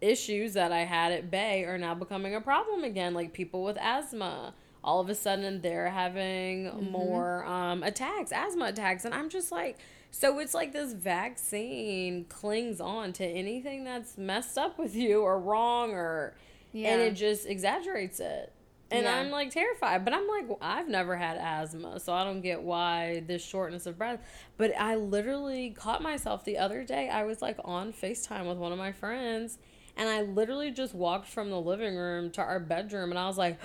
issues 0.00 0.54
that 0.54 0.72
I 0.72 0.80
had 0.84 1.12
at 1.12 1.30
Bay 1.30 1.64
are 1.64 1.78
now 1.78 1.94
becoming 1.94 2.34
a 2.34 2.40
problem 2.40 2.84
again, 2.84 3.12
like 3.14 3.32
people 3.32 3.62
with 3.64 3.76
asthma. 3.78 4.54
All 4.86 5.00
of 5.00 5.10
a 5.10 5.14
sudden 5.14 5.60
they're 5.60 5.90
having 5.90 6.90
more 6.92 7.44
um 7.44 7.82
attacks, 7.82 8.32
asthma 8.32 8.66
attacks, 8.66 9.04
and 9.04 9.12
I'm 9.12 9.28
just 9.28 9.52
like 9.52 9.76
so 10.12 10.38
it's 10.38 10.54
like 10.54 10.72
this 10.72 10.94
vaccine 10.94 12.24
clings 12.26 12.80
on 12.80 13.12
to 13.14 13.24
anything 13.26 13.84
that's 13.84 14.16
messed 14.16 14.56
up 14.56 14.78
with 14.78 14.94
you 14.94 15.20
or 15.22 15.38
wrong 15.38 15.90
or 15.92 16.34
Yeah. 16.72 16.90
and 16.94 17.02
it 17.02 17.14
just 17.14 17.46
exaggerates 17.46 18.20
it. 18.20 18.52
And 18.90 19.04
Yeah. 19.04 19.16
I'm 19.16 19.30
like 19.30 19.50
terrified, 19.50 20.04
but 20.04 20.14
I'm 20.14 20.28
like, 20.28 20.48
well, 20.48 20.58
I've 20.62 20.88
never 20.88 21.16
had 21.16 21.36
asthma, 21.38 21.98
so 21.98 22.12
I 22.14 22.22
don't 22.24 22.40
get 22.40 22.62
why 22.62 23.24
this 23.26 23.44
shortness 23.44 23.84
of 23.86 23.98
breath. 23.98 24.20
But 24.56 24.72
I 24.78 24.94
literally 24.94 25.70
caught 25.70 26.02
myself 26.02 26.44
the 26.44 26.56
other 26.58 26.84
day. 26.84 27.08
I 27.08 27.24
was 27.24 27.42
like 27.42 27.58
on 27.64 27.92
FaceTime 27.92 28.48
with 28.48 28.58
one 28.58 28.70
of 28.72 28.78
my 28.78 28.92
friends, 28.92 29.58
and 29.96 30.08
I 30.08 30.22
literally 30.22 30.70
just 30.70 30.94
walked 30.94 31.26
from 31.26 31.50
the 31.50 31.60
living 31.60 31.96
room 31.96 32.30
to 32.32 32.40
our 32.42 32.60
bedroom, 32.60 33.10
and 33.10 33.18
I 33.18 33.26
was 33.26 33.36
like, 33.36 33.58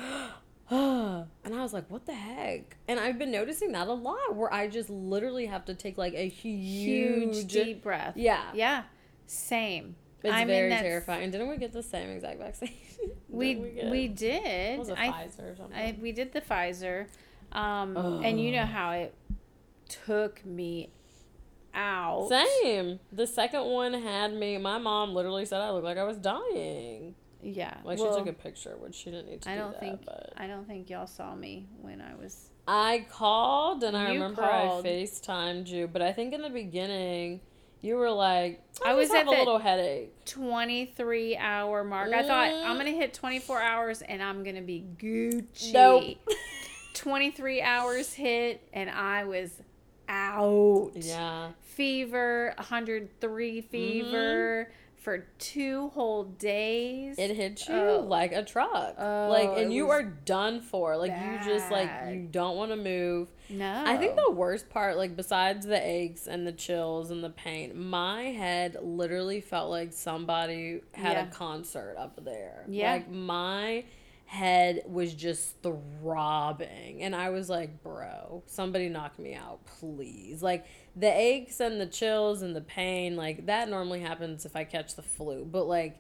and 1.44 1.54
I 1.54 1.62
was 1.62 1.74
like, 1.74 1.90
what 1.90 2.06
the 2.06 2.14
heck? 2.14 2.78
And 2.88 2.98
I've 2.98 3.20
been 3.20 3.32
noticing 3.32 3.74
that 3.74 3.88
a 3.88 3.94
lot 3.94 4.36
where 4.36 4.52
I 4.54 4.68
just 4.68 4.90
literally 4.90 5.46
have 5.48 5.66
to 5.66 5.74
take 5.74 5.98
like 5.98 6.14
a 6.14 6.30
huge, 6.30 7.36
Huge 7.36 7.48
deep 7.52 7.84
breath. 7.84 8.16
Yeah. 8.16 8.44
Yeah. 8.54 8.84
Same. 9.28 9.96
It's 10.24 10.34
I'm 10.34 10.48
very 10.48 10.70
terrifying. 10.70 11.30
Didn't 11.32 11.50
we 11.50 11.58
get 11.58 11.74
the 11.74 11.84
same 11.84 12.10
exact 12.10 12.40
vaccine? 12.40 12.72
We 13.28 13.56
Didn't 13.56 13.90
we, 13.92 14.08
did. 14.10 14.78
What 14.78 14.88
was 14.88 14.90
it, 14.90 15.00
I, 15.00 15.08
Pfizer 15.08 15.54
or 15.54 15.56
something? 15.56 15.76
I 15.76 15.98
we 16.00 16.12
did 16.12 16.34
the 16.34 16.42
Pfizer. 16.42 17.08
Um 17.52 17.98
and 18.24 18.40
you 18.40 18.52
know 18.52 18.66
how 18.66 18.92
it 18.92 19.16
took 20.06 20.46
me 20.46 20.90
out. 21.74 22.30
Same. 22.30 23.00
The 23.12 23.26
second 23.26 23.66
one 23.66 23.94
had 23.94 24.34
me. 24.34 24.58
My 24.58 24.78
mom 24.78 25.14
literally 25.14 25.46
said 25.46 25.62
I 25.62 25.72
looked 25.72 25.86
like 25.86 25.98
I 25.98 26.04
was 26.04 26.18
dying. 26.18 27.16
Yeah. 27.44 27.76
Like 27.84 28.00
well, 28.00 28.14
she 28.14 28.20
took 28.20 28.28
a 28.30 28.34
picture, 28.34 28.76
which 28.80 28.96
she 28.96 29.12
didn't 29.12 29.30
need 29.30 29.42
to 29.44 29.50
I 29.50 29.54
do 29.56 29.60
don't 29.62 29.72
that, 29.72 29.80
think 29.80 30.06
But 30.06 30.34
I 30.38 30.48
don't 30.48 30.68
think 30.68 30.90
y'all 30.90 31.08
saw 31.08 31.34
me 31.36 31.68
when 31.82 32.02
I 32.02 32.16
was 32.22 32.50
I 32.68 33.06
called 33.12 33.84
and 33.84 33.98
I 33.98 34.08
You 34.10 34.14
remember 34.14 34.44
called. 34.44 34.86
I 34.86 34.90
Facetimed 34.90 35.68
you, 35.68 35.88
but 35.88 36.02
I 36.02 36.12
think 36.14 36.34
in 36.34 36.42
the 36.42 36.50
beginning 36.50 37.42
you 37.82 37.96
were 37.96 38.12
like, 38.12 38.62
I, 38.86 38.92
I 38.92 38.94
was 38.94 39.10
was 39.10 39.18
have 39.18 39.28
at 39.28 39.34
a 39.34 39.38
little 39.40 39.58
headache. 39.58 40.14
23 40.26 41.36
hour 41.38 41.84
mark. 41.84 42.14
I 42.14 42.22
thought 42.28 42.52
Mm. 42.52 42.66
I'm 42.66 42.76
going 42.76 42.86
to 42.86 42.92
hit 42.96 43.14
24 43.16 43.60
hours 43.60 44.02
and 44.04 44.22
I'm 44.22 44.44
going 44.44 44.56
to 44.56 44.62
be 44.62 44.86
Gucci. 45.00 45.74
Nope. 45.74 46.18
23 46.94 47.62
hours 47.62 48.14
hit 48.14 48.62
and 48.74 48.90
I 48.90 49.24
was 49.24 49.50
out. 50.08 50.92
Yeah. 50.96 51.50
Fever, 51.62 52.54
103 52.58 53.62
fever 53.62 54.72
for 55.02 55.26
two 55.40 55.90
whole 55.90 56.24
days. 56.24 57.18
It 57.18 57.36
hit 57.36 57.68
you 57.68 57.74
Oh. 57.76 58.06
like 58.08 58.32
a 58.34 58.44
truck. 58.44 58.96
Oh, 59.00 59.30
like 59.30 59.58
and 59.58 59.74
you 59.74 59.90
are 59.90 60.04
done 60.04 60.62
for. 60.62 60.96
Like 60.96 61.12
you 61.12 61.40
just 61.44 61.72
like 61.72 61.90
you 62.12 62.28
don't 62.32 62.56
want 62.56 62.70
to 62.72 62.78
move. 62.78 63.28
no. 63.50 63.84
I 63.86 63.98
think 63.98 64.16
the 64.16 64.32
worst 64.32 64.70
part, 64.70 64.98
like 64.98 65.16
besides 65.16 65.66
the 65.66 65.84
aches 65.84 66.28
and 66.28 66.46
the 66.46 66.52
chills 66.52 67.10
and 67.10 67.24
the 67.24 67.32
pain, 67.32 67.76
my 67.78 68.26
head 68.26 68.78
literally 68.82 69.42
felt 69.42 69.72
like 69.72 69.92
somebody 69.92 70.82
had 70.94 71.14
Yeah. 71.14 71.28
a 71.28 71.32
concert 71.32 71.96
up 71.98 72.24
there. 72.24 72.64
Yeah. 72.68 72.94
Like 72.94 73.10
my 73.10 73.84
head 74.32 74.82
was 74.88 75.14
just 75.14 75.62
throbbing. 75.62 77.04
And 77.04 77.14
I 77.14 77.32
was 77.32 77.50
like, 77.50 77.84
bro, 77.84 78.44
somebody 78.46 78.88
knock 78.88 79.20
me 79.20 79.36
out, 79.36 79.60
please. 79.66 80.42
Like 80.42 80.66
the 80.96 81.14
aches 81.14 81.60
and 81.60 81.82
the 81.82 81.86
chills 81.86 82.42
and 82.42 82.56
the 82.56 82.62
pain, 82.62 83.18
like 83.18 83.48
that 83.48 83.68
normally 83.68 84.00
happens 84.00 84.46
if 84.46 84.56
I 84.56 84.64
catch 84.64 84.96
the 84.96 85.02
flu. 85.02 85.44
But 85.44 85.66
like 85.66 86.00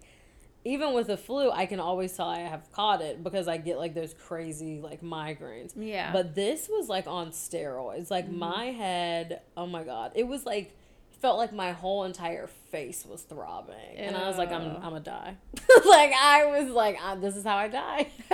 even 0.64 0.94
with 0.94 1.08
the 1.08 1.18
flu, 1.18 1.52
I 1.52 1.66
can 1.66 1.82
always 1.82 2.16
tell 2.16 2.30
I 2.30 2.40
have 2.40 2.72
caught 2.72 3.02
it 3.02 3.22
because 3.22 3.50
I 3.50 3.58
get 3.58 3.78
like 3.78 3.96
those 3.96 4.14
crazy 4.14 4.80
like 4.80 5.02
migraines. 5.02 5.74
Yeah. 5.76 6.14
But 6.14 6.34
this 6.34 6.70
was 6.70 6.88
like 6.88 7.08
on 7.08 7.32
steroids. 7.32 8.10
Like 8.10 8.28
Mm-hmm. 8.28 8.40
my 8.40 8.66
head, 8.68 9.42
oh 9.58 9.68
my 9.68 9.84
god, 9.84 10.14
it 10.16 10.26
was 10.26 10.46
like 10.46 10.74
felt 11.22 11.38
like 11.38 11.54
my 11.54 11.72
whole 11.72 12.04
entire 12.04 12.48
face 12.72 13.06
was 13.06 13.22
throbbing, 13.22 13.98
and 13.98 14.16
I 14.18 14.28
was 14.28 14.38
like, 14.38 14.52
I'm 14.52 14.76
I'm 14.78 14.82
gonna 14.82 15.00
die. 15.00 15.38
like 15.86 16.14
I 16.20 16.46
was 16.46 16.70
like, 16.72 16.98
this 17.22 17.36
is 17.36 17.44
how 17.44 17.56
I 17.56 17.68
die. 17.68 18.10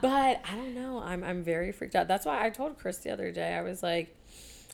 but 0.00 0.40
I 0.44 0.54
don't 0.54 0.74
know. 0.74 1.00
I'm 1.02 1.22
I'm 1.24 1.42
very 1.42 1.72
freaked 1.72 1.94
out. 1.96 2.08
That's 2.08 2.26
why 2.26 2.44
I 2.44 2.50
told 2.50 2.78
Chris 2.78 2.98
the 2.98 3.10
other 3.10 3.30
day. 3.32 3.54
I 3.54 3.62
was 3.62 3.82
like, 3.82 4.16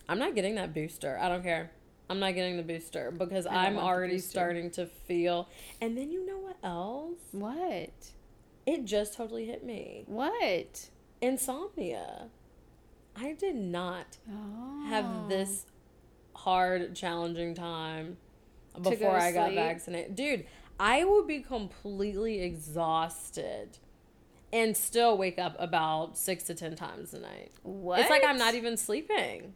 I'm 0.09 0.19
not 0.19 0.35
getting 0.35 0.57
that 0.57 0.75
booster. 0.75 1.19
I 1.21 1.29
don't 1.29 1.43
care. 1.43 1.71
I'm 2.09 2.21
not 2.21 2.35
getting 2.35 2.57
the 2.57 2.63
booster 2.63 3.11
because 3.11 3.47
I'm 3.47 3.79
already 3.79 4.19
starting 4.19 4.71
to 4.73 4.87
feel. 4.87 5.49
And 5.81 5.99
then 5.99 6.11
you 6.13 6.25
know 6.25 6.39
what 6.39 6.57
else? 6.63 7.19
what? 7.33 8.11
It 8.65 8.85
just 8.85 9.15
totally 9.15 9.47
hit 9.47 9.65
me. 9.65 10.05
What? 10.07 10.89
Insomnia. 11.21 12.29
I 13.17 13.33
did 13.33 13.57
not 13.57 14.19
Oh. 14.31 14.87
have 14.89 15.29
this 15.29 15.67
hard, 16.47 16.95
challenging 16.95 17.55
time 17.55 18.17
before 18.81 18.95
to 19.19 19.21
I 19.21 19.33
got 19.33 19.53
vaccinated. 19.53 20.15
Dude, 20.15 20.47
I 20.79 21.03
would 21.05 21.27
be 21.27 21.41
completely 21.41 22.41
exhausted 22.41 23.79
and 24.53 24.77
still 24.77 25.19
wake 25.19 25.41
up 25.41 25.57
about 25.59 26.17
six 26.17 26.45
to 26.45 26.55
ten 26.55 26.77
times 26.77 27.13
a 27.15 27.19
night. 27.19 27.51
What? 27.65 27.99
It's 27.99 28.11
like 28.11 28.25
I'm 28.25 28.39
not 28.39 28.55
even 28.55 28.77
sleeping. 28.77 29.55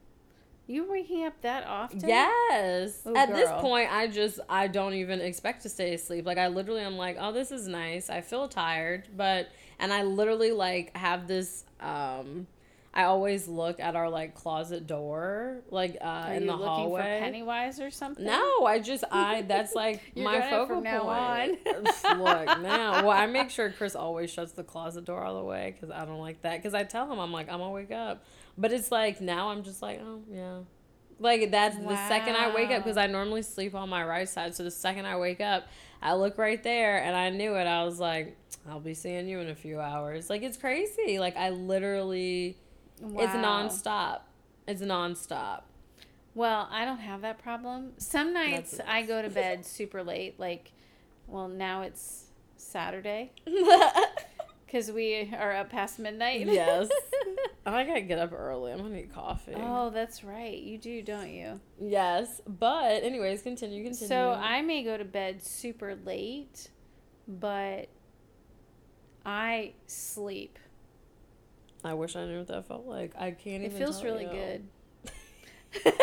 You 0.66 0.90
waking 0.90 1.24
up 1.26 1.40
that 1.42 1.64
often? 1.64 2.08
Yes. 2.08 3.02
Oh, 3.06 3.14
At 3.16 3.32
this 3.34 3.50
point, 3.60 3.92
I 3.92 4.08
just 4.08 4.40
I 4.48 4.66
don't 4.66 4.94
even 4.94 5.20
expect 5.20 5.62
to 5.62 5.68
stay 5.68 5.94
asleep. 5.94 6.26
Like 6.26 6.38
I 6.38 6.48
literally 6.48 6.82
am 6.82 6.96
like, 6.96 7.16
oh, 7.20 7.30
this 7.30 7.52
is 7.52 7.68
nice. 7.68 8.10
I 8.10 8.20
feel 8.20 8.48
tired, 8.48 9.06
but 9.16 9.48
and 9.78 9.92
I 9.92 10.02
literally 10.02 10.50
like 10.50 10.96
have 10.96 11.28
this. 11.28 11.64
um 11.78 12.48
I 12.92 13.04
always 13.04 13.46
look 13.46 13.78
at 13.78 13.94
our 13.94 14.10
like 14.10 14.34
closet 14.34 14.86
door, 14.88 15.62
like 15.70 15.96
uh, 16.00 16.04
Are 16.04 16.32
in 16.34 16.42
you 16.42 16.48
the 16.48 16.52
looking 16.54 16.66
hallway. 16.66 17.00
for 17.02 17.24
Pennywise 17.24 17.80
or 17.80 17.90
something? 17.90 18.24
No, 18.24 18.64
I 18.66 18.80
just 18.80 19.04
I 19.12 19.42
that's 19.42 19.74
like 19.76 20.02
my 20.16 20.40
focal 20.50 20.80
now 20.80 21.02
point. 21.02 21.60
Look 21.66 22.46
now, 22.60 23.06
well 23.06 23.10
I 23.10 23.26
make 23.26 23.50
sure 23.50 23.70
Chris 23.70 23.94
always 23.94 24.30
shuts 24.30 24.52
the 24.52 24.64
closet 24.64 25.04
door 25.04 25.22
all 25.22 25.38
the 25.38 25.44
way 25.44 25.72
because 25.72 25.94
I 25.94 26.04
don't 26.04 26.18
like 26.18 26.42
that. 26.42 26.58
Because 26.58 26.74
I 26.74 26.82
tell 26.82 27.10
him 27.10 27.20
I'm 27.20 27.32
like 27.32 27.48
I'm 27.48 27.58
gonna 27.60 27.70
wake 27.70 27.92
up, 27.92 28.24
but 28.58 28.72
it's 28.72 28.90
like 28.90 29.20
now 29.20 29.50
I'm 29.50 29.62
just 29.62 29.82
like 29.82 30.00
oh 30.02 30.22
yeah, 30.28 30.58
like 31.20 31.52
that's 31.52 31.76
the 31.76 32.08
second 32.08 32.34
I 32.34 32.52
wake 32.52 32.70
up 32.70 32.82
because 32.82 32.96
I 32.96 33.06
normally 33.06 33.42
sleep 33.42 33.76
on 33.76 33.88
my 33.88 34.04
right 34.04 34.28
side. 34.28 34.56
So 34.56 34.64
the 34.64 34.70
second 34.70 35.06
I 35.06 35.16
wake 35.16 35.40
up, 35.40 35.68
I 36.02 36.14
look 36.14 36.38
right 36.38 36.60
there 36.60 37.00
and 37.04 37.14
I 37.14 37.30
knew 37.30 37.54
it. 37.54 37.68
I 37.68 37.84
was 37.84 38.00
like 38.00 38.36
I'll 38.68 38.80
be 38.80 38.94
seeing 38.94 39.28
you 39.28 39.38
in 39.38 39.48
a 39.48 39.54
few 39.54 39.80
hours. 39.80 40.28
Like 40.28 40.42
it's 40.42 40.56
crazy. 40.56 41.18
Like 41.18 41.36
I 41.36 41.50
literally, 41.50 42.58
it's 43.02 43.34
Wow. 43.34 43.68
nonstop. 43.68 44.20
It's 44.66 44.82
nonstop. 44.82 45.62
Well, 46.34 46.68
I 46.70 46.84
don't 46.84 46.98
have 46.98 47.22
that 47.22 47.38
problem. 47.38 47.92
Some 47.98 48.32
nights 48.32 48.78
I 48.86 49.02
go 49.02 49.20
to 49.22 49.28
bed 49.28 49.66
super 49.78 50.02
late. 50.02 50.38
Like, 50.38 50.72
well, 51.26 51.48
now 51.48 51.82
it's 51.82 52.26
Saturday 52.56 53.32
because 54.66 54.92
we 54.92 55.32
are 55.36 55.52
up 55.56 55.70
past 55.70 55.98
midnight. 55.98 56.46
Yes. 56.46 56.88
I 57.66 57.84
gotta 57.84 58.00
get 58.02 58.18
up 58.18 58.32
early. 58.32 58.72
I'm 58.72 58.78
gonna 58.78 58.90
need 58.94 59.12
coffee. 59.12 59.54
oh, 59.56 59.90
that's 59.90 60.22
right. 60.24 60.56
You 60.58 60.78
do, 60.78 61.02
don't 61.02 61.30
you? 61.30 61.60
Yes, 61.80 62.40
but 62.46 63.02
anyways, 63.02 63.42
continue, 63.42 63.82
continue. 63.84 64.08
So 64.08 64.32
I 64.32 64.62
may 64.62 64.82
go 64.84 64.96
to 64.96 65.04
bed 65.04 65.42
super 65.42 65.96
late, 66.04 66.70
but 67.28 67.88
I 69.24 69.72
sleep. 69.86 70.58
I 71.84 71.94
wish 71.94 72.16
I 72.16 72.26
knew 72.26 72.38
what 72.38 72.48
that 72.48 72.66
felt 72.66 72.86
like. 72.86 73.12
I 73.16 73.30
can't 73.30 73.46
even 73.46 73.62
It 73.62 73.66
even. 73.66 73.78
feels 73.78 73.96
tell 74.00 74.10
really 74.12 74.24
you. 74.24 74.30
good. 74.30 74.68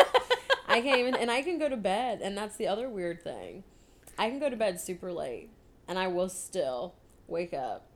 I 0.68 0.80
can't 0.80 0.98
even, 1.00 1.14
and 1.14 1.30
I 1.30 1.42
can 1.42 1.58
go 1.58 1.68
to 1.68 1.76
bed, 1.76 2.20
and 2.22 2.36
that's 2.36 2.56
the 2.56 2.66
other 2.68 2.88
weird 2.88 3.22
thing. 3.22 3.64
I 4.18 4.28
can 4.30 4.38
go 4.38 4.50
to 4.50 4.56
bed 4.56 4.80
super 4.80 5.12
late, 5.12 5.50
and 5.86 5.98
I 5.98 6.08
will 6.08 6.28
still 6.28 6.94
wake 7.26 7.54
up 7.54 7.86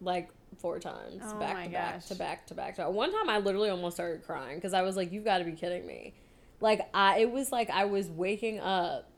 like 0.00 0.30
four 0.58 0.78
times 0.80 1.22
Oh 1.24 1.38
back 1.38 1.54
my 1.54 1.64
to 1.66 1.70
back 1.70 1.94
gosh. 1.94 2.06
to 2.06 2.14
back 2.16 2.46
to 2.48 2.54
back 2.54 2.74
to 2.76 2.82
back. 2.82 2.90
One 2.92 3.12
time, 3.12 3.28
I 3.30 3.38
literally 3.38 3.70
almost 3.70 3.96
started 3.96 4.24
crying 4.24 4.56
because 4.56 4.74
I 4.74 4.82
was 4.82 4.96
like, 4.96 5.12
"You've 5.12 5.24
got 5.24 5.38
to 5.38 5.44
be 5.44 5.52
kidding 5.52 5.86
me!" 5.86 6.14
Like 6.60 6.88
I, 6.92 7.20
it 7.20 7.30
was 7.30 7.50
like 7.52 7.70
I 7.70 7.84
was 7.86 8.08
waking 8.08 8.58
up 8.60 9.08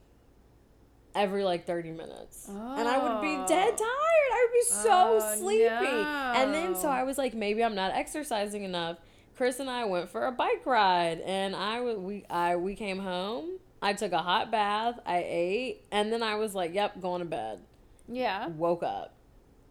every 1.14 1.44
like 1.44 1.66
30 1.66 1.92
minutes. 1.92 2.48
Oh. 2.50 2.76
And 2.78 2.88
I 2.88 2.98
would 2.98 3.22
be 3.22 3.34
oh. 3.36 3.46
dead 3.46 3.76
tired. 3.76 4.30
I 4.32 4.46
would 4.46 4.52
be 4.52 4.64
so 4.70 5.20
oh, 5.22 5.36
sleepy. 5.36 5.64
No. 5.64 6.32
And 6.36 6.54
then 6.54 6.74
so 6.74 6.88
I 6.88 7.04
was 7.04 7.18
like 7.18 7.34
maybe 7.34 7.62
I'm 7.62 7.74
not 7.74 7.92
exercising 7.92 8.64
enough. 8.64 8.98
Chris 9.36 9.58
and 9.58 9.68
I 9.68 9.84
went 9.84 10.10
for 10.10 10.26
a 10.26 10.32
bike 10.32 10.64
ride 10.64 11.20
and 11.20 11.56
I 11.56 11.80
we 11.80 12.24
I 12.28 12.56
we 12.56 12.74
came 12.74 12.98
home. 12.98 13.58
I 13.82 13.92
took 13.92 14.12
a 14.12 14.18
hot 14.18 14.50
bath, 14.50 14.98
I 15.04 15.22
ate, 15.28 15.84
and 15.92 16.10
then 16.10 16.22
I 16.22 16.36
was 16.36 16.54
like, 16.54 16.72
"Yep, 16.72 17.02
going 17.02 17.18
to 17.18 17.26
bed." 17.26 17.60
Yeah. 18.08 18.48
Woke 18.48 18.82
up 18.82 19.14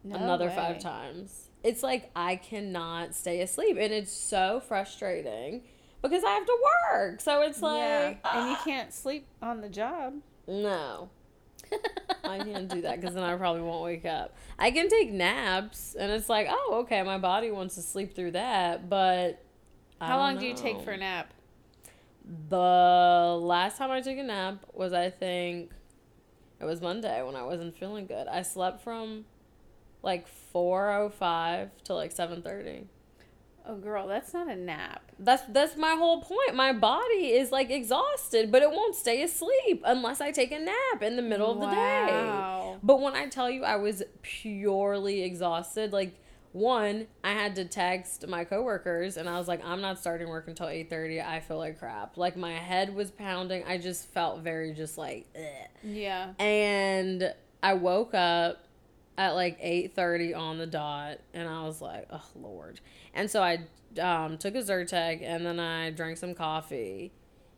no 0.03 0.15
another 0.15 0.47
way. 0.47 0.55
5 0.55 0.79
times. 0.79 1.47
It's 1.63 1.81
like 1.81 2.11
I 2.15 2.35
cannot 2.35 3.15
stay 3.15 3.41
asleep 3.41 3.77
and 3.79 3.93
it's 3.93 4.11
so 4.11 4.61
frustrating 4.67 5.63
because 6.01 6.23
I 6.23 6.31
have 6.31 6.45
to 6.45 6.57
work. 6.91 7.21
So 7.21 7.41
it's 7.41 7.61
like 7.61 7.79
yeah. 8.23 8.37
and 8.37 8.49
you 8.49 8.55
ah. 8.59 8.61
can't 8.63 8.93
sleep 8.93 9.25
on 9.41 9.61
the 9.61 9.69
job. 9.69 10.15
No. 10.47 11.09
I 12.23 12.39
can't 12.39 12.67
do 12.67 12.81
that 12.81 12.99
because 12.99 13.15
then 13.15 13.23
I 13.23 13.35
probably 13.35 13.61
won't 13.61 13.83
wake 13.83 14.05
up. 14.05 14.35
I 14.57 14.71
can 14.71 14.89
take 14.89 15.11
naps, 15.11 15.95
and 15.97 16.11
it's 16.11 16.29
like, 16.29 16.47
oh, 16.49 16.79
okay, 16.83 17.03
my 17.03 17.17
body 17.17 17.51
wants 17.51 17.75
to 17.75 17.81
sleep 17.81 18.15
through 18.15 18.31
that, 18.31 18.89
but 18.89 19.43
how 19.99 20.17
long 20.17 20.35
know. 20.35 20.41
do 20.41 20.47
you 20.47 20.53
take 20.53 20.81
for 20.81 20.91
a 20.91 20.97
nap? 20.97 21.33
The 22.49 23.37
last 23.39 23.77
time 23.77 23.91
I 23.91 24.01
took 24.01 24.17
a 24.17 24.23
nap 24.23 24.65
was, 24.73 24.93
I 24.93 25.09
think, 25.09 25.71
it 26.59 26.65
was 26.65 26.81
Monday 26.81 27.21
when 27.23 27.35
I 27.35 27.43
wasn't 27.43 27.77
feeling 27.77 28.05
good. 28.05 28.27
I 28.27 28.41
slept 28.41 28.81
from 28.83 29.25
like 30.01 30.27
four 30.27 30.91
oh 30.91 31.09
five 31.09 31.71
to 31.85 31.93
like 31.93 32.11
seven 32.11 32.41
thirty. 32.41 32.87
Oh 33.65 33.77
girl, 33.77 34.07
that's 34.07 34.33
not 34.33 34.49
a 34.49 34.55
nap. 34.55 35.03
That's 35.19 35.43
that's 35.49 35.77
my 35.77 35.91
whole 35.91 36.21
point. 36.21 36.53
My 36.53 36.73
body 36.73 37.31
is 37.31 37.51
like 37.51 37.69
exhausted, 37.69 38.51
but 38.51 38.61
it 38.61 38.69
won't 38.69 38.95
stay 38.95 39.23
asleep 39.23 39.81
unless 39.85 40.19
I 40.19 40.31
take 40.31 40.51
a 40.51 40.59
nap 40.59 41.01
in 41.01 41.15
the 41.15 41.21
middle 41.21 41.51
of 41.51 41.59
the 41.59 41.67
wow. 41.67 42.73
day. 42.73 42.79
But 42.83 43.01
when 43.01 43.15
I 43.15 43.27
tell 43.27 43.49
you 43.49 43.63
I 43.63 43.77
was 43.77 44.03
purely 44.21 45.23
exhausted, 45.23 45.93
like 45.93 46.19
one, 46.51 47.07
I 47.23 47.31
had 47.31 47.55
to 47.55 47.65
text 47.65 48.27
my 48.27 48.43
coworkers 48.43 49.17
and 49.17 49.29
I 49.29 49.37
was 49.37 49.47
like, 49.47 49.63
I'm 49.65 49.81
not 49.81 49.97
starting 49.97 50.27
work 50.27 50.47
until 50.47 50.67
8:30. 50.67 51.25
I 51.25 51.39
feel 51.39 51.57
like 51.57 51.79
crap. 51.79 52.17
Like 52.17 52.35
my 52.35 52.53
head 52.53 52.93
was 52.93 53.11
pounding. 53.11 53.63
I 53.65 53.77
just 53.77 54.07
felt 54.09 54.41
very 54.41 54.73
just 54.73 54.97
like 54.97 55.27
Ugh. 55.35 55.69
Yeah. 55.83 56.33
And 56.37 57.33
I 57.61 57.73
woke 57.75 58.13
up 58.13 58.62
at 59.17 59.31
like 59.35 59.59
8:30 59.61 60.35
on 60.37 60.57
the 60.57 60.65
dot 60.65 61.19
and 61.33 61.47
I 61.47 61.63
was 61.63 61.81
like, 61.81 62.07
"Oh 62.09 62.25
lord." 62.35 62.79
And 63.13 63.29
so 63.29 63.41
I 63.43 63.59
um, 63.99 64.37
took 64.37 64.55
a 64.55 64.59
Zyrtec 64.59 65.21
and 65.21 65.45
then 65.45 65.59
I 65.59 65.91
drank 65.91 66.17
some 66.17 66.33
coffee. 66.33 67.11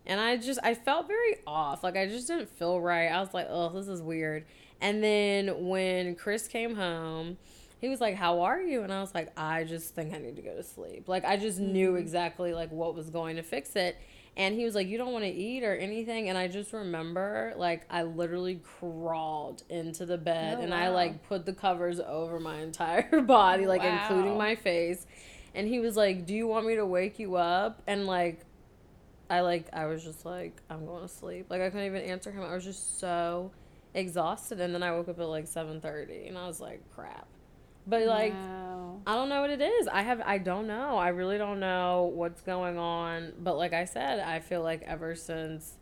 And 0.06 0.19
I 0.19 0.38
just 0.38 0.60
I 0.64 0.76
felt 0.76 1.07
very 1.07 1.38
off. 1.48 1.84
Like 1.84 1.98
I 1.98 2.07
just 2.07 2.27
didn't 2.27 2.49
feel 2.49 2.80
right. 2.80 3.07
I 3.07 3.19
was 3.19 3.34
like, 3.34 3.48
"Oh, 3.49 3.69
this 3.69 3.88
is 3.88 4.02
weird." 4.02 4.45
And 4.82 5.03
then 5.03 5.68
when 5.68 6.15
Chris 6.15 6.48
came 6.48 6.76
home, 6.76 7.38
he 7.82 7.90
was 7.90 8.02
like, 8.02 8.15
"How 8.15 8.41
are 8.41 8.61
you?" 8.61 8.84
And 8.84 8.94
I 8.94 9.02
was 9.02 9.15
like, 9.15 9.32
"I 9.36 9.64
just 9.64 9.95
think 9.95 10.14
I 10.14 10.19
need 10.19 10.36
to 10.36 10.44
go 10.44 10.56
to 10.56 10.61
sleep." 10.64 11.07
Like 11.07 11.26
I 11.26 11.38
just 11.38 11.60
knew 11.60 11.90
mm-hmm. 11.90 11.98
exactly 11.98 12.53
like 12.53 12.72
what 12.72 12.94
was 12.94 13.10
going 13.10 13.38
to 13.38 13.44
fix 13.44 13.76
it. 13.76 13.98
And 14.38 14.53
he 14.56 14.66
was 14.66 14.76
like, 14.76 14.88
"You 14.88 14.98
don't 14.98 15.14
want 15.14 15.24
to 15.24 15.32
eat 15.32 15.64
or 15.64 15.74
anything." 15.76 16.30
And 16.30 16.38
I 16.38 16.48
just 16.48 16.74
remember 16.74 17.53
like 17.56 17.86
I 17.90 18.03
literally 18.03 18.56
crawled 18.56 19.64
into 19.70 20.06
the 20.06 20.18
bed 20.18 20.57
oh, 20.60 20.64
and 20.64 20.72
wow. 20.72 20.78
I 20.78 20.90
like 20.90 21.24
put 21.24 21.45
the 21.45 21.53
covers 21.53 21.99
over 21.99 22.40
my 22.40 22.60
entire 22.60 23.22
body, 23.24 23.66
like 23.66 23.82
wow. 23.82 23.99
including 24.02 24.38
my 24.38 24.56
face 24.56 25.06
and 25.56 25.68
he 25.68 25.80
was 25.80 25.95
like, 25.95 26.26
"Do 26.26 26.36
you 26.36 26.48
want 26.48 26.68
me 26.68 26.76
to 26.76 26.86
wake 26.86 27.18
you 27.18 27.36
up?" 27.36 27.82
And 27.88 28.06
like 28.06 28.41
I 29.30 29.40
like 29.40 29.68
I 29.74 29.86
was 29.86 30.03
just 30.03 30.26
like 30.26 30.62
I'm 30.70 30.86
going 30.86 31.02
to 31.02 31.07
sleep. 31.07 31.48
Like 31.49 31.62
I 31.62 31.70
couldn't 31.70 31.88
even 31.88 32.02
answer 32.02 32.32
him. 32.32 32.44
I 32.44 32.53
was 32.53 32.64
just 32.64 32.99
so 32.99 33.52
exhausted 33.94 34.60
and 34.60 34.76
then 34.76 34.84
I 34.84 34.91
woke 34.91 35.07
up 35.07 35.20
at 35.20 35.28
like 35.28 35.45
7:30 35.45 36.28
and 36.28 36.38
I 36.38 36.45
was 36.45 36.60
like, 36.60 36.82
"Crap." 36.94 37.28
But 37.88 38.03
like 38.03 38.34
wow. 38.34 38.99
I 39.06 39.14
don't 39.14 39.30
know 39.30 39.41
what 39.41 39.49
it 39.49 39.62
is. 39.62 39.88
I 39.88 40.02
have 40.02 40.22
I 40.26 40.38
don't 40.38 40.68
know. 40.68 40.98
I 40.98 41.10
really 41.10 41.38
don't 41.38 41.60
know 41.60 42.12
what's 42.14 42.41
going 42.41 42.78
on, 42.78 43.34
but 43.40 43.57
like 43.57 43.74
I 43.74 43.86
said, 43.86 44.20
I 44.20 44.40
feel 44.40 44.62
like 44.62 44.82
ever 44.84 45.16
since 45.16 45.76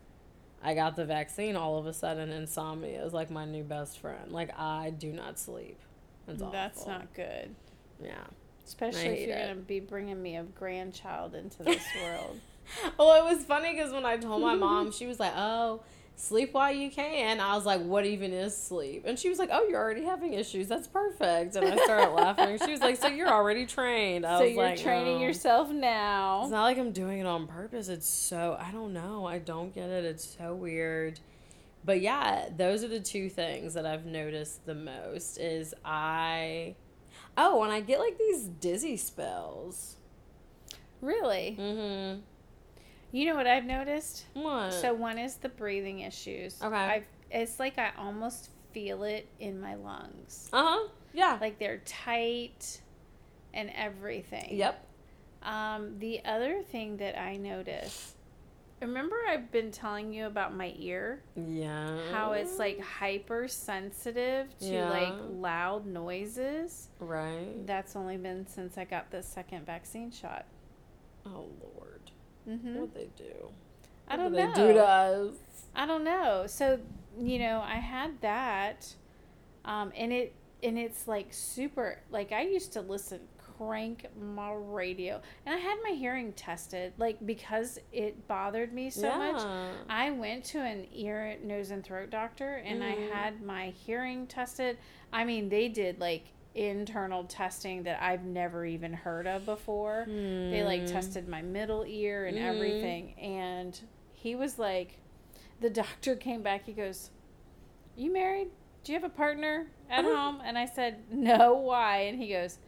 I 0.62 0.74
got 0.74 0.96
the 0.96 1.04
vaccine, 1.04 1.56
all 1.56 1.78
of 1.78 1.86
a 1.86 1.92
sudden 1.92 2.30
insomnia 2.30 3.04
is 3.04 3.12
like 3.12 3.30
my 3.30 3.44
new 3.44 3.64
best 3.64 3.98
friend. 3.98 4.32
Like 4.32 4.58
I 4.58 4.90
do 4.90 5.12
not 5.12 5.38
sleep. 5.38 5.78
That's 6.26 6.86
not 6.86 7.12
good. 7.14 7.54
Yeah. 8.02 8.24
Especially 8.64 9.06
if 9.06 9.28
you're 9.28 9.36
going 9.36 9.56
to 9.56 9.62
be 9.62 9.80
bringing 9.80 10.22
me 10.22 10.36
a 10.36 10.42
grandchild 10.42 11.34
into 11.34 11.62
this 11.64 11.84
world. 12.02 12.40
well, 12.98 13.26
it 13.26 13.34
was 13.34 13.44
funny 13.44 13.74
because 13.74 13.92
when 13.92 14.06
I 14.06 14.16
told 14.16 14.40
my 14.40 14.54
mom, 14.54 14.90
she 14.90 15.06
was 15.06 15.20
like, 15.20 15.34
oh, 15.36 15.82
sleep 16.16 16.54
while 16.54 16.72
you 16.72 16.90
can. 16.90 17.40
I 17.40 17.54
was 17.54 17.66
like, 17.66 17.82
what 17.82 18.06
even 18.06 18.32
is 18.32 18.56
sleep? 18.56 19.04
And 19.06 19.18
she 19.18 19.28
was 19.28 19.38
like, 19.38 19.50
oh, 19.52 19.66
you're 19.68 19.80
already 19.80 20.04
having 20.04 20.34
issues. 20.34 20.68
That's 20.68 20.86
perfect. 20.86 21.56
And 21.56 21.66
I 21.66 21.76
started 21.84 22.10
laughing. 22.14 22.58
She 22.64 22.70
was 22.70 22.80
like, 22.80 22.96
so 22.96 23.08
you're 23.08 23.32
already 23.32 23.66
trained. 23.66 24.24
I 24.24 24.38
so 24.38 24.44
you're 24.44 24.62
like, 24.62 24.80
training 24.80 25.20
yourself 25.20 25.70
now. 25.70 26.42
It's 26.42 26.50
not 26.50 26.62
like 26.62 26.78
I'm 26.78 26.92
doing 26.92 27.20
it 27.20 27.26
on 27.26 27.46
purpose. 27.46 27.88
It's 27.88 28.08
so, 28.08 28.56
I 28.60 28.70
don't 28.70 28.92
know. 28.92 29.26
I 29.26 29.38
don't 29.38 29.74
get 29.74 29.90
it. 29.90 30.04
It's 30.04 30.36
so 30.38 30.54
weird. 30.54 31.20
But 31.84 32.00
yeah, 32.00 32.48
those 32.56 32.82
are 32.82 32.88
the 32.88 33.00
two 33.00 33.28
things 33.28 33.74
that 33.74 33.84
I've 33.84 34.06
noticed 34.06 34.64
the 34.64 34.74
most 34.74 35.36
is 35.38 35.74
I 35.84 36.76
Oh, 37.36 37.62
and 37.62 37.72
I 37.72 37.80
get 37.80 37.98
like 37.98 38.18
these 38.18 38.44
dizzy 38.44 38.96
spells. 38.96 39.96
Really? 41.00 41.56
Mm-hmm. 41.58 42.20
You 43.14 43.26
know 43.26 43.36
what 43.36 43.46
I've 43.46 43.64
noticed? 43.64 44.24
What? 44.34 44.72
So 44.72 44.92
one 44.92 45.18
is 45.18 45.36
the 45.36 45.48
breathing 45.48 46.00
issues. 46.00 46.60
Okay. 46.60 46.74
I've, 46.74 47.04
it's 47.30 47.60
like 47.60 47.78
I 47.78 47.92
almost 47.96 48.50
feel 48.72 49.04
it 49.04 49.28
in 49.38 49.60
my 49.60 49.76
lungs. 49.76 50.50
Uh 50.52 50.64
huh. 50.64 50.88
Yeah. 51.12 51.38
Like 51.40 51.60
they're 51.60 51.80
tight 51.84 52.80
and 53.52 53.70
everything. 53.76 54.48
Yep. 54.56 54.84
Um, 55.44 55.98
the 56.00 56.24
other 56.24 56.62
thing 56.62 56.96
that 56.96 57.16
I 57.16 57.36
notice 57.36 58.14
Remember, 58.80 59.16
I've 59.28 59.50
been 59.50 59.70
telling 59.70 60.12
you 60.12 60.26
about 60.26 60.54
my 60.54 60.74
ear? 60.78 61.22
Yeah. 61.36 61.96
How 62.12 62.32
it's 62.32 62.58
like 62.58 62.80
hypersensitive 62.80 64.58
to 64.58 64.66
yeah. 64.66 64.90
like 64.90 65.14
loud 65.30 65.86
noises. 65.86 66.88
Right. 66.98 67.64
That's 67.66 67.96
only 67.96 68.16
been 68.16 68.46
since 68.46 68.76
I 68.76 68.84
got 68.84 69.10
the 69.10 69.22
second 69.22 69.64
vaccine 69.64 70.10
shot. 70.10 70.44
Oh, 71.24 71.46
Lord. 71.62 71.73
Mm-hmm. 72.48 72.80
What 72.80 72.94
they 72.94 73.08
do? 73.16 73.50
I 74.08 74.16
don't 74.16 74.32
do 74.32 74.38
know. 74.38 74.54
Do 74.54 74.72
to 74.74 74.84
us. 74.84 75.34
I 75.74 75.86
don't 75.86 76.04
know. 76.04 76.44
So, 76.46 76.78
you 77.18 77.38
know, 77.38 77.62
I 77.64 77.76
had 77.76 78.20
that. 78.20 78.94
Um, 79.64 79.92
and 79.96 80.12
it 80.12 80.34
and 80.62 80.78
it's 80.78 81.08
like 81.08 81.28
super 81.30 81.98
like 82.10 82.32
I 82.32 82.42
used 82.42 82.72
to 82.74 82.80
listen 82.80 83.20
crank 83.58 84.06
my 84.20 84.52
radio. 84.52 85.20
And 85.46 85.54
I 85.54 85.58
had 85.58 85.76
my 85.82 85.90
hearing 85.90 86.32
tested, 86.32 86.92
like 86.98 87.24
because 87.24 87.78
it 87.92 88.26
bothered 88.28 88.72
me 88.72 88.90
so 88.90 89.08
yeah. 89.08 89.32
much. 89.32 89.42
I 89.88 90.10
went 90.10 90.44
to 90.46 90.60
an 90.60 90.86
ear, 90.92 91.36
nose, 91.42 91.70
and 91.70 91.84
throat 91.84 92.10
doctor, 92.10 92.62
and 92.64 92.82
mm. 92.82 92.86
I 92.86 93.14
had 93.14 93.42
my 93.42 93.70
hearing 93.70 94.26
tested. 94.26 94.78
I 95.12 95.24
mean, 95.24 95.48
they 95.48 95.68
did 95.68 96.00
like 96.00 96.26
internal 96.54 97.24
testing 97.24 97.82
that 97.84 98.02
I've 98.02 98.24
never 98.24 98.64
even 98.64 98.92
heard 98.92 99.26
of 99.26 99.44
before. 99.44 100.06
Mm. 100.08 100.50
They 100.50 100.62
like 100.62 100.82
hmm. 100.82 100.86
tested 100.86 101.28
my 101.28 101.42
middle 101.42 101.84
ear 101.86 102.26
and 102.26 102.38
mm. 102.38 102.42
everything, 102.42 103.14
and 103.18 103.78
he 104.12 104.34
was 104.34 104.58
like, 104.58 104.98
the 105.60 105.70
doctor 105.70 106.14
came 106.16 106.42
back. 106.42 106.66
He 106.66 106.72
goes, 106.72 107.10
"You 107.96 108.12
married?" 108.12 108.48
do 108.84 108.92
you 108.92 109.00
have 109.00 109.10
a 109.10 109.14
partner 109.14 109.66
at 109.90 110.04
uh-huh. 110.04 110.14
home? 110.14 110.42
And 110.44 110.56
I 110.58 110.66
said, 110.66 110.98
no, 111.10 111.54
why? 111.54 112.00
And 112.02 112.18
he 112.18 112.28
goes, 112.28 112.58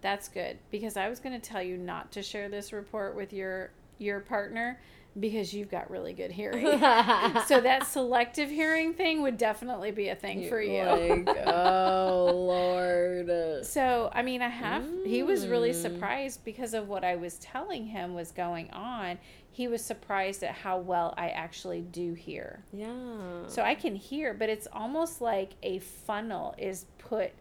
that's 0.00 0.28
good 0.28 0.58
because 0.70 0.96
I 0.96 1.08
was 1.08 1.20
going 1.20 1.38
to 1.38 1.48
tell 1.48 1.62
you 1.62 1.76
not 1.76 2.12
to 2.12 2.22
share 2.22 2.48
this 2.48 2.72
report 2.72 3.14
with 3.14 3.32
your 3.32 3.70
your 3.98 4.20
partner 4.20 4.78
because 5.18 5.54
you've 5.54 5.70
got 5.70 5.90
really 5.90 6.12
good 6.12 6.30
hearing. 6.30 6.66
so 7.46 7.60
that 7.60 7.86
selective 7.86 8.50
hearing 8.50 8.92
thing 8.92 9.22
would 9.22 9.38
definitely 9.38 9.90
be 9.90 10.08
a 10.08 10.14
thing 10.14 10.48
for 10.48 10.60
you. 10.60 10.84
Like, 10.84 11.28
oh 11.46 12.32
lord. 12.34 13.64
So, 13.64 14.10
I 14.12 14.22
mean, 14.22 14.42
I 14.42 14.48
have 14.48 14.82
mm. 14.82 15.06
he 15.06 15.22
was 15.22 15.46
really 15.46 15.70
mm. 15.70 15.82
surprised 15.82 16.44
because 16.44 16.74
of 16.74 16.88
what 16.88 17.04
I 17.04 17.16
was 17.16 17.38
telling 17.38 17.86
him 17.86 18.14
was 18.14 18.30
going 18.30 18.70
on. 18.70 19.18
He 19.50 19.68
was 19.68 19.82
surprised 19.82 20.42
at 20.42 20.54
how 20.54 20.78
well 20.78 21.14
I 21.16 21.30
actually 21.30 21.80
do 21.80 22.12
hear. 22.12 22.62
Yeah. 22.72 23.46
So 23.46 23.62
I 23.62 23.74
can 23.74 23.96
hear, 23.96 24.34
but 24.34 24.50
it's 24.50 24.68
almost 24.70 25.22
like 25.22 25.52
a 25.62 25.78
funnel 25.78 26.54
is 26.58 26.86
put 26.98 27.32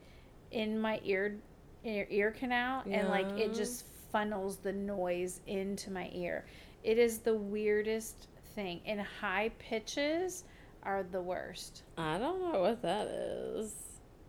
in 0.51 0.79
my 0.79 1.01
ear 1.03 1.35
ear, 1.83 2.07
ear 2.09 2.31
canal 2.31 2.83
yeah. 2.85 2.99
and 2.99 3.09
like 3.09 3.27
it 3.37 3.53
just 3.53 3.85
funnels 4.11 4.57
the 4.57 4.71
noise 4.71 5.41
into 5.45 5.91
my 5.91 6.09
ear. 6.13 6.45
It 6.85 6.99
is 6.99 7.17
the 7.17 7.33
weirdest 7.33 8.27
thing. 8.53 8.79
And 8.85 9.01
high 9.01 9.49
pitches 9.57 10.43
are 10.83 11.03
the 11.03 11.21
worst. 11.21 11.81
I 11.97 12.19
don't 12.19 12.39
know 12.39 12.61
what 12.61 12.81
that 12.83 13.07
is. 13.07 13.73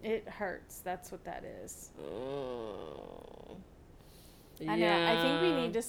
It 0.02 0.26
hurts. 0.26 0.78
That's 0.78 1.12
what 1.12 1.22
that 1.24 1.44
is. 1.44 1.90
Oh. 2.00 3.58
I 4.66 4.76
know. 4.76 5.06
I 5.06 5.22
think 5.22 5.42
we 5.42 5.62
need 5.62 5.74
to 5.74 5.82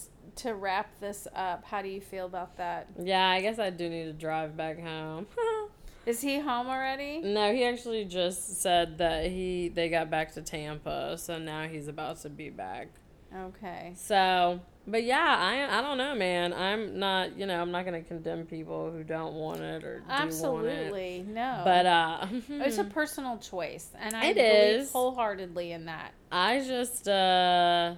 to 0.43 0.53
wrap 0.53 0.99
this 0.99 1.27
up. 1.33 1.63
How 1.63 1.81
do 1.81 1.87
you 1.87 2.01
feel 2.01 2.25
about 2.25 2.57
that? 2.57 2.87
Yeah, 3.01 3.27
I 3.27 3.41
guess 3.41 3.59
I 3.59 3.69
do 3.69 3.89
need 3.89 4.03
to 4.05 4.13
drive 4.13 4.57
back 4.57 4.79
home. 4.79 5.25
Is 6.05 6.21
he 6.21 6.39
home 6.39 6.67
already? 6.67 7.19
No, 7.19 7.53
he 7.53 7.63
actually 7.63 8.05
just 8.05 8.61
said 8.61 8.97
that 8.99 9.27
he 9.27 9.69
they 9.69 9.89
got 9.89 10.09
back 10.09 10.33
to 10.33 10.41
Tampa, 10.41 11.17
so 11.17 11.37
now 11.37 11.67
he's 11.67 11.87
about 11.87 12.21
to 12.21 12.29
be 12.29 12.49
back. 12.49 12.89
Okay. 13.35 13.93
So, 13.95 14.61
but 14.87 15.03
yeah, 15.03 15.35
I 15.37 15.77
I 15.77 15.81
don't 15.81 15.97
know, 15.97 16.15
man. 16.15 16.53
I'm 16.53 16.97
not, 16.97 17.37
you 17.37 17.45
know, 17.45 17.59
I'm 17.61 17.71
not 17.71 17.85
gonna 17.85 18.01
condemn 18.01 18.45
people 18.45 18.89
who 18.91 19.03
don't 19.03 19.33
want 19.35 19.59
it 19.61 19.83
or 19.83 19.99
do 19.99 20.05
want 20.07 20.19
it. 20.19 20.23
Absolutely. 20.23 21.25
No. 21.27 21.61
But 21.65 21.85
uh, 21.85 22.27
it's 22.49 22.77
a 22.77 22.83
personal 22.99 23.37
choice, 23.37 23.89
and 23.99 24.15
I 24.15 24.25
It 24.27 24.35
believe 24.35 24.81
is. 24.81 24.91
wholeheartedly 24.91 25.71
in 25.73 25.85
that. 25.85 26.11
I 26.31 26.61
just 26.65 27.07
uh 27.07 27.95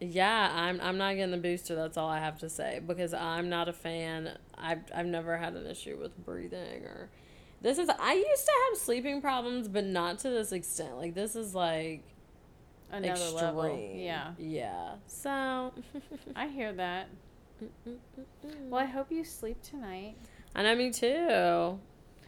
yeah, 0.00 0.50
I'm 0.54 0.78
I'm 0.82 0.98
not 0.98 1.14
getting 1.14 1.30
the 1.30 1.38
booster, 1.38 1.74
that's 1.74 1.96
all 1.96 2.08
I 2.08 2.18
have 2.20 2.38
to 2.40 2.50
say 2.50 2.80
because 2.86 3.14
I'm 3.14 3.48
not 3.48 3.68
a 3.68 3.72
fan. 3.72 4.36
I've 4.58 4.82
I've 4.94 5.06
never 5.06 5.36
had 5.38 5.54
an 5.54 5.66
issue 5.66 5.96
with 6.00 6.16
breathing 6.24 6.84
or 6.84 7.08
this 7.62 7.78
is 7.78 7.88
I 7.88 8.12
used 8.12 8.44
to 8.44 8.52
have 8.68 8.78
sleeping 8.78 9.22
problems, 9.22 9.68
but 9.68 9.84
not 9.86 10.18
to 10.20 10.30
this 10.30 10.52
extent. 10.52 10.98
Like 10.98 11.14
this 11.14 11.34
is 11.34 11.54
like 11.54 12.02
Another 12.96 13.20
extreme. 13.22 13.34
level. 13.34 13.92
Yeah. 13.94 14.32
Yeah. 14.38 14.92
So 15.06 15.72
I 16.36 16.48
hear 16.48 16.72
that. 16.74 17.08
Well, 18.68 18.80
I 18.80 18.84
hope 18.84 19.10
you 19.10 19.24
sleep 19.24 19.62
tonight. 19.62 20.14
And 20.54 20.66
I 20.66 20.72
know 20.72 20.78
me 20.78 20.90
too. 20.90 21.78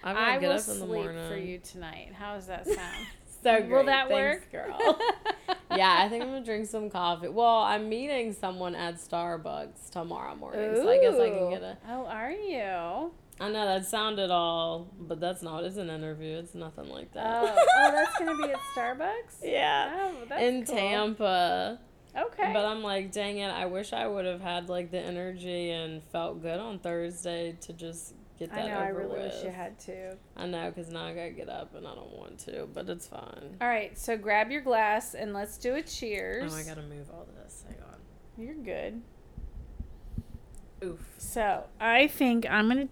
I'm 0.05 0.15
gonna 0.15 0.27
I 0.27 0.39
get 0.39 0.53
up 0.53 0.69
in 0.69 0.81
the 0.81 0.87
morning. 0.87 1.29
for 1.29 1.37
you 1.37 1.59
tonight. 1.59 2.13
How 2.15 2.35
does 2.35 2.47
that 2.47 2.67
sound? 2.67 2.79
So 3.41 3.61
Will 3.69 3.85
that 3.85 4.09
Thanks, 4.09 4.47
work? 4.51 4.51
girl? 4.51 4.99
yeah, 5.77 5.99
I 6.01 6.09
think 6.09 6.25
I'm 6.25 6.31
gonna 6.31 6.45
drink 6.45 6.67
some 6.67 6.91
coffee. 6.91 7.29
Well, 7.29 7.59
I'm 7.59 7.89
meeting 7.89 8.33
someone 8.33 8.75
at 8.75 8.97
Starbucks 8.97 9.91
tomorrow 9.93 10.35
morning, 10.35 10.75
so 10.75 10.91
I 10.91 10.99
guess 10.99 11.15
I 11.15 11.31
can 11.31 11.49
get 11.51 11.63
a. 11.63 11.79
Oh, 11.89 12.05
are 12.07 12.33
you? 12.33 13.13
I 13.41 13.49
know 13.51 13.65
that 13.67 13.87
sounded 13.87 14.31
all, 14.31 14.89
but 14.99 15.21
that's 15.21 15.43
not. 15.43 15.65
It's 15.65 15.77
an 15.77 15.91
interview. 15.91 16.37
It's 16.39 16.55
nothing 16.55 16.89
like 16.89 17.13
that. 17.13 17.25
Oh, 17.27 17.57
oh 17.79 17.93
that's 17.93 18.19
gonna 18.19 18.37
be 18.37 18.53
at 18.53 18.59
Starbucks. 18.77 19.35
yeah, 19.43 20.11
Oh, 20.31 20.37
in 20.37 20.65
cool. 20.65 20.75
Tampa. 20.77 21.79
Okay. 22.17 22.51
But 22.53 22.65
I'm 22.67 22.83
like, 22.83 23.13
dang 23.13 23.39
it! 23.39 23.49
I 23.51 23.67
wish 23.67 23.93
I 23.93 24.07
would 24.09 24.25
have 24.25 24.41
had 24.41 24.69
like 24.69 24.91
the 24.91 24.99
energy 24.99 25.71
and 25.71 26.03
felt 26.03 26.43
good 26.43 26.59
on 26.59 26.81
Thursday 26.81 27.57
to 27.61 27.73
just 27.73 28.15
get 28.41 28.51
that 28.51 28.65
I 28.65 28.67
know. 28.69 28.75
over 28.75 28.83
I 28.85 28.89
really 28.89 29.21
with. 29.23 29.35
wish 29.35 29.45
you 29.45 29.51
had 29.51 29.79
to. 29.81 30.17
I 30.37 30.47
know, 30.47 30.73
cause 30.73 30.89
now 30.91 31.05
I 31.05 31.15
gotta 31.15 31.31
get 31.31 31.49
up 31.49 31.75
and 31.77 31.87
I 31.87 31.95
don't 31.95 32.13
want 32.17 32.39
to, 32.47 32.67
but 32.75 32.89
it's 32.89 33.07
fine. 33.07 33.57
All 33.61 33.69
right. 33.69 33.97
So 33.97 34.17
grab 34.17 34.51
your 34.51 34.63
glass 34.63 35.15
and 35.15 35.33
let's 35.33 35.59
do 35.59 35.77
a 35.77 35.83
cheers. 35.83 36.53
Oh, 36.53 36.57
I 36.57 36.65
gotta 36.65 36.83
move 36.83 37.09
all 37.13 37.27
this. 37.41 37.65
Hang 37.69 37.79
on. 37.89 37.99
You're 38.37 38.55
good. 38.65 39.01
Oof. 40.85 41.01
So 41.19 41.65
I 41.81 42.07
think 42.09 42.47
I'm 42.49 42.69
gonna 42.69 42.89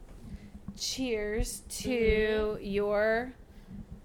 cheers 0.77 1.63
to 1.69 2.59
your 2.61 3.33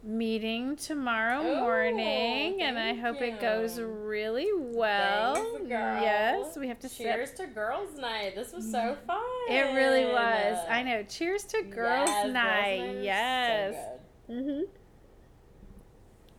meeting 0.03 0.75
tomorrow 0.75 1.41
Ooh, 1.41 1.59
morning, 1.59 2.61
and 2.61 2.77
I 2.77 2.95
hope 2.95 3.21
it 3.21 3.39
goes 3.39 3.79
really 3.79 4.49
well. 4.55 5.35
Thanks. 5.35 5.69
Yes, 5.69 6.57
we 6.57 6.67
have 6.67 6.79
to 6.79 6.89
sip. 6.89 7.05
Cheers 7.05 7.33
to 7.33 7.47
girls' 7.47 7.97
night. 7.99 8.33
This 8.35 8.51
was 8.51 8.69
so 8.69 8.97
fun. 9.05 9.21
It 9.49 9.75
really 9.75 10.05
was. 10.05 10.57
I 10.69 10.81
know. 10.83 11.03
Cheers 11.03 11.43
to 11.45 11.61
girls' 11.63 12.09
Yes, 12.09 12.23
girls' 12.23 12.33
night. 12.33 12.95
was 12.95 13.05
yes. 13.05 13.75
So 14.27 14.33
Mhm. 14.33 14.63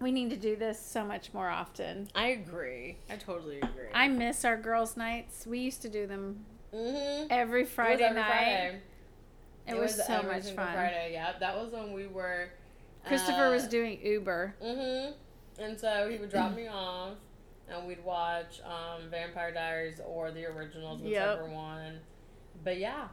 We 0.00 0.10
need 0.10 0.30
to 0.30 0.36
do 0.36 0.56
this 0.56 0.80
so 0.80 1.04
much 1.04 1.32
more 1.32 1.48
often. 1.48 2.08
I 2.14 2.28
agree. 2.28 2.96
I 3.08 3.14
totally 3.16 3.58
agree. 3.58 3.86
I 3.94 4.08
miss 4.08 4.44
our 4.44 4.56
girls' 4.56 4.96
nights. 4.96 5.46
We 5.46 5.60
used 5.60 5.82
to 5.82 5.88
do 5.88 6.08
them 6.08 6.44
mm-hmm. 6.74 7.26
every 7.30 7.64
Friday 7.64 8.02
every 8.02 8.20
night. 8.20 8.26
Friday. 8.28 8.80
It, 9.66 9.76
was, 9.78 9.94
so 9.94 10.14
every 10.14 10.32
much 10.32 10.44
fun. 10.46 10.72
Friday, 10.72 11.10
yeah. 11.12 11.32
That 11.38 11.56
was 11.56 11.72
when 11.72 11.92
we 11.92 12.06
were. 12.06 12.48
Christopher 13.06 13.50
was 13.50 13.64
uh, 13.64 13.68
doing 13.68 13.98
Uber. 14.02 14.54
Mm-hmm. 14.62 15.12
And 15.62 15.78
so 15.78 16.08
he 16.10 16.18
would 16.18 16.30
drop 16.30 16.54
me 16.54 16.66
off, 16.68 17.14
and 17.68 17.86
we'd 17.86 18.04
watch 18.04 18.60
um, 18.64 19.10
Vampire 19.10 19.52
Diaries 19.52 20.00
or 20.06 20.30
the 20.30 20.46
originals, 20.46 21.00
Yep. 21.02 21.38
whichever 21.38 21.54
one. 21.54 22.00
But 22.64 22.78
yeah, 22.78 23.08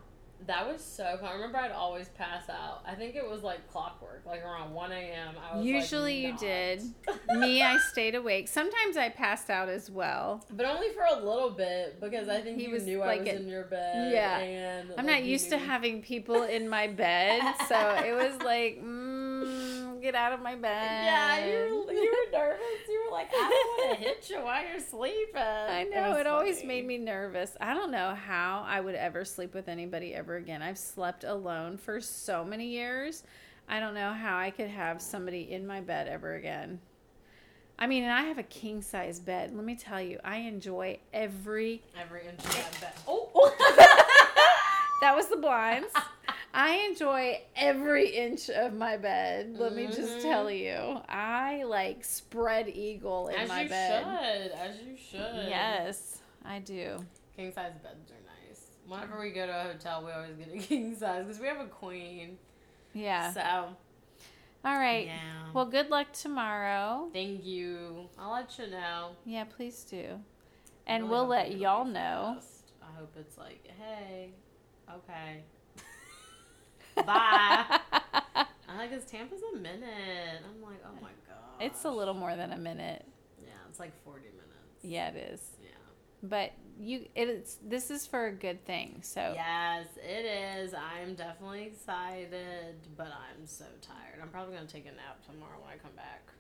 that 0.48 0.72
was 0.72 0.82
so 0.84 1.18
fun. 1.20 1.30
I 1.30 1.34
remember 1.34 1.58
I'd 1.58 1.72
always 1.72 2.08
pass 2.10 2.50
out. 2.50 2.82
I 2.88 2.96
think 2.96 3.16
it 3.16 3.30
was 3.30 3.44
like 3.44 3.70
clockwork, 3.72 4.24
like 4.26 4.44
around 4.44 4.74
one 4.74 4.92
a.m. 4.92 5.36
I 5.38 5.58
was 5.58 5.66
like, 5.66 5.74
Usually 5.76 6.18
you 6.26 6.32
not. 6.32 6.40
did. 6.40 6.82
Me, 7.30 7.62
I 7.62 7.78
stayed 7.92 8.16
awake. 8.16 8.48
Sometimes 8.48 8.98
I 8.98 9.10
passed 9.10 9.50
out 9.50 9.70
as 9.70 9.92
well. 9.92 10.44
but 10.52 10.66
only 10.66 10.90
for 10.90 11.04
a 11.04 11.24
little 11.24 11.50
bit 11.52 12.00
because 12.00 12.30
I 12.30 12.42
think 12.42 12.58
He 12.58 12.66
you 12.68 12.72
was 12.72 12.84
knew 12.86 13.02
I 13.02 13.18
was 13.18 13.28
it- 13.28 13.42
in 13.42 13.48
your 13.48 13.64
bed. 13.66 14.12
Yeah. 14.14 14.38
and 14.40 14.90
I'm 14.98 15.06
like, 15.06 15.16
not 15.18 15.24
you 15.24 15.32
used 15.32 15.50
to 15.50 15.58
having 15.58 16.02
people 16.02 16.44
in 16.44 16.68
my 16.70 16.88
bed, 16.88 17.42
so 17.68 17.76
it 18.06 18.14
was 18.14 18.42
like, 18.42 18.80
mm, 18.84 19.69
get 20.02 20.16
out 20.16 20.34
of 20.34 20.42
my 20.42 20.56
bed. 20.56 21.06
Yeah, 21.06 21.46
you 21.46 21.86
were, 21.86 21.94
you 21.94 22.26
were 22.32 22.38
nervous. 22.38 22.60
You 22.88 23.06
were 23.06 23.12
like, 23.16 23.30
I 23.34 23.50
don't 23.50 23.90
want 23.90 24.00
to 24.00 24.04
hit 24.06 24.30
you 24.30 24.38
while 24.38 24.64
you're 24.68 24.80
sleeping. 24.80 25.42
I 25.42 25.84
know 25.84 26.16
it 26.18 26.28
always 26.28 26.64
made 26.64 26.86
me 26.86 26.98
nervous. 26.98 27.56
I 27.62 27.74
don't 27.74 27.92
know 27.92 28.16
how 28.16 28.64
I 28.68 28.80
would 28.80 28.96
ever 28.96 29.26
sleep 29.26 29.54
with 29.54 29.68
anybody 29.68 30.14
ever 30.14 30.38
again. 30.38 30.62
I've 30.62 30.78
slept 30.78 31.24
alone 31.24 31.78
for 31.78 32.02
so 32.02 32.44
many 32.44 32.68
years. 32.68 33.24
I 33.68 33.80
don't 33.80 33.94
know 33.94 34.14
how 34.14 34.38
I 34.38 34.50
could 34.50 34.70
have 34.70 35.02
somebody 35.02 35.52
in 35.52 35.68
my 35.68 35.82
bed 35.82 36.08
ever 36.08 36.36
again. 36.36 36.80
I 37.78 37.88
mean, 37.88 38.04
and 38.04 38.12
I 38.12 38.24
have 38.24 38.38
a 38.38 38.44
king 38.44 38.82
size 38.82 39.20
bed. 39.20 39.56
Let 39.56 39.64
me 39.64 39.76
tell 39.76 40.02
you, 40.02 40.20
I 40.24 40.38
enjoy 40.38 41.00
every. 41.14 41.82
every 42.00 42.28
inch 42.28 42.40
of 42.40 42.54
that 42.56 42.82
bed. 42.82 42.94
Oh. 43.08 43.56
That 45.02 45.16
was 45.16 45.28
the 45.28 45.38
blinds. 45.38 45.88
I 46.54 46.86
enjoy 46.90 47.42
every 47.56 48.10
inch 48.10 48.50
of 48.50 48.74
my 48.74 48.98
bed. 48.98 49.56
Let 49.58 49.74
me 49.76 49.88
just 49.88 50.18
Mhm. 50.18 50.22
tell 50.22 50.50
you, 50.52 51.02
I 51.08 51.64
like 51.64 52.04
spread 52.04 52.68
eagle 52.70 53.28
in 53.28 53.48
my 53.48 53.68
bed. 53.68 54.04
as 54.04 54.06
my 54.06 54.12
you 54.14 54.20
bed. 54.20 54.42
should, 54.52 54.52
as 54.60 54.82
you 54.82 54.98
should. 54.98 55.48
Yes, 55.48 56.22
I 56.44 56.60
do. 56.60 57.06
King 57.36 57.52
size 57.54 57.74
beds 57.84 58.12
are 58.12 58.16
nice. 58.48 58.68
Whenever 58.88 59.20
we 59.20 59.30
go 59.32 59.46
to 59.46 59.56
a 59.60 59.64
hotel, 59.74 60.04
we 60.04 60.12
always 60.12 60.36
get 60.36 60.48
a 60.52 60.58
king 60.68 60.96
size 60.98 61.26
because 61.26 61.40
we 61.40 61.48
have 61.48 61.60
a 61.60 61.68
queen. 61.68 62.38
Yeah. 62.94 63.32
So, 63.32 63.76
All 64.66 64.78
right. 64.78 65.06
yeah. 65.06 65.52
Well, 65.54 65.66
good 65.66 65.90
luck 65.92 66.12
tomorrow. 66.14 67.10
thank 67.14 67.46
you. 67.46 68.10
I'll 68.18 68.32
let 68.32 68.58
you 68.58 68.68
know. 68.68 69.12
Yeah, 69.26 69.44
please 69.46 69.84
do. 69.84 70.20
And 70.88 71.04
Really 71.04 71.12
we'll 71.16 71.28
let 71.28 71.52
y'all 71.56 71.86
know. 71.86 72.40
I 72.82 72.98
hope 72.98 73.14
it's 73.18 73.38
like, 73.38 73.68
hey, 73.80 74.32
okay. 74.92 75.44
Bye. 77.06 77.80
I 78.70 78.78
like 78.78 78.90
because 78.92 79.06
Tampa's 79.06 79.42
a 79.54 79.58
minute. 79.58 80.42
I'm 80.46 80.62
like, 80.62 80.84
oh 80.86 80.94
my 81.02 81.10
god. 81.28 81.62
it's 81.62 81.84
a 81.86 81.92
little 81.92 82.14
more 82.14 82.36
than 82.36 82.52
a 82.52 82.58
minute. 82.58 83.06
Yeah, 83.44 83.52
it's 83.70 83.80
like 83.80 83.92
40 84.04 84.22
minutes. 84.22 84.36
Yeah, 84.82 85.10
it 85.10 85.34
is. 85.34 85.42
Yeah. 85.62 85.70
But 86.24 86.54
you, 86.80 87.06
it's 87.16 87.58
this 87.66 87.92
is 87.92 88.06
for 88.08 88.28
a 88.28 88.32
good 88.32 88.66
thing. 88.66 89.00
So 89.04 89.34
Yes, 89.36 89.88
it 89.98 90.26
is. 90.26 90.74
I'm 90.74 91.16
definitely 91.16 91.64
excited, 91.64 92.76
but 92.96 93.08
I'm 93.08 93.46
so 93.46 93.66
tired. 93.82 94.20
I'm 94.22 94.30
probably 94.30 94.56
gonna 94.56 94.68
take 94.68 94.86
a 94.86 94.92
nap 94.92 95.24
tomorrow 95.26 95.60
when 95.62 95.74
I 95.74 95.78
come 95.78 95.96
back. 95.96 96.32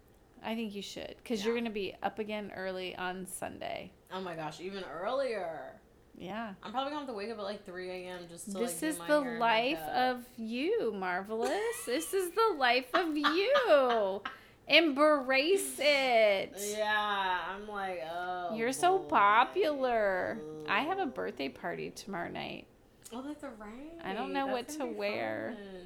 I 0.43 0.55
think 0.55 0.73
you 0.73 0.81
should 0.81 1.15
because 1.17 1.43
you're 1.43 1.55
gonna 1.55 1.69
be 1.69 1.93
up 2.03 2.19
again 2.19 2.51
early 2.55 2.95
on 2.95 3.25
Sunday. 3.25 3.91
Oh 4.13 4.21
my 4.21 4.35
gosh, 4.35 4.61
even 4.61 4.83
earlier. 4.85 5.79
Yeah. 6.19 6.53
I'm 6.61 6.71
probably 6.71 6.91
gonna 6.91 7.05
have 7.05 7.07
to 7.07 7.13
wake 7.15 7.31
up 7.31 7.37
at 7.39 7.43
like 7.45 7.65
3 7.65 7.89
a.m. 7.89 8.19
just 8.29 8.51
to 8.51 8.57
This 8.57 8.81
like, 8.81 8.89
is 8.91 8.97
the 9.07 9.19
life 9.39 9.79
of 9.95 10.25
you, 10.37 10.91
marvelous. 10.91 11.51
this 11.85 12.13
is 12.13 12.31
the 12.31 12.55
life 12.57 12.87
of 12.93 13.15
you. 13.17 14.21
Embrace 14.67 15.79
it. 15.79 16.53
Yeah, 16.77 17.39
I'm 17.49 17.67
like, 17.67 18.01
oh. 18.13 18.53
You're 18.55 18.71
so 18.73 18.99
boy. 18.99 19.05
popular. 19.07 20.37
I 20.67 20.81
have 20.81 20.99
a 20.99 21.05
birthday 21.07 21.49
party 21.49 21.89
tomorrow 21.89 22.29
night. 22.29 22.67
Oh, 23.11 23.23
that's 23.23 23.43
right. 23.43 23.71
I 24.03 24.13
don't 24.13 24.31
know 24.33 24.45
That's 24.53 24.73
what 24.77 24.79
gonna 24.79 24.91
wear. 24.91 25.55
fun. 25.55 25.83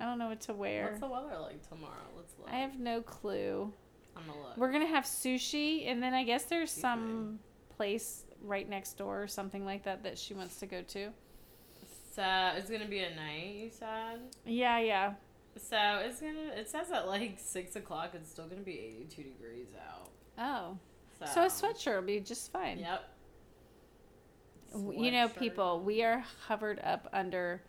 I 0.00 0.04
don't 0.06 0.18
know 0.18 0.28
what 0.28 0.40
to 0.42 0.54
wear. 0.54 0.86
What's 0.86 1.00
the 1.00 1.06
weather 1.08 1.38
like 1.40 1.68
tomorrow? 1.68 1.92
Let's 2.16 2.32
look. 2.38 2.48
I 2.50 2.56
have 2.56 2.78
no 2.78 3.02
clue. 3.02 3.70
I'm 4.16 4.22
gonna 4.26 4.38
look. 4.40 4.56
We're 4.56 4.72
gonna 4.72 4.86
have 4.86 5.04
sushi, 5.04 5.86
and 5.86 6.02
then 6.02 6.14
I 6.14 6.24
guess 6.24 6.44
there's 6.44 6.70
some 6.70 7.38
place 7.76 8.23
right 8.44 8.68
next 8.68 8.98
door 8.98 9.22
or 9.22 9.26
something 9.26 9.64
like 9.64 9.84
that 9.84 10.02
that 10.04 10.18
she 10.18 10.34
wants 10.34 10.56
to 10.60 10.66
go 10.66 10.82
to. 10.82 11.10
So 12.14 12.22
it's 12.56 12.70
gonna 12.70 12.86
be 12.86 13.00
a 13.00 13.14
night. 13.14 13.54
You 13.56 13.70
said. 13.70 14.20
Yeah, 14.46 14.78
yeah. 14.78 15.14
So 15.56 15.76
it's 16.04 16.20
gonna. 16.20 16.50
It 16.56 16.68
says 16.68 16.90
at 16.92 17.06
like 17.08 17.38
six 17.38 17.74
o'clock. 17.76 18.10
It's 18.14 18.30
still 18.30 18.46
gonna 18.46 18.62
be 18.62 18.78
eighty-two 18.78 19.22
degrees 19.24 19.68
out. 19.90 20.10
Oh, 20.38 20.78
So, 21.18 21.26
so 21.26 21.42
a 21.42 21.46
sweatshirt 21.72 21.96
will 21.96 22.02
be 22.06 22.20
just 22.20 22.52
fine. 22.52 22.78
Yep. 22.78 23.08
W- 24.72 25.04
You 25.04 25.10
know, 25.12 25.28
people, 25.28 25.80
we 25.80 26.02
are 26.02 26.24
hovered 26.48 26.80
up 26.82 27.08
under, 27.12 27.62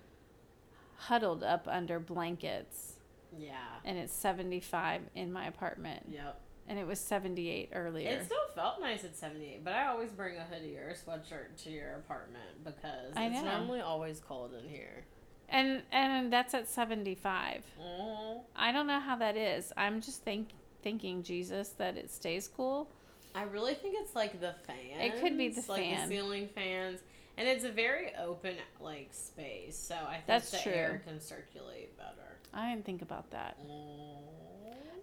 huddled 0.95 1.43
up 1.43 1.67
under 1.69 1.99
blankets, 1.99 2.93
Yeah. 3.37 3.53
and 3.83 3.97
it's 3.99 4.13
75 4.13 5.01
in 5.13 5.31
my 5.31 5.45
apartment, 5.45 6.07
Yep. 6.09 6.41
And 6.67 6.79
it 6.79 6.87
was 6.87 6.99
78 6.99 7.69
earlier. 7.73 8.09
It 8.09 8.25
still 8.25 8.37
felt 8.55 8.79
nice 8.79 9.03
at 9.03 9.15
78, 9.15 9.63
but 9.63 9.73
I 9.73 9.87
always 9.87 10.11
bring 10.11 10.37
a 10.37 10.43
hoodie 10.43 10.77
or 10.77 10.89
a 10.89 10.93
sweatshirt 10.93 11.61
to 11.63 11.69
your 11.69 11.93
apartment 11.95 12.63
because 12.63 13.13
it's 13.15 13.43
normally 13.43 13.81
always 13.81 14.19
cold 14.19 14.53
in 14.53 14.69
here. 14.69 15.05
And 15.49 15.83
and 15.91 16.33
that's 16.33 16.53
at 16.53 16.67
75. 16.67 17.63
Mm. 17.79 18.41
I 18.55 18.71
don't 18.71 18.87
know 18.87 18.99
how 18.99 19.15
that 19.17 19.37
is. 19.37 19.71
I'm 19.77 20.01
just 20.01 20.23
think 20.23 20.49
thinking 20.81 21.23
Jesus 21.23 21.69
that 21.77 21.97
it 21.97 22.11
stays 22.11 22.47
cool. 22.47 22.87
I 23.35 23.43
really 23.43 23.73
think 23.73 23.95
it's 23.99 24.15
like 24.15 24.39
the 24.39 24.55
fans. 24.65 24.97
It 24.97 25.21
could 25.21 25.37
be 25.37 25.49
the 25.49 25.63
like 25.67 25.81
fan. 25.81 26.09
the 26.09 26.15
ceiling 26.15 26.49
fans, 26.55 26.99
and 27.37 27.47
it's 27.47 27.65
a 27.65 27.69
very 27.69 28.13
open 28.15 28.55
like 28.79 29.09
space, 29.11 29.77
so 29.77 29.95
I 29.95 30.13
think 30.13 30.27
That's 30.27 30.51
the 30.51 30.57
true. 30.59 30.71
air 30.71 31.01
can 31.05 31.19
circulate 31.19 31.97
better. 31.97 32.37
I 32.53 32.71
didn't 32.71 32.85
think 32.85 33.01
about 33.01 33.29
that. 33.31 33.57
Mm. 33.59 34.24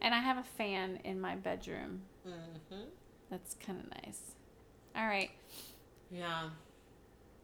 And 0.02 0.14
I 0.14 0.18
have 0.18 0.36
a 0.36 0.42
fan 0.42 0.98
in 1.04 1.20
my 1.20 1.36
bedroom. 1.36 2.02
Mm-hmm. 2.28 2.82
That's 3.30 3.56
kind 3.64 3.78
of 3.80 4.04
nice. 4.04 4.20
All 4.94 5.06
right. 5.06 5.30
Yeah. 6.10 6.50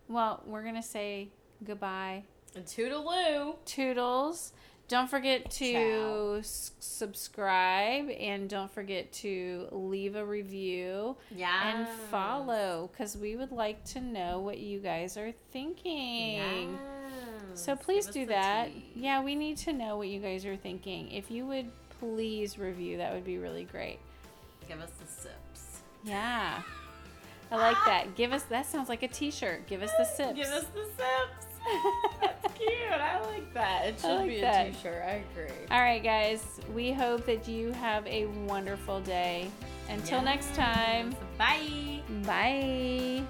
Well, 0.08 0.42
we're 0.44 0.62
going 0.62 0.74
to 0.74 0.82
say 0.82 1.28
goodbye. 1.64 2.24
And 2.54 2.66
toodaloo. 2.66 3.54
Toodles. 3.64 4.52
Don't 4.88 5.08
forget 5.08 5.50
to 5.52 6.36
s- 6.38 6.72
subscribe 6.80 8.08
and 8.08 8.48
don't 8.48 8.72
forget 8.72 9.12
to 9.12 9.68
leave 9.70 10.16
a 10.16 10.24
review 10.24 11.16
Yeah. 11.34 11.76
and 11.78 11.86
follow 12.10 12.88
because 12.90 13.14
we 13.16 13.36
would 13.36 13.52
like 13.52 13.84
to 13.86 14.00
know 14.00 14.40
what 14.40 14.58
you 14.58 14.78
guys 14.80 15.16
are 15.18 15.30
thinking. 15.52 16.78
So 17.54 17.76
please 17.76 18.06
do 18.06 18.24
that. 18.26 18.72
tea. 18.72 18.90
Yeah, 18.96 19.22
we 19.22 19.34
need 19.34 19.58
to 19.58 19.72
know 19.74 19.96
what 19.98 20.08
you 20.08 20.20
guys 20.20 20.46
are 20.46 20.56
thinking. 20.56 21.10
If 21.12 21.30
you 21.30 21.44
would 21.46 21.70
please 21.98 22.58
review, 22.58 22.96
that 22.98 23.12
would 23.12 23.24
be 23.24 23.38
really 23.38 23.64
great. 23.64 23.98
Give 24.68 24.80
us 24.80 24.90
the 25.00 25.06
sips. 25.10 25.80
Yeah. 26.04 26.62
I 27.50 27.56
like 27.56 27.76
that. 27.86 28.14
Give 28.14 28.32
us 28.32 28.42
that 28.44 28.66
sounds 28.66 28.88
like 28.88 29.02
a 29.02 29.08
t-shirt. 29.08 29.66
Give 29.66 29.82
us 29.82 29.90
the 29.98 30.04
sips. 30.04 30.34
Give 30.34 30.46
us 30.48 30.64
the 30.74 30.84
sips. 30.84 31.46
That's 32.20 32.54
cute. 32.58 32.70
I 32.92 33.20
like 33.26 33.52
that. 33.54 33.86
It 33.86 34.00
should 34.00 34.16
like 34.16 34.28
be 34.28 34.40
that. 34.40 34.68
a 34.68 34.70
t-shirt. 34.70 35.02
I 35.04 35.22
agree. 35.32 35.54
All 35.70 35.80
right, 35.80 36.02
guys. 36.02 36.60
We 36.74 36.92
hope 36.92 37.24
that 37.26 37.48
you 37.48 37.72
have 37.72 38.06
a 38.06 38.26
wonderful 38.46 39.00
day. 39.00 39.50
Until 39.88 40.20
next 40.22 40.54
time. 40.54 41.14
Bye. 41.38 42.00
Bye. 42.24 43.22